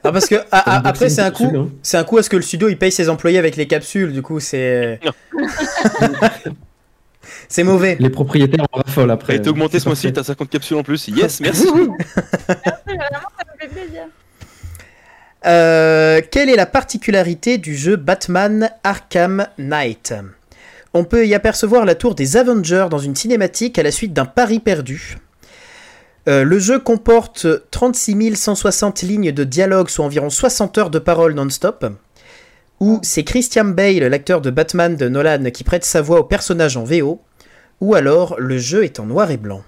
Ah, 0.04 0.12
parce 0.12 0.26
que 0.28 0.36
ah, 0.52 0.64
ah, 0.66 0.82
après, 0.86 1.10
c'est 1.10 1.22
un 1.22 1.32
coup. 1.32 1.52
hein. 1.56 1.70
C'est 1.84 1.98
un 1.98 2.04
coup 2.04 2.18
à 2.18 2.24
ce 2.24 2.30
que 2.30 2.36
le 2.36 2.42
studio 2.42 2.70
il 2.70 2.78
paye 2.78 2.92
ses 2.92 3.10
employés 3.10 3.38
avec 3.38 3.56
les 3.56 3.68
capsules, 3.68 4.12
du 4.14 4.22
coup 4.22 4.40
c'est. 4.40 5.00
c'est 7.48 7.64
mauvais. 7.64 7.98
Les 8.00 8.10
propriétaires 8.10 8.66
en 8.72 8.78
raffolent 8.78 9.08
T'as 9.08 9.14
après. 9.14 9.36
été 9.36 9.50
augmenté 9.50 9.80
ce 9.80 9.88
mois-ci, 9.88 10.12
t'as 10.12 10.24
50 10.24 10.50
capsules 10.50 10.78
en 10.78 10.84
plus. 10.84 11.08
Yes, 11.08 11.40
merci. 11.42 11.66
Vraiment, 11.68 11.96
ça 12.88 13.46
me 13.54 13.60
fait 13.60 13.68
plaisir. 13.68 14.04
Euh, 15.46 16.22
quelle 16.32 16.50
est 16.50 16.56
la 16.56 16.68
particularité 16.68 17.58
du 17.58 17.76
jeu 17.76 17.96
Batman 17.96 18.70
Arkham 18.84 19.48
Knight? 19.58 20.14
On 20.94 21.04
peut 21.04 21.26
y 21.26 21.34
apercevoir 21.34 21.86
la 21.86 21.96
tour 21.96 22.16
des 22.16 22.38
Avengers 22.38 22.88
dans 22.92 23.00
une 23.00 23.16
cinématique 23.16 23.80
à 23.80 23.84
la 23.84 23.92
suite 23.92 24.14
d'un 24.14 24.26
pari 24.26 24.60
perdu. 24.60 25.18
Euh, 26.28 26.44
le 26.44 26.60
jeu 26.60 26.80
comporte 26.80 27.48
36 27.72 28.36
160 28.36 29.02
lignes 29.02 29.32
de 29.32 29.44
dialogue, 29.44 29.90
soit 29.90 30.06
environ 30.06 30.30
60 30.30 30.78
heures 30.78 30.90
de 30.90 31.00
parole 31.00 31.34
non-stop. 31.34 31.86
Ou 32.80 33.00
c'est 33.04 33.24
Christian 33.24 33.66
Bale, 33.66 34.06
l'acteur 34.08 34.42
de 34.42 34.50
Batman 34.50 34.96
de 34.96 35.08
Nolan, 35.08 35.50
qui 35.52 35.64
prête 35.64 35.84
sa 35.84 36.02
voix 36.02 36.20
au 36.20 36.24
personnage 36.24 36.78
en 36.78 36.84
VO. 36.84 37.22
Ou 37.80 37.96
alors 37.96 38.40
le 38.40 38.60
jeu 38.60 38.84
est 38.84 39.00
en 39.00 39.06
noir 39.06 39.32
et 39.32 39.38
blanc. 39.38 39.64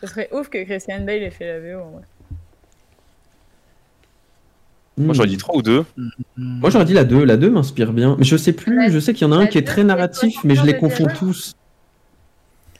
Ce 0.00 0.06
serait 0.08 0.28
ouf 0.32 0.48
que 0.48 0.64
Christian 0.64 1.00
Bale 1.04 1.22
ait 1.22 1.30
fait 1.30 1.46
la 1.46 1.60
VO. 1.60 1.80
en 1.80 1.90
vrai. 1.90 2.02
Moi 4.98 5.14
j'aurais 5.14 5.28
dit 5.28 5.36
3 5.36 5.56
ou 5.56 5.62
2. 5.62 5.84
Moi 6.36 6.70
j'aurais 6.70 6.84
dit 6.84 6.92
la 6.92 7.04
2, 7.04 7.24
la 7.24 7.36
2 7.36 7.50
m'inspire 7.50 7.92
bien. 7.92 8.16
Mais 8.18 8.24
je 8.24 8.36
sais 8.36 8.52
plus, 8.52 8.90
je 8.92 8.98
sais 8.98 9.14
qu'il 9.14 9.26
y 9.26 9.30
en 9.30 9.32
a 9.32 9.36
un 9.36 9.46
qui 9.46 9.58
est 9.58 9.66
très 9.66 9.84
narratif, 9.84 10.34
mais 10.44 10.56
je 10.56 10.64
les 10.64 10.76
confonds 10.76 11.06
tous. 11.18 11.54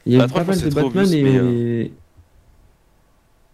Il 0.07 0.15
y 0.17 0.21
a 0.21 0.27
trois, 0.27 0.45
pas 0.45 0.53
mal 0.53 0.61
de 0.61 0.75
Batman 0.75 1.13
et. 1.13 1.93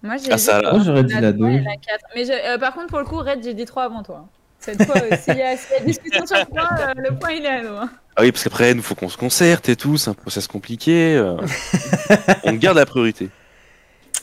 Moi, 0.02 0.16
j'ai 0.18 0.30
Ah, 0.32 0.38
ça, 0.38 0.58
dit 0.58 0.64
là. 0.64 0.72
Moi 0.72 0.82
j'aurais 0.84 1.04
dit 1.04 1.14
la 1.14 1.32
2. 1.32 1.38
trois 1.38 1.50
et 1.50 1.60
la. 1.60 1.70
Mais 2.14 2.24
je- 2.24 2.32
euh, 2.54 2.58
par 2.58 2.74
contre, 2.74 2.86
pour 2.88 2.98
le 2.98 3.04
coup, 3.04 3.18
Red, 3.18 3.42
j'ai 3.42 3.54
dit 3.54 3.64
3 3.64 3.84
avant 3.84 4.02
toi. 4.02 4.26
Cette 4.58 4.82
fois, 4.84 4.96
euh, 5.00 5.16
s'il 5.20 5.36
y, 5.36 5.42
a 5.42 5.54
discussion 5.84 6.26
sur 6.26 6.36
le 6.36 6.44
point, 6.46 6.68
euh, 6.80 6.92
le 6.96 7.18
point 7.18 7.30
il 7.32 7.44
est 7.44 7.48
à 7.48 7.62
nous. 7.62 7.76
hein. 7.76 7.90
Ah 8.16 8.22
oui, 8.22 8.32
parce 8.32 8.44
qu'après, 8.44 8.72
il 8.72 8.82
faut 8.82 8.94
qu'on 8.94 9.08
se 9.08 9.16
concerte 9.16 9.68
et 9.68 9.76
tout, 9.76 9.96
c'est 9.96 10.10
un 10.10 10.14
process 10.14 10.46
compliqué. 10.46 11.14
euh. 11.16 11.36
On 12.44 12.52
garde 12.54 12.76
la 12.78 12.86
priorité. 12.86 13.28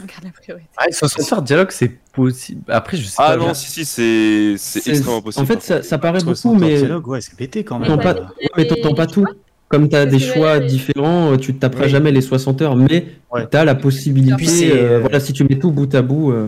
On 0.01 0.05
garde 0.05 0.24
la 0.24 0.32
priorité. 0.32 0.67
Ah, 0.78 0.86
60 0.91 1.34
heures 1.34 1.41
de 1.41 1.47
dialogue, 1.47 1.69
c'est 1.71 1.89
possible. 2.11 2.63
Après, 2.71 2.97
je 2.97 3.05
sais 3.05 3.15
Ah 3.19 3.30
pas. 3.32 3.38
non, 3.38 3.53
si, 3.53 3.69
si, 3.69 3.86
c'est 3.86 4.55
c'est 4.57 4.80
C'est- 4.82 4.89
extrêmement 4.89 5.21
possible. 5.21 5.43
En 5.43 5.45
fait, 5.47 5.61
ça, 5.61 5.84
ça 5.84 5.97
paraît 5.99 6.19
beaucoup, 6.19 6.36
60 6.36 6.53
heures 6.55 6.59
de 6.61 6.65
mais 6.74 6.78
dialogue, 6.80 7.07
ouais, 7.07 7.21
c'est 7.21 7.36
pété 7.36 7.63
quand 7.63 7.78
même. 7.80 7.88
t'entends 7.88 8.01
pas, 8.03 8.13
Ouais, 8.13 8.19
ouais, 8.41 8.49
mais 8.57 8.67
t'entends 8.67 8.95
pas 8.95 9.05
tout. 9.07 9.26
Comme 9.74 9.89
tu 9.89 9.95
as 9.95 10.05
des 10.05 10.19
choix 10.19 10.59
différents, 10.59 11.32
euh, 11.32 11.38
tu 11.38 11.51
te 11.55 11.59
taperas 11.59 11.86
Oui. 11.86 11.89
jamais 11.89 12.11
les 12.11 12.21
60 12.21 12.61
heures, 12.61 12.76
mais 12.76 13.07
Ouais. 13.32 13.47
tu 13.49 13.57
as 13.57 13.65
la 13.65 13.74
possibilité. 13.74 14.71
Euh, 14.71 14.76
euh, 14.76 14.99
voilà, 14.99 15.19
si 15.19 15.34
tu 15.34 15.43
mets 15.45 15.57
tout 15.57 15.71
bout 15.71 15.91
à 15.95 16.03
bout. 16.03 16.32
euh, 16.32 16.47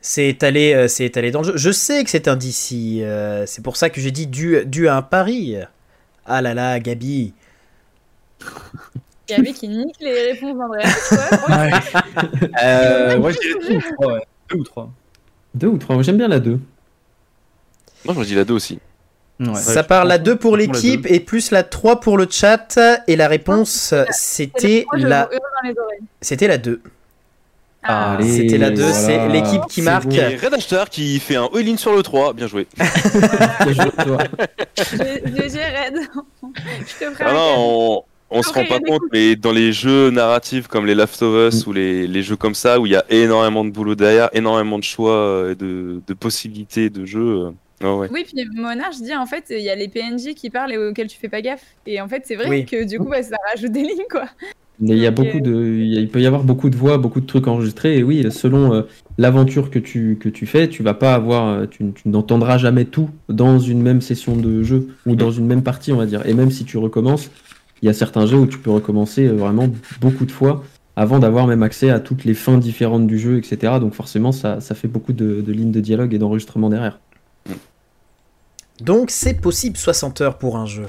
C'est 0.00 0.28
étalé, 0.28 0.72
euh, 0.72 0.86
c'est 0.86 1.04
étalé 1.06 1.32
dans 1.32 1.40
le 1.42 1.46
jeu. 1.48 1.56
Je 1.56 1.72
sais 1.72 2.04
que 2.04 2.10
c'est 2.10 2.28
un 2.28 2.36
DC. 2.36 3.00
euh, 3.02 3.42
c'est 3.48 3.64
pour 3.64 3.76
ça 3.76 3.90
que 3.90 4.00
j'ai 4.00 4.12
dit 4.12 4.28
dû, 4.28 4.58
dû 4.64 4.86
à 4.86 4.94
un 4.96 5.02
pari. 5.02 5.56
Ah 6.24 6.40
là 6.40 6.54
là, 6.54 6.78
Gabi. 6.78 7.34
Gabi 9.28 9.52
qui 9.52 9.66
nique 9.68 9.96
les 10.00 10.30
réponses 10.32 10.56
d'Andreas. 10.56 11.08
quoi. 11.08 11.56
Ouais. 11.56 11.70
Euh, 12.62 13.18
ouais, 13.18 13.32
je 13.32 13.38
dirais 13.40 13.58
deux 13.68 13.76
ou 13.76 13.82
trois, 13.96 14.12
ouais. 14.14 14.22
Deux 14.48 14.56
ou 14.58 14.64
trois. 14.64 14.90
Deux 15.54 15.70
moi, 15.96 16.02
j'aime 16.04 16.16
bien 16.18 16.28
la 16.28 16.38
2. 16.38 16.60
Moi, 18.04 18.14
j'aurais 18.14 18.26
dit 18.26 18.36
la 18.36 18.44
2 18.44 18.54
aussi. 18.54 18.78
Ouais. 19.38 19.54
ça 19.56 19.82
part 19.82 20.04
la 20.06 20.16
2 20.18 20.36
pour 20.36 20.56
l'équipe 20.56 21.06
et 21.10 21.20
plus 21.20 21.50
la 21.50 21.62
3 21.62 22.00
pour 22.00 22.16
le 22.16 22.26
chat. 22.30 22.78
Et 23.06 23.16
la 23.16 23.28
réponse, 23.28 23.92
euh, 23.92 24.04
c'était 24.10 24.86
la, 24.94 25.28
les 25.62 25.70
oreilles. 25.70 25.74
c'était 26.22 26.48
la 26.48 26.58
2. 26.58 26.80
Ah, 27.88 28.14
Allez, 28.14 28.28
C'était 28.28 28.58
la 28.58 28.70
2, 28.70 28.82
voilà. 28.82 28.92
c'est 28.94 29.28
l'équipe 29.28 29.62
qui 29.68 29.80
marque. 29.80 30.06
bon. 30.08 30.16
Et 30.16 30.34
Red 30.36 30.54
Ashtar 30.54 30.90
qui 30.90 31.20
fait 31.20 31.36
un 31.36 31.48
all-in 31.54 31.76
sur 31.76 31.94
le 31.94 32.02
3, 32.02 32.32
bien 32.32 32.48
joué. 32.48 32.66
GG 34.76 35.60
Red. 35.60 36.00
Je 36.86 36.98
te 36.98 37.04
Ah 37.20 37.32
non, 37.32 37.54
on, 37.58 38.02
on 38.30 38.42
se 38.42 38.52
rend 38.52 38.64
pas 38.64 38.80
compte, 38.80 39.02
mais 39.12 39.36
dans 39.36 39.52
les 39.52 39.72
jeux 39.72 40.10
narratifs 40.10 40.66
comme 40.66 40.86
les 40.86 40.94
Last 40.94 41.22
of 41.22 41.54
Us 41.54 41.66
ou 41.66 41.72
les, 41.72 42.06
les 42.08 42.22
jeux 42.22 42.36
comme 42.36 42.54
ça, 42.54 42.80
où 42.80 42.86
il 42.86 42.92
y 42.92 42.96
a 42.96 43.04
énormément 43.08 43.64
de 43.64 43.70
boulot 43.70 43.94
derrière, 43.94 44.30
énormément 44.32 44.78
de 44.78 44.84
choix 44.84 45.12
euh, 45.12 45.52
et 45.52 45.54
de, 45.54 46.00
de 46.06 46.14
possibilités 46.14 46.90
de 46.90 47.04
jeux. 47.04 47.52
Euh, 47.82 47.86
ah 47.86 47.96
ouais. 47.96 48.08
Oui, 48.10 48.24
puis 48.26 48.44
Monarch 48.54 48.96
dit 49.02 49.14
en 49.14 49.26
fait, 49.26 49.46
il 49.50 49.60
y 49.60 49.70
a 49.70 49.74
les 49.74 49.88
PNJ 49.88 50.34
qui 50.34 50.50
parlent 50.50 50.72
et 50.72 50.78
auxquels 50.78 51.08
tu 51.08 51.18
fais 51.18 51.28
pas 51.28 51.42
gaffe. 51.42 51.76
Et 51.86 52.00
en 52.00 52.08
fait, 52.08 52.22
c'est 52.26 52.36
vrai 52.36 52.48
Oui. 52.48 52.64
que 52.66 52.84
du 52.84 52.98
coup, 52.98 53.08
bah, 53.08 53.22
ça 53.22 53.36
rajoute 53.54 53.72
des 53.72 53.82
lignes 53.82 54.06
quoi. 54.10 54.24
Mais 54.78 54.94
il 54.94 54.98
y 55.02 55.06
a 55.06 55.10
beaucoup 55.10 55.40
de, 55.40 55.74
il 55.80 56.08
peut 56.10 56.20
y 56.20 56.26
avoir 56.26 56.44
beaucoup 56.44 56.68
de 56.68 56.76
voix, 56.76 56.98
beaucoup 56.98 57.20
de 57.22 57.26
trucs 57.26 57.46
enregistrés. 57.48 57.96
Et 57.98 58.02
oui, 58.02 58.30
selon 58.30 58.74
euh, 58.74 58.82
l'aventure 59.16 59.70
que 59.70 59.78
tu, 59.78 60.18
que 60.20 60.28
tu 60.28 60.44
fais, 60.46 60.68
tu 60.68 60.82
vas 60.82 60.92
pas 60.92 61.14
avoir, 61.14 61.48
euh, 61.48 61.66
tu, 61.66 61.92
tu 61.94 62.08
n'entendras 62.10 62.58
jamais 62.58 62.84
tout 62.84 63.08
dans 63.30 63.58
une 63.58 63.80
même 63.80 64.02
session 64.02 64.36
de 64.36 64.62
jeu 64.62 64.88
ou 65.06 65.16
dans 65.16 65.30
une 65.30 65.46
même 65.46 65.62
partie, 65.62 65.92
on 65.92 65.96
va 65.96 66.04
dire. 66.06 66.26
Et 66.26 66.34
même 66.34 66.50
si 66.50 66.64
tu 66.66 66.76
recommences, 66.76 67.30
il 67.80 67.86
y 67.86 67.88
a 67.88 67.94
certains 67.94 68.26
jeux 68.26 68.36
où 68.36 68.46
tu 68.46 68.58
peux 68.58 68.70
recommencer 68.70 69.26
euh, 69.26 69.32
vraiment 69.34 69.68
beaucoup 70.00 70.26
de 70.26 70.32
fois 70.32 70.62
avant 70.94 71.18
d'avoir 71.20 71.46
même 71.46 71.62
accès 71.62 71.88
à 71.90 72.00
toutes 72.00 72.24
les 72.24 72.34
fins 72.34 72.58
différentes 72.58 73.06
du 73.06 73.18
jeu, 73.18 73.38
etc. 73.38 73.74
Donc 73.80 73.94
forcément, 73.94 74.32
ça, 74.32 74.60
ça 74.60 74.74
fait 74.74 74.88
beaucoup 74.88 75.12
de, 75.14 75.40
de 75.40 75.52
lignes 75.52 75.72
de 75.72 75.80
dialogue 75.80 76.12
et 76.14 76.18
d'enregistrement 76.18 76.68
derrière. 76.70 77.00
Donc 78.80 79.10
c'est 79.10 79.34
possible 79.34 79.76
60 79.76 80.20
heures 80.20 80.38
pour 80.38 80.56
un 80.56 80.66
jeu. 80.66 80.88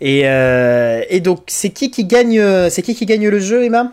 Et, 0.00 0.22
euh, 0.28 1.02
et 1.08 1.20
donc 1.20 1.44
c'est 1.46 1.70
qui 1.70 1.90
qui 1.90 2.04
gagne 2.04 2.38
euh, 2.40 2.68
c'est 2.70 2.82
qui 2.82 2.94
qui 2.94 3.06
gagne 3.06 3.28
le 3.28 3.38
jeu 3.38 3.64
Emma? 3.64 3.92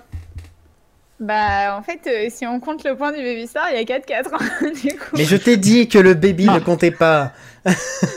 Bah, 1.20 1.78
en 1.78 1.84
fait, 1.84 2.00
euh, 2.08 2.30
si 2.32 2.48
on 2.48 2.60
compte 2.60 2.84
le 2.84 2.96
point 2.96 3.12
du 3.12 3.20
Baby 3.20 3.46
Star, 3.46 3.68
il 3.72 3.76
y 3.78 3.80
a 3.80 3.84
4-4. 3.84 4.30
hein, 4.34 4.40
du 4.84 4.98
coup. 4.98 5.16
Mais 5.16 5.24
je 5.24 5.36
t'ai 5.36 5.56
dit 5.56 5.88
que 5.88 6.00
le 6.00 6.16
baby 6.16 6.48
ne 6.48 6.58
comptait 6.58 6.90
pas. 6.90 7.32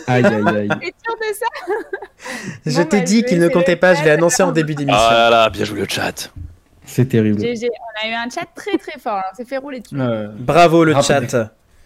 Aïe, 0.07 0.25
aïe, 0.25 0.43
aïe. 0.57 0.69
Et 0.83 0.95
sûr 1.05 1.15
de 1.15 1.35
ça? 1.35 1.75
Je 2.65 2.81
Bon, 2.81 2.85
t'ai 2.89 2.99
bah, 3.01 3.05
dit 3.05 3.23
qu'il 3.25 3.41
ne 3.41 3.49
comptait 3.49 3.77
pas, 3.77 3.93
je 3.95 4.03
l'ai 4.05 4.11
annoncé 4.13 4.43
en 4.43 4.53
début 4.53 4.75
d'émission. 4.75 4.99
Ah 5.07 5.13
là 5.15 5.31
là, 5.31 5.51
bien 5.51 5.67
joué 5.67 5.81
le 5.81 5.87
chat. 5.87 6.33
C'est 6.87 7.05
terrible. 7.11 7.41
GG, 7.43 7.69
on 7.69 8.07
a 8.07 8.11
eu 8.11 8.15
un 8.15 8.31
chat 8.31 8.47
très 8.55 8.79
très 8.79 8.99
fort, 8.99 9.17
là. 9.17 9.25
on 9.33 9.37
s'est 9.37 9.45
fait 9.45 9.59
rouler 9.59 9.81
dessus. 9.81 9.97
Euh, 10.01 10.29
Bravo 10.39 10.83
le 10.85 10.95
chat. 11.03 11.21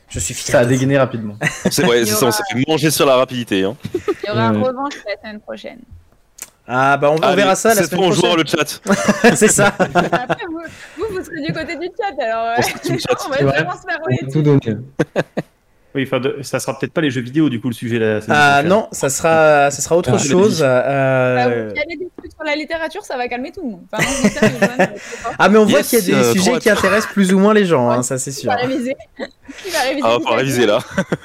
Je 0.09 0.19
suis 0.21 0.35
fier. 0.35 0.53
ça 0.53 0.61
a 0.61 0.65
dégainé 0.65 0.97
rapidement. 0.99 1.37
C'est 1.71 1.85
ouais, 1.87 2.05
c'est 2.05 2.15
ça, 2.15 2.27
on 2.27 2.31
s'est 2.33 2.43
fait 2.51 2.63
manger 2.67 2.91
sur 2.91 3.05
la 3.07 3.17
rapidité. 3.17 3.65
Hein. 3.65 3.77
Il 3.95 4.29
y 4.29 4.31
aura 4.31 4.51
Ouais. 4.51 4.57
un 4.57 4.63
revanche 4.63 4.95
la 5.07 5.17
semaine 5.21 5.41
prochaine. 5.41 5.79
Ah 6.71 6.99
bah 6.99 7.11
on, 7.11 7.17
verra 7.35 7.55
ça 7.57 7.71
la 7.71 7.77
semaine 7.77 7.89
fois, 8.01 8.09
on 8.09 8.13
jouera 8.13 8.35
prochaine. 8.35 8.59
le 8.85 9.25
chat. 9.25 9.35
C'est 9.37 9.49
ça. 9.49 9.69
Après, 9.79 10.45
vous, 10.51 10.61
vous, 10.99 11.15
vous 11.15 11.25
serez 11.25 11.41
du 11.47 11.53
côté 11.53 11.77
du 11.77 11.87
chat, 11.99 12.23
alors 12.23 12.45
euh, 12.45 12.57
On 12.59 12.99
chat. 12.99 13.17
on 13.27 13.29
va 13.31 13.37
C'est 13.39 13.45
vrai. 13.45 13.53
vraiment 13.63 13.73
se 13.73 13.83
faire 13.87 14.31
tout 14.33 14.43
donner. 14.43 14.77
Oui, 15.95 16.05
enfin, 16.07 16.21
de- 16.21 16.37
ça 16.43 16.61
sera 16.61 16.79
peut-être 16.79 16.93
pas 16.93 17.01
les 17.01 17.11
jeux 17.11 17.23
vidéo 17.23 17.49
du 17.49 17.61
coup 17.61 17.69
le 17.69 17.75
sujet 17.75 17.99
la 17.99 18.21
semaine 18.21 18.39
Ah 18.41 18.63
non, 18.63 18.89
ça 18.93 19.09
sera 19.09 19.71
ça 19.71 19.81
sera 19.83 19.97
autre 19.97 20.13
Ah, 20.15 20.19
chose. 20.19 20.61
Bah, 20.61 20.67
euh, 20.87 21.71
Il 21.75 21.79
y 21.79 21.81
a 21.81 21.85
des 21.97 22.09
trucs 22.17 22.31
sur 22.33 22.45
la 22.45 22.55
littérature, 22.55 23.03
ça 23.05 23.17
va 23.17 23.27
calmer 23.27 23.51
tout 23.53 23.63
le 23.63 23.71
monde. 23.71 23.81
Enfin. 23.91 24.05
Ah 25.39 25.49
mais 25.49 25.57
on 25.59 25.65
voit 25.65 25.83
qu'il 25.83 25.99
y 25.99 26.03
a 26.03 26.05
des 26.05 26.13
euh, 26.15 26.33
sujets 26.33 26.59
qui 26.59 26.69
intéressent 26.71 27.13
plus 27.13 27.33
ou 27.33 27.39
moins 27.39 27.55
les 27.55 27.65
gens, 27.65 27.89
hein, 27.91 28.03
ça 28.03 28.19
c'est 28.19 28.31
Il 28.33 28.35
sûr. 28.35 28.51
va 28.51 28.57
réviser. 28.57 28.95
Il 29.19 29.73
va 29.73 29.81
réviser. 29.81 30.03
Ah, 30.05 30.19
faut 30.23 30.35
réviser 30.35 30.67
petit. 30.67 30.69
là. 30.69 30.79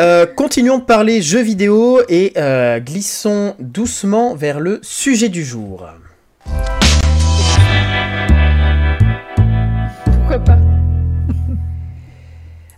Euh, 0.00 0.26
continuons 0.26 0.78
de 0.78 0.82
parler 0.82 1.22
jeux 1.22 1.42
vidéo 1.42 2.00
et 2.08 2.32
euh, 2.36 2.80
glissons 2.80 3.54
doucement 3.60 4.34
vers 4.34 4.58
le 4.58 4.80
sujet 4.82 5.28
du 5.28 5.44
jour. 5.44 5.86
Pourquoi 10.04 10.38
pas? 10.40 10.58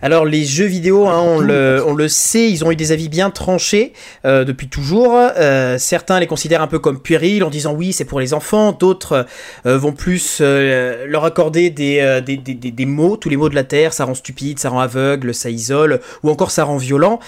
Alors 0.02 0.26
les 0.26 0.44
jeux 0.44 0.66
vidéo, 0.66 1.06
hein, 1.06 1.20
on, 1.20 1.40
le, 1.40 1.82
on 1.86 1.94
le 1.94 2.08
sait, 2.08 2.50
ils 2.50 2.64
ont 2.64 2.70
eu 2.70 2.76
des 2.76 2.92
avis 2.92 3.08
bien 3.08 3.30
tranchés 3.30 3.92
euh, 4.24 4.44
depuis 4.44 4.68
toujours. 4.68 5.14
Euh, 5.14 5.78
certains 5.78 6.20
les 6.20 6.26
considèrent 6.26 6.62
un 6.62 6.66
peu 6.66 6.78
comme 6.78 7.00
puérils 7.00 7.42
en 7.42 7.50
disant 7.50 7.72
oui 7.72 7.92
c'est 7.92 8.04
pour 8.04 8.20
les 8.20 8.34
enfants, 8.34 8.72
d'autres 8.72 9.26
euh, 9.64 9.78
vont 9.78 9.92
plus 9.92 10.40
leur 10.40 11.24
accorder 11.24 11.70
des, 11.70 12.20
des, 12.24 12.36
des, 12.36 12.54
des- 12.54 12.70
des 12.70 12.86
mots, 12.86 13.16
tous 13.16 13.28
les 13.30 13.36
mots 13.36 13.48
de 13.48 13.54
la 13.54 13.64
terre, 13.64 13.92
ça 13.92 14.04
rend 14.04 14.14
stupide, 14.14 14.58
ça 14.58 14.68
rend 14.68 14.80
aveugle, 14.80 15.32
ça 15.34 15.50
isole, 15.50 16.00
ou 16.22 16.30
encore 16.30 16.50
ça 16.50 16.64
rend 16.64 16.76
violent. 16.76 17.18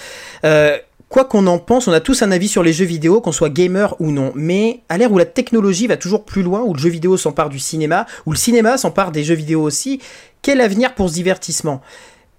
Quoi 1.09 1.25
qu'on 1.25 1.47
en 1.47 1.57
pense, 1.57 1.87
on 1.87 1.91
a 1.91 2.01
tous 2.01 2.21
un 2.21 2.31
avis 2.31 2.47
sur 2.47 2.61
les 2.61 2.71
jeux 2.71 2.85
vidéo, 2.85 3.19
qu'on 3.19 3.31
soit 3.31 3.49
gamer 3.49 3.95
ou 3.99 4.11
non. 4.11 4.31
Mais 4.35 4.81
à 4.89 4.97
l'ère 4.99 5.11
où 5.11 5.17
la 5.17 5.25
technologie 5.25 5.87
va 5.87 5.97
toujours 5.97 6.23
plus 6.23 6.43
loin, 6.43 6.61
où 6.61 6.75
le 6.75 6.79
jeu 6.79 6.89
vidéo 6.91 7.17
s'empare 7.17 7.49
du 7.49 7.57
cinéma, 7.57 8.05
où 8.27 8.31
le 8.31 8.37
cinéma 8.37 8.77
s'empare 8.77 9.11
des 9.11 9.23
jeux 9.23 9.33
vidéo 9.33 9.63
aussi, 9.63 9.99
quel 10.43 10.61
avenir 10.61 10.93
pour 10.93 11.09
ce 11.09 11.15
divertissement? 11.15 11.81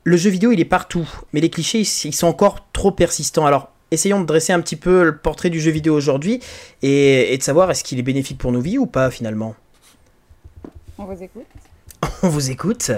Le 0.04 0.16
jeu 0.16 0.30
vidéo, 0.30 0.52
il 0.52 0.60
est 0.60 0.64
partout, 0.64 1.08
mais 1.32 1.40
les 1.40 1.50
clichés, 1.50 1.80
ils 1.80 2.14
sont 2.14 2.26
encore 2.26 2.70
trop 2.72 2.90
persistants. 2.90 3.46
Alors, 3.46 3.70
essayons 3.90 4.20
de 4.20 4.26
dresser 4.26 4.52
un 4.52 4.60
petit 4.60 4.76
peu 4.76 5.04
le 5.04 5.16
portrait 5.16 5.50
du 5.50 5.60
jeu 5.60 5.70
vidéo 5.70 5.94
aujourd'hui 5.94 6.40
et, 6.82 7.36
de 7.36 7.42
savoir 7.42 7.70
est-ce 7.70 7.84
qu'il 7.84 7.98
est 7.98 8.02
bénéfique 8.02 8.38
pour 8.38 8.52
nos 8.52 8.60
vies 8.60 8.78
ou 8.78 8.86
pas 8.86 9.10
finalement. 9.10 9.54
On 10.98 11.04
vous 11.04 11.22
écoute. 11.22 11.46
On 12.22 12.28
vous 12.28 12.50
écoute. 12.50 12.90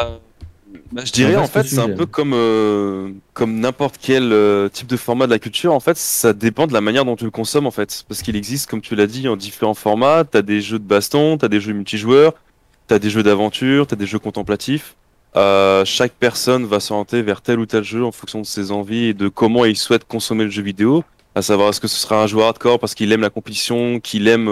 Euh, 0.00 0.18
bah, 0.92 1.02
je 1.04 1.12
dirais 1.12 1.36
en 1.36 1.46
fait 1.46 1.64
c'est 1.64 1.78
un 1.78 1.90
peu 1.90 2.06
comme 2.06 2.32
euh, 2.34 3.10
comme 3.32 3.58
n'importe 3.58 3.96
quel 4.00 4.32
euh, 4.32 4.68
type 4.68 4.86
de 4.86 4.96
format 4.96 5.26
de 5.26 5.30
la 5.30 5.38
culture 5.38 5.72
en 5.72 5.80
fait 5.80 5.96
ça 5.96 6.32
dépend 6.32 6.66
de 6.66 6.72
la 6.72 6.80
manière 6.80 7.04
dont 7.04 7.16
tu 7.16 7.24
le 7.24 7.30
consommes 7.30 7.66
en 7.66 7.70
fait 7.70 8.04
parce 8.06 8.22
qu'il 8.22 8.36
existe 8.36 8.70
comme 8.70 8.80
tu 8.80 8.94
l'as 8.94 9.06
dit 9.06 9.28
en 9.28 9.36
différents 9.36 9.74
formats 9.74 10.24
t'as 10.24 10.42
des 10.42 10.60
jeux 10.60 10.78
de 10.78 10.84
baston 10.84 11.36
t'as 11.36 11.48
des 11.48 11.60
jeux 11.60 11.72
multijoueurs 11.72 12.34
t'as 12.86 12.98
des 12.98 13.10
jeux 13.10 13.22
d'aventure 13.22 13.86
t'as 13.86 13.96
des 13.96 14.06
jeux 14.06 14.18
contemplatifs 14.18 14.94
euh, 15.36 15.84
chaque 15.84 16.12
personne 16.12 16.64
va 16.64 16.80
s'orienter 16.80 17.22
vers 17.22 17.42
tel 17.42 17.58
ou 17.58 17.66
tel 17.66 17.84
jeu 17.84 18.04
en 18.04 18.12
fonction 18.12 18.40
de 18.40 18.46
ses 18.46 18.70
envies 18.72 19.06
et 19.06 19.14
de 19.14 19.28
comment 19.28 19.64
il 19.64 19.76
souhaite 19.76 20.04
consommer 20.04 20.44
le 20.44 20.50
jeu 20.50 20.62
vidéo 20.62 21.04
à 21.34 21.42
savoir 21.42 21.68
est-ce 21.68 21.80
que 21.80 21.88
ce 21.88 21.98
sera 21.98 22.22
un 22.22 22.26
joueur 22.26 22.48
hardcore 22.48 22.80
parce 22.80 22.94
qu'il 22.94 23.12
aime 23.12 23.20
la 23.20 23.30
compétition 23.30 24.00
qu'il 24.00 24.26
aime 24.26 24.48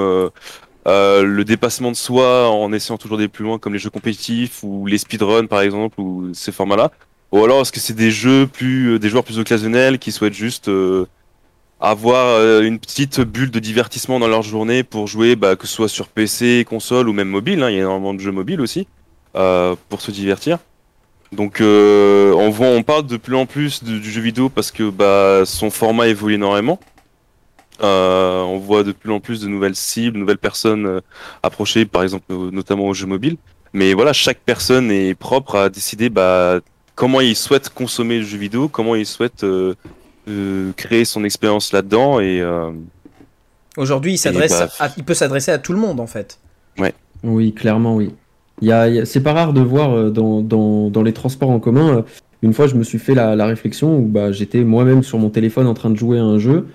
euh, 0.86 1.24
le 1.24 1.44
dépassement 1.44 1.90
de 1.90 1.96
soi 1.96 2.48
en 2.48 2.72
essayant 2.72 2.96
toujours 2.96 3.18
des 3.18 3.26
plus 3.26 3.42
loin 3.42 3.58
comme 3.58 3.72
les 3.72 3.78
jeux 3.80 3.90
compétitifs 3.90 4.62
ou 4.62 4.86
les 4.86 4.98
speedruns 4.98 5.46
par 5.46 5.60
exemple 5.60 6.00
ou 6.00 6.32
ces 6.32 6.52
formats-là 6.52 6.92
ou 7.32 7.42
alors 7.42 7.62
est-ce 7.62 7.72
que 7.72 7.80
c'est 7.80 7.96
des 7.96 8.12
jeux 8.12 8.46
plus 8.46 8.92
euh, 8.92 8.98
des 9.00 9.08
joueurs 9.08 9.24
plus 9.24 9.40
occasionnels 9.40 9.98
qui 9.98 10.12
souhaitent 10.12 10.34
juste 10.34 10.68
euh, 10.68 11.06
avoir 11.80 12.62
une 12.62 12.78
petite 12.78 13.20
bulle 13.20 13.50
de 13.50 13.58
divertissement 13.58 14.20
dans 14.20 14.28
leur 14.28 14.42
journée 14.42 14.84
pour 14.84 15.08
jouer 15.08 15.34
bah, 15.34 15.56
que 15.56 15.66
ce 15.66 15.74
soit 15.74 15.88
sur 15.88 16.08
PC, 16.08 16.64
console 16.66 17.08
ou 17.08 17.12
même 17.12 17.28
mobile 17.28 17.64
hein, 17.64 17.70
il 17.70 17.74
y 17.74 17.78
a 17.78 17.82
énormément 17.82 18.14
de 18.14 18.20
jeux 18.20 18.32
mobiles 18.32 18.60
aussi 18.60 18.86
pour 19.88 20.00
se 20.00 20.10
divertir 20.10 20.58
donc 21.32 21.58
on, 21.60 22.50
voit, 22.50 22.68
on 22.68 22.82
parle 22.82 23.06
de 23.06 23.16
plus 23.16 23.36
en 23.36 23.46
plus 23.46 23.82
du 23.84 24.10
jeu 24.10 24.22
vidéo 24.22 24.48
parce 24.48 24.70
que 24.70 24.88
bah, 24.88 25.44
son 25.44 25.70
format 25.70 26.08
évolue 26.08 26.34
énormément 26.34 26.80
euh, 27.82 28.40
on 28.42 28.58
voit 28.58 28.84
de 28.84 28.92
plus 28.92 29.12
en 29.12 29.20
plus 29.20 29.40
de 29.40 29.48
nouvelles 29.48 29.76
cibles, 29.76 30.14
de 30.14 30.20
nouvelles 30.20 30.38
personnes 30.38 30.86
euh, 30.86 31.00
approcher, 31.42 31.84
par 31.84 32.02
exemple, 32.02 32.24
notamment 32.32 32.86
aux 32.86 32.94
jeux 32.94 33.06
mobiles. 33.06 33.36
Mais 33.72 33.92
voilà, 33.92 34.12
chaque 34.12 34.38
personne 34.38 34.90
est 34.90 35.14
propre 35.14 35.56
à 35.56 35.68
décider 35.68 36.08
bah, 36.08 36.60
comment 36.94 37.20
il 37.20 37.36
souhaite 37.36 37.68
consommer 37.68 38.18
le 38.18 38.24
jeu 38.24 38.38
vidéo, 38.38 38.68
comment 38.68 38.94
il 38.94 39.04
souhaite 39.04 39.44
euh, 39.44 39.74
créer 40.76 41.04
son 41.04 41.24
expérience 41.24 41.72
là-dedans. 41.72 42.20
Et 42.20 42.42
aujourd'hui, 43.76 44.14
il 44.14 44.18
s'adresse, 44.18 44.58
bah, 44.80 44.88
il 44.96 45.04
peut 45.04 45.14
s'adresser 45.14 45.50
à 45.50 45.58
tout 45.58 45.72
le 45.72 45.78
monde 45.78 46.00
en 46.00 46.06
fait. 46.06 46.38
Ouais. 46.78 46.94
Oui, 47.22 47.52
clairement, 47.52 47.96
oui. 47.96 48.14
C'est 48.62 49.22
pas 49.22 49.32
rare 49.32 49.52
de 49.52 49.60
voir 49.60 50.10
dans, 50.10 50.40
dans, 50.40 51.02
les 51.02 51.12
transports 51.12 51.50
en 51.50 51.60
commun. 51.60 52.04
Une 52.42 52.52
fois, 52.52 52.66
je 52.66 52.74
me 52.74 52.84
suis 52.84 52.98
fait 52.98 53.14
la, 53.14 53.46
réflexion 53.46 53.98
où 53.98 54.06
bah, 54.06 54.32
j'étais 54.32 54.64
moi-même 54.64 55.02
sur 55.02 55.18
mon 55.18 55.30
téléphone 55.30 55.66
en 55.66 55.74
train 55.74 55.90
de 55.90 55.96
jouer 55.96 56.18
à 56.18 56.24
un 56.24 56.38
jeu 56.38 56.66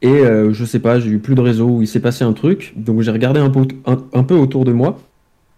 et 0.00 0.08
euh, 0.08 0.52
je 0.52 0.64
sais 0.64 0.78
pas, 0.78 1.00
j'ai 1.00 1.10
eu 1.10 1.18
plus 1.18 1.34
de 1.34 1.40
réseau, 1.40 1.66
où 1.66 1.82
il 1.82 1.88
s'est 1.88 2.00
passé 2.00 2.24
un 2.24 2.32
truc. 2.32 2.72
Donc 2.76 3.00
j'ai 3.00 3.10
regardé 3.10 3.40
un 3.40 3.50
peu, 3.50 4.34
autour 4.34 4.64
de 4.64 4.72
moi. 4.72 5.00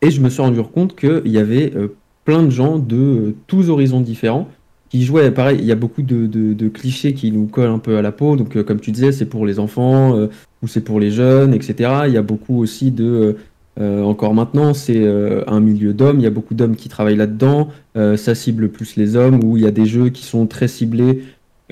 Et 0.03 0.11
je 0.11 0.21
me 0.21 0.31
suis 0.31 0.41
rendu 0.41 0.63
compte 0.63 0.97
qu'il 0.97 1.23
y 1.27 1.39
avait 1.39 1.73
euh, 1.77 1.89
plein 2.25 2.43
de 2.43 2.51
gens 2.51 2.79
de 2.79 2.97
euh, 2.97 3.35
tous 3.47 3.69
horizons 3.69 4.01
différents 4.01 4.49
qui 4.89 5.05
jouaient. 5.05 5.31
Pareil, 5.31 5.59
il 5.61 5.67
y 5.67 5.73
a 5.73 5.77
beaucoup 5.77 6.03
de, 6.03 6.69
clichés 6.69 7.13
qui 7.13 7.33
nous 7.33 7.47
collent 7.47 7.71
un 7.71 7.79
peu 7.79 7.99
à 7.99 8.03
la 8.03 8.13
peau. 8.13 8.37
Donc 8.37 8.61
comme 8.63 8.81
tu 8.81 8.93
disais, 8.93 9.13
c'est 9.13 9.27
pour 9.27 9.45
les 9.47 9.59
enfants 9.59 10.17
ou 10.63 10.67
c'est 10.67 10.81
pour 10.81 10.99
les 10.99 11.11
jeunes, 11.13 11.55
etc. 11.55 11.91
Il 12.07 12.13
y 12.13 12.17
a 12.17 12.23
beaucoup 12.23 12.59
aussi 12.59 12.91
de... 12.91 13.37
encore 13.81 14.35
maintenant, 14.35 14.75
c'est 14.75 15.07
un 15.47 15.61
milieu 15.61 15.95
d'hommes. 15.95 16.19
Il 16.19 16.23
y 16.23 16.27
a 16.27 16.31
beaucoup 16.31 16.55
d'hommes 16.55 16.77
qui 16.77 16.89
travaillent 16.89 17.17
là-dedans. 17.17 17.69
ça 17.95 18.35
cible 18.35 18.69
plus 18.69 18.97
les 18.97 19.17
hommes, 19.17 19.41
où 19.43 19.57
il 19.57 19.63
y 19.63 19.67
a 19.67 19.71
des 19.71 19.87
jeux 19.87 20.11
qui 20.11 20.25
sont 20.25 20.47
très 20.47 20.69
ciblés 20.69 21.23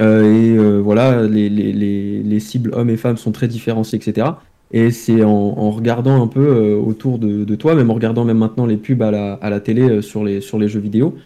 euh, 0.01 0.23
et 0.23 0.57
euh, 0.57 0.79
voilà, 0.79 1.23
les, 1.23 1.49
les, 1.49 1.73
les, 1.73 2.23
les, 2.23 2.41
cibles 2.41 2.73
hommes 2.75 2.91
et 2.91 2.97
femmes 2.97 3.17
sont 3.17 3.33
très 3.33 3.49
différenciées, 3.49 3.99
etc. 3.99 4.29
Et 4.71 4.91
c'est 4.91 5.25
en, 5.25 5.71
regardant 5.71 6.23
un 6.23 6.27
peu 6.29 6.47
euh, 6.47 6.77
autour 6.77 7.19
de, 7.19 7.55
toi, 7.57 7.75
même 7.75 7.91
en 7.91 7.95
regardant 7.95 8.25
même 8.25 8.39
maintenant 8.39 8.67
les 8.67 8.77
pubs 8.77 9.03
à 9.03 9.11
la, 9.11 9.61
télé 9.61 10.03
sur 10.03 10.25
les 10.25 10.69
jeux 10.69 10.81
vidéo, 10.81 11.17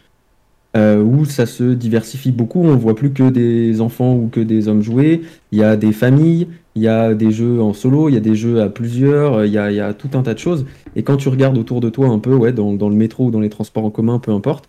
euh, 0.77 1.03
où 1.03 1.25
ça 1.25 1.47
se 1.47 1.75
diversifie 1.75 2.33
beaucoup. 2.33 2.63
On 2.65 2.77
voit 2.77 2.95
plus 2.95 3.13
que 3.13 3.29
des 3.31 3.81
enfants 3.81 4.15
ou 4.15 4.29
que 4.29 4.41
des 4.41 4.69
hommes 4.69 4.83
jouer. 4.83 5.23
Il 5.51 5.59
y 5.59 5.63
a 5.63 5.77
des 5.77 5.93
familles, 5.93 6.49
il 6.75 6.83
y 6.83 6.89
a 6.89 7.15
des 7.15 7.31
jeux 7.31 7.61
en 7.61 7.73
solo, 7.73 8.09
il 8.09 8.15
y 8.15 8.19
a 8.19 8.21
des 8.21 8.35
jeux 8.35 8.63
à 8.63 8.69
plusieurs, 8.69 9.45
il 9.45 9.53
y 9.53 9.59
a, 9.59 9.71
y 9.71 9.81
a 9.81 9.93
tout 9.95 10.11
un 10.15 10.23
tas 10.23 10.35
de 10.35 10.39
choses. 10.39 10.67
Et 10.97 11.03
quand 11.03 11.17
tu 11.17 11.29
regardes 11.29 11.59
autour 11.59 11.81
de 11.81 11.91
toi 11.91 12.09
un 12.09 12.19
peu, 12.19 12.35
ouais, 12.35 12.53
dans, 12.53 12.73
dans 12.73 12.89
le 12.89 12.97
métro 12.97 13.27
ou 13.27 13.31
dans 13.31 13.41
les 13.41 13.51
transports 13.51 13.85
en 13.85 13.91
commun, 13.91 14.19
peu 14.19 14.33
importe, 14.33 14.69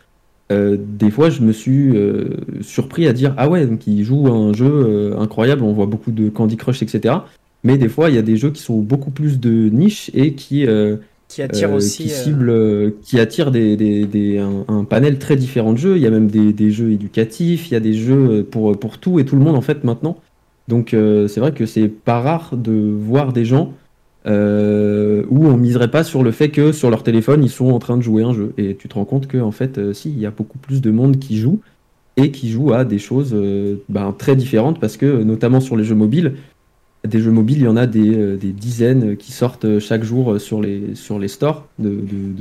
euh, 0.52 0.78
des 0.80 1.10
fois, 1.10 1.30
je 1.30 1.42
me 1.42 1.52
suis 1.52 1.96
euh, 1.96 2.38
surpris 2.62 3.08
à 3.08 3.14
dire 3.14 3.34
ah 3.38 3.50
ouais, 3.50 3.66
donc 3.66 3.88
il 3.88 4.04
joue 4.04 4.28
un 4.28 4.54
jeu 4.54 4.68
euh, 4.68 5.20
incroyable. 5.20 5.64
On 5.64 5.74
voit 5.74 5.86
beaucoup 5.86 6.12
de 6.12 6.30
Candy 6.30 6.58
Crush, 6.58 6.82
etc. 6.82 7.16
Mais 7.64 7.78
des 7.78 7.90
fois, 7.90 8.10
il 8.10 8.16
y 8.16 8.20
a 8.20 8.24
des 8.24 8.36
jeux 8.36 8.52
qui 8.52 8.62
sont 8.62 8.80
beaucoup 8.80 9.12
plus 9.12 9.40
de 9.40 9.70
niche 9.70 10.12
et 10.14 10.34
qui 10.34 10.68
qui 11.34 11.42
attirent 11.42 11.74
aussi 11.74 12.04
qui 12.04 12.10
ciblent, 12.10 12.94
qui 13.02 13.20
attirent 13.20 13.52
des, 13.52 13.76
des, 13.76 14.06
des 14.06 14.38
un, 14.38 14.84
panel 14.84 15.20
très 15.20 15.36
différent 15.36 15.74
de 15.74 15.78
jeux. 15.78 15.98
Il 15.98 16.02
y 16.02 16.08
a 16.08 16.10
même 16.10 16.28
des, 16.28 16.54
des, 16.54 16.72
jeux 16.72 16.92
éducatifs, 16.92 17.70
il 17.70 17.74
y 17.74 17.78
a 17.78 17.80
des 17.80 17.94
jeux 17.94 18.48
pour 18.50 18.78
pour 18.78 18.98
tout 18.98 19.20
et 19.20 19.26
tout 19.26 19.36
le 19.36 19.42
monde 19.42 19.56
en 19.56 19.62
fait 19.62 19.84
maintenant. 19.84 20.18
Donc 20.68 20.90
c'est 20.92 21.40
vrai 21.40 21.52
que 21.52 21.66
c'est 21.66 21.88
pas 21.88 22.22
rare 22.22 22.56
de 22.56 22.72
voir 22.72 23.34
des 23.34 23.46
gens 23.46 23.74
euh, 24.26 25.24
où 25.30 25.46
on 25.48 25.58
miserait 25.58 25.92
pas 25.92 26.06
sur 26.06 26.24
le 26.24 26.32
fait 26.32 26.50
que 26.50 26.72
sur 26.72 26.90
leur 26.90 27.04
téléphone 27.04 27.44
ils 27.44 27.50
sont 27.50 27.72
en 27.72 27.80
train 27.80 27.98
de 27.98 28.02
jouer 28.02 28.24
un 28.24 28.34
jeu. 28.34 28.54
Et 28.58 28.76
tu 28.76 28.88
te 28.88 28.96
rends 28.96 29.06
compte 29.06 29.28
que 29.28 29.38
en 29.38 29.52
fait, 29.52 29.78
euh, 29.78 29.94
si, 29.94 30.10
il 30.12 30.20
y 30.20 30.26
a 30.26 30.32
beaucoup 30.32 30.58
plus 30.58 30.82
de 30.82 30.92
monde 30.92 31.20
qui 31.20 31.38
joue 31.38 31.60
et 32.16 32.32
qui 32.32 32.50
joue 32.50 32.74
à 32.74 32.86
des 32.86 33.00
choses 33.00 33.34
euh, 33.34 33.78
ben, 33.90 34.14
très 34.18 34.36
différentes 34.36 34.80
parce 34.80 34.98
que 34.98 35.24
notamment 35.24 35.60
sur 35.60 35.76
les 35.76 35.84
jeux 35.84 35.96
mobiles, 35.96 36.36
des 37.08 37.20
jeux 37.20 37.32
mobiles, 37.32 37.60
il 37.60 37.64
y 37.64 37.68
en 37.68 37.78
a 37.78 37.86
des, 37.86 38.38
des 38.38 38.52
dizaines 38.52 39.18
qui 39.18 39.32
sortent 39.32 39.80
chaque 39.80 40.04
jour 40.04 40.40
sur 40.40 40.62
les, 40.62 40.96
sur 40.96 41.20
les 41.20 41.28
stores 41.28 41.68
de, 41.80 41.98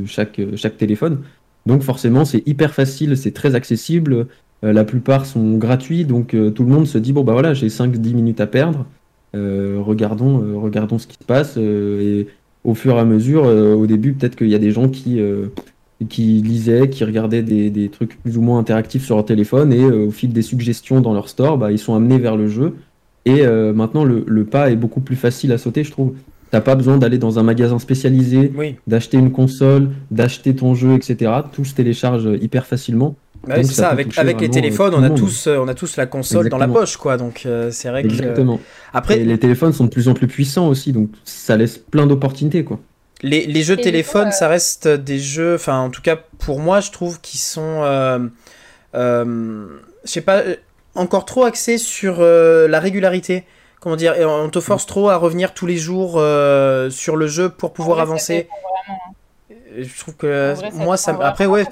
chaque, 0.06 0.39
téléphone. 0.78 1.18
Donc 1.66 1.82
forcément, 1.82 2.24
c'est 2.24 2.47
hyper 2.47 2.72
facile, 2.72 3.16
c'est 3.16 3.32
très 3.32 3.55
accessible. 3.55 4.28
la 4.62 4.84
plupart 4.84 5.26
sont 5.26 5.56
gratuits, 5.56 6.05
donc 6.05 6.36
tout 6.55 6.62
le 6.64 6.70
monde 6.70 6.86
se 6.86 6.98
dit 6.98 7.12
bon 7.12 7.24
bah 7.24 7.32
voilà, 7.32 7.55
j'ai 7.55 7.68
5-10 7.68 8.14
minutes 8.14 8.40
à 8.40 8.47
perdre. 8.47 8.86
Euh, 9.34 9.78
regardons, 9.80 10.43
euh, 10.43 10.98
ce 10.98 11.06
qui 11.06 11.16
se 11.18 11.24
passe. 11.24 11.55
Euh, 11.56 12.20
et 12.20 12.26
au 12.64 12.74
fur 12.74 12.97
et 12.97 13.01
à 13.01 13.05
mesure, 13.05 13.44
au 13.44 13.86
début, 13.86 14.12
peut-être 14.12 14.36
qu'il 14.36 14.48
y 14.48 14.55
a 14.55 14.59
des 14.59 14.70
gens 14.70 14.89
qui, 14.89 15.20
lisaient, 16.01 16.89
qui 16.89 17.05
regardaient 17.05 17.43
des, 17.43 17.70
des, 17.70 17.89
trucs 17.89 18.20
plus 18.22 18.39
ou 18.39 18.40
moins 18.40 18.59
interactifs 18.59 19.05
sur 19.05 19.16
leur 19.16 19.24
téléphone, 19.24 19.72
et 19.72 19.84
au 19.84 20.12
fil 20.12 20.32
des 20.32 20.43
suggestions 20.43 21.01
dans 21.01 21.12
leur 21.12 21.28
store, 21.28 21.59
bah, 21.59 21.72
ils 21.72 21.78
sont 21.78 21.94
amenés 21.94 22.18
vers 22.18 22.36
le 22.36 22.47
jeu. 22.47 22.76
Et 23.24 23.46
maintenant, 23.46 24.04
le, 24.04 24.24
le, 24.26 24.44
pas 24.44 24.70
est 24.70 24.76
beaucoup 24.76 25.00
plus 25.00 25.16
facile 25.16 25.52
à 25.52 25.58
sauter, 25.58 25.84
je 25.84 25.90
trouve. 25.90 26.14
T'as 26.50 26.60
pas 26.60 26.74
besoin 26.74 26.98
d'aller 26.98 27.16
dans 27.16 27.38
un 27.38 27.42
magasin 27.42 27.78
spécialisé, 27.78 28.52
d'acheter 28.86 29.16
une 29.16 29.32
console, 29.32 29.90
d'acheter 30.10 30.54
ton 30.54 30.74
jeu, 30.74 30.94
etc. 30.94 31.32
Tout 31.52 31.64
se 31.64 31.74
télécharge 31.74 32.28
hyper 32.40 32.66
facilement. 32.66 33.16
Bah 33.46 33.56
c'est 33.56 33.72
ça, 33.72 33.88
avec, 33.88 34.16
avec 34.18 34.40
les 34.40 34.50
téléphones, 34.50 34.94
on 34.94 35.02
a, 35.02 35.10
tous, 35.10 35.48
euh, 35.48 35.56
on 35.58 35.66
a 35.66 35.74
tous 35.74 35.96
la 35.96 36.06
console 36.06 36.48
dans 36.48 36.58
la 36.58 36.68
poche, 36.68 36.96
quoi. 36.96 37.16
Donc 37.16 37.42
euh, 37.44 37.70
c'est 37.72 37.88
vrai 37.88 38.00
Exactement. 38.02 38.60
Après, 38.92 39.16
les 39.16 39.38
téléphones 39.38 39.72
sont 39.72 39.84
de 39.84 39.90
plus 39.90 40.08
en 40.08 40.14
plus 40.14 40.28
puissants 40.28 40.68
aussi, 40.68 40.92
donc 40.92 41.10
ça 41.24 41.56
laisse 41.56 41.78
plein 41.78 42.06
d'opportunités, 42.06 42.64
quoi. 42.64 42.78
Les, 43.22 43.46
les 43.46 43.62
jeux 43.62 43.76
téléphone, 43.76 44.32
ça 44.32 44.48
reste 44.48 44.88
des 44.88 45.18
jeux, 45.18 45.54
enfin 45.54 45.78
en 45.78 45.90
tout 45.90 46.02
cas 46.02 46.18
pour 46.38 46.60
moi, 46.60 46.80
je 46.80 46.90
trouve 46.90 47.20
qu'ils 47.20 47.40
sont, 47.40 47.82
euh, 47.82 48.18
je 48.94 50.10
sais 50.10 50.20
pas, 50.20 50.42
encore 50.94 51.24
trop 51.24 51.44
axés 51.44 51.78
sur 51.78 52.20
la 52.20 52.81
régularité. 52.81 53.44
Comment 53.81 53.97
dire, 53.97 54.14
on 54.19 54.48
te 54.48 54.60
force 54.60 54.86
trop 54.86 55.09
à 55.09 55.16
revenir 55.16 55.55
tous 55.55 55.66
les 55.66 55.77
jours 55.77 56.12
sur 56.90 57.16
le 57.16 57.27
jeu 57.27 57.48
pour 57.48 57.73
pouvoir 57.73 58.01
avancer. 58.01 58.48
Hein. 58.89 59.55
Je 59.77 59.98
trouve 59.98 60.16
que 60.16 60.55
moi, 60.74 60.97
ça. 60.97 61.16
Après, 61.20 61.47
ouais 61.47 61.64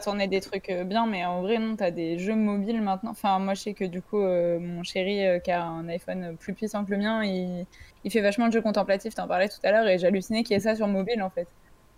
tourner 0.00 0.28
des 0.28 0.40
trucs 0.40 0.70
euh, 0.70 0.84
bien, 0.84 1.06
mais 1.06 1.24
en 1.24 1.42
vrai, 1.42 1.58
non, 1.58 1.76
tu 1.76 1.84
as 1.84 1.90
des 1.90 2.18
jeux 2.18 2.34
mobiles 2.34 2.80
maintenant. 2.80 3.10
Enfin, 3.10 3.38
moi, 3.38 3.54
je 3.54 3.62
sais 3.62 3.74
que 3.74 3.84
du 3.84 4.00
coup, 4.02 4.20
euh, 4.20 4.58
mon 4.58 4.82
chéri 4.82 5.26
euh, 5.26 5.38
qui 5.38 5.50
a 5.50 5.64
un 5.64 5.88
iPhone 5.88 6.36
plus 6.38 6.54
puissant 6.54 6.84
que 6.84 6.90
le 6.90 6.98
mien, 6.98 7.24
il, 7.24 7.66
il 8.04 8.10
fait 8.10 8.20
vachement 8.20 8.48
de 8.48 8.52
jeux 8.52 8.62
contemplatifs. 8.62 9.14
T'en 9.14 9.28
parlais 9.28 9.48
tout 9.48 9.58
à 9.62 9.70
l'heure 9.70 9.86
et 9.86 9.98
j'hallucinais 9.98 10.42
qu'il 10.42 10.54
y 10.54 10.56
ait 10.56 10.60
ça 10.60 10.74
sur 10.74 10.86
mobile 10.86 11.22
en 11.22 11.30
fait. 11.30 11.46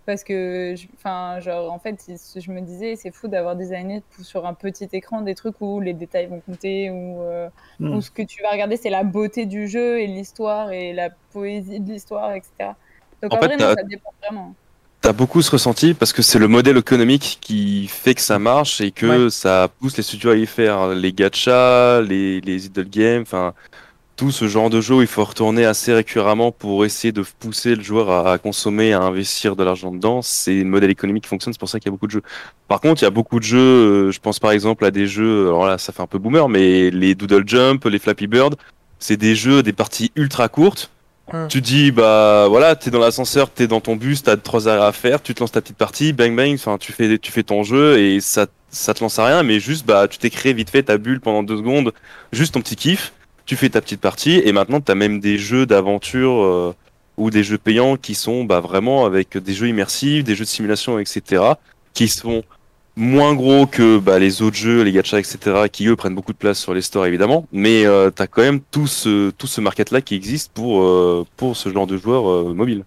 Parce 0.05 0.23
que, 0.23 0.75
enfin, 0.95 1.39
genre, 1.39 1.71
en 1.71 1.79
fait, 1.79 2.05
je 2.35 2.51
me 2.51 2.61
disais, 2.61 2.95
c'est 2.95 3.11
fou 3.11 3.27
d'avoir 3.27 3.55
designé 3.55 4.03
sur 4.21 4.45
un 4.45 4.53
petit 4.53 4.87
écran 4.93 5.21
des 5.21 5.33
trucs 5.33 5.59
où 5.61 5.79
les 5.79 5.93
détails 5.93 6.27
vont 6.27 6.41
compter, 6.41 6.91
ou 6.91 7.23
hmm. 7.79 7.95
où 7.95 8.01
ce 8.01 8.11
que 8.11 8.21
tu 8.21 8.43
vas 8.43 8.51
regarder, 8.51 8.77
c'est 8.77 8.91
la 8.91 9.03
beauté 9.03 9.47
du 9.47 9.67
jeu 9.67 9.99
et 9.99 10.07
l'histoire 10.07 10.71
et 10.71 10.93
la 10.93 11.09
poésie 11.31 11.79
de 11.79 11.91
l'histoire, 11.91 12.33
etc. 12.33 12.73
Donc 13.21 13.33
en, 13.33 13.37
vrai, 13.37 13.57
non, 13.57 13.73
ça 13.75 13.83
dépend 13.83 14.13
vraiment. 14.21 14.55
T'as 15.01 15.13
beaucoup 15.13 15.41
ce 15.41 15.51
ressenti 15.51 15.93
parce 15.93 16.13
que 16.13 16.21
c'est 16.21 16.39
le 16.39 16.47
modèle 16.47 16.77
économique 16.77 17.37
qui 17.41 17.87
fait 17.87 18.15
que 18.15 18.21
ça 18.21 18.39
marche 18.39 18.81
et 18.81 18.91
que 18.91 19.29
ça 19.29 19.69
pousse 19.79 19.97
les 19.97 20.03
studios 20.03 20.31
à 20.31 20.35
y 20.35 20.45
faire 20.45 20.89
les 20.89 21.13
gachas, 21.13 22.01
les, 22.01 22.41
les 22.41 22.65
idle 22.65 22.89
games, 22.89 23.21
enfin 23.21 23.53
tout 24.15 24.31
ce 24.31 24.47
genre 24.47 24.69
de 24.69 24.79
jeu 24.79 24.95
où 24.95 25.01
il 25.01 25.07
faut 25.07 25.23
retourner 25.23 25.65
assez 25.65 25.93
récurremment 25.93 26.51
pour 26.51 26.85
essayer 26.85 27.11
de 27.11 27.23
pousser 27.39 27.75
le 27.75 27.83
joueur 27.83 28.09
à, 28.09 28.33
à 28.33 28.37
consommer, 28.37 28.93
à 28.93 29.01
investir 29.01 29.55
de 29.55 29.63
l'argent 29.63 29.91
dedans, 29.91 30.21
c'est 30.21 30.61
un 30.61 30.65
modèle 30.65 30.89
économique 30.89 31.23
qui 31.23 31.29
fonctionne, 31.29 31.53
c'est 31.53 31.59
pour 31.59 31.69
ça 31.69 31.79
qu'il 31.79 31.87
y 31.87 31.89
a 31.89 31.91
beaucoup 31.91 32.07
de 32.07 32.11
jeux. 32.11 32.23
Par 32.67 32.79
contre, 32.79 33.01
il 33.01 33.05
y 33.05 33.07
a 33.07 33.11
beaucoup 33.11 33.39
de 33.39 33.43
jeux, 33.45 33.57
euh, 33.57 34.11
je 34.11 34.19
pense 34.19 34.39
par 34.39 34.51
exemple 34.51 34.85
à 34.85 34.91
des 34.91 35.07
jeux, 35.07 35.47
alors 35.47 35.65
là 35.65 35.77
ça 35.77 35.91
fait 35.91 36.01
un 36.01 36.07
peu 36.07 36.17
boomer, 36.17 36.47
mais 36.47 36.89
les 36.91 37.13
Doodle 37.13 37.43
Jump, 37.45 37.83
les 37.85 37.99
Flappy 37.99 38.27
Bird, 38.27 38.55
c'est 38.99 39.17
des 39.17 39.35
jeux, 39.35 39.63
des 39.63 39.73
parties 39.73 40.11
ultra 40.15 40.47
courtes. 40.47 40.91
Hum. 41.33 41.47
Tu 41.47 41.59
dis, 41.59 41.91
bah 41.91 42.45
voilà, 42.49 42.75
t'es 42.75 42.91
dans 42.91 42.99
l'ascenseur, 42.99 43.49
t'es 43.49 43.65
dans 43.65 43.81
ton 43.81 43.95
bus, 43.95 44.21
t'as 44.21 44.37
trois 44.37 44.67
arrêts 44.67 44.85
à 44.85 44.91
faire, 44.91 45.23
tu 45.23 45.33
te 45.33 45.39
lances 45.39 45.51
ta 45.51 45.61
petite 45.61 45.75
partie, 45.75 46.13
bang 46.13 46.35
bang, 46.35 46.53
enfin 46.53 46.77
tu 46.77 46.93
fais, 46.93 47.17
tu 47.17 47.31
fais 47.31 47.43
ton 47.43 47.63
jeu 47.63 47.97
et 47.97 48.21
ça, 48.21 48.45
ça 48.69 48.93
te 48.93 49.03
lance 49.03 49.17
à 49.17 49.25
rien, 49.25 49.41
mais 49.43 49.59
juste 49.59 49.87
bah 49.87 50.07
tu 50.07 50.19
t'es 50.19 50.29
créé 50.29 50.53
vite 50.53 50.69
fait 50.69 50.83
ta 50.83 50.99
bulle 50.99 51.19
pendant 51.19 51.41
deux 51.41 51.57
secondes, 51.57 51.91
juste 52.31 52.53
ton 52.53 52.61
petit 52.61 52.75
kiff 52.75 53.11
tu 53.45 53.55
fais 53.55 53.69
ta 53.69 53.81
petite 53.81 54.01
partie 54.01 54.41
et 54.43 54.51
maintenant 54.51 54.81
tu 54.81 54.91
as 54.91 54.95
même 54.95 55.19
des 55.19 55.37
jeux 55.37 55.65
d'aventure 55.65 56.43
euh, 56.43 56.75
ou 57.17 57.29
des 57.29 57.43
jeux 57.43 57.57
payants 57.57 57.97
qui 57.97 58.15
sont 58.15 58.43
bah, 58.43 58.59
vraiment 58.59 59.05
avec 59.05 59.37
des 59.37 59.53
jeux 59.53 59.67
immersifs, 59.67 60.23
des 60.23 60.35
jeux 60.35 60.45
de 60.45 60.49
simulation, 60.49 60.99
etc. 60.99 61.43
qui 61.93 62.07
sont 62.07 62.43
moins 62.95 63.33
gros 63.33 63.65
que 63.65 63.97
bah, 63.97 64.19
les 64.19 64.41
autres 64.41 64.55
jeux, 64.55 64.81
les 64.81 64.91
gachas, 64.91 65.19
etc. 65.19 65.67
qui 65.71 65.87
eux 65.87 65.95
prennent 65.95 66.15
beaucoup 66.15 66.33
de 66.33 66.37
place 66.37 66.59
sur 66.59 66.73
les 66.73 66.81
stores 66.81 67.05
évidemment, 67.05 67.47
mais 67.51 67.85
euh, 67.85 68.09
tu 68.15 68.21
as 68.21 68.27
quand 68.27 68.41
même 68.41 68.61
tout 68.71 68.87
ce, 68.87 69.31
tout 69.31 69.47
ce 69.47 69.61
market 69.61 69.91
là 69.91 70.01
qui 70.01 70.15
existe 70.15 70.51
pour, 70.53 70.81
euh, 70.81 71.25
pour 71.37 71.57
ce 71.57 71.69
genre 71.69 71.87
de 71.87 71.97
joueurs 71.97 72.29
euh, 72.29 72.53
mobiles. 72.53 72.83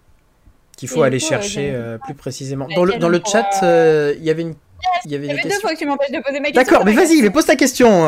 Qu'il 0.77 0.89
faut 0.89 1.03
Et 1.03 1.07
aller 1.07 1.19
coup, 1.19 1.27
chercher 1.27 1.75
plus 2.05 2.13
précisément. 2.13 2.67
Dans 2.73 2.85
le, 2.85 2.97
dans 2.97 3.09
le 3.09 3.21
chat, 3.25 3.49
euh, 3.63 4.15
il 4.17 4.23
y 4.23 4.29
avait 4.29 4.43
une. 4.43 4.55
Il 5.03 5.11
y 5.11 5.15
avait 5.15 5.27
deux 5.27 5.35
questions. 5.35 5.59
fois 5.59 5.73
que 5.73 5.79
tu 5.79 5.85
m'empêches 5.85 6.11
de 6.11 6.21
poser 6.23 6.39
ma 6.39 6.51
question. 6.51 6.63
D'accord, 6.63 6.85
mais 6.85 6.93
vas-y, 6.93 7.21
mais 7.21 7.29
pose 7.29 7.45
ta 7.45 7.57
question. 7.57 8.07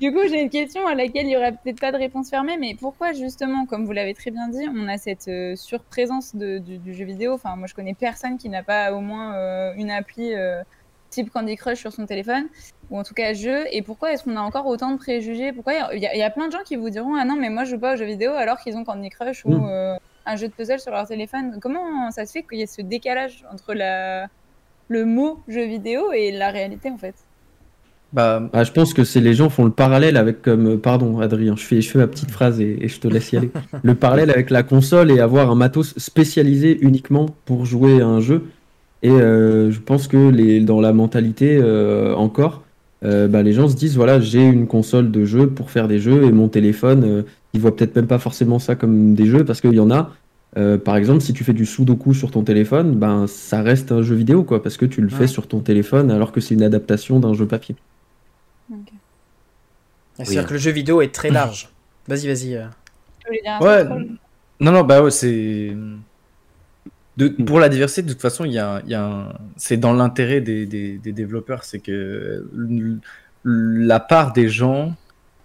Du 0.00 0.12
coup, 0.12 0.20
j'ai 0.28 0.40
une 0.40 0.50
question 0.50 0.86
à 0.86 0.94
laquelle 0.94 1.26
il 1.26 1.30
y 1.32 1.36
aurait 1.36 1.52
peut-être 1.52 1.80
pas 1.80 1.90
de 1.90 1.96
réponse 1.96 2.30
fermée, 2.30 2.56
mais 2.56 2.76
pourquoi 2.78 3.12
justement, 3.12 3.66
comme 3.66 3.84
vous 3.84 3.90
l'avez 3.92 4.14
très 4.14 4.30
bien 4.30 4.48
dit, 4.48 4.64
on 4.72 4.86
a 4.86 4.96
cette 4.96 5.26
euh, 5.26 5.56
surprésence 5.56 6.36
de- 6.36 6.58
du, 6.58 6.78
du 6.78 6.94
jeu 6.94 7.04
vidéo? 7.04 7.32
Enfin, 7.34 7.56
moi, 7.56 7.66
je 7.66 7.74
connais 7.74 7.94
personne 7.94 8.38
qui 8.38 8.48
n'a 8.48 8.62
pas 8.62 8.92
au 8.92 9.00
moins 9.00 9.34
euh, 9.36 9.72
une 9.74 9.90
appli 9.90 10.34
euh, 10.34 10.62
type 11.10 11.30
Candy 11.30 11.56
Crush 11.56 11.80
sur 11.80 11.92
son 11.92 12.06
téléphone, 12.06 12.48
ou 12.90 12.98
en 12.98 13.02
tout 13.02 13.14
cas 13.14 13.32
jeu. 13.34 13.64
Et 13.72 13.82
pourquoi 13.82 14.12
est-ce 14.12 14.22
qu'on 14.24 14.36
a 14.36 14.40
encore 14.40 14.66
autant 14.66 14.92
de 14.92 14.98
préjugés? 14.98 15.52
Pourquoi 15.52 15.74
il 15.94 16.00
y, 16.00 16.06
a- 16.06 16.14
il 16.14 16.18
y 16.18 16.22
a 16.22 16.30
plein 16.30 16.46
de 16.46 16.52
gens 16.52 16.62
qui 16.64 16.76
vous 16.76 16.90
diront 16.90 17.16
ah 17.16 17.24
non, 17.24 17.34
mais 17.36 17.50
moi, 17.50 17.64
je 17.64 17.70
joue 17.70 17.80
pas 17.80 17.94
aux 17.94 17.96
jeux 17.96 18.04
vidéo 18.06 18.32
alors 18.34 18.58
qu'ils 18.60 18.76
ont 18.76 18.84
Candy 18.84 19.10
Crush 19.10 19.44
ou 19.44 19.50
Mm. 19.50 19.68
euh, 19.68 19.96
un 20.26 20.36
jeu 20.36 20.46
de 20.48 20.52
puzzle 20.54 20.78
sur 20.80 20.92
leur 20.92 21.06
téléphone 21.08 21.58
Comment 21.60 22.10
ça 22.12 22.24
se 22.26 22.32
fait 22.32 22.44
qu'il 22.44 22.58
y 22.58 22.62
ait 22.62 22.66
ce 22.68 22.82
décalage 22.82 23.44
entre 23.50 23.74
la 23.74 24.28
le 24.88 25.04
mot 25.06 25.44
jeu 25.48 25.64
vidéo 25.66 26.12
et 26.12 26.32
la 26.32 26.50
réalité 26.50 26.90
en 26.90 26.98
fait? 26.98 27.27
Bah, 28.12 28.48
Ah, 28.54 28.64
je 28.64 28.72
pense 28.72 28.94
que 28.94 29.04
c'est 29.04 29.20
les 29.20 29.34
gens 29.34 29.50
font 29.50 29.64
le 29.64 29.70
parallèle 29.70 30.16
avec 30.16 30.40
comme 30.40 30.78
pardon 30.80 31.20
Adrien, 31.20 31.56
je 31.56 31.62
fais 31.64 31.82
je 31.82 31.90
fais 31.90 31.98
ma 31.98 32.06
petite 32.06 32.30
phrase 32.30 32.58
et, 32.60 32.78
et 32.84 32.88
je 32.88 33.00
te 33.00 33.08
laisse 33.08 33.32
y 33.32 33.36
aller. 33.36 33.52
Le 33.82 33.94
parallèle 33.94 34.30
avec 34.30 34.48
la 34.50 34.62
console 34.62 35.10
et 35.10 35.20
avoir 35.20 35.50
un 35.50 35.54
matos 35.54 35.94
spécialisé 35.98 36.78
uniquement 36.80 37.26
pour 37.44 37.66
jouer 37.66 38.00
à 38.00 38.06
un 38.06 38.20
jeu. 38.20 38.44
Et 39.02 39.10
euh, 39.10 39.70
je 39.70 39.80
pense 39.80 40.08
que 40.08 40.16
les 40.30 40.60
dans 40.60 40.80
la 40.80 40.92
mentalité 40.94 41.58
euh, 41.62 42.14
encore, 42.14 42.64
euh, 43.04 43.28
bah, 43.28 43.42
les 43.42 43.52
gens 43.52 43.68
se 43.68 43.76
disent 43.76 43.96
voilà 43.96 44.20
j'ai 44.20 44.42
une 44.44 44.66
console 44.66 45.10
de 45.10 45.24
jeu 45.26 45.48
pour 45.50 45.70
faire 45.70 45.86
des 45.86 45.98
jeux 46.00 46.24
et 46.24 46.32
mon 46.32 46.48
téléphone, 46.48 47.04
euh, 47.04 47.22
ils 47.52 47.60
voient 47.60 47.76
peut-être 47.76 47.94
même 47.96 48.06
pas 48.08 48.18
forcément 48.18 48.58
ça 48.58 48.74
comme 48.74 49.14
des 49.14 49.26
jeux 49.26 49.44
parce 49.44 49.60
qu'il 49.60 49.74
y 49.74 49.80
en 49.80 49.90
a. 49.90 50.14
euh, 50.56 50.78
par 50.78 50.96
exemple, 50.96 51.20
si 51.20 51.32
tu 51.34 51.44
fais 51.44 51.52
du 51.52 51.66
sudoku 51.66 52.14
sur 52.14 52.30
ton 52.30 52.42
téléphone, 52.42 52.96
ben 52.98 53.26
ça 53.26 53.62
reste 53.62 53.92
un 53.92 54.02
jeu 54.02 54.14
vidéo 54.16 54.44
quoi, 54.44 54.62
parce 54.62 54.76
que 54.78 54.86
tu 54.86 55.02
le 55.02 55.08
Ouais. 55.10 55.12
fais 55.12 55.26
sur 55.26 55.46
ton 55.46 55.60
téléphone 55.60 56.10
alors 56.10 56.32
que 56.32 56.40
c'est 56.40 56.54
une 56.54 56.62
adaptation 56.62 57.20
d'un 57.20 57.34
jeu 57.34 57.46
papier. 57.46 57.76
C'est-à-dire 60.16 60.42
que 60.48 60.52
le 60.54 60.58
jeu 60.58 60.70
vidéo 60.70 61.00
est 61.02 61.14
très 61.14 61.30
large. 61.30 61.68
Vas-y, 62.08 62.26
vas-y. 62.26 62.54
euh. 62.56 62.66
Ouais. 63.60 63.84
Non, 64.60 64.72
non, 64.72 64.82
bah 64.84 65.02
ouais, 65.02 65.10
c'est. 65.10 65.76
De, 67.16 67.28
pour 67.28 67.58
la 67.60 67.68
diversité, 67.68 68.02
de 68.02 68.12
toute 68.12 68.22
façon, 68.22 68.44
il 68.44 68.52
y 68.52 68.58
a, 68.58 68.80
il 68.84 68.90
y 68.90 68.94
a 68.94 69.04
un- 69.04 69.32
c'est 69.56 69.76
dans 69.76 69.92
l'intérêt 69.92 70.40
des, 70.40 70.66
des, 70.66 70.98
des 70.98 71.12
développeurs, 71.12 71.64
c'est 71.64 71.80
que 71.80 72.46
la 73.44 74.00
part 74.00 74.32
des 74.32 74.48
gens 74.48 74.94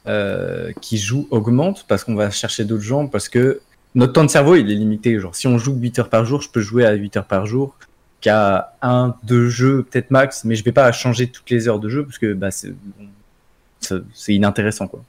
euh, 0.07 0.71
qui 0.81 0.97
jouent 0.97 1.27
augmente 1.31 1.85
parce 1.87 2.03
qu'on 2.03 2.15
va 2.15 2.29
chercher 2.29 2.63
d'autres 2.65 2.83
gens, 2.83 3.07
parce 3.07 3.27
que 3.29 3.59
notre 3.95 4.13
temps 4.13 4.23
de 4.23 4.29
cerveau, 4.29 4.55
il 4.55 4.69
est 4.71 4.75
limité. 4.75 5.19
Genre, 5.19 5.35
si 5.35 5.47
on 5.47 5.57
joue 5.57 5.73
8 5.75 5.99
heures 5.99 6.09
par 6.09 6.25
jour, 6.25 6.41
je 6.41 6.49
peux 6.49 6.61
jouer 6.61 6.85
à 6.85 6.93
8 6.93 7.17
heures 7.17 7.27
par 7.27 7.45
jour 7.45 7.75
qu'à 8.23 8.73
un, 8.81 9.15
deux 9.23 9.49
jeux, 9.49 9.83
peut-être 9.83 10.09
max, 10.09 10.45
mais 10.45 10.55
je 10.55 10.63
vais 10.63 10.71
pas 10.71 10.91
changer 10.91 11.27
toutes 11.27 11.49
les 11.49 11.67
heures 11.67 11.79
de 11.79 11.89
jeu 11.89 12.03
parce 12.05 12.17
que 12.17 12.33
bah, 12.33 12.49
c'est 12.51 14.33
inintéressant, 14.33 14.87
quoi. 14.87 15.03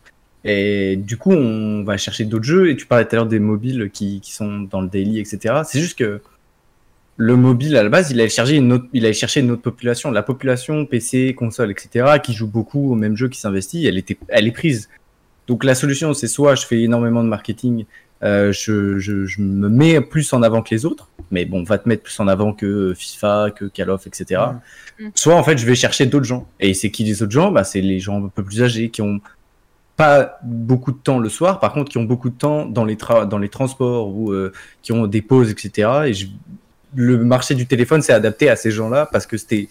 Et 0.44 0.96
du 0.96 1.16
coup, 1.16 1.30
on 1.30 1.84
va 1.84 1.96
chercher 1.96 2.24
d'autres 2.24 2.44
jeux. 2.44 2.68
Et 2.68 2.76
tu 2.76 2.86
parlais 2.86 3.06
tout 3.06 3.14
à 3.14 3.16
l'heure 3.16 3.26
des 3.26 3.38
mobiles 3.38 3.88
qui, 3.90 4.20
qui 4.20 4.32
sont 4.32 4.60
dans 4.60 4.82
le 4.82 4.88
daily, 4.88 5.18
etc. 5.20 5.62
C'est 5.64 5.80
juste 5.80 5.96
que 5.96 6.20
le 7.16 7.36
mobile, 7.36 7.76
à 7.76 7.82
la 7.84 7.88
base, 7.88 8.10
il 8.10 8.20
allait 8.20 8.28
chercher 8.28 8.56
une 8.56 8.72
autre, 8.72 8.86
il 8.92 9.04
allait 9.04 9.14
chercher 9.14 9.40
une 9.40 9.52
autre 9.52 9.62
population. 9.62 10.10
La 10.10 10.22
population 10.22 10.84
PC, 10.84 11.34
console, 11.34 11.70
etc., 11.70 12.18
qui 12.22 12.34
joue 12.34 12.48
beaucoup 12.48 12.92
au 12.92 12.94
même 12.96 13.16
jeu, 13.16 13.28
qui 13.28 13.38
s'investit, 13.38 13.86
elle, 13.86 13.96
était, 13.96 14.18
elle 14.28 14.48
est 14.48 14.52
prise. 14.52 14.90
Donc 15.46 15.62
la 15.64 15.74
solution, 15.74 16.12
c'est 16.14 16.26
soit 16.26 16.56
je 16.56 16.66
fais 16.66 16.82
énormément 16.82 17.22
de 17.22 17.28
marketing, 17.28 17.84
je, 18.52 18.98
je, 18.98 19.26
je 19.26 19.40
me 19.42 19.68
mets 19.68 20.00
plus 20.00 20.32
en 20.32 20.42
avant 20.42 20.62
que 20.62 20.74
les 20.74 20.86
autres, 20.86 21.08
mais 21.30 21.44
bon, 21.44 21.62
va 21.62 21.78
te 21.78 21.88
mettre 21.88 22.02
plus 22.02 22.18
en 22.20 22.26
avant 22.28 22.52
que 22.54 22.94
FIFA, 22.96 23.50
que 23.54 23.66
Call 23.66 23.90
of, 23.90 24.06
etc. 24.06 24.40
Mm. 24.98 25.08
Soit 25.14 25.34
en 25.34 25.42
fait, 25.44 25.58
je 25.58 25.66
vais 25.66 25.74
chercher 25.74 26.06
d'autres 26.06 26.24
gens. 26.24 26.46
Et 26.60 26.72
c'est 26.74 26.90
qui 26.90 27.04
les 27.04 27.22
autres 27.22 27.32
gens? 27.32 27.50
Bah, 27.50 27.64
C'est 27.64 27.80
les 27.82 28.00
gens 28.00 28.24
un 28.24 28.28
peu 28.28 28.42
plus 28.42 28.62
âgés 28.62 28.88
qui 28.88 29.02
ont 29.02 29.20
pas 29.96 30.38
beaucoup 30.42 30.90
de 30.90 30.96
temps 30.96 31.18
le 31.20 31.28
soir, 31.28 31.60
par 31.60 31.72
contre 31.72 31.90
qui 31.90 31.98
ont 31.98 32.04
beaucoup 32.04 32.28
de 32.30 32.34
temps 32.34 32.66
dans 32.66 32.84
les, 32.84 32.96
tra- 32.96 33.28
dans 33.28 33.38
les 33.38 33.48
transports 33.48 34.08
ou 34.08 34.32
euh, 34.32 34.52
qui 34.82 34.90
ont 34.92 35.06
des 35.06 35.22
pauses, 35.22 35.50
etc. 35.50 35.88
Et 36.06 36.14
je- 36.14 36.26
le 36.96 37.18
marché 37.24 37.54
du 37.54 37.66
téléphone 37.66 38.02
s'est 38.02 38.12
adapté 38.12 38.48
à 38.48 38.56
ces 38.56 38.70
gens-là 38.70 39.06
parce 39.10 39.26
que 39.26 39.36
c'était 39.36 39.68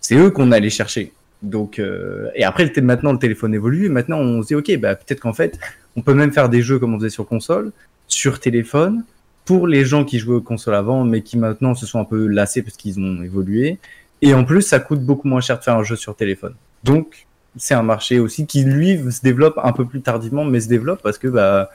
c'est 0.00 0.14
eux 0.14 0.30
qu'on 0.30 0.50
allait 0.52 0.70
chercher. 0.70 1.12
Donc 1.42 1.78
euh, 1.78 2.28
et 2.34 2.44
après 2.44 2.70
maintenant 2.80 3.12
le 3.12 3.18
téléphone 3.18 3.52
évolue 3.54 3.86
et 3.86 3.88
maintenant 3.90 4.18
on 4.18 4.42
se 4.42 4.48
dit 4.48 4.54
ok 4.54 4.78
bah 4.78 4.94
peut-être 4.94 5.20
qu'en 5.20 5.34
fait 5.34 5.58
on 5.96 6.00
peut 6.02 6.14
même 6.14 6.32
faire 6.32 6.48
des 6.48 6.62
jeux 6.62 6.78
comme 6.78 6.94
on 6.94 6.98
faisait 6.98 7.10
sur 7.10 7.26
console, 7.26 7.72
sur 8.08 8.40
téléphone 8.40 9.04
pour 9.44 9.66
les 9.66 9.84
gens 9.84 10.04
qui 10.04 10.18
jouaient 10.18 10.36
aux 10.36 10.40
consoles 10.40 10.74
avant 10.74 11.04
mais 11.04 11.22
qui 11.22 11.38
maintenant 11.38 11.74
se 11.74 11.86
sont 11.86 12.00
un 12.00 12.04
peu 12.04 12.26
lassés 12.26 12.62
parce 12.62 12.76
qu'ils 12.76 12.98
ont 12.98 13.22
évolué 13.22 13.78
et 14.22 14.34
en 14.34 14.44
plus 14.44 14.62
ça 14.62 14.80
coûte 14.80 15.00
beaucoup 15.00 15.28
moins 15.28 15.40
cher 15.40 15.58
de 15.58 15.64
faire 15.64 15.76
un 15.76 15.84
jeu 15.84 15.96
sur 15.96 16.16
téléphone. 16.16 16.54
Donc 16.84 17.26
c'est 17.56 17.74
un 17.74 17.82
marché 17.82 18.18
aussi 18.18 18.46
qui 18.46 18.64
lui 18.64 18.98
se 19.10 19.22
développe 19.22 19.58
un 19.62 19.72
peu 19.72 19.84
plus 19.84 20.00
tardivement 20.00 20.44
mais 20.44 20.60
se 20.60 20.68
développe 20.68 21.02
parce 21.02 21.18
que 21.18 21.28
bah 21.28 21.70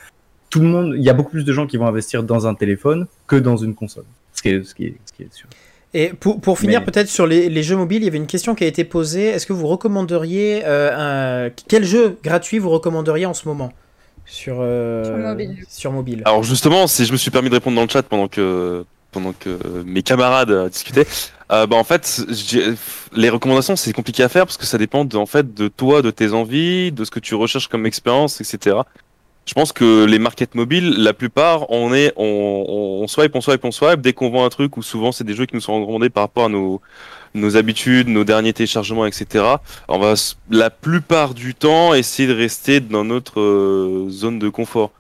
tout 0.50 0.60
le 0.60 0.68
monde 0.68 0.94
il 0.98 1.04
y 1.04 1.10
a 1.10 1.14
beaucoup 1.14 1.32
plus 1.32 1.46
de 1.46 1.54
gens 1.54 1.66
qui 1.68 1.78
vont 1.78 1.88
investir 1.88 2.24
dans 2.24 2.48
un 2.48 2.56
téléphone 2.56 3.08
que 3.28 3.36
dans 3.36 3.58
une 3.58 3.74
console. 3.74 4.06
Ce 4.34 4.42
qui 4.42 4.50
est, 4.50 4.64
ce 4.64 4.74
qui 4.76 4.86
est, 4.86 4.96
ce 5.06 5.14
qui 5.14 5.24
est 5.24 5.34
sûr. 5.34 5.48
Et 5.94 6.14
pour, 6.18 6.40
pour 6.40 6.58
finir, 6.58 6.80
Mais- 6.80 6.86
peut-être 6.86 7.10
sur 7.10 7.28
les, 7.28 7.50
les 7.50 7.64
jeux 7.64 7.76
mobiles, 7.76 8.02
il 8.02 8.06
y 8.06 8.08
avait 8.08 8.18
une 8.18 8.26
question 8.28 8.56
qui 8.56 8.64
a 8.64 8.68
été 8.68 8.86
posée. 8.86 9.26
Est-ce 9.26 9.46
que 9.46 9.52
vous 9.54 9.68
recommanderiez 9.68 10.62
euh, 10.66 11.48
un... 11.48 11.52
quel 11.68 11.84
jeu 11.84 12.18
gratuit 12.24 12.60
vous 12.60 12.70
recommanderiez 12.70 13.26
en 13.26 13.34
ce 13.34 13.48
moment? 13.48 13.74
Sur, 14.32 14.60
euh, 14.62 15.04
Sur 15.04 15.18
mobile. 15.18 15.66
sur 15.68 15.92
mobile 15.92 16.22
Alors 16.26 16.42
justement, 16.44 16.88
si 16.88 17.06
je 17.06 17.12
me 17.12 17.18
suis 17.18 17.32
permis 17.32 17.50
de 17.50 17.56
répondre 17.56 17.76
dans 17.76 17.84
le 17.84 17.90
chat 17.90 18.02
pendant 18.04 18.30
que 18.30 18.86
pendant 19.12 19.34
que 19.34 19.60
mes 19.86 20.04
camarades 20.04 20.52
euh, 20.52 20.70
discutaient, 20.70 21.06
euh, 21.52 21.68
bah 21.68 21.76
en 21.76 21.84
fait, 21.84 22.24
les 23.14 23.30
recommandations 23.30 23.76
c'est 23.76 23.92
compliqué 23.92 24.24
à 24.24 24.30
faire 24.30 24.46
parce 24.46 24.56
que 24.56 24.66
ça 24.66 24.78
dépend 24.78 25.04
de, 25.04 25.18
en 25.18 25.26
fait 25.26 25.54
de 25.54 25.68
toi, 25.68 26.02
de 26.02 26.12
tes 26.12 26.32
envies, 26.32 26.94
de 26.94 27.04
ce 27.04 27.12
que 27.12 27.20
tu 27.20 27.36
recherches 27.36 27.68
comme 27.68 27.86
expérience, 27.86 28.40
etc. 28.40 28.78
Je 29.52 29.54
pense 29.54 29.74
que 29.74 30.06
les 30.06 30.18
markets 30.18 30.56
mobiles, 30.56 30.96
la 30.98 31.12
plupart, 31.12 31.70
on 31.72 31.94
est, 31.94 32.14
on, 32.16 33.06
swipe, 33.10 33.36
on 33.36 33.42
swipe, 33.42 33.66
on 33.66 33.72
swipe. 33.72 34.00
Dès 34.00 34.14
qu'on 34.14 34.30
voit 34.30 34.46
un 34.46 34.50
truc, 34.50 34.78
ou 34.78 34.82
souvent 34.82 35.12
c'est 35.12 35.26
des 35.26 35.34
jeux 35.34 35.46
qui 35.46 35.56
nous 35.56 35.62
sont 35.62 35.82
recommandés 35.82 36.10
par 36.10 36.24
rapport 36.24 36.46
à 36.46 36.48
nos, 36.48 36.80
nos 37.34 37.58
habitudes, 37.58 38.08
nos 38.08 38.24
derniers 38.24 38.54
téléchargements, 38.54 39.06
etc. 39.06 39.44
On 39.90 40.00
va 40.00 40.14
la 40.50 40.70
plupart 40.70 41.34
du 41.34 41.54
temps 41.54 41.94
essayer 41.94 42.30
de 42.30 42.34
rester 42.34 42.80
dans 42.80 43.04
notre 43.04 43.42
euh, 43.42 44.08
zone 44.10 44.40
de 44.40 44.48
confort. 44.48 44.92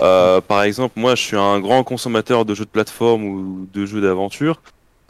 Euh, 0.00 0.40
par 0.40 0.62
exemple, 0.62 1.00
moi, 1.00 1.16
je 1.16 1.22
suis 1.22 1.36
un 1.36 1.58
grand 1.58 1.82
consommateur 1.82 2.44
de 2.44 2.54
jeux 2.54 2.64
de 2.64 2.70
plateforme 2.70 3.24
ou 3.24 3.68
de 3.74 3.86
jeux 3.86 4.00
d'aventure. 4.00 4.60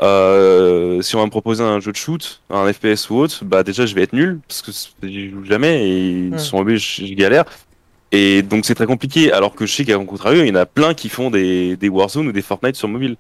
Euh, 0.01 1.03
si 1.03 1.17
on 1.17 1.19
va 1.19 1.27
me 1.27 1.31
proposer 1.31 1.63
un 1.63 1.81
jeu 1.81 1.93
de 1.93 1.97
shoot, 1.97 2.41
un 2.49 2.73
FPS 2.73 3.11
ou 3.11 3.17
autre, 3.17 3.45
bah 3.45 3.63
déjà 3.63 3.87
je 3.87 3.95
vais 3.95 4.03
être 4.03 4.13
nul 4.13 4.41
parce 4.47 4.61
que 4.61 4.71
j'y 5.07 5.31
joue 5.31 5.45
jamais 5.45 5.89
et 5.89 6.31
Hmm. 6.31 6.39
sur 6.39 6.59
mobile 6.59 6.79
je, 6.79 7.07
je 7.07 7.15
galère. 7.15 7.45
Et 8.13 8.43
donc 8.43 8.65
c'est 8.67 8.75
très 8.75 8.87
compliqué. 8.87 9.33
Alors 9.33 9.55
que 9.55 9.67
je 9.67 9.73
sais 9.75 9.85
qu'à 9.85 9.99
contrario, 9.99 10.43
il 10.43 10.49
y 10.49 10.53
en 10.53 10.55
a 10.57 10.67
plein 10.67 10.95
qui 10.95 11.09
font 11.09 11.31
des, 11.31 11.77
des 11.77 11.89
Warzone 11.89 12.29
ou 12.29 12.33
des 12.33 12.43
Fortnite 12.43 12.77
sur 12.77 12.89
mobile. 12.89 13.17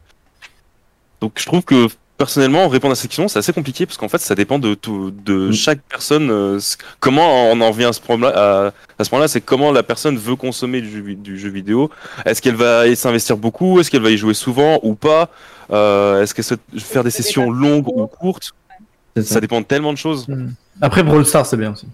Donc 1.20 1.32
je 1.36 1.44
trouve 1.46 1.62
que 1.62 1.88
personnellement, 2.18 2.68
répondre 2.68 2.92
à 2.92 2.94
cette 2.94 3.10
question, 3.10 3.28
c'est 3.28 3.38
assez 3.38 3.52
compliqué 3.52 3.84
parce 3.84 3.98
qu'en 3.98 4.08
fait, 4.08 4.18
ça 4.22 4.34
dépend 4.34 4.58
de 4.58 4.74
tout, 4.74 5.10
de 5.10 5.48
Mm. 5.48 5.52
chaque 5.52 5.80
personne. 5.82 6.30
euh, 6.30 6.58
comment 6.98 7.50
on 7.50 7.60
en 7.60 7.70
vient 7.72 7.90
à 7.90 7.92
ce 7.92 8.00
problème 8.00 8.32
à, 8.34 8.72
à 8.98 9.04
ce 9.04 9.10
point-là, 9.10 9.28
c'est 9.28 9.42
comment 9.42 9.70
la 9.70 9.82
personne 9.82 10.16
veut 10.16 10.36
consommer 10.36 10.80
du 10.80 10.90
jeu, 10.90 11.00
vi- 11.02 11.16
du 11.16 11.38
jeu 11.38 11.50
vidéo. 11.50 11.90
Est-ce 12.24 12.40
qu'elle 12.40 12.54
va 12.54 12.94
s'investir 12.96 13.36
beaucoup? 13.36 13.80
Est-ce 13.80 13.90
qu'elle 13.90 14.00
va 14.02 14.10
y 14.10 14.16
jouer 14.16 14.32
souvent 14.34 14.80
ou 14.82 14.94
pas? 14.94 15.28
Euh, 15.70 16.22
Est-ce 16.22 16.34
qu'elle 16.34 16.44
souhaite 16.44 16.60
faire 16.78 17.04
des 17.04 17.10
sessions 17.10 17.50
longues 17.50 17.88
ou 17.88 18.06
courtes? 18.06 18.54
Ça 19.16 19.22
ça. 19.22 19.40
dépend 19.40 19.60
de 19.60 19.66
tellement 19.66 19.92
de 19.92 19.98
choses. 19.98 20.26
Après, 20.80 21.02
Brawl 21.02 21.26
Stars, 21.26 21.44
c'est 21.46 21.56
bien 21.58 21.72
aussi. 21.72 21.86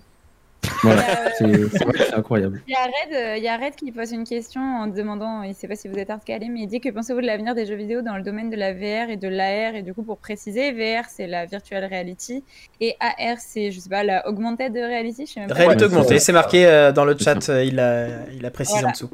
Voilà, 0.83 1.03
c'est 1.39 1.69
c'est 1.71 2.15
incroyable. 2.15 2.61
Il 2.67 2.73
y, 2.73 2.77
a 2.77 2.85
Red, 2.85 3.15
euh, 3.15 3.37
il 3.37 3.43
y 3.45 3.49
a 3.49 3.57
Red 3.57 3.75
qui 3.77 3.93
pose 3.93 4.13
une 4.13 4.25
question 4.25 4.61
en 4.61 4.87
demandant, 4.87 5.43
il 5.43 5.51
ne 5.51 5.55
sait 5.55 5.69
pas 5.69 5.77
si 5.77 5.89
vous 5.89 5.97
êtes 5.99 6.11
hard 6.11 6.25
calé, 6.25 6.49
mais 6.49 6.61
il 6.61 6.67
dit 6.67 6.81
que 6.81 6.89
pensez-vous 6.89 7.21
de 7.21 7.27
l'avenir 7.27 7.55
des 7.55 7.67
jeux 7.67 7.75
vidéo 7.77 8.03
dans 8.03 8.17
le 8.17 8.23
domaine 8.23 8.51
de 8.51 8.57
la 8.57 8.73
VR 8.73 9.11
et 9.11 9.17
de 9.17 9.29
l'AR 9.29 9.75
Et 9.75 9.83
du 9.83 9.95
coup, 9.95 10.03
pour 10.03 10.19
préciser, 10.19 10.73
VR 10.73 11.05
c'est 11.09 11.27
la 11.27 11.47
virtual 11.47 11.85
reality 11.85 12.43
et 12.81 12.97
AR 13.01 13.37
c'est, 13.39 13.71
je 13.71 13.81
sais 13.81 13.89
pas, 13.89 14.03
la 14.05 14.27
augmented 14.29 14.73
reality. 14.75 15.27
Je 15.27 15.33
sais 15.33 15.41
même 15.41 15.49
pas. 15.49 15.67
Augmentée, 15.85 16.19
c'est- 16.19 16.33
marqué 16.33 16.67
euh, 16.67 16.93
dans 16.93 17.05
le 17.05 17.17
chat, 17.19 17.49
euh, 17.49 17.65
il, 17.65 17.79
a, 17.79 18.07
il 18.33 18.45
a 18.45 18.51
précisé 18.51 18.79
Voilà. 18.81 18.89
en 18.89 18.93
dessous. 18.93 19.11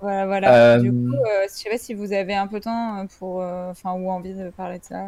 Voilà, 0.00 0.26
voilà. 0.26 0.54
Euh, 0.74 0.78
Du 0.80 0.92
coup, 0.92 1.14
euh, 1.14 1.44
je 1.48 1.52
sais 1.52 1.70
pas 1.70 1.78
si 1.78 1.94
vous 1.94 2.12
avez 2.12 2.34
un 2.34 2.46
peu 2.46 2.58
de 2.58 2.64
temps 2.64 2.98
euh, 2.98 3.04
pour, 3.18 3.40
euh, 3.42 3.70
enfin, 3.70 3.92
ou 3.92 4.10
envie 4.10 4.34
de 4.34 4.50
parler 4.50 4.78
de 4.78 4.84
ça. 4.84 5.04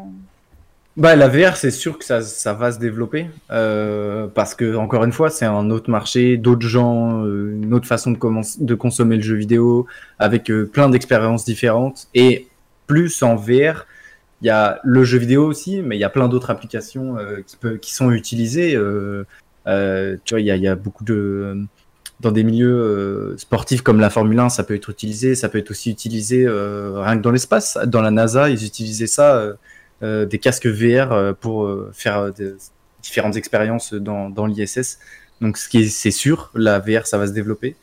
Bah, 0.96 1.14
la 1.14 1.28
VR, 1.28 1.58
c'est 1.58 1.70
sûr 1.70 1.98
que 1.98 2.06
ça, 2.06 2.22
ça 2.22 2.54
va 2.54 2.72
se 2.72 2.78
développer 2.78 3.26
euh, 3.50 4.28
parce 4.28 4.54
que 4.54 4.76
encore 4.76 5.04
une 5.04 5.12
fois, 5.12 5.28
c'est 5.28 5.44
un 5.44 5.68
autre 5.68 5.90
marché, 5.90 6.38
d'autres 6.38 6.66
gens, 6.66 7.22
euh, 7.22 7.52
une 7.62 7.74
autre 7.74 7.86
façon 7.86 8.12
de, 8.12 8.74
consommer 8.74 9.16
le 9.16 9.22
jeu 9.22 9.34
vidéo 9.34 9.86
avec 10.18 10.50
euh, 10.50 10.64
plein 10.64 10.88
d'expériences 10.88 11.44
différentes. 11.44 12.08
Et 12.14 12.48
plus 12.86 13.22
en 13.22 13.36
VR, 13.36 13.86
il 14.40 14.46
y 14.46 14.50
a 14.50 14.80
le 14.84 15.04
jeu 15.04 15.18
vidéo 15.18 15.44
aussi, 15.46 15.82
mais 15.82 15.96
il 15.96 16.00
y 16.00 16.04
a 16.04 16.08
plein 16.08 16.28
d'autres 16.28 16.48
applications 16.48 17.16
qui, 17.46 17.56
peut, 17.58 17.76
qui 17.76 17.92
sont 17.92 18.10
utilisées. 18.10 18.72
Tu 18.72 18.80
vois, 19.66 20.40
il 20.40 20.46
y 20.46 20.58
y 20.58 20.68
a 20.68 20.76
beaucoup 20.76 21.04
de 21.04 21.58
dans 22.20 22.32
des 22.32 22.44
milieux 22.44 23.34
sportifs 23.36 23.82
comme 23.82 24.00
la 24.00 24.08
Formule 24.08 24.38
1, 24.38 24.48
ça 24.48 24.64
peut 24.64 24.74
être 24.74 24.88
utilisé, 24.88 25.34
ça 25.34 25.50
peut 25.50 25.58
être 25.58 25.70
aussi 25.70 25.90
utilisé 25.90 26.46
rien 26.48 27.18
que 27.18 27.22
dans 27.22 27.32
l'espace. 27.32 27.78
Dans 27.86 28.00
la 28.00 28.10
NASA, 28.10 28.48
ils 28.48 28.64
utilisaient 28.64 29.06
ça. 29.06 29.56
Euh, 30.02 30.26
des 30.26 30.38
casques 30.38 30.66
VR 30.66 31.12
euh, 31.12 31.32
pour 31.32 31.64
euh, 31.64 31.90
faire 31.94 32.32
des- 32.32 32.54
différentes 33.02 33.36
expériences 33.36 33.94
dans, 33.94 34.30
dans 34.30 34.46
l'ISS. 34.46 34.98
Donc, 35.40 35.56
ce 35.58 35.68
qui 35.68 35.78
est, 35.82 35.88
c'est 35.88 36.10
sûr, 36.10 36.50
la 36.54 36.78
VR, 36.80 37.06
ça 37.06 37.18
va 37.18 37.26
se 37.26 37.32
développer. 37.32 37.76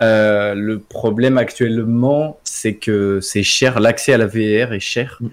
Euh, 0.00 0.54
le 0.54 0.78
problème 0.80 1.38
actuellement, 1.38 2.38
c'est 2.44 2.74
que 2.74 3.20
c'est 3.20 3.42
cher. 3.42 3.80
L'accès 3.80 4.12
à 4.14 4.18
la 4.18 4.26
VR 4.26 4.72
est 4.72 4.80
cher 4.80 5.18
Mm. 5.20 5.26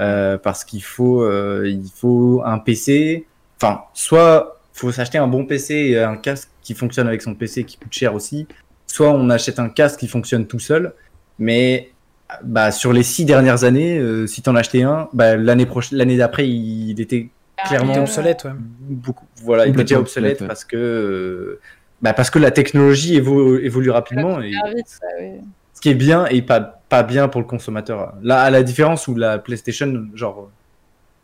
euh, 0.00 0.38
parce 0.38 0.64
qu'il 0.64 0.82
faut, 0.82 1.22
euh, 1.22 1.64
il 1.66 1.88
faut 1.94 2.42
un 2.44 2.58
PC. 2.58 3.26
Enfin, 3.60 3.82
soit 3.94 4.58
faut 4.72 4.90
s'acheter 4.92 5.18
un 5.18 5.26
bon 5.28 5.44
PC 5.46 5.74
et 5.74 5.98
un 6.02 6.16
casque 6.16 6.48
qui 6.62 6.74
fonctionne 6.74 7.06
avec 7.06 7.20
son 7.22 7.34
PC 7.34 7.64
qui 7.64 7.76
coûte 7.76 7.92
cher 7.92 8.14
aussi. 8.14 8.46
Soit 8.86 9.10
on 9.10 9.28
achète 9.30 9.58
un 9.58 9.68
casque 9.68 10.00
qui 10.00 10.08
fonctionne 10.08 10.46
tout 10.46 10.58
seul, 10.58 10.94
mais 11.38 11.90
bah, 12.42 12.70
sur 12.70 12.92
les 12.92 13.02
six 13.02 13.24
dernières 13.24 13.64
années, 13.64 13.98
euh, 13.98 14.26
si 14.26 14.42
t'en 14.42 14.54
achetais 14.56 14.82
un, 14.82 15.08
bah, 15.12 15.36
l'année 15.36 15.66
prochaine, 15.66 15.98
l'année 15.98 16.16
d'après, 16.16 16.48
il, 16.48 16.90
il 16.90 17.00
était 17.00 17.28
Clairement. 17.66 17.92
Il 17.92 17.98
est 17.98 18.02
obsolète, 18.02 18.44
ouais. 18.44 18.52
beaucoup, 18.56 19.26
voilà, 19.42 19.66
il 19.66 19.74
était 19.74 19.84
déjà 19.84 19.98
obsolète 19.98 20.40
ouais. 20.40 20.46
parce 20.46 20.64
que, 20.64 20.76
euh, 20.76 21.60
bah, 22.00 22.14
parce 22.14 22.30
que 22.30 22.38
la 22.38 22.50
technologie 22.50 23.16
évolue, 23.16 23.64
évolue 23.64 23.90
rapidement 23.90 24.40
et 24.40 24.52
Super 24.52 24.74
vite, 24.74 24.88
ça, 24.88 25.06
oui. 25.20 25.40
ce 25.74 25.80
qui 25.80 25.90
est 25.90 25.94
bien 25.94 26.26
et 26.26 26.42
pas, 26.42 26.60
pas 26.88 27.02
bien 27.02 27.28
pour 27.28 27.40
le 27.40 27.46
consommateur. 27.46 28.14
Là, 28.22 28.40
à 28.40 28.50
la 28.50 28.62
différence 28.62 29.08
où 29.08 29.14
la 29.14 29.38
PlayStation, 29.38 30.06
genre, 30.14 30.50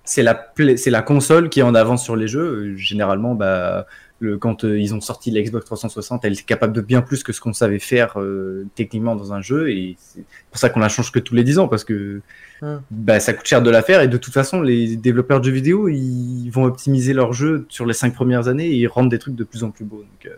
c'est 0.04 0.22
la, 0.22 0.52
c'est 0.76 0.90
la 0.90 1.02
console 1.02 1.48
qui 1.48 1.60
est 1.60 1.64
en 1.64 1.74
avance 1.74 2.04
sur 2.04 2.16
les 2.16 2.28
jeux. 2.28 2.40
Euh, 2.72 2.76
Généralement, 2.76 3.34
bah, 3.34 3.86
le, 4.18 4.38
quand 4.38 4.64
euh, 4.64 4.78
ils 4.78 4.94
ont 4.94 5.01
sorti 5.01 5.30
la 5.30 5.43
Xbox 5.43 5.66
360, 5.66 6.24
elle 6.24 6.32
était 6.32 6.43
capable 6.43 6.72
de 6.72 6.80
bien 6.80 7.02
plus 7.02 7.22
que 7.22 7.32
ce 7.32 7.40
qu'on 7.40 7.52
savait 7.52 7.78
faire 7.78 8.18
euh, 8.18 8.64
techniquement 8.74 9.14
dans 9.14 9.32
un 9.34 9.43
jeu. 9.43 9.70
Et 9.70 9.97
c'est 9.98 10.24
pour 10.51 10.59
ça 10.59 10.70
qu'on 10.70 10.80
la 10.80 10.88
change 10.88 11.12
que 11.12 11.18
tous 11.18 11.34
les 11.34 11.44
10 11.44 11.59
ans 11.59 11.68
parce 11.68 11.84
que 11.84 12.20
Hmm. 12.62 12.76
bah, 12.90 13.20
ça 13.20 13.34
coûte 13.34 13.47
cher 13.47 13.60
de 13.60 13.68
la 13.68 13.82
faire. 13.82 14.01
Et 14.01 14.09
de 14.09 14.16
toute 14.16 14.32
façon, 14.32 14.62
les 14.62 14.97
développeurs 14.97 15.40
de 15.40 15.44
jeux 15.44 15.52
vidéo, 15.52 15.88
ils 15.88 16.48
vont 16.48 16.64
optimiser 16.64 17.12
leur 17.12 17.34
jeu 17.34 17.66
sur 17.68 17.84
les 17.84 17.93
5 17.93 18.14
premières 18.14 18.48
années 18.48 18.64
et 18.68 18.76
ils 18.76 18.86
rendent 18.86 19.10
des 19.10 19.18
trucs 19.18 19.34
de 19.34 19.44
plus 19.44 19.62
en 19.62 19.70
plus 19.70 19.84
beaux. 19.84 19.98
Donc, 19.98 20.24
euh, 20.24 20.36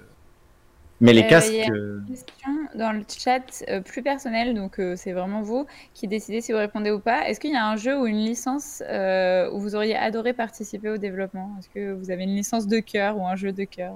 Mais 1.00 1.12
les 1.12 1.22
Euh, 1.22 1.28
casques. 1.28 1.52
il 1.52 1.58
y 1.58 1.62
a- 1.62 1.70
euh, 1.72 2.00
question 2.08 2.50
dans 2.74 2.92
le 2.92 3.02
chat 3.08 3.64
euh, 3.68 3.80
plus 3.80 4.02
personnel, 4.02 4.54
donc 4.54 4.78
euh, 4.80 4.94
c'est 4.96 5.12
vraiment 5.12 5.42
vous 5.42 5.66
qui 5.94 6.08
décidez 6.08 6.40
si 6.40 6.52
vous 6.52 6.58
répondez 6.58 6.90
ou 6.90 7.00
pas. 7.00 7.28
Est-ce 7.28 7.40
qu'il 7.40 7.52
y 7.52 7.56
a 7.56 7.66
un 7.66 7.76
jeu 7.76 7.98
ou 7.98 8.06
une 8.06 8.18
licence 8.18 8.82
euh, 8.88 9.50
où 9.52 9.60
vous 9.60 9.74
auriez 9.74 9.96
adoré 9.96 10.32
participer 10.32 10.88
au 10.90 10.96
développement? 10.98 11.54
Est-ce 11.58 11.68
que 11.68 11.92
vous 11.92 12.10
avez 12.10 12.24
une 12.24 12.34
licence 12.34 12.66
de 12.66 12.80
cœur 12.80 13.16
ou 13.18 13.26
un 13.26 13.36
jeu 13.36 13.52
de 13.52 13.64
cœur? 13.64 13.94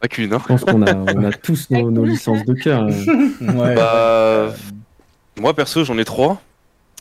Pas 0.00 0.08
qu'une, 0.08 0.32
hein. 0.32 0.38
Je 0.42 0.46
pense 0.48 0.64
qu'on 0.64 0.82
a, 0.82 0.94
on 0.94 1.24
a 1.24 1.32
tous 1.32 1.70
nos, 1.70 1.90
nos 1.90 2.04
licences 2.04 2.44
de 2.44 2.54
cœur. 2.54 2.82
euh. 2.82 3.52
ouais. 3.52 3.74
Bah, 3.74 4.52
moi 5.38 5.54
perso, 5.54 5.84
j'en 5.84 5.98
ai 5.98 6.04
trois. 6.04 6.40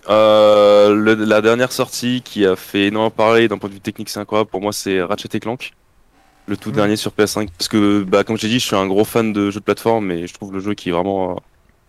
Euh, 0.10 0.94
le- 0.94 1.14
la 1.14 1.42
dernière 1.42 1.72
sortie 1.72 2.22
qui 2.24 2.46
a 2.46 2.56
fait 2.56 2.88
énormément 2.88 3.12
parler 3.12 3.48
d'un 3.48 3.58
point 3.58 3.70
de 3.70 3.76
vue 3.76 3.82
technique, 3.82 4.10
c'est 4.10 4.20
incroyable. 4.20 4.50
Pour 4.50 4.62
moi, 4.62 4.74
c'est 4.74 5.02
Ratchet 5.02 5.30
et 5.34 5.40
Clank, 5.40 5.72
le 6.48 6.58
tout 6.58 6.70
Mhm. 6.70 6.76
dernier 6.76 6.96
sur 6.96 7.12
PS5. 7.12 7.50
Parce 7.58 7.68
que, 7.68 8.04
bah, 8.04 8.24
comme 8.24 8.38
j'ai 8.38 8.48
dit, 8.50 8.60
je 8.60 8.66
suis 8.66 8.76
un 8.76 8.88
gros 8.88 9.06
fan 9.06 9.32
de 9.34 9.50
jeux 9.50 9.60
de 9.60 9.66
plateforme 9.66 10.12
et 10.12 10.28
je 10.28 10.34
trouve 10.34 10.54
le 10.54 10.60
jeu 10.60 10.74
qui 10.74 10.90
est 10.90 10.92
vraiment, 10.92 11.42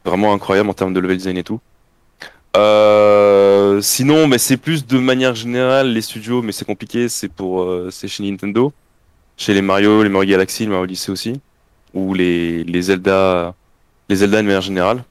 vraiment 0.04 0.32
incroyable 0.32 0.68
en 0.70 0.74
termes 0.74 0.94
de 0.94 1.00
level 1.00 1.16
design 1.16 1.36
et 1.38 1.44
tout. 1.44 1.60
Euh, 2.56 3.80
sinon, 3.80 4.28
mais 4.28 4.38
c'est 4.38 4.56
plus 4.56 4.86
de 4.86 4.98
manière 4.98 5.34
générale 5.34 5.92
les 5.92 6.02
studios, 6.02 6.40
mais 6.42 6.52
c'est 6.52 6.64
compliqué. 6.64 7.08
C'est 7.08 7.28
pour, 7.28 7.62
euh, 7.62 7.88
c'est 7.90 8.06
chez 8.08 8.22
Nintendo, 8.22 8.72
chez 9.36 9.54
les 9.54 9.62
Mario, 9.62 10.02
les 10.02 10.08
Mario 10.08 10.30
Galaxy, 10.30 10.64
le 10.64 10.70
Mario 10.70 10.84
Odyssey 10.84 11.10
aussi, 11.10 11.40
ou 11.94 12.14
les, 12.14 12.62
les 12.64 12.82
Zelda, 12.82 13.54
les 14.08 14.16
Zelda 14.16 14.38
de 14.40 14.46
manière 14.46 14.60
générale. 14.60 15.04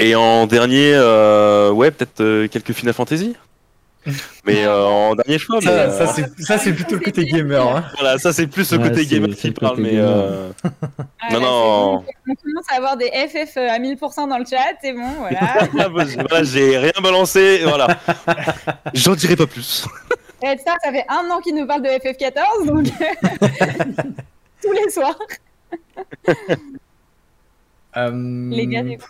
Et 0.00 0.16
en 0.16 0.46
dernier, 0.48 0.92
euh, 0.94 1.70
ouais, 1.70 1.92
peut-être 1.92 2.20
euh, 2.20 2.48
quelques 2.48 2.72
Final 2.72 2.94
Fantasy. 2.94 3.36
Mais 4.44 4.64
euh, 4.64 4.84
en 4.84 5.14
dernier 5.14 5.38
choix, 5.38 5.56
mais, 5.60 5.66
Ça, 5.66 5.70
euh, 5.72 5.90
ça, 5.98 6.06
c'est- 6.12 6.40
ça, 6.42 6.58
c'est 6.58 6.72
plutôt 6.72 6.94
le 6.96 7.00
côté 7.00 7.24
gamer. 7.24 7.66
Hein. 7.66 7.84
voilà, 7.98 8.18
ça 8.18 8.32
c'est 8.32 8.46
plus 8.46 8.70
le 8.72 8.78
Ouais, 8.78 8.88
côté 8.90 9.06
gamer 9.06 9.30
qui 9.34 9.46
le 9.48 9.54
parle, 9.54 9.78
mais 9.80 9.92
euh, 9.94 10.50
Ah, 10.62 11.32
Non, 11.32 11.40
là, 11.40 11.46
non. 11.46 12.04
On 12.28 12.34
commence 12.34 12.64
à 12.70 12.76
avoir 12.76 12.96
des 12.96 13.06
FF 13.10 13.56
à 13.56 13.78
1000% 13.78 14.28
dans 14.28 14.38
le 14.38 14.44
chat, 14.44 14.58
c'est 14.82 14.92
bon, 14.92 15.08
voilà. 15.18 15.38
Ah, 15.78 15.88
voilà, 15.88 16.42
j'ai 16.44 16.76
rien 16.78 16.92
balancé, 17.02 17.60
voilà. 17.64 17.98
J'en 18.94 19.14
dirai 19.14 19.36
pas 19.36 19.46
plus. 19.46 19.86
Et 20.42 20.58
ça, 20.58 20.74
ça 20.84 20.92
fait 20.92 21.06
un 21.08 21.30
an 21.30 21.40
qu'il 21.40 21.54
nous 21.54 21.66
parle 21.66 21.82
de 21.82 21.88
FF14, 21.88 22.66
donc 22.66 22.86
tous 24.62 24.72
les 24.72 24.90
soirs. 24.90 25.18
Euh, 27.96 28.50
Les 28.50 28.66
gars, 28.66 28.82
du 28.82 28.98
coup. 28.98 29.08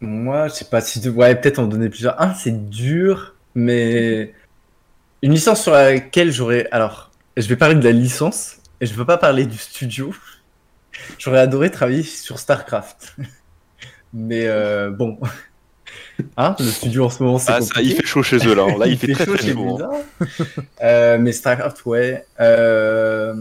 Moi, 0.00 0.48
je 0.48 0.54
sais 0.54 0.64
pas 0.64 0.80
si. 0.80 1.06
Ouais, 1.08 1.34
peut-être 1.34 1.58
en 1.58 1.64
donner 1.66 1.88
plusieurs. 1.88 2.20
Un, 2.20 2.34
c'est 2.34 2.68
dur, 2.68 3.33
mais. 3.54 4.34
Une 5.22 5.32
licence 5.32 5.62
sur 5.62 5.72
laquelle 5.72 6.30
j'aurais. 6.32 6.68
Alors, 6.70 7.10
je 7.36 7.46
vais 7.48 7.56
parler 7.56 7.74
de 7.76 7.84
la 7.84 7.92
licence, 7.92 8.56
et 8.80 8.86
je 8.86 8.92
veux 8.94 9.06
pas 9.06 9.16
parler 9.18 9.46
du 9.46 9.56
studio. 9.58 10.14
J'aurais 11.18 11.40
adoré 11.40 11.70
travailler 11.70 12.02
sur 12.02 12.38
StarCraft. 12.38 13.16
Mais 14.12 14.46
euh, 14.46 14.90
bon. 14.90 15.18
Hein, 16.36 16.54
le 16.60 16.66
studio 16.66 17.06
en 17.06 17.10
ce 17.10 17.22
moment, 17.22 17.38
c'est 17.38 17.52
Ah, 17.52 17.60
ça, 17.60 17.82
il 17.82 17.92
fait 17.94 18.06
chaud 18.06 18.22
chez 18.22 18.36
eux 18.46 18.54
là. 18.54 18.66
Là, 18.78 18.86
il, 18.86 18.96
fait, 18.96 19.12
très 19.12 19.26
très 19.26 19.38
chez 19.38 19.52
chaud. 19.52 19.80
hein. 19.82 20.26
Euh, 20.82 21.18
mais 21.18 21.32
StarCraft, 21.32 21.84
ouais. 21.86 22.24
Euh, 22.40 23.34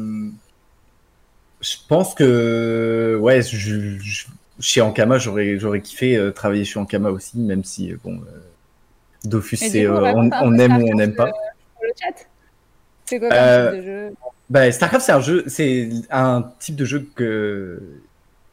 je 1.61 1.76
pense 1.88 2.15
que, 2.15 3.15
ouais, 3.22 3.41
je, 3.44 3.98
je- 3.99 4.26
chez 4.60 4.81
Ankama, 4.81 5.18
j'aurais, 5.19 5.60
j'aurais 5.60 5.81
kiffé 5.81 6.19
travailler 6.34 6.65
chez 6.65 6.80
Ankama 6.80 7.10
aussi, 7.11 7.38
même 7.40 7.64
si, 7.64 7.94
bon, 8.03 8.15
euh, 8.22 8.40
Dofus, 9.24 9.56
Et 9.64 9.70
c'est, 9.70 9.86
euh, 9.86 10.14
on, 10.14 10.58
aime 10.60 10.78
ou 10.78 10.88
on 10.91 10.95
n'aime 10.95 11.16
pas. 11.16 11.28
euh, 11.28 11.32
Pour 11.76 11.84
le 11.84 11.91
chat. 12.00 12.28
C'est 13.06 13.20
quoi 13.20 13.30
Euh, 13.32 13.72
type 13.72 13.80
de 13.82 13.86
jeu? 13.86 14.14
Bah, 14.50 14.72
StarCraft, 14.72 15.06
c'est 15.06 15.12
un 15.12 15.20
jeu, 15.22 15.44
c'est 15.48 15.90
un 16.12 16.52
type 16.60 16.76
de 16.76 16.86
jeu 16.86 17.08
que 17.16 17.82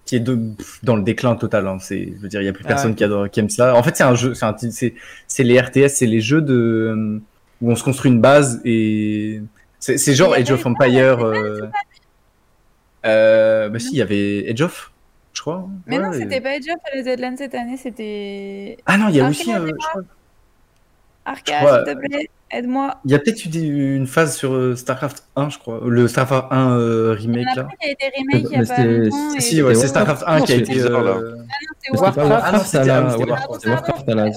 qui 0.07 0.17
est 0.17 0.21
de, 0.21 0.39
dans 0.83 0.97
le 0.97 1.03
déclin 1.03 1.37
total. 1.37 1.69
Hein. 1.69 1.79
C'est, 1.81 2.13
je 2.17 2.21
veux 2.23 2.29
dire, 2.29 2.41
il 2.43 2.47
y 2.47 2.49
a 2.49 2.53
plus 2.53 2.65
Ah, 2.65 2.69
personne 2.69 2.95
qui, 2.97 3.05
adore, 3.05 3.31
qui 3.31 3.39
aime 3.41 3.51
ça. 3.51 3.75
En 3.77 3.83
fait, 3.83 3.97
c'est 3.97 4.03
un 4.03 4.15
jeu, 4.17 4.35
c'est 4.35 4.45
un, 4.47 4.57
c'est, 4.59 4.95
c'est 5.29 5.45
les 5.45 5.61
RTS, 5.61 5.89
c'est 5.89 6.07
les 6.07 6.21
jeux 6.21 6.43
de 6.43 6.55
euh, 6.55 7.21
où 7.61 7.71
on 7.71 7.77
se 7.77 7.85
construit 7.85 8.11
une 8.11 8.21
base 8.21 8.61
et 8.65 9.41
c'est, 9.79 9.99
c'est 9.99 10.15
genre 10.15 10.35
Age 10.35 10.51
of 10.51 10.63
pas 10.63 10.71
Empire. 10.71 11.21
Euh... 11.25 11.61
Euh, 13.07 13.69
bah 13.69 13.79
si, 13.79 13.93
il 13.93 13.99
y 13.99 14.03
avait 14.03 14.47
Age 14.51 14.63
of, 14.63 14.93
je 15.33 15.41
crois. 15.41 15.69
Mais 15.87 15.99
non, 15.99 16.13
c'était 16.13 16.41
pas 16.41 16.51
Age 16.51 16.69
of 16.69 16.81
à 16.93 16.97
la 16.97 17.03
Deadline 17.03 17.37
cette 17.37 17.55
année, 17.55 17.77
c'était 17.77 18.79
Ah 18.87 18.99
non, 18.99 19.09
il 19.09 19.17
y 19.17 19.21
a 19.21 19.27
Ah, 19.27 19.31
aussi, 19.31 19.53
euh, 19.53 19.59
moi, 19.59 19.69
je 19.69 19.87
crois, 19.89 20.03
Arca, 21.25 21.85
s'il 21.85 21.95
te 21.95 21.99
plaît, 21.99 22.31
aide-moi. 22.51 22.97
il 23.05 23.11
y 23.11 23.15
a 23.15 23.19
peut-être 23.19 23.45
eu 23.45 23.95
une 23.97 24.07
phase 24.07 24.37
sur 24.37 24.53
euh, 24.55 24.75
Starcraft 24.75 25.23
1, 25.37 25.51
je 25.51 25.59
crois, 25.59 25.81
le 25.87 26.09
Starcraft 26.09 26.47
1 26.51 26.71
euh, 26.77 27.17
Il 27.19 27.25
y 27.25 27.27
remake 27.29 27.47
en 27.47 27.53
a 27.53 27.55
là. 27.57 27.63
plein 27.65 27.77
qui 27.81 27.87
a 27.87 27.91
été 27.93 28.05
remake 28.17 28.47
il 28.51 28.59
y 28.59 28.63
a 28.63 28.75
pas 28.75 29.37
et- 29.37 29.41
Si, 29.41 29.63
ouais, 29.63 29.75
c'est 29.75 29.87
Starcraft 29.89 30.25
1 30.27 30.41
qui 30.41 30.53
a 30.53 30.57
été. 30.57 30.75
là. 30.75 30.87
euh, 30.89 31.35
Ah 31.37 31.43
non, 31.43 31.47
c'est 31.83 32.01
Warcraft. 32.01 32.19
Ah 32.19 32.27
Warcraft 32.29 32.67
c'était- 32.67 32.91
ah 32.91 33.03
Warcraft. 33.17 33.67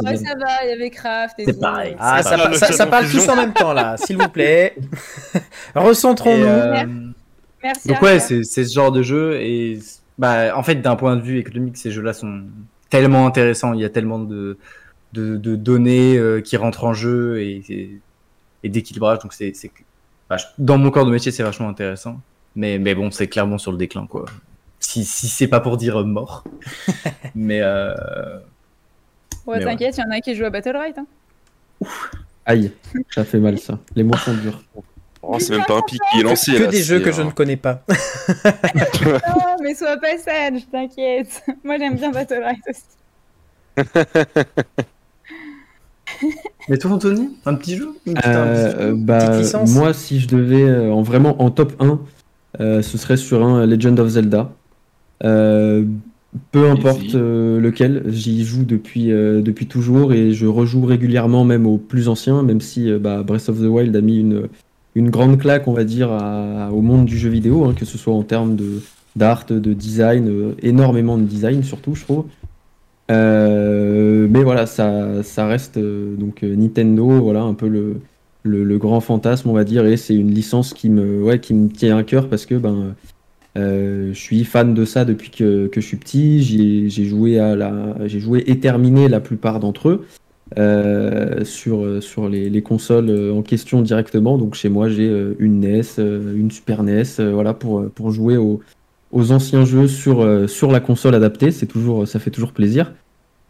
Ouais, 0.04 0.16
ça 0.18 0.36
va, 0.36 0.66
il 0.66 0.70
y 0.70 0.74
avait 0.74 0.90
Craft 0.90 1.36
et 1.40 1.46
C'est 1.46 1.60
pareil. 1.60 1.96
Ah, 2.00 2.22
C'est 2.54 2.74
ça, 2.74 2.86
parle 2.86 3.10
tous 3.10 3.28
en 3.30 3.36
même 3.38 3.54
temps 3.54 3.74
là, 3.74 3.96
s'il 4.06 4.18
vous 4.18 4.30
plaît. 4.30 4.76
Recentrons-nous. 5.76 6.44
euh, 6.46 6.84
Merci. 7.64 7.88
Donc 7.88 8.02
ouais, 8.02 8.20
c'est 8.20 8.44
c'est 8.44 8.66
ce 8.66 8.74
genre 8.74 8.92
de 8.92 9.02
jeu 9.04 9.36
et 9.42 9.80
bah 10.18 10.56
en 10.58 10.64
fait 10.64 10.76
d'un 10.76 10.98
point 10.98 11.16
de 11.16 11.22
vue 11.22 11.40
économique, 11.40 11.78
ces 11.78 11.92
jeux-là 11.92 12.12
sont 12.14 12.42
tellement 12.90 13.26
intéressants. 13.26 13.74
Il 13.74 13.80
y 13.80 13.86
a 13.86 13.90
tellement 13.90 14.20
de 14.20 14.58
de, 15.14 15.38
de 15.38 15.56
données 15.56 16.18
euh, 16.18 16.41
qui 16.41 16.57
rentrent 16.57 16.84
en 16.84 16.94
jeu 16.94 17.40
et, 17.41 17.64
et, 17.69 17.99
et 18.64 18.69
d'équilibrage. 18.69 19.19
Donc 19.19 19.34
c'est 19.34 19.53
je- 19.56 20.44
dans 20.57 20.77
mon 20.77 20.90
corps 20.91 21.06
de 21.06 21.11
métier, 21.11 21.31
c'est 21.31 21.44
vachement 21.44 21.69
intéressant. 21.69 22.19
Mais, 22.56 22.77
mais 22.80 22.94
bon, 22.95 23.10
c'est 23.11 23.27
clairement 23.27 23.57
sur 23.57 23.72
le 23.72 23.77
déclin, 23.77 24.06
quoi. 24.07 24.26
Si, 24.80 25.06
si 25.06 25.27
c'est 25.27 25.48
pas 25.48 25.60
pour 25.60 25.77
dire 25.77 25.98
euh, 26.02 26.03
mort. 26.03 26.44
mais 27.35 27.61
euh, 27.61 27.94
Ouais, 29.45 29.60
Mais 29.60 29.65
t'inquiète, 29.65 29.98
il 29.98 30.02
y 30.02 30.03
en 30.03 30.11
a 30.11 30.19
qui 30.22 30.35
jouent 30.35 30.45
à 30.45 30.49
Battle 30.49 30.76
Right. 30.77 30.98
Hein. 30.98 31.06
Aïe, 32.45 32.72
ça 33.10 33.23
fait 33.26 33.40
mal 33.40 33.57
ça. 33.60 33.77
Les 33.95 34.03
mots 34.03 34.15
sont 34.18 34.34
durs. 34.34 34.61
Oh, 35.22 35.40
c'est 35.40 35.56
même 35.56 35.65
pas 35.65 35.77
un 35.77 35.81
pic 35.81 35.99
qui 36.11 36.19
est 36.19 36.23
lancé. 36.23 36.53
que 36.53 36.64
là, 36.64 36.68
des 36.68 36.84
jeux 36.84 36.99
que 36.99 37.11
je 37.11 37.22
un- 37.22 37.26
ne 37.26 37.31
connais 37.31 37.56
pas. 37.57 37.84
Non, 39.06 39.56
mais 39.61 39.73
sois 39.76 39.98
pas 39.98 40.18
sage, 40.18 40.61
t'inquiète. 40.72 41.44
Moi, 41.64 41.77
j'aime 41.77 41.95
bien 41.95 42.11
Battle 42.11 42.41
Right 42.44 42.60
aussi. 42.69 42.84
mais 46.69 46.77
toi, 46.77 46.91
Anthony, 46.91 47.30
un 47.45 47.53
petit 47.56 47.76
jeu 47.76 47.90
Une 48.06 48.14
petite- 48.14 48.26
un 48.27 48.31
petit 48.31 48.76
Euh, 48.77 48.90
jeu 48.91 48.95
bah, 48.98 49.41
moi, 49.68 49.94
si 49.94 50.19
je 50.19 50.27
devais 50.27 50.64
euh, 50.64 50.91
en 50.91 51.02
vraiment 51.02 51.41
en 51.41 51.49
top 51.52 51.73
1, 51.80 51.99
euh, 52.60 52.81
ce 52.81 52.98
serait 52.98 53.18
sur 53.18 53.44
un 53.45 53.65
Legend 53.65 53.99
of 53.99 54.10
Zelda. 54.10 54.52
Euh, 55.23 55.84
peu 56.52 56.68
importe 56.69 57.14
euh, 57.15 57.60
lequel, 57.60 58.03
j'y 58.07 58.44
joue 58.44 58.64
depuis, 58.65 59.11
euh, 59.11 59.41
depuis 59.41 59.68
toujours 59.68 60.14
et 60.14 60.34
je 60.34 60.48
rejoue 60.48 60.84
régulièrement 60.85 61.45
même 61.45 61.68
aux 61.68 61.77
plus 61.77 62.07
anciens, 62.10 62.41
même 62.44 62.60
si 62.61 62.90
euh, 62.90 62.98
bah, 62.99 63.22
Breath 63.23 63.49
of 63.49 63.60
the 63.60 63.65
Wild 63.65 63.95
a 63.95 64.02
mis 64.02 64.19
une, 64.19 64.48
une 64.95 65.10
grande 65.11 65.38
claque, 65.38 65.68
on 65.68 65.73
va 65.73 65.84
dire, 65.84 66.11
à- 66.11 66.72
au 66.72 66.81
monde 66.81 67.06
du 67.06 67.18
jeu 67.18 67.30
vidéo, 67.30 67.65
hein, 67.65 67.73
que 67.77 67.85
ce 67.85 67.98
soit 67.98 68.14
en 68.14 68.23
termes 68.23 68.56
de 68.56 68.81
d'art, 69.15 69.45
de 69.48 69.73
design, 69.73 70.27
euh, 70.27 70.56
énormément 70.64 71.19
de 71.19 71.23
design 71.23 71.61
surtout, 71.61 71.94
je 71.94 72.03
trouve. 72.03 72.26
Euh, 73.14 74.27
mais 74.30 74.44
voilà, 74.44 74.65
ça, 74.65 75.23
ça 75.23 75.45
reste 75.48 75.77
euh, 75.77 76.15
donc 76.15 76.44
euh, 76.44 76.56
Nintendo, 76.56 77.22
voilà 77.22 77.41
un 77.44 77.53
peu 77.53 77.68
le, 77.68 78.02
le, 78.44 78.77
grand 78.77 79.02
fantasme, 79.02 79.49
on 79.49 79.53
va 79.53 79.64
dire, 79.64 79.85
et 79.85 79.98
c'est 79.98 80.15
une 80.15 80.34
licence 80.34 80.73
qui 80.73 80.90
me, 80.90 81.22
ouais, 81.22 81.40
qui 81.40 81.53
me 81.53 81.69
tient 81.69 81.98
à 81.98 82.03
cœur 82.03 82.27
parce 82.30 82.45
que 82.45 82.56
ben, 82.56 82.95
je 83.56 84.14
suis 84.14 84.44
fan 84.45 84.73
de 84.73 84.85
ça 84.85 85.06
depuis 85.06 85.30
que, 85.30 85.68
que 85.68 85.80
je 85.80 85.85
suis 85.85 85.98
petit. 85.98 86.41
J'ai 86.90 87.06
joué 87.06 87.40
à 87.40 87.56
la, 87.56 87.95
j'ai 88.06 88.19
joué 88.19 88.44
et 88.48 88.60
terminé 88.60 89.07
la 89.07 89.19
plupart 89.19 89.60
d'entre 89.60 89.90
eux 89.90 91.44
sur, 91.45 92.02
sur 92.02 92.30
les, 92.30 92.49
les 92.49 92.61
consoles 92.61 93.31
en 93.31 93.41
question 93.44 93.81
directement. 93.81 94.38
Donc 94.38 94.56
chez 94.56 94.69
moi, 94.69 94.90
j'ai 94.90 95.07
une 95.40 95.60
NES, 95.60 95.84
une 95.98 96.52
Super 96.52 96.84
NES, 96.84 97.03
voilà 97.31 97.53
pour, 97.53 97.90
pour 97.91 98.11
jouer 98.11 98.38
aux, 98.38 98.61
aux 99.11 99.31
anciens 99.31 99.65
jeux 99.65 99.88
sur, 99.88 100.49
sur 100.49 100.72
la 100.72 100.80
console 100.80 101.15
adaptée. 101.15 101.52
C'est 101.52 101.68
toujours, 101.68 102.07
ça 102.07 102.19
fait 102.19 102.31
toujours 102.31 102.53
plaisir. 102.53 102.91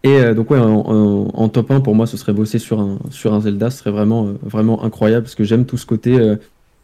Et 0.03 0.17
euh, 0.17 0.33
donc 0.33 0.51
ouais, 0.51 0.59
en, 0.59 1.49
top 1.49 1.71
1 1.71 1.79
pour 1.79 1.95
moi, 1.95 2.05
ce 2.07 2.17
serait 2.17 2.33
bosser 2.33 2.59
sur 2.59 2.79
un, 2.81 2.99
sur 3.09 3.33
un 3.33 3.39
Zelda, 3.39 3.69
ce 3.69 3.79
serait 3.79 3.91
vraiment, 3.91 4.27
euh, 4.27 4.33
vraiment 4.43 4.83
incroyable 4.83 5.23
parce 5.23 5.35
que 5.35 5.45
j'aime 5.45 5.65
tout 5.65 5.77
ce 5.77 5.85
côté 5.85 6.19
euh, 6.19 6.35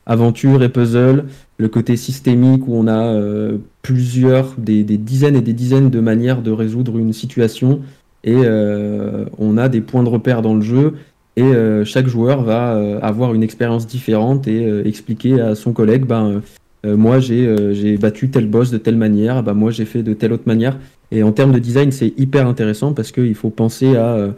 aventure 0.05 0.63
et 0.63 0.69
puzzle, 0.69 1.25
le 1.57 1.67
côté 1.67 1.97
systémique 1.97 2.65
où 2.65 2.75
on 2.75 2.87
a 2.87 3.13
euh, 3.13 3.57
plusieurs, 3.81 4.55
des, 4.57 4.83
des 4.83 4.97
dizaines 4.97 5.35
et 5.35 5.41
des 5.41 5.53
dizaines 5.53 5.89
de 5.89 5.99
manières 5.99 6.41
de 6.41 6.51
résoudre 6.51 6.97
une 6.97 7.11
situation. 7.11 7.81
Et 8.23 8.35
euh, 8.37 9.25
on 9.37 9.57
a 9.57 9.67
des 9.67 9.81
points 9.81 10.03
de 10.03 10.09
repère 10.09 10.41
dans 10.41 10.55
le 10.55 10.61
jeu. 10.61 10.95
Et 11.35 11.53
chaque 11.85 12.07
joueur 12.07 12.43
va 12.43 12.77
avoir 13.01 13.33
une 13.33 13.43
expérience 13.43 13.87
différente 13.87 14.45
et 14.49 14.85
expliquer 14.85 15.39
à 15.39 15.55
son 15.55 15.71
collègue, 15.71 16.03
ben, 16.03 16.41
euh, 16.85 16.95
moi 16.95 17.19
j'ai 17.19 17.45
euh, 17.45 17.97
battu 17.97 18.29
tel 18.29 18.47
boss 18.47 18.71
de 18.71 18.77
telle 18.77 18.95
manière, 18.95 19.43
ben, 19.43 19.53
moi 19.53 19.71
j'ai 19.71 19.85
fait 19.85 20.03
de 20.03 20.13
telle 20.13 20.33
autre 20.33 20.43
manière. 20.45 20.77
Et 21.11 21.23
en 21.23 21.31
termes 21.31 21.51
de 21.51 21.59
design, 21.59 21.91
c'est 21.91 22.13
hyper 22.17 22.47
intéressant 22.47 22.93
parce 22.93 23.11
qu'il 23.11 23.35
faut 23.35 23.49
penser 23.49 23.95
à, 23.95 24.13
euh, 24.13 24.31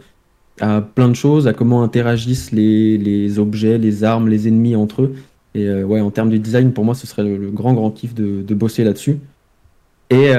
à 0.60 0.80
plein 0.80 1.08
de 1.08 1.14
choses, 1.14 1.46
à 1.46 1.52
comment 1.52 1.82
interagissent 1.82 2.50
les, 2.50 2.98
les 2.98 3.38
objets, 3.38 3.78
les 3.78 4.04
armes, 4.04 4.28
les 4.28 4.48
ennemis 4.48 4.74
entre 4.74 5.02
eux. 5.02 5.14
Et 5.54 5.68
euh, 5.68 5.84
ouais, 5.84 6.00
en 6.00 6.10
termes 6.10 6.30
de 6.30 6.38
design, 6.38 6.72
pour 6.72 6.84
moi, 6.84 6.94
ce 6.94 7.06
serait 7.06 7.22
le, 7.22 7.50
grand, 7.50 7.74
grand 7.74 7.90
kiff 7.90 8.14
de, 8.14 8.42
de 8.42 8.54
bosser 8.54 8.84
là-dessus. 8.84 9.18
Et, 10.10 10.32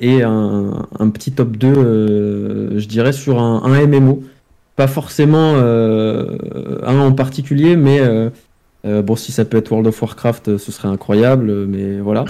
et 0.00 0.22
un, 0.22 0.86
un 0.98 1.10
petit 1.10 1.32
top 1.32 1.58
2, 1.58 1.68
euh, 1.68 2.78
je 2.78 2.88
dirais, 2.88 3.12
sur 3.12 3.40
un, 3.40 3.62
un 3.62 3.86
MMO. 3.86 4.22
Pas 4.74 4.86
forcément 4.86 5.56
un 5.56 6.98
en 6.98 7.12
particulier, 7.12 7.76
mais 7.76 8.00
bon, 8.84 9.16
si 9.16 9.32
ça 9.32 9.44
peut 9.44 9.58
être 9.58 9.70
World 9.70 9.86
of 9.88 10.00
Warcraft, 10.02 10.56
ce 10.58 10.72
serait 10.72 10.88
incroyable, 10.88 11.66
mais 11.66 12.00
voilà. 12.00 12.24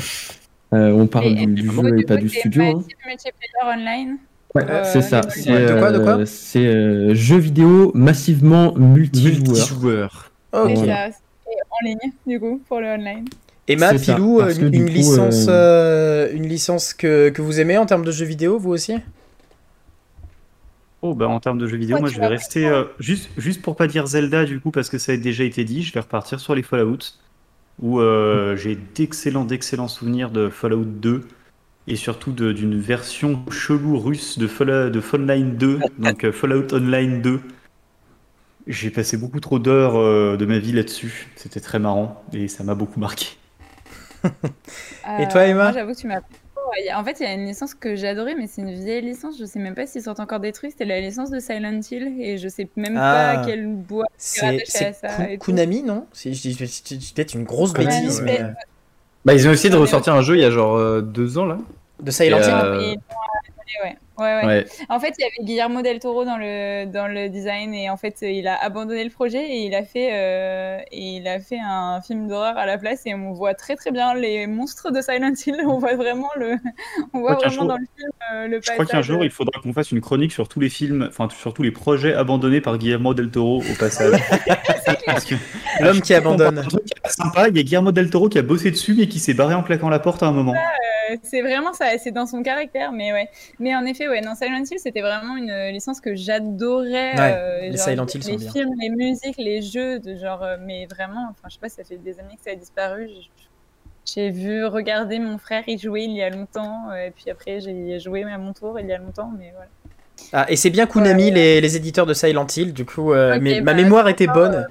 Euh, 0.75 0.91
on 0.93 1.07
parle 1.07 1.27
Et- 1.39 1.47
du, 1.47 1.71
jeu 1.71 1.89
et 1.89 1.99
du 1.99 2.05
pas 2.05 2.17
du 2.17 2.29
studio. 2.29 2.63
hein. 2.63 2.83
Multiplayer 3.07 3.79
Online. 3.79 4.17
Ouais, 4.55 4.65
Euh, 4.69 4.83
c'est 4.85 5.03
ça. 5.03 5.21
C'est 5.29 5.51
volets. 5.51 5.67
De 5.67 5.79
quoi, 5.79 5.93
de 5.93 5.99
quoi 5.99 6.19
euh, 6.19 6.25
c'est, 6.27 6.67
euh, 6.67 7.15
jeu 7.15 7.37
vidéo 7.39 7.91
massivement 7.95 8.75
multijoueur. 8.75 9.35
Multijoueur. 9.49 10.31
Ok. 10.53 10.71
Et 10.71 10.75
Voilà. 10.75 11.09
en 11.09 11.87
ligne, 11.87 12.13
du 12.27 12.39
coup, 12.41 12.61
pour 12.69 12.81
le 12.81 12.87
online. 12.89 13.25
Emma, 13.69 13.97
ça, 13.97 14.15
Pilou, 14.15 14.41
une, 14.43 14.71
du 14.71 14.79
une 14.79 14.87
coup, 14.89 14.93
licence, 14.93 15.47
euh, 15.49 16.27
euh, 16.29 16.33
une 16.35 16.47
licence 16.49 16.93
que, 16.95 17.29
que 17.31 17.41
vous 17.43 17.61
aimez 17.61 17.79
en 17.79 17.87
termes 17.87 18.05
de 18.05 18.11
jeux 18.11 18.27
vidéo, 18.27 18.59
vous 18.59 18.71
aussi? 18.71 18.95
Oh, 21.03 21.15
bah, 21.15 21.29
en 21.29 21.41
termes 21.41 21.59
de 21.59 21.67
jeux 21.67 21.77
vidéo, 21.77 21.97
Ouais, 21.97 22.01
moi 22.01 22.11
je 22.11 22.21
vais 22.21 22.29
rester 22.29 22.67
euh, 22.67 22.85
juste, 23.01 23.29
juste 23.37 23.61
pour 23.61 23.77
pas 23.77 23.89
dire 23.89 24.07
Zelda 24.07 24.45
du 24.45 24.61
coup 24.61 24.71
parce 24.71 24.89
que 24.89 24.99
ça 24.99 25.13
a 25.13 25.17
déjà 25.17 25.45
été 25.45 25.65
dit, 25.65 25.83
je 25.83 25.93
vais 25.93 26.01
repartir 26.01 26.39
sur 26.41 26.55
les 26.55 26.63
Fallout 26.63 26.99
où 27.81 28.01
euh, 28.01 28.57
j'ai 28.57 28.77
d'excellents 28.77 29.45
d'excellents 29.45 29.89
souvenirs 29.89 30.31
de 30.31 30.49
Fallout 30.49 30.85
2 30.85 31.27
et 31.89 31.97
surtout 31.97 32.33
d'une 32.33 32.79
version 32.81 33.45
chelou 33.51 33.99
russe 33.99 34.39
de 34.39 34.47
Fallout 34.47 34.91
de 34.91 35.01
Fallout 35.01 35.27
2, 35.59 35.81
donc 35.99 36.25
euh, 36.25 36.33
Fallout 36.33 36.73
Online 36.73 37.21
2. 37.21 37.41
J'ai 38.69 38.91
passé 38.91 39.17
beaucoup 39.17 39.41
trop 39.41 39.59
d'heures 39.59 39.97
euh, 39.97 40.37
de 40.37 40.47
ma 40.47 40.59
vie 40.59 40.73
là-dessus, 40.73 41.29
c'était 41.35 41.61
très 41.61 41.81
marrant 41.81 42.23
et 42.33 42.47
ça 42.47 42.63
m'a 42.63 42.77
beaucoup 42.77 43.01
marqué. 43.01 43.27
Et 45.19 45.27
toi, 45.27 45.45
Emma? 45.47 45.65
Moi, 45.65 45.73
j'avoue 45.73 45.95
que 45.95 45.99
tu 45.99 46.07
m'as. 46.07 46.21
A- 46.91 46.99
En 47.01 47.05
fait, 47.05 47.17
il 47.21 47.25
y 47.25 47.27
a 47.27 47.33
une 47.35 47.47
licence 47.47 47.75
que 47.75 47.95
j'ai 47.97 48.09
adorée, 48.09 48.35
mais 48.35 48.47
c'est 48.47 48.63
une 48.63 48.73
vieille 48.75 49.03
licence. 49.03 49.39
Je 49.39 49.45
sais 49.45 49.59
même 49.59 49.75
pas 49.75 49.87
s'ils 49.87 50.03
sortent 50.03 50.21
encore 50.21 50.41
des 50.41 50.53
trucs. 50.53 50.71
C'était 50.73 50.85
la 50.85 51.01
licence 51.01 51.31
de 51.31 51.39
Silent 51.41 51.81
Hill, 51.91 52.15
et 52.21 52.39
je 52.39 52.49
sais 52.49 52.69
même 52.77 52.97
Ah. 52.99 53.35
pas 53.37 53.47
quelle 53.47 53.67
boîte. 53.67 54.09
C'est 54.17 54.45
rattaché 54.47 54.65
c'est 54.67 54.87
à 54.87 54.93
ça 54.93 55.09
Ku- 55.09 55.23
et 55.33 55.39
tout. 55.39 55.45
Konami, 55.47 55.83
non? 55.83 56.07
Si 56.13 56.33
je 56.35 56.41
dis 56.43 56.53
je 56.53 56.65
dis- 56.65 56.83
je 56.91 56.95
dis 56.97 57.13
peut-être 57.15 57.35
une 57.35 57.45
grosse 57.45 57.73
Konami, 57.73 58.01
bêtise, 58.01 58.21
ouais. 58.21 58.25
mais 58.25 58.41
euh, 58.43 58.49
Bah, 59.25 59.35
ils 59.35 59.47
ont 59.49 59.53
essayé 59.53 59.71
de 59.71 59.77
ressortir 59.77 60.15
un 60.15 60.23
jeu 60.23 60.37
il 60.37 60.41
y 60.41 60.45
a 60.45 60.51
genre 60.51 60.77
euh, 60.77 61.01
deux 61.01 61.39
ans 61.39 61.45
là. 61.45 61.59
de 62.01 62.11
Silent 62.11 62.39
Hill. 62.39 62.45
euh, 62.45 62.95
ouais. 63.85 63.97
Ouais, 64.19 64.25
ouais. 64.37 64.45
Ouais. 64.47 64.67
En 64.89 65.01
fait, 65.01 65.15
il 65.19 65.23
y 65.23 65.25
avait 65.25 65.45
Guillermo 65.47 65.83
del 65.83 65.99
Toro 65.99 66.25
dans 66.25 66.37
le, 66.37 66.85
dans 66.85 67.07
le 67.07 67.29
design 67.29 67.73
et 67.75 67.89
en 67.91 67.97
fait, 67.97 68.19
il 68.23 68.47
a 68.47 68.63
abandonné 68.63 69.03
le 69.05 69.11
projet 69.11 69.43
et 69.43 69.67
il 69.67 69.75
a 69.75 69.85
fait, 69.85 70.11
euh, 70.13 70.79
et 70.93 71.17
il 71.17 71.27
a 71.27 71.41
fait 71.41 71.59
un 71.63 72.01
film 72.03 72.29
d'horreur 72.29 72.57
à 72.59 72.67
la 72.67 72.77
place 72.79 73.03
et 73.07 73.15
on 73.15 73.33
voit 73.33 73.55
très 73.55 73.75
très 73.75 73.91
bien 73.91 74.15
les 74.15 74.47
monstres 74.47 74.91
de 74.91 75.01
Silent 75.01 75.33
Hill. 75.47 75.57
On 75.67 75.79
voit 75.79 75.95
vraiment 75.97 76.29
le, 76.37 76.57
on 77.15 77.21
voit 77.21 77.35
vraiment 77.35 77.51
jour- 77.53 77.65
dans 77.67 77.77
le 77.79 77.87
film 77.97 78.11
euh, 78.35 78.47
le 78.49 78.61
Je 78.63 78.71
crois 78.73 78.85
qu'un 78.85 79.01
jour 79.03 79.25
il 79.25 79.31
faudra 79.31 79.61
qu'on 79.63 79.73
fasse 79.73 79.91
une 79.93 80.01
chronique 80.01 80.33
sur 80.33 80.49
tous 80.49 80.61
les 80.61 80.69
films, 80.69 81.07
enfin 81.09 81.29
sur 81.35 81.55
tous 81.55 81.63
les 81.63 81.71
projets 81.71 82.15
abandonnés 82.15 82.61
par 82.61 82.77
Guillermo 82.79 83.15
del 83.15 83.31
Toro 83.31 83.59
au 83.63 83.75
passage. 83.79 84.21
L'homme 85.81 86.01
qui 86.01 86.15
abandonne. 86.15 86.59
Un 86.59 86.63
truc 86.63 86.83
sympa, 87.07 87.49
il 87.49 87.57
y 87.57 87.61
a 87.61 87.63
Guillermo 87.63 87.93
del 87.93 88.11
Toro 88.11 88.29
qui 88.29 88.39
a 88.39 88.43
bossé 88.43 88.71
dessus 88.71 88.95
mais 88.99 89.07
qui 89.09 89.19
s'est 89.19 89.35
barré 89.35 89.55
en 89.55 89.63
claquant 89.63 89.89
la 89.89 89.99
porte 89.99 90.23
à 90.23 90.27
un 90.27 90.33
moment. 90.33 90.53
Euh, 90.55 90.57
c'est 91.23 91.43
vraiment 91.43 91.73
ça, 91.73 91.87
c'est 91.99 92.11
dans 92.13 92.27
son 92.27 92.43
caractère, 92.43 92.93
mais 92.93 93.13
ouais. 93.13 93.29
Mais 93.59 93.75
en 93.75 93.85
effet, 93.85 94.09
ouais, 94.09 94.21
dans 94.21 94.35
Silent 94.35 94.63
Hill, 94.71 94.79
c'était 94.79 95.01
vraiment 95.01 95.37
une 95.37 95.69
licence 95.73 96.01
que 96.01 96.15
j'adorais. 96.15 97.15
Ouais, 97.17 97.35
euh, 97.37 97.61
les 97.71 97.77
genre, 97.77 97.87
Silent 97.89 98.07
Hill 98.07 98.23
sont 98.23 98.31
les 98.33 98.37
bien. 98.39 98.53
films, 98.53 98.71
les 98.81 98.91
musiques, 98.91 99.37
les 99.39 99.63
jeux, 99.63 99.99
de 100.01 100.17
genre, 100.17 100.43
euh, 100.43 100.57
mais 100.61 100.87
vraiment, 100.87 101.29
enfin, 101.31 101.49
je 101.49 101.55
sais 101.55 101.61
pas, 101.61 101.69
ça 101.69 101.85
fait 101.85 101.97
des 101.99 102.19
années 102.21 102.37
que 102.37 102.43
ça 102.43 102.51
a 102.51 102.55
disparu. 102.57 103.09
J'ai 104.05 104.31
vu 104.31 104.65
regarder 104.67 105.19
mon 105.21 105.39
frère 105.39 105.63
y 105.69 105.79
jouer 105.79 106.03
il 106.03 106.13
y 106.17 106.23
a 106.23 106.31
longtemps, 106.31 106.91
euh, 106.91 107.07
et 107.07 107.11
puis 107.13 107.31
après 107.31 107.61
j'ai 107.61 108.01
joué 108.01 108.25
à 108.25 108.37
mon 108.37 108.53
tour 108.53 108.79
il 108.81 108.87
y 108.87 108.93
a 108.93 108.99
longtemps, 108.99 109.31
mais 109.39 109.53
voilà. 109.55 109.69
Ah, 110.33 110.47
et 110.51 110.57
c'est 110.57 110.71
bien 110.71 110.87
Konami, 110.87 111.27
Ouais. 111.27 111.31
les, 111.31 111.61
les 111.61 111.77
éditeurs 111.77 112.07
de 112.07 112.15
Silent 112.15 112.47
Hill, 112.57 112.73
du 112.73 112.85
coup, 112.85 113.13
euh, 113.13 113.39
mais 113.41 113.61
bah, 113.61 113.75
ma 113.75 113.83
mémoire 113.83 114.09
était 114.09 114.27
bonne. 114.27 114.67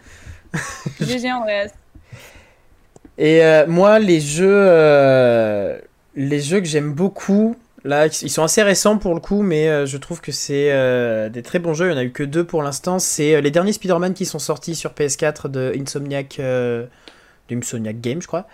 GG 1.00 1.32
Andreas. 1.32 1.72
Et 3.18 3.44
euh, 3.44 3.66
moi, 3.68 4.00
les 4.00 4.20
jeux, 4.20 4.48
euh, 4.50 5.80
les 6.16 6.40
jeux 6.40 6.60
que 6.60 6.68
j'aime 6.68 6.94
beaucoup, 6.94 7.56
là, 7.84 8.08
ils 8.08 8.30
sont 8.30 8.44
assez 8.44 8.64
récents 8.64 8.98
pour 8.98 9.14
le 9.14 9.20
coup, 9.20 9.42
mais 9.42 9.70
euh, 9.70 9.86
je 9.86 9.98
trouve 9.98 10.22
que 10.22 10.32
c'est 10.32 10.72
euh, 10.72 11.30
des 11.30 11.42
très 11.42 11.60
bons 11.60 11.74
jeux. 11.74 11.88
Il 11.88 11.92
n'y 11.92 11.96
en 11.96 12.02
a 12.02 12.04
eu 12.04 12.12
que 12.12 12.24
deux 12.24 12.44
pour 12.44 12.64
l'instant. 12.64 13.00
C'est 13.00 13.36
euh, 13.36 13.42
les 13.42 13.52
derniers 13.52 13.74
Spider-Man 13.74 14.14
qui 14.14 14.26
sont 14.26 14.40
sortis 14.40 14.76
sur 14.76 14.92
PS4 14.92 15.50
de 15.50 15.74
Insomniac, 15.80 16.42
Games, 17.50 18.22
je 18.22 18.28
crois. 18.28 18.48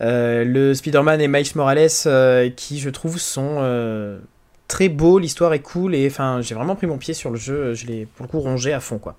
Le 0.00 0.74
Spider-Man 0.74 1.20
et 1.20 1.28
Miles 1.28 1.46
Morales, 1.54 1.88
qui 2.56 2.80
je 2.80 2.90
trouve 2.90 3.18
sont 3.18 4.18
très 4.68 4.88
beaux. 4.88 5.18
L'histoire 5.18 5.54
est 5.54 5.60
cool 5.60 5.94
et 5.94 6.06
enfin, 6.06 6.40
j'ai 6.40 6.54
vraiment 6.54 6.74
pris 6.74 6.86
mon 6.86 6.98
pied 6.98 7.14
sur 7.14 7.30
le 7.30 7.36
jeu. 7.36 7.74
Je 7.74 7.86
l'ai 7.86 8.06
pour 8.06 8.26
le 8.26 8.30
coup 8.30 8.40
rongé 8.40 8.72
à 8.72 8.80
fond, 8.80 8.98
quoi. 8.98 9.16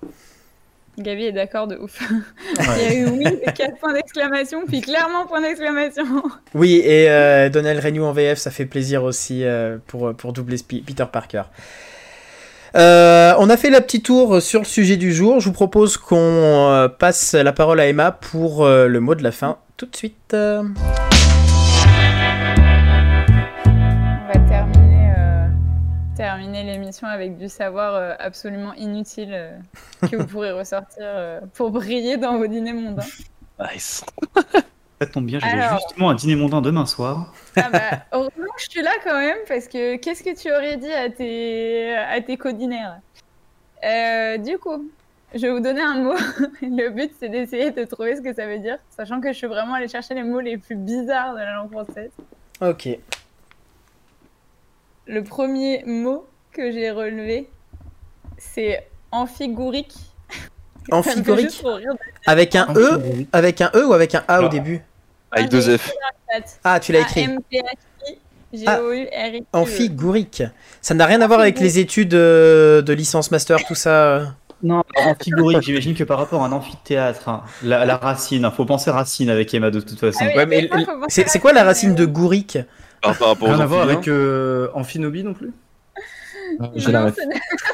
Gabi 0.98 1.24
est 1.24 1.32
d'accord 1.32 1.66
de 1.66 1.76
ouf. 1.76 2.00
il 2.58 2.82
y 2.82 2.86
a 2.86 2.94
eu 2.94 3.06
oui, 3.08 3.26
et 3.42 3.52
4 3.52 3.78
points 3.78 3.92
d'exclamation, 3.92 4.64
puis 4.66 4.80
clairement 4.80 5.26
point 5.26 5.40
d'exclamation. 5.40 6.04
Oui, 6.54 6.80
et 6.84 7.10
euh, 7.10 7.48
Donnell 7.48 7.80
Renew 7.80 8.04
en 8.04 8.12
VF, 8.12 8.38
ça 8.38 8.50
fait 8.50 8.66
plaisir 8.66 9.02
aussi 9.04 9.44
euh, 9.44 9.78
pour, 9.86 10.14
pour 10.14 10.32
doubler 10.32 10.56
Peter 10.66 11.06
Parker. 11.10 11.42
Euh, 12.76 13.34
on 13.38 13.50
a 13.50 13.56
fait 13.56 13.70
la 13.70 13.80
petite 13.80 14.04
tour 14.04 14.42
sur 14.42 14.60
le 14.60 14.66
sujet 14.66 14.96
du 14.96 15.12
jour. 15.12 15.40
Je 15.40 15.46
vous 15.46 15.52
propose 15.52 15.96
qu'on 15.96 16.16
euh, 16.16 16.88
passe 16.88 17.34
la 17.34 17.52
parole 17.52 17.78
à 17.80 17.86
Emma 17.86 18.10
pour 18.10 18.64
euh, 18.64 18.88
le 18.88 19.00
mot 19.00 19.14
de 19.14 19.22
la 19.22 19.32
fin 19.32 19.58
tout 19.76 19.86
de 19.86 19.96
suite. 19.96 20.34
Terminer 26.16 26.62
l'émission 26.64 27.06
avec 27.08 27.36
du 27.36 27.48
savoir 27.48 27.94
euh, 27.94 28.14
absolument 28.18 28.72
inutile 28.74 29.32
euh, 29.32 29.58
que 30.10 30.16
vous 30.16 30.26
pourrez 30.26 30.52
ressortir 30.52 31.02
euh, 31.02 31.40
pour 31.54 31.70
briller 31.70 32.16
dans 32.16 32.38
vos 32.38 32.46
dîners 32.46 32.72
mondains. 32.72 33.04
Nice. 33.72 34.04
Ça 35.00 35.06
tombe 35.08 35.26
bien, 35.26 35.40
j'ai 35.40 35.46
Alors. 35.48 35.80
justement 35.80 36.10
un 36.10 36.14
dîner 36.14 36.36
mondain 36.36 36.60
demain 36.62 36.86
soir. 36.86 37.34
Ah 37.56 37.68
bah, 37.70 37.80
heureusement 38.12 38.44
que 38.56 38.62
je 38.62 38.70
suis 38.70 38.82
là 38.82 38.92
quand 39.02 39.18
même, 39.18 39.38
parce 39.48 39.66
que 39.66 39.96
qu'est-ce 39.96 40.22
que 40.22 40.34
tu 40.40 40.50
aurais 40.52 40.76
dit 40.76 40.92
à 40.92 41.10
tes, 41.10 41.94
à 41.96 42.20
tes 42.20 42.36
codinaires 42.36 43.00
Euh, 43.84 44.38
Du 44.38 44.56
coup, 44.58 44.88
je 45.34 45.40
vais 45.40 45.50
vous 45.50 45.60
donner 45.60 45.82
un 45.82 45.96
mot. 45.96 46.14
Le 46.62 46.90
but, 46.90 47.10
c'est 47.18 47.28
d'essayer 47.28 47.72
de 47.72 47.84
trouver 47.84 48.14
ce 48.14 48.22
que 48.22 48.32
ça 48.32 48.46
veut 48.46 48.60
dire, 48.60 48.78
sachant 48.88 49.20
que 49.20 49.32
je 49.32 49.36
suis 49.36 49.48
vraiment 49.48 49.74
allée 49.74 49.88
chercher 49.88 50.14
les 50.14 50.22
mots 50.22 50.40
les 50.40 50.58
plus 50.58 50.76
bizarres 50.76 51.34
de 51.34 51.40
la 51.40 51.54
langue 51.54 51.72
française. 51.72 52.12
Ok. 52.60 52.88
Le 55.06 55.22
premier 55.22 55.82
mot 55.86 56.26
que 56.52 56.72
j'ai 56.72 56.90
relevé, 56.90 57.48
c'est 58.38 58.86
amphigourique. 59.10 59.94
Amphigorique 60.90 61.62
de 61.62 61.96
Avec 62.26 62.54
un 62.54 62.66
E 62.76 63.00
Avec 63.32 63.60
un 63.62 63.70
E 63.74 63.86
ou 63.86 63.92
avec 63.94 64.14
un 64.14 64.22
A 64.28 64.34
au 64.34 64.38
Alors, 64.40 64.50
début 64.50 64.82
Avec 65.30 65.50
j'ai 65.50 65.60
deux 65.60 65.78
F. 65.78 65.90
Ah, 66.62 66.78
tu 66.80 66.92
l'as 66.92 67.00
écrit. 67.00 67.22
A-M-P-H-I-G-O-U-R-I-Q-E. 67.22 69.44
Amphigorique. 69.52 70.42
Ça 70.82 70.94
n'a 70.94 71.06
rien 71.06 71.20
à 71.20 71.26
voir 71.26 71.40
avec 71.40 71.60
les 71.60 71.78
études 71.78 72.14
euh, 72.14 72.82
de 72.82 72.92
licence 72.92 73.30
master, 73.30 73.58
tout 73.66 73.74
ça. 73.74 74.34
Non, 74.62 74.82
amphigorique, 74.96 75.62
j'imagine 75.62 75.94
que 75.94 76.04
par 76.04 76.18
rapport 76.18 76.42
à 76.42 76.46
un 76.46 76.52
amphithéâtre, 76.52 77.28
hein, 77.28 77.42
la, 77.62 77.84
la 77.84 77.98
racine, 77.98 78.46
hein, 78.46 78.50
faut 78.50 78.64
penser 78.64 78.90
racine 78.90 79.28
avec 79.28 79.52
Emma 79.52 79.70
de 79.70 79.80
toute 79.80 80.00
façon. 80.00 80.20
Ah 80.22 80.28
oui, 80.28 80.36
Ouais, 80.36 80.46
mais 80.46 80.70
c'est 81.08 81.38
quoi 81.38 81.52
la 81.52 81.64
racine, 81.64 81.94
de 81.94 82.06
gourique? 82.06 82.58
Par, 83.04 83.18
par 83.18 83.28
rapport 83.28 83.48
Rien 83.48 83.60
à 83.60 83.66
voir 83.66 83.82
avec 83.82 84.08
euh, 84.08 84.68
Amphinobie 84.74 85.22
non 85.24 85.34
plus 85.34 85.52
J'ai 86.74 86.92
la 86.92 87.04
ref. 87.04 87.16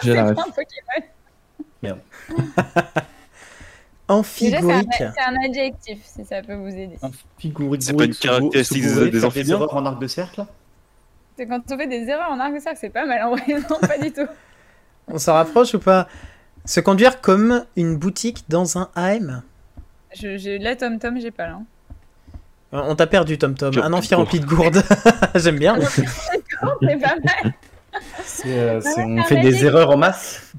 J'ai 0.03 0.15
la 0.15 0.27
ref. 0.27 0.35
pas 0.35 0.43
un 0.43 0.51
Pokémon. 0.51 1.07
Déjà, 1.81 1.97
c'est 4.11 4.13
un, 4.13 4.17
Amphigorique. 4.17 4.89
c'est 4.99 5.05
un 5.05 5.37
adjectif, 5.45 5.99
si 6.05 6.25
ça 6.25 6.43
peut 6.43 6.55
vous 6.55 6.69
aider. 6.69 6.99
Amphigorique, 7.01 7.83
C'est 7.83 7.97
pas 7.97 8.05
une 8.05 8.15
caractéristique 8.15 8.83
des 8.83 9.25
amphibiens 9.25 9.57
erreurs 9.57 9.77
en 9.77 9.87
arc 9.87 10.01
de 10.01 10.07
cercle 10.09 10.45
C'est 11.37 11.47
quand 11.47 11.61
on 11.71 11.79
fait 11.79 11.87
des 11.87 12.09
erreurs 12.09 12.31
en 12.31 12.41
arc 12.41 12.55
de 12.55 12.59
cercle, 12.59 12.79
c'est 12.81 12.91
pas 12.91 13.07
mal 13.07 13.23
en 13.23 13.31
vrai. 13.37 13.45
Non, 13.71 13.79
pas 13.79 13.99
du 13.99 14.11
tout. 14.13 14.27
On 15.07 15.19
s'en 15.19 15.35
rapproche 15.35 15.75
ou 15.75 15.79
pas? 15.79 16.09
Se 16.65 16.81
conduire 16.81 17.21
comme 17.21 17.65
une 17.77 17.97
boutique 17.97 18.45
dans 18.49 18.79
un 18.79 18.91
AM 18.97 19.43
Je, 20.15 20.37
je, 20.37 20.61
là, 20.61 20.75
Tom 20.75 20.99
Tom, 20.99 21.21
j'ai 21.21 21.31
pas 21.31 21.47
là. 21.47 21.61
Hein. 22.73 22.83
On 22.87 22.95
t'a 22.95 23.07
perdu, 23.07 23.39
Tom 23.39 23.55
Tom. 23.55 23.73
Un 23.83 23.93
amphi 23.93 24.15
rempli 24.15 24.41
de 24.41 24.47
gourdes. 24.47 24.83
J'aime 25.35 25.59
bien. 25.59 25.77
C'est 25.81 26.05
pas 26.05 27.17
mal. 27.25 27.55
Euh, 28.47 28.81
Ouais, 28.81 29.05
On 29.07 29.23
fait 29.25 29.41
des 29.41 29.65
erreurs 29.65 29.91
en 29.91 29.97
masse 29.97 30.53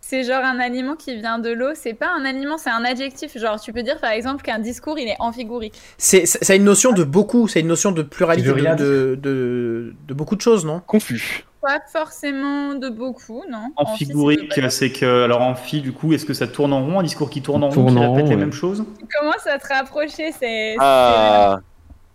C'est 0.00 0.22
genre 0.24 0.42
un 0.44 0.58
aliment 0.60 0.94
qui 0.94 1.16
vient 1.16 1.38
de 1.38 1.50
l'eau. 1.50 1.70
C'est 1.74 1.92
pas 1.94 2.08
un 2.18 2.24
aliment, 2.24 2.56
c'est 2.56 2.70
un 2.70 2.84
adjectif. 2.84 3.36
Genre, 3.36 3.60
tu 3.60 3.72
peux 3.72 3.82
dire 3.82 3.98
par 4.00 4.10
exemple 4.12 4.42
qu'un 4.42 4.58
discours 4.60 4.98
il 4.98 5.08
est 5.08 5.16
amphigorique. 5.18 5.78
C'est 5.98 6.24
c'est- 6.26 6.42
ça 6.44 6.52
a 6.52 6.56
une 6.56 6.64
notion 6.64 6.92
de 6.92 7.04
beaucoup, 7.04 7.48
c'est 7.48 7.60
une 7.60 7.66
notion 7.66 7.90
de 7.92 8.02
pluralité 8.02 8.48
de- 8.48 9.94
de 10.06 10.14
beaucoup 10.14 10.36
de 10.36 10.40
choses, 10.40 10.64
non? 10.64 10.80
Confus. 10.86 11.44
Pas 11.60 11.80
forcément 11.92 12.74
de 12.74 12.88
beaucoup, 12.88 13.42
non. 13.50 13.70
Amphigorique, 13.76 14.60
de- 14.60 14.68
c'est 14.68 14.92
que, 14.92 15.24
alors 15.24 15.42
amphi, 15.42 15.80
du 15.80 15.92
coup, 15.92 16.12
est-ce 16.12 16.24
que 16.24 16.34
ça 16.34 16.46
tourne 16.46 16.72
en 16.72 16.84
rond, 16.84 17.00
un 17.00 17.02
discours 17.02 17.30
qui 17.30 17.42
tourne 17.42 17.64
en 17.64 17.68
rond, 17.70 17.86
qui 17.86 17.98
en 17.98 18.12
répète 18.14 18.30
les 18.30 18.36
mêmes 18.36 18.52
choses? 18.52 18.84
Tu 18.98 19.06
commences 19.18 19.46
à 19.46 19.58
te 19.58 19.66
rapprocher, 19.66 20.30
c'est. 20.32 20.76
Ah, 20.78 21.58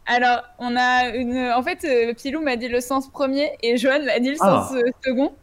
Alors, 0.06 0.44
on 0.60 0.76
a 0.76 1.10
une. 1.16 1.38
En 1.56 1.62
fait, 1.64 1.84
euh, 1.86 2.14
Pilou 2.14 2.42
m'a 2.42 2.56
dit 2.56 2.68
le 2.70 2.80
sens 2.82 3.10
premier 3.10 3.52
et 3.62 3.78
Johan 3.78 4.04
m'a 4.06 4.20
dit 4.20 4.30
le 4.32 4.38
Ah. 4.42 4.68
sens 4.70 4.78
euh, 4.78 4.82
second. 5.06 5.34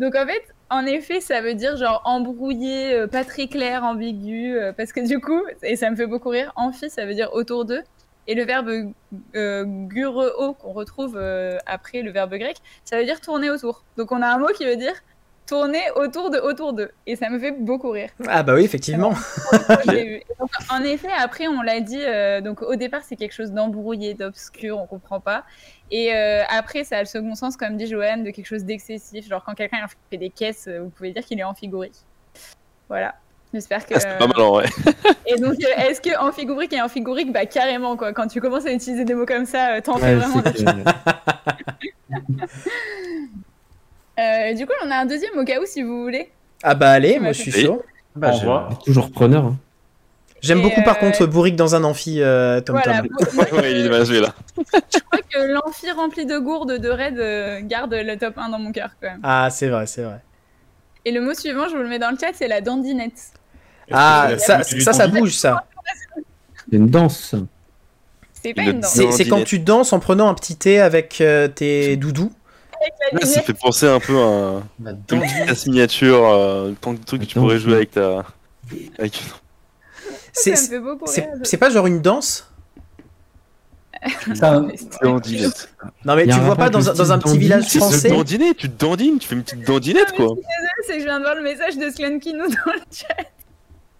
Donc, 0.00 0.14
en 0.16 0.26
fait, 0.26 0.42
en 0.70 0.84
effet, 0.86 1.20
ça 1.20 1.40
veut 1.40 1.54
dire 1.54 1.76
genre 1.76 2.00
embrouillé, 2.04 2.92
euh, 2.94 3.06
pas 3.06 3.24
très 3.24 3.46
clair, 3.48 3.84
ambigu. 3.84 4.56
parce 4.76 4.92
que 4.92 5.00
du 5.06 5.20
coup, 5.20 5.40
et 5.62 5.76
ça 5.76 5.90
me 5.90 5.96
fait 5.96 6.06
beaucoup 6.06 6.28
rire, 6.30 6.52
amphi, 6.56 6.90
ça 6.90 7.06
veut 7.06 7.14
dire 7.14 7.30
autour 7.32 7.64
d'eux. 7.64 7.82
Et 8.26 8.34
le 8.34 8.44
verbe 8.44 8.92
euh, 9.36 9.64
gureo 9.66 10.54
qu'on 10.54 10.72
retrouve 10.72 11.16
euh, 11.16 11.58
après 11.66 12.02
le 12.02 12.10
verbe 12.10 12.34
grec, 12.34 12.56
ça 12.84 12.98
veut 12.98 13.04
dire 13.04 13.20
tourner 13.20 13.50
autour. 13.50 13.84
Donc, 13.96 14.12
on 14.12 14.22
a 14.22 14.28
un 14.28 14.38
mot 14.38 14.48
qui 14.48 14.64
veut 14.64 14.76
dire 14.76 14.94
tourner 15.46 15.82
autour 15.96 16.30
de 16.30 16.38
autour 16.38 16.72
d'eux. 16.72 16.90
Et 17.06 17.16
ça 17.16 17.28
me 17.28 17.38
fait 17.38 17.52
beaucoup 17.52 17.90
rire. 17.90 18.10
Ah 18.26 18.42
bah 18.42 18.54
oui, 18.54 18.64
effectivement. 18.64 19.10
Donc, 20.38 20.50
en 20.70 20.82
effet, 20.82 21.10
après, 21.18 21.48
on 21.48 21.62
l'a 21.62 21.80
dit, 21.80 22.00
euh, 22.00 22.40
donc 22.40 22.62
au 22.62 22.76
départ, 22.76 23.02
c'est 23.04 23.16
quelque 23.16 23.34
chose 23.34 23.52
d'embrouillé, 23.52 24.14
d'obscur, 24.14 24.78
on 24.78 24.86
comprend 24.86 25.20
pas. 25.20 25.44
Et 25.90 26.14
euh, 26.14 26.42
après, 26.48 26.84
ça 26.84 26.98
a 26.98 27.00
le 27.00 27.06
second 27.06 27.34
sens, 27.34 27.56
comme 27.56 27.76
dit 27.76 27.86
Johan, 27.86 28.18
de 28.18 28.30
quelque 28.30 28.46
chose 28.46 28.64
d'excessif. 28.64 29.28
Genre, 29.28 29.44
quand 29.44 29.54
quelqu'un 29.54 29.86
fait 30.10 30.16
des 30.16 30.30
caisses, 30.30 30.68
vous 30.68 30.88
pouvez 30.88 31.12
dire 31.12 31.24
qu'il 31.24 31.38
est 31.38 31.44
amphigorique. 31.44 31.98
Voilà. 32.88 33.14
J'espère 33.54 33.86
que. 33.86 33.94
ah, 33.94 34.00
c'est 34.00 34.18
pas 34.18 34.26
mal 34.26 34.40
en 34.40 34.50
vrai. 34.50 34.66
Et 35.26 35.36
donc, 35.36 35.54
euh, 35.62 35.82
est-ce 35.88 36.00
que 36.00 36.18
amphigorique 36.18 36.72
et 36.72 36.82
amphigorique, 36.82 37.32
bah 37.32 37.46
carrément, 37.46 37.96
quoi. 37.96 38.12
Quand 38.12 38.26
tu 38.26 38.40
commences 38.40 38.66
à 38.66 38.72
utiliser 38.72 39.04
des 39.04 39.14
mots 39.14 39.26
comme 39.26 39.46
ça, 39.46 39.76
euh, 39.76 39.80
t'en 39.80 39.96
fais 39.96 40.06
Ouais, 40.06 40.14
vraiment. 40.16 40.42
Euh, 44.18 44.54
du 44.54 44.64
coup, 44.64 44.72
on 44.84 44.90
a 44.92 44.96
un 44.96 45.06
deuxième 45.06 45.36
au 45.36 45.44
cas 45.44 45.60
où, 45.60 45.66
si 45.66 45.82
vous 45.82 46.02
voulez. 46.02 46.30
Ah 46.62 46.74
bah 46.76 46.90
allez, 46.92 47.14
Ouais, 47.14 47.18
moi 47.18 47.32
je 47.32 47.42
suis 47.42 47.50
chaud. 47.50 47.82
Bah, 48.14 48.30
je-. 48.30 48.84
Toujours 48.84 49.10
preneur. 49.10 49.44
hein. 49.46 49.56
J'aime 50.40 50.58
Et, 50.58 50.62
beaucoup 50.62 50.82
par 50.82 50.98
euh, 50.98 51.00
contre 51.00 51.26
bourrique 51.26 51.56
dans 51.56 51.74
un 51.74 51.82
amphi, 51.84 52.20
euh, 52.22 52.60
Tom 52.60 52.76
Voilà. 52.76 53.02
Tom. 53.02 53.08
Ouais, 53.58 53.72
il 53.72 53.86
est 53.86 53.88
là. 53.88 54.04
je 54.56 55.00
crois 55.00 55.20
que 55.28 55.38
l'amphi 55.52 55.90
rempli 55.90 56.26
de 56.26 56.38
gourdes 56.38 56.78
de 56.78 56.88
raid 56.88 57.18
euh, 57.18 57.60
garde 57.62 57.92
le 57.94 58.16
top 58.16 58.38
1 58.38 58.50
dans 58.50 58.58
mon 58.58 58.70
cœur, 58.70 58.90
quand 59.00 59.08
même. 59.08 59.20
Ah 59.22 59.48
c'est 59.50 59.68
vrai, 59.68 59.86
c'est 59.86 60.02
vrai. 60.02 60.20
Et 61.06 61.12
le 61.12 61.20
mot 61.20 61.34
suivant, 61.34 61.66
je 61.68 61.74
vous 61.76 61.82
le 61.82 61.88
mets 61.88 61.98
dans 61.98 62.10
le 62.10 62.16
chat, 62.18 62.28
c'est 62.34 62.46
la 62.48 62.60
dandinette. 62.60 63.32
Ah 63.90 64.30
ça, 64.38 64.62
ça, 64.62 64.92
ça 64.92 65.08
bouge 65.08 65.34
ça. 65.34 65.64
C'est 66.70 66.76
une 66.76 66.88
danse. 66.88 67.34
C'est 68.32 68.54
pas 68.54 68.62
Une 68.62 68.68
une 68.70 68.80
danse. 68.80 68.92
C'est 68.92 69.10
c'est 69.12 69.28
quand 69.28 69.44
tu 69.44 69.58
danses 69.58 69.92
en 69.92 70.00
prenant 70.00 70.28
un 70.28 70.34
petit 70.34 70.56
thé 70.56 70.80
avec 70.80 71.20
euh, 71.20 71.48
tes 71.48 71.96
doudous. 71.96 72.32
Avec 73.10 73.22
Là, 73.24 73.28
ça 73.28 73.42
fait 73.42 73.54
penser 73.54 73.86
un 73.88 74.00
peu 74.00 74.18
à 74.18 74.62
petite 74.84 75.66
miniature, 75.66 76.28
euh, 76.28 76.72
tant 76.80 76.92
de 76.92 76.98
trucs 76.98 77.22
que 77.22 77.26
tu 77.26 77.38
pourrais 77.38 77.58
jouer 77.58 77.74
avec 77.74 77.92
ta. 77.92 78.24
Avec... 78.98 79.22
C'est 80.32 80.56
Ça 80.56 81.58
pas 81.58 81.70
genre 81.70 81.86
une 81.86 82.00
danse 82.02 82.50
c'est 84.34 84.42
un- 84.44 84.68
Dandinette. 85.02 85.70
Non 86.04 86.14
mais 86.14 86.26
tu 86.26 86.38
vois 86.40 86.56
pas 86.56 86.68
dans, 86.68 86.90
un- 86.90 86.94
dans 86.94 87.12
un 87.12 87.18
petit 87.18 87.38
village 87.38 87.64
C'est 87.68 87.78
français 87.78 88.08
se 88.08 88.14
dandiner, 88.14 88.54
tu 88.54 88.68
te 88.68 88.78
dandines, 88.78 89.18
tu 89.18 89.26
fais 89.28 89.34
une 89.34 89.42
petite 89.42 89.66
dandinette 89.66 90.12
quoi. 90.12 90.34
C'est 90.86 90.94
que 90.94 91.00
je 91.00 91.04
viens 91.04 91.18
de 91.18 91.24
voir 91.24 91.34
le 91.36 91.42
message 91.42 91.78
de 91.78 91.88
Slankinou 91.90 92.44
dans 92.48 92.72
le 92.72 92.80
chat. 92.92 93.16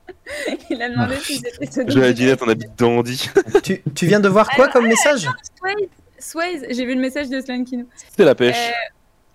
Il 0.71 0.81
a 0.83 0.89
demandé 0.91 1.17
si 1.17 1.37
c'était 1.39 1.67
ce 1.67 1.81
Je 1.89 1.99
vais 1.99 2.05
à 2.05 2.09
la 2.09 2.13
dinette, 2.13 2.43
on 2.43 2.49
habite 2.49 2.77
dandy. 2.79 3.31
tu, 3.63 3.83
tu 3.95 4.07
viens 4.07 4.21
de 4.21 4.29
voir 4.29 4.49
quoi 4.51 4.69
comme 4.69 4.87
message 4.87 5.23
Swaze, 5.59 5.89
Swaze, 6.19 6.65
j'ai 6.71 6.85
vu 6.87 6.95
le 6.95 7.01
message 7.01 7.29
de 7.29 7.41
Slankinou. 7.41 7.87
C'est 8.17 8.25
la 8.25 8.35
pêche. 8.35 8.57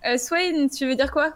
Euh, 0.04 0.14
euh, 0.14 0.18
Swaze, 0.18 0.70
tu 0.76 0.86
veux 0.86 0.96
dire 0.96 1.10
quoi? 1.12 1.32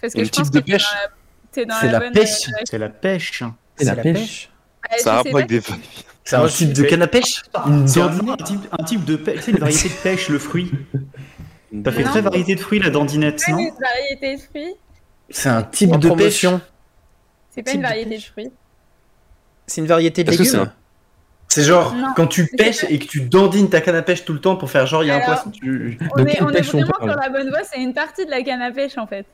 Parce 0.00 0.14
que 0.14 0.20
Une 0.20 0.24
je 0.26 0.30
pense 0.30 0.50
type 0.50 0.54
de 0.54 0.60
que 0.60 0.72
pêche. 0.72 0.82
la- 0.92 1.10
t'es 1.52 1.64
dans 1.66 1.74
C'est 1.80 1.90
la 1.90 2.00
bonne, 2.00 2.12
pêche. 2.12 2.48
euh, 2.48 2.52
C'est 2.64 2.78
la 2.78 2.88
pêche. 2.88 3.42
C'est 3.76 3.84
la 3.84 3.96
pêche. 3.96 4.50
euh, 4.90 4.96
je 4.98 5.02
Ça 5.02 5.12
a 5.12 5.16
rapport 5.18 5.36
avec 5.36 5.48
des. 5.48 5.60
C'est 6.24 6.36
un 6.36 6.46
type 6.48 6.72
de 6.72 6.82
canne 6.84 7.02
à 7.02 7.06
pêche? 7.06 7.42
Une 7.66 7.86
C'est 7.88 8.00
un, 8.00 8.08
type, 8.86 9.04
de 9.04 9.16
pêche, 9.16 9.40
c'est 9.42 9.50
une 9.52 9.58
variété 9.58 9.88
de 9.88 9.94
pêche, 10.02 10.28
le 10.28 10.38
fruit. 10.38 10.70
Ça 11.84 11.90
fait 11.92 12.02
Non. 12.04 12.10
très 12.10 12.20
variété 12.20 12.54
de 12.54 12.60
fruits, 12.60 12.78
la 12.80 12.90
dandinette, 12.90 13.42
non? 13.48 13.58
une 13.58 13.70
variété 13.80 14.36
de 14.36 14.40
fruits. 14.42 14.74
C'est 15.30 15.48
un 15.48 15.62
type 15.62 15.92
En 15.92 15.98
de 15.98 16.10
pêche. 16.10 16.46
C'est 17.54 17.62
pas 17.62 17.72
une 17.72 17.78
de 17.78 17.82
variété 17.82 18.10
de 18.10 18.14
pêche. 18.14 18.30
fruits. 18.30 18.50
C'est 19.66 19.80
une 19.80 19.86
variété 19.86 20.24
de 20.24 20.32
c'est 20.32 20.38
légumes 20.42 20.70
C'est 21.48 21.62
genre, 21.62 21.94
Non. 21.94 22.08
quand 22.16 22.26
tu 22.26 22.46
pêches 22.46 22.84
et 22.88 22.98
que 22.98 23.04
tu 23.06 23.20
dandines 23.22 23.68
ta 23.68 23.80
canne 23.80 23.96
à 23.96 24.02
pêche 24.02 24.24
tout 24.24 24.32
le 24.32 24.40
temps 24.40 24.56
pour 24.56 24.70
faire 24.70 24.86
genre, 24.86 25.04
il 25.04 25.08
y 25.08 25.10
a 25.10 25.16
un 25.16 25.20
poisson, 25.20 25.50
tu... 25.50 25.98
On 26.16 26.22
De 26.22 26.28
est, 26.28 26.42
on 26.42 26.48
est 26.50 26.60
on 26.74 26.78
vraiment 26.78 26.96
sur 26.98 27.06
la 27.20 27.28
bonne 27.28 27.48
voie, 27.50 27.60
c'est 27.70 27.80
une 27.80 27.92
partie 27.94 28.24
de 28.24 28.30
la 28.30 28.42
canne 28.42 28.62
à 28.62 28.70
pêche 28.70 28.96
en 28.98 29.06
fait. 29.06 29.26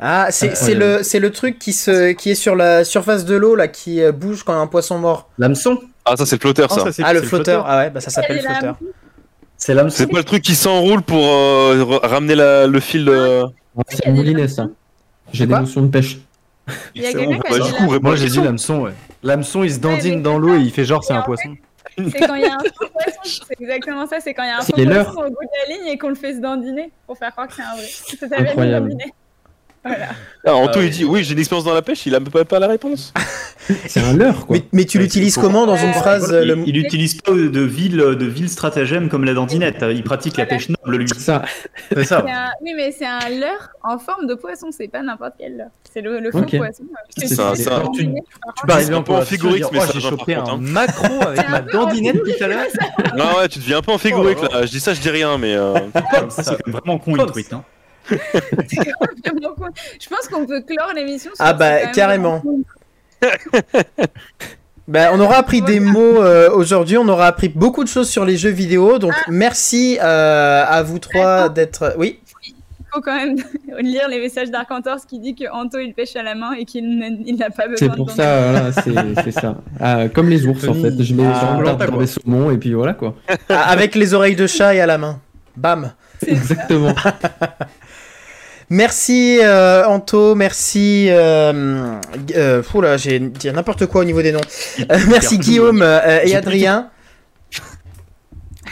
Ah, 0.00 0.28
c'est 0.30 0.50
Ah, 0.50 0.54
c'est 0.54 0.72
ouais. 0.76 0.96
le, 0.98 1.02
c'est 1.02 1.20
le 1.20 1.30
truc 1.30 1.58
qui, 1.58 1.72
se, 1.72 2.12
qui 2.12 2.30
est 2.30 2.34
sur 2.34 2.56
la 2.56 2.84
surface 2.84 3.24
de 3.26 3.34
l'eau, 3.36 3.54
là, 3.54 3.68
qui 3.68 4.00
euh, 4.02 4.12
bouge 4.12 4.42
quand 4.44 4.58
un 4.60 4.66
poisson 4.66 4.98
mort. 4.98 5.28
L'hameçon 5.38 5.78
Ah, 6.06 6.16
ça 6.16 6.24
c'est 6.26 6.36
le 6.36 6.40
flotteur 6.40 6.72
ça. 6.72 6.90
c'est- 6.90 7.02
Ah, 7.04 7.12
le 7.12 7.22
flotteur. 7.22 7.64
Ah 7.68 7.78
ouais, 7.78 7.90
bah 7.90 8.00
ça 8.00 8.08
s'appelle 8.10 8.42
là. 8.42 8.50
flotteur. 8.54 8.78
C'est 9.58 9.74
l'hameçon 9.74 9.96
C'est 9.98 10.06
pas 10.06 10.16
le 10.18 10.24
truc 10.24 10.42
qui 10.42 10.54
s'enroule 10.54 11.02
pour 11.02 11.22
euh, 11.22 11.98
ramener 12.02 12.34
la- 12.34 12.66
le 12.66 12.80
fil 12.80 13.04
de. 13.04 13.42
Ah, 13.78 13.82
C'est 13.90 14.06
le 14.06 14.12
moulinet, 14.14 14.48
ça. 14.48 14.68
J'ai 15.34 15.46
des 15.46 15.54
notions 15.54 15.82
de 15.82 15.88
pêche. 15.88 16.18
Il 16.94 17.02
y 17.02 17.06
a 17.06 17.10
C'est 17.10 17.18
quelqu'un 17.18 17.38
qui 17.40 17.54
a 17.54 17.58
dit 17.58 17.72
la- 17.92 17.98
Moi 18.00 18.16
j'ai 18.16 18.28
dit 18.28 18.40
l'hameçon, 18.40 18.80
ouais. 18.82 18.92
L'hameçon 19.22 19.62
il 19.64 19.70
se 19.70 19.76
Ouais, 19.76 19.80
dandine 19.82 20.22
dans 20.22 20.38
l'eau 20.38 20.56
et 20.56 20.60
il 20.60 20.70
fait 20.70 20.84
genre 20.84 21.02
c'est 21.04 21.12
un 21.12 21.22
poisson. 21.22 21.56
C'est 21.96 22.20
quand 22.26 22.34
il 22.36 22.42
y 22.42 22.46
a 22.46 22.54
un 22.54 22.58
faux 22.78 22.86
poisson, 22.92 23.20
c'est 23.48 23.60
exactement 23.60 24.06
ça, 24.06 24.20
c'est 24.20 24.32
quand 24.32 24.44
il 24.44 24.48
y 24.48 24.50
a 24.50 24.58
un 24.58 24.62
faux 24.62 24.72
poisson 24.72 25.20
au 25.20 25.30
bout 25.30 25.44
de 25.44 25.70
la 25.70 25.76
ligne 25.76 25.86
et 25.88 25.98
qu'on 25.98 26.08
le 26.08 26.14
fait 26.14 26.34
se 26.34 26.40
dandiner 26.40 26.90
pour 27.06 27.18
faire 27.18 27.32
croire 27.32 27.48
que 27.48 27.54
c'est 27.54 27.62
un 27.62 27.74
vrai. 27.74 27.86
Ça 27.86 28.16
s'appelle 28.28 28.46
Incroyable. 28.48 28.94
Voilà. 29.84 30.08
Alors, 30.44 30.60
Anto, 30.60 30.78
Ah, 30.80 30.84
il 30.84 30.90
dit 30.90 31.04
oui, 31.04 31.24
j'ai 31.24 31.32
une 31.32 31.38
expérience 31.38 31.64
dans 31.64 31.72
la 31.74 31.80
pêche, 31.82 32.04
il 32.06 32.14
a 32.14 32.20
même 32.20 32.28
pas, 32.28 32.44
pas 32.44 32.58
la 32.58 32.66
réponse. 32.66 33.12
C'est 33.86 34.00
un 34.00 34.14
leurre, 34.14 34.46
quoi. 34.46 34.56
Mais, 34.56 34.64
mais 34.72 34.84
tu 34.84 34.98
l'utilises 34.98 35.34
c'est 35.34 35.40
comment 35.40 35.64
dans 35.64 35.76
une 35.76 35.90
Euh, 35.90 35.92
phrase 35.92 36.26
il, 36.30 36.50
euh, 36.50 36.56
le- 36.56 36.62
il 36.66 36.76
utilise 36.76 37.20
pas 37.20 37.30
de 37.32 37.60
ville, 37.60 37.96
de 37.98 38.24
ville 38.26 38.48
stratagème 38.48 39.08
comme 39.08 39.24
la 39.24 39.32
dandinette. 39.32 39.84
Il 39.92 40.02
pratique 40.02 40.36
la 40.38 40.46
pêche 40.46 40.68
noble, 40.70 40.96
lui. 40.96 41.06
C'est 41.08 41.20
ça. 41.20 41.42
C'est 41.92 42.04
ça. 42.04 42.22
C'est 42.26 42.32
un- 42.32 42.50
Oui, 42.62 42.72
mais 42.76 42.90
c'est 42.90 43.06
un 43.06 43.28
leurre 43.28 43.68
en 43.84 43.98
forme 43.98 44.26
de 44.26 44.34
poisson, 44.34 44.68
c'est 44.72 44.88
pas 44.88 45.02
n'importe 45.02 45.34
quel 45.38 45.56
leurre. 45.56 45.68
C'est 45.92 46.00
le, 46.00 46.18
le 46.18 46.32
faux 46.32 46.42
poisson. 46.42 46.82
C'est 47.16 47.22
Que 47.24 47.28
tu 47.28 47.34
ça, 47.34 47.52
Tu 47.56 47.64
par 47.64 47.80
peux 47.82 47.86
contre. 47.86 48.00
arriver 48.68 48.94
un 48.94 48.96
en 48.98 49.02
peu 49.02 49.12
en 49.12 49.20
dire, 49.22 49.68
mais 49.72 49.78
oh, 49.78 49.86
ça 49.86 49.92
j'ai 49.94 50.00
chopé 50.00 50.34
un 50.34 50.44
hein. 50.44 50.58
macro 50.60 51.22
avec 51.22 51.40
C'est 51.40 51.48
ma 51.48 51.60
dandinette 51.60 52.16
en 52.16 52.18
tout 52.24 52.44
à 52.44 52.46
l'heure. 52.48 52.66
Non, 53.16 53.38
ouais, 53.38 53.48
tu 53.48 53.58
deviens 53.60 53.78
un 53.78 53.82
peu 53.82 53.92
enfigurique 53.92 54.42
là. 54.50 54.66
Je 54.66 54.70
dis 54.70 54.80
ça, 54.80 54.94
je 54.94 55.00
dis 55.00 55.10
rien, 55.10 55.38
mais. 55.38 55.54
euh, 55.54 55.74
c'est 56.30 56.66
vraiment 56.66 56.98
con, 56.98 57.12
il 57.12 57.16
Comme 57.18 57.32
C'est. 58.68 58.92
Je 60.00 60.08
pense 60.08 60.28
qu'on 60.30 60.46
peut 60.46 60.60
clore 60.62 60.92
l'émission. 60.94 61.30
Ah 61.38 61.52
bah, 61.52 61.78
c'est 61.82 61.90
carrément. 61.92 62.42
vraiment 62.42 62.60
Bah, 64.88 65.10
on 65.12 65.20
aura 65.20 65.36
appris 65.36 65.62
des 65.62 65.78
mots 65.78 66.20
euh, 66.20 66.50
aujourd'hui, 66.50 66.98
on 66.98 67.06
aura 67.06 67.28
appris 67.28 67.48
beaucoup 67.48 67.84
de 67.84 67.88
choses 67.88 68.08
sur 68.08 68.24
les 68.24 68.36
jeux 68.36 68.50
vidéo, 68.50 68.98
donc 68.98 69.12
merci 69.28 69.98
euh, 70.02 70.64
à 70.66 70.82
vous 70.82 70.98
trois 70.98 71.42
Attends. 71.44 71.52
d'être... 71.52 71.94
Oui 71.96 72.18
Il 72.42 72.54
faut 72.92 73.00
quand 73.00 73.14
même 73.14 73.36
lire 73.78 74.08
les 74.08 74.18
messages 74.18 74.50
d'Arcantors 74.50 75.06
qui 75.08 75.20
dit 75.20 75.36
que 75.36 75.44
Anto 75.52 75.78
il 75.78 75.94
pêche 75.94 76.16
à 76.16 76.24
la 76.24 76.34
main 76.34 76.54
et 76.54 76.64
qu'il 76.64 76.98
n'a 76.98 77.06
il 77.24 77.36
n'a 77.36 77.50
pas 77.50 77.68
besoin 77.68 77.76
C'est 77.78 77.88
de 77.88 77.94
pour 77.94 78.06
dandiner. 78.06 78.24
ça, 78.26 78.50
voilà, 78.50 78.72
c'est 78.72 79.22
c'est 79.22 79.40
ça. 79.40 79.54
Ah, 79.78 80.08
comme 80.08 80.28
les 80.28 80.44
ours, 80.44 80.66
en 80.66 80.74
fait. 80.74 81.00
Je 81.00 81.14
mets 81.14 81.22
Ah, 81.24 81.60
dans 81.64 81.96
des 81.98 82.06
saumons 82.08 82.50
et 82.50 82.56
puis 82.58 82.72
voilà, 82.74 82.94
quoi. 82.94 83.14
Ah, 83.48 83.70
Avec 83.70 83.94
les 83.94 84.12
oreilles 84.12 84.34
de 84.34 84.48
chat 84.48 84.74
et 84.74 84.80
à 84.80 84.86
la 84.86 84.98
main. 84.98 85.20
Bam 85.56 85.92
Exactement. 86.26 86.94
Merci 88.72 89.40
euh, 89.42 89.84
Anto, 89.84 90.36
merci... 90.36 91.08
Euh, 91.10 92.00
euh, 92.36 92.62
oula, 92.72 92.96
j'ai 92.96 93.18
dit 93.18 93.50
n'importe 93.50 93.86
quoi 93.86 94.02
au 94.02 94.04
niveau 94.04 94.22
des 94.22 94.30
noms. 94.30 94.40
Euh, 94.78 94.98
merci 95.08 95.38
Guillaume 95.38 95.82
euh, 95.82 96.20
et 96.22 96.36
Adrien. 96.36 96.88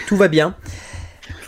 Tout 0.07 0.17
va 0.17 0.29
bien. 0.29 0.55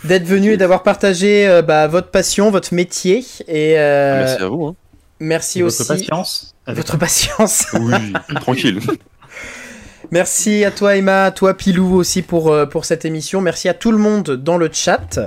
D'être 0.03 0.25
venu 0.25 0.51
et 0.51 0.57
d'avoir 0.57 0.83
partagé 0.83 1.47
euh, 1.47 1.61
bah, 1.61 1.87
votre 1.87 2.09
passion, 2.09 2.51
votre 2.51 2.73
métier. 2.73 3.25
Et 3.47 3.79
euh, 3.79 4.19
Merci 4.19 4.43
à 4.43 4.47
vous. 4.49 4.65
Hein. 4.65 4.75
merci 5.21 5.59
Et 5.59 5.63
aussi 5.63 5.83
votre 5.83 5.99
patience. 5.99 6.55
votre 6.67 6.97
patience. 6.99 7.67
Oui, 7.79 8.13
tranquille. 8.35 8.81
Merci 10.11 10.65
à 10.65 10.71
toi 10.71 10.97
Emma, 10.97 11.23
à 11.23 11.31
toi 11.31 11.53
Pilou 11.53 11.95
aussi 11.95 12.21
pour, 12.21 12.51
euh, 12.51 12.65
pour 12.65 12.83
cette 12.83 13.05
émission. 13.05 13.39
Merci 13.39 13.69
à 13.69 13.73
tout 13.73 13.93
le 13.93 13.97
monde 13.97 14.31
dans 14.31 14.57
le 14.57 14.69
chat. 14.73 15.19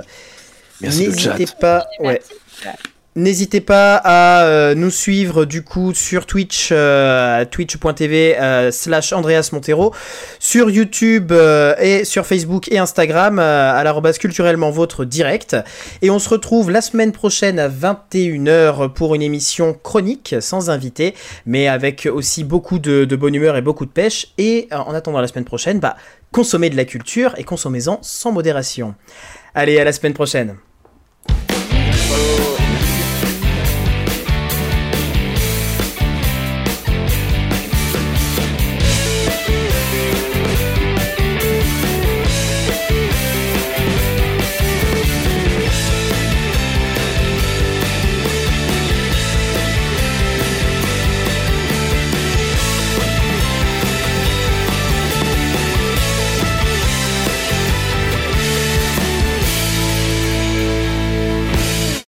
Merci 0.79 1.07
le 1.07 1.17
chat. 1.17 1.33
N'hésitez 1.33 1.57
pas, 1.59 1.87
ouais. 1.99 2.21
N'hésitez 3.17 3.61
pas 3.61 3.95
à 3.95 4.43
euh, 4.43 4.75
nous 4.75 4.89
suivre 4.89 5.45
du 5.45 5.63
coup 5.63 5.93
sur 5.93 6.25
Twitch, 6.25 6.67
euh, 6.73 7.45
twitch.tv 7.45 8.37
euh, 8.37 8.71
slash 8.71 9.13
Andreas 9.13 9.51
Montero, 9.53 9.93
sur 10.37 10.69
YouTube 10.69 11.31
et 11.79 12.03
sur 12.03 12.25
Facebook 12.25 12.69
et 12.73 12.77
Instagram 12.77 13.39
à 13.39 13.81
l'arrobase 13.85 14.17
culturellement 14.17 14.69
votre 14.69 15.05
direct. 15.05 15.55
Et 16.01 16.09
on 16.09 16.19
se 16.19 16.27
retrouve 16.27 16.69
la 16.71 16.81
semaine 16.81 17.13
prochaine 17.13 17.57
à 17.57 17.69
21h 17.69 18.91
pour 18.91 19.15
une 19.15 19.21
émission 19.21 19.77
chronique 19.81 20.35
sans 20.41 20.69
invité, 20.69 21.15
mais 21.45 21.69
avec 21.69 22.09
aussi 22.11 22.43
beaucoup 22.43 22.79
de, 22.79 23.05
de 23.05 23.15
bonne 23.15 23.33
humeur 23.33 23.55
et 23.55 23.61
beaucoup 23.61 23.85
de 23.85 23.91
pêche. 23.91 24.27
Et 24.37 24.67
en 24.71 24.93
attendant 24.93 25.21
la 25.21 25.27
semaine 25.27 25.45
prochaine, 25.45 25.79
bah, 25.79 25.95
consommez 26.33 26.69
de 26.69 26.75
la 26.75 26.83
culture 26.83 27.33
et 27.37 27.45
consommez-en 27.45 27.99
sans 28.01 28.33
modération. 28.33 28.93
Allez, 29.53 29.79
à 29.79 29.85
la 29.85 29.93
semaine 29.93 30.13
prochaine. 30.13 30.57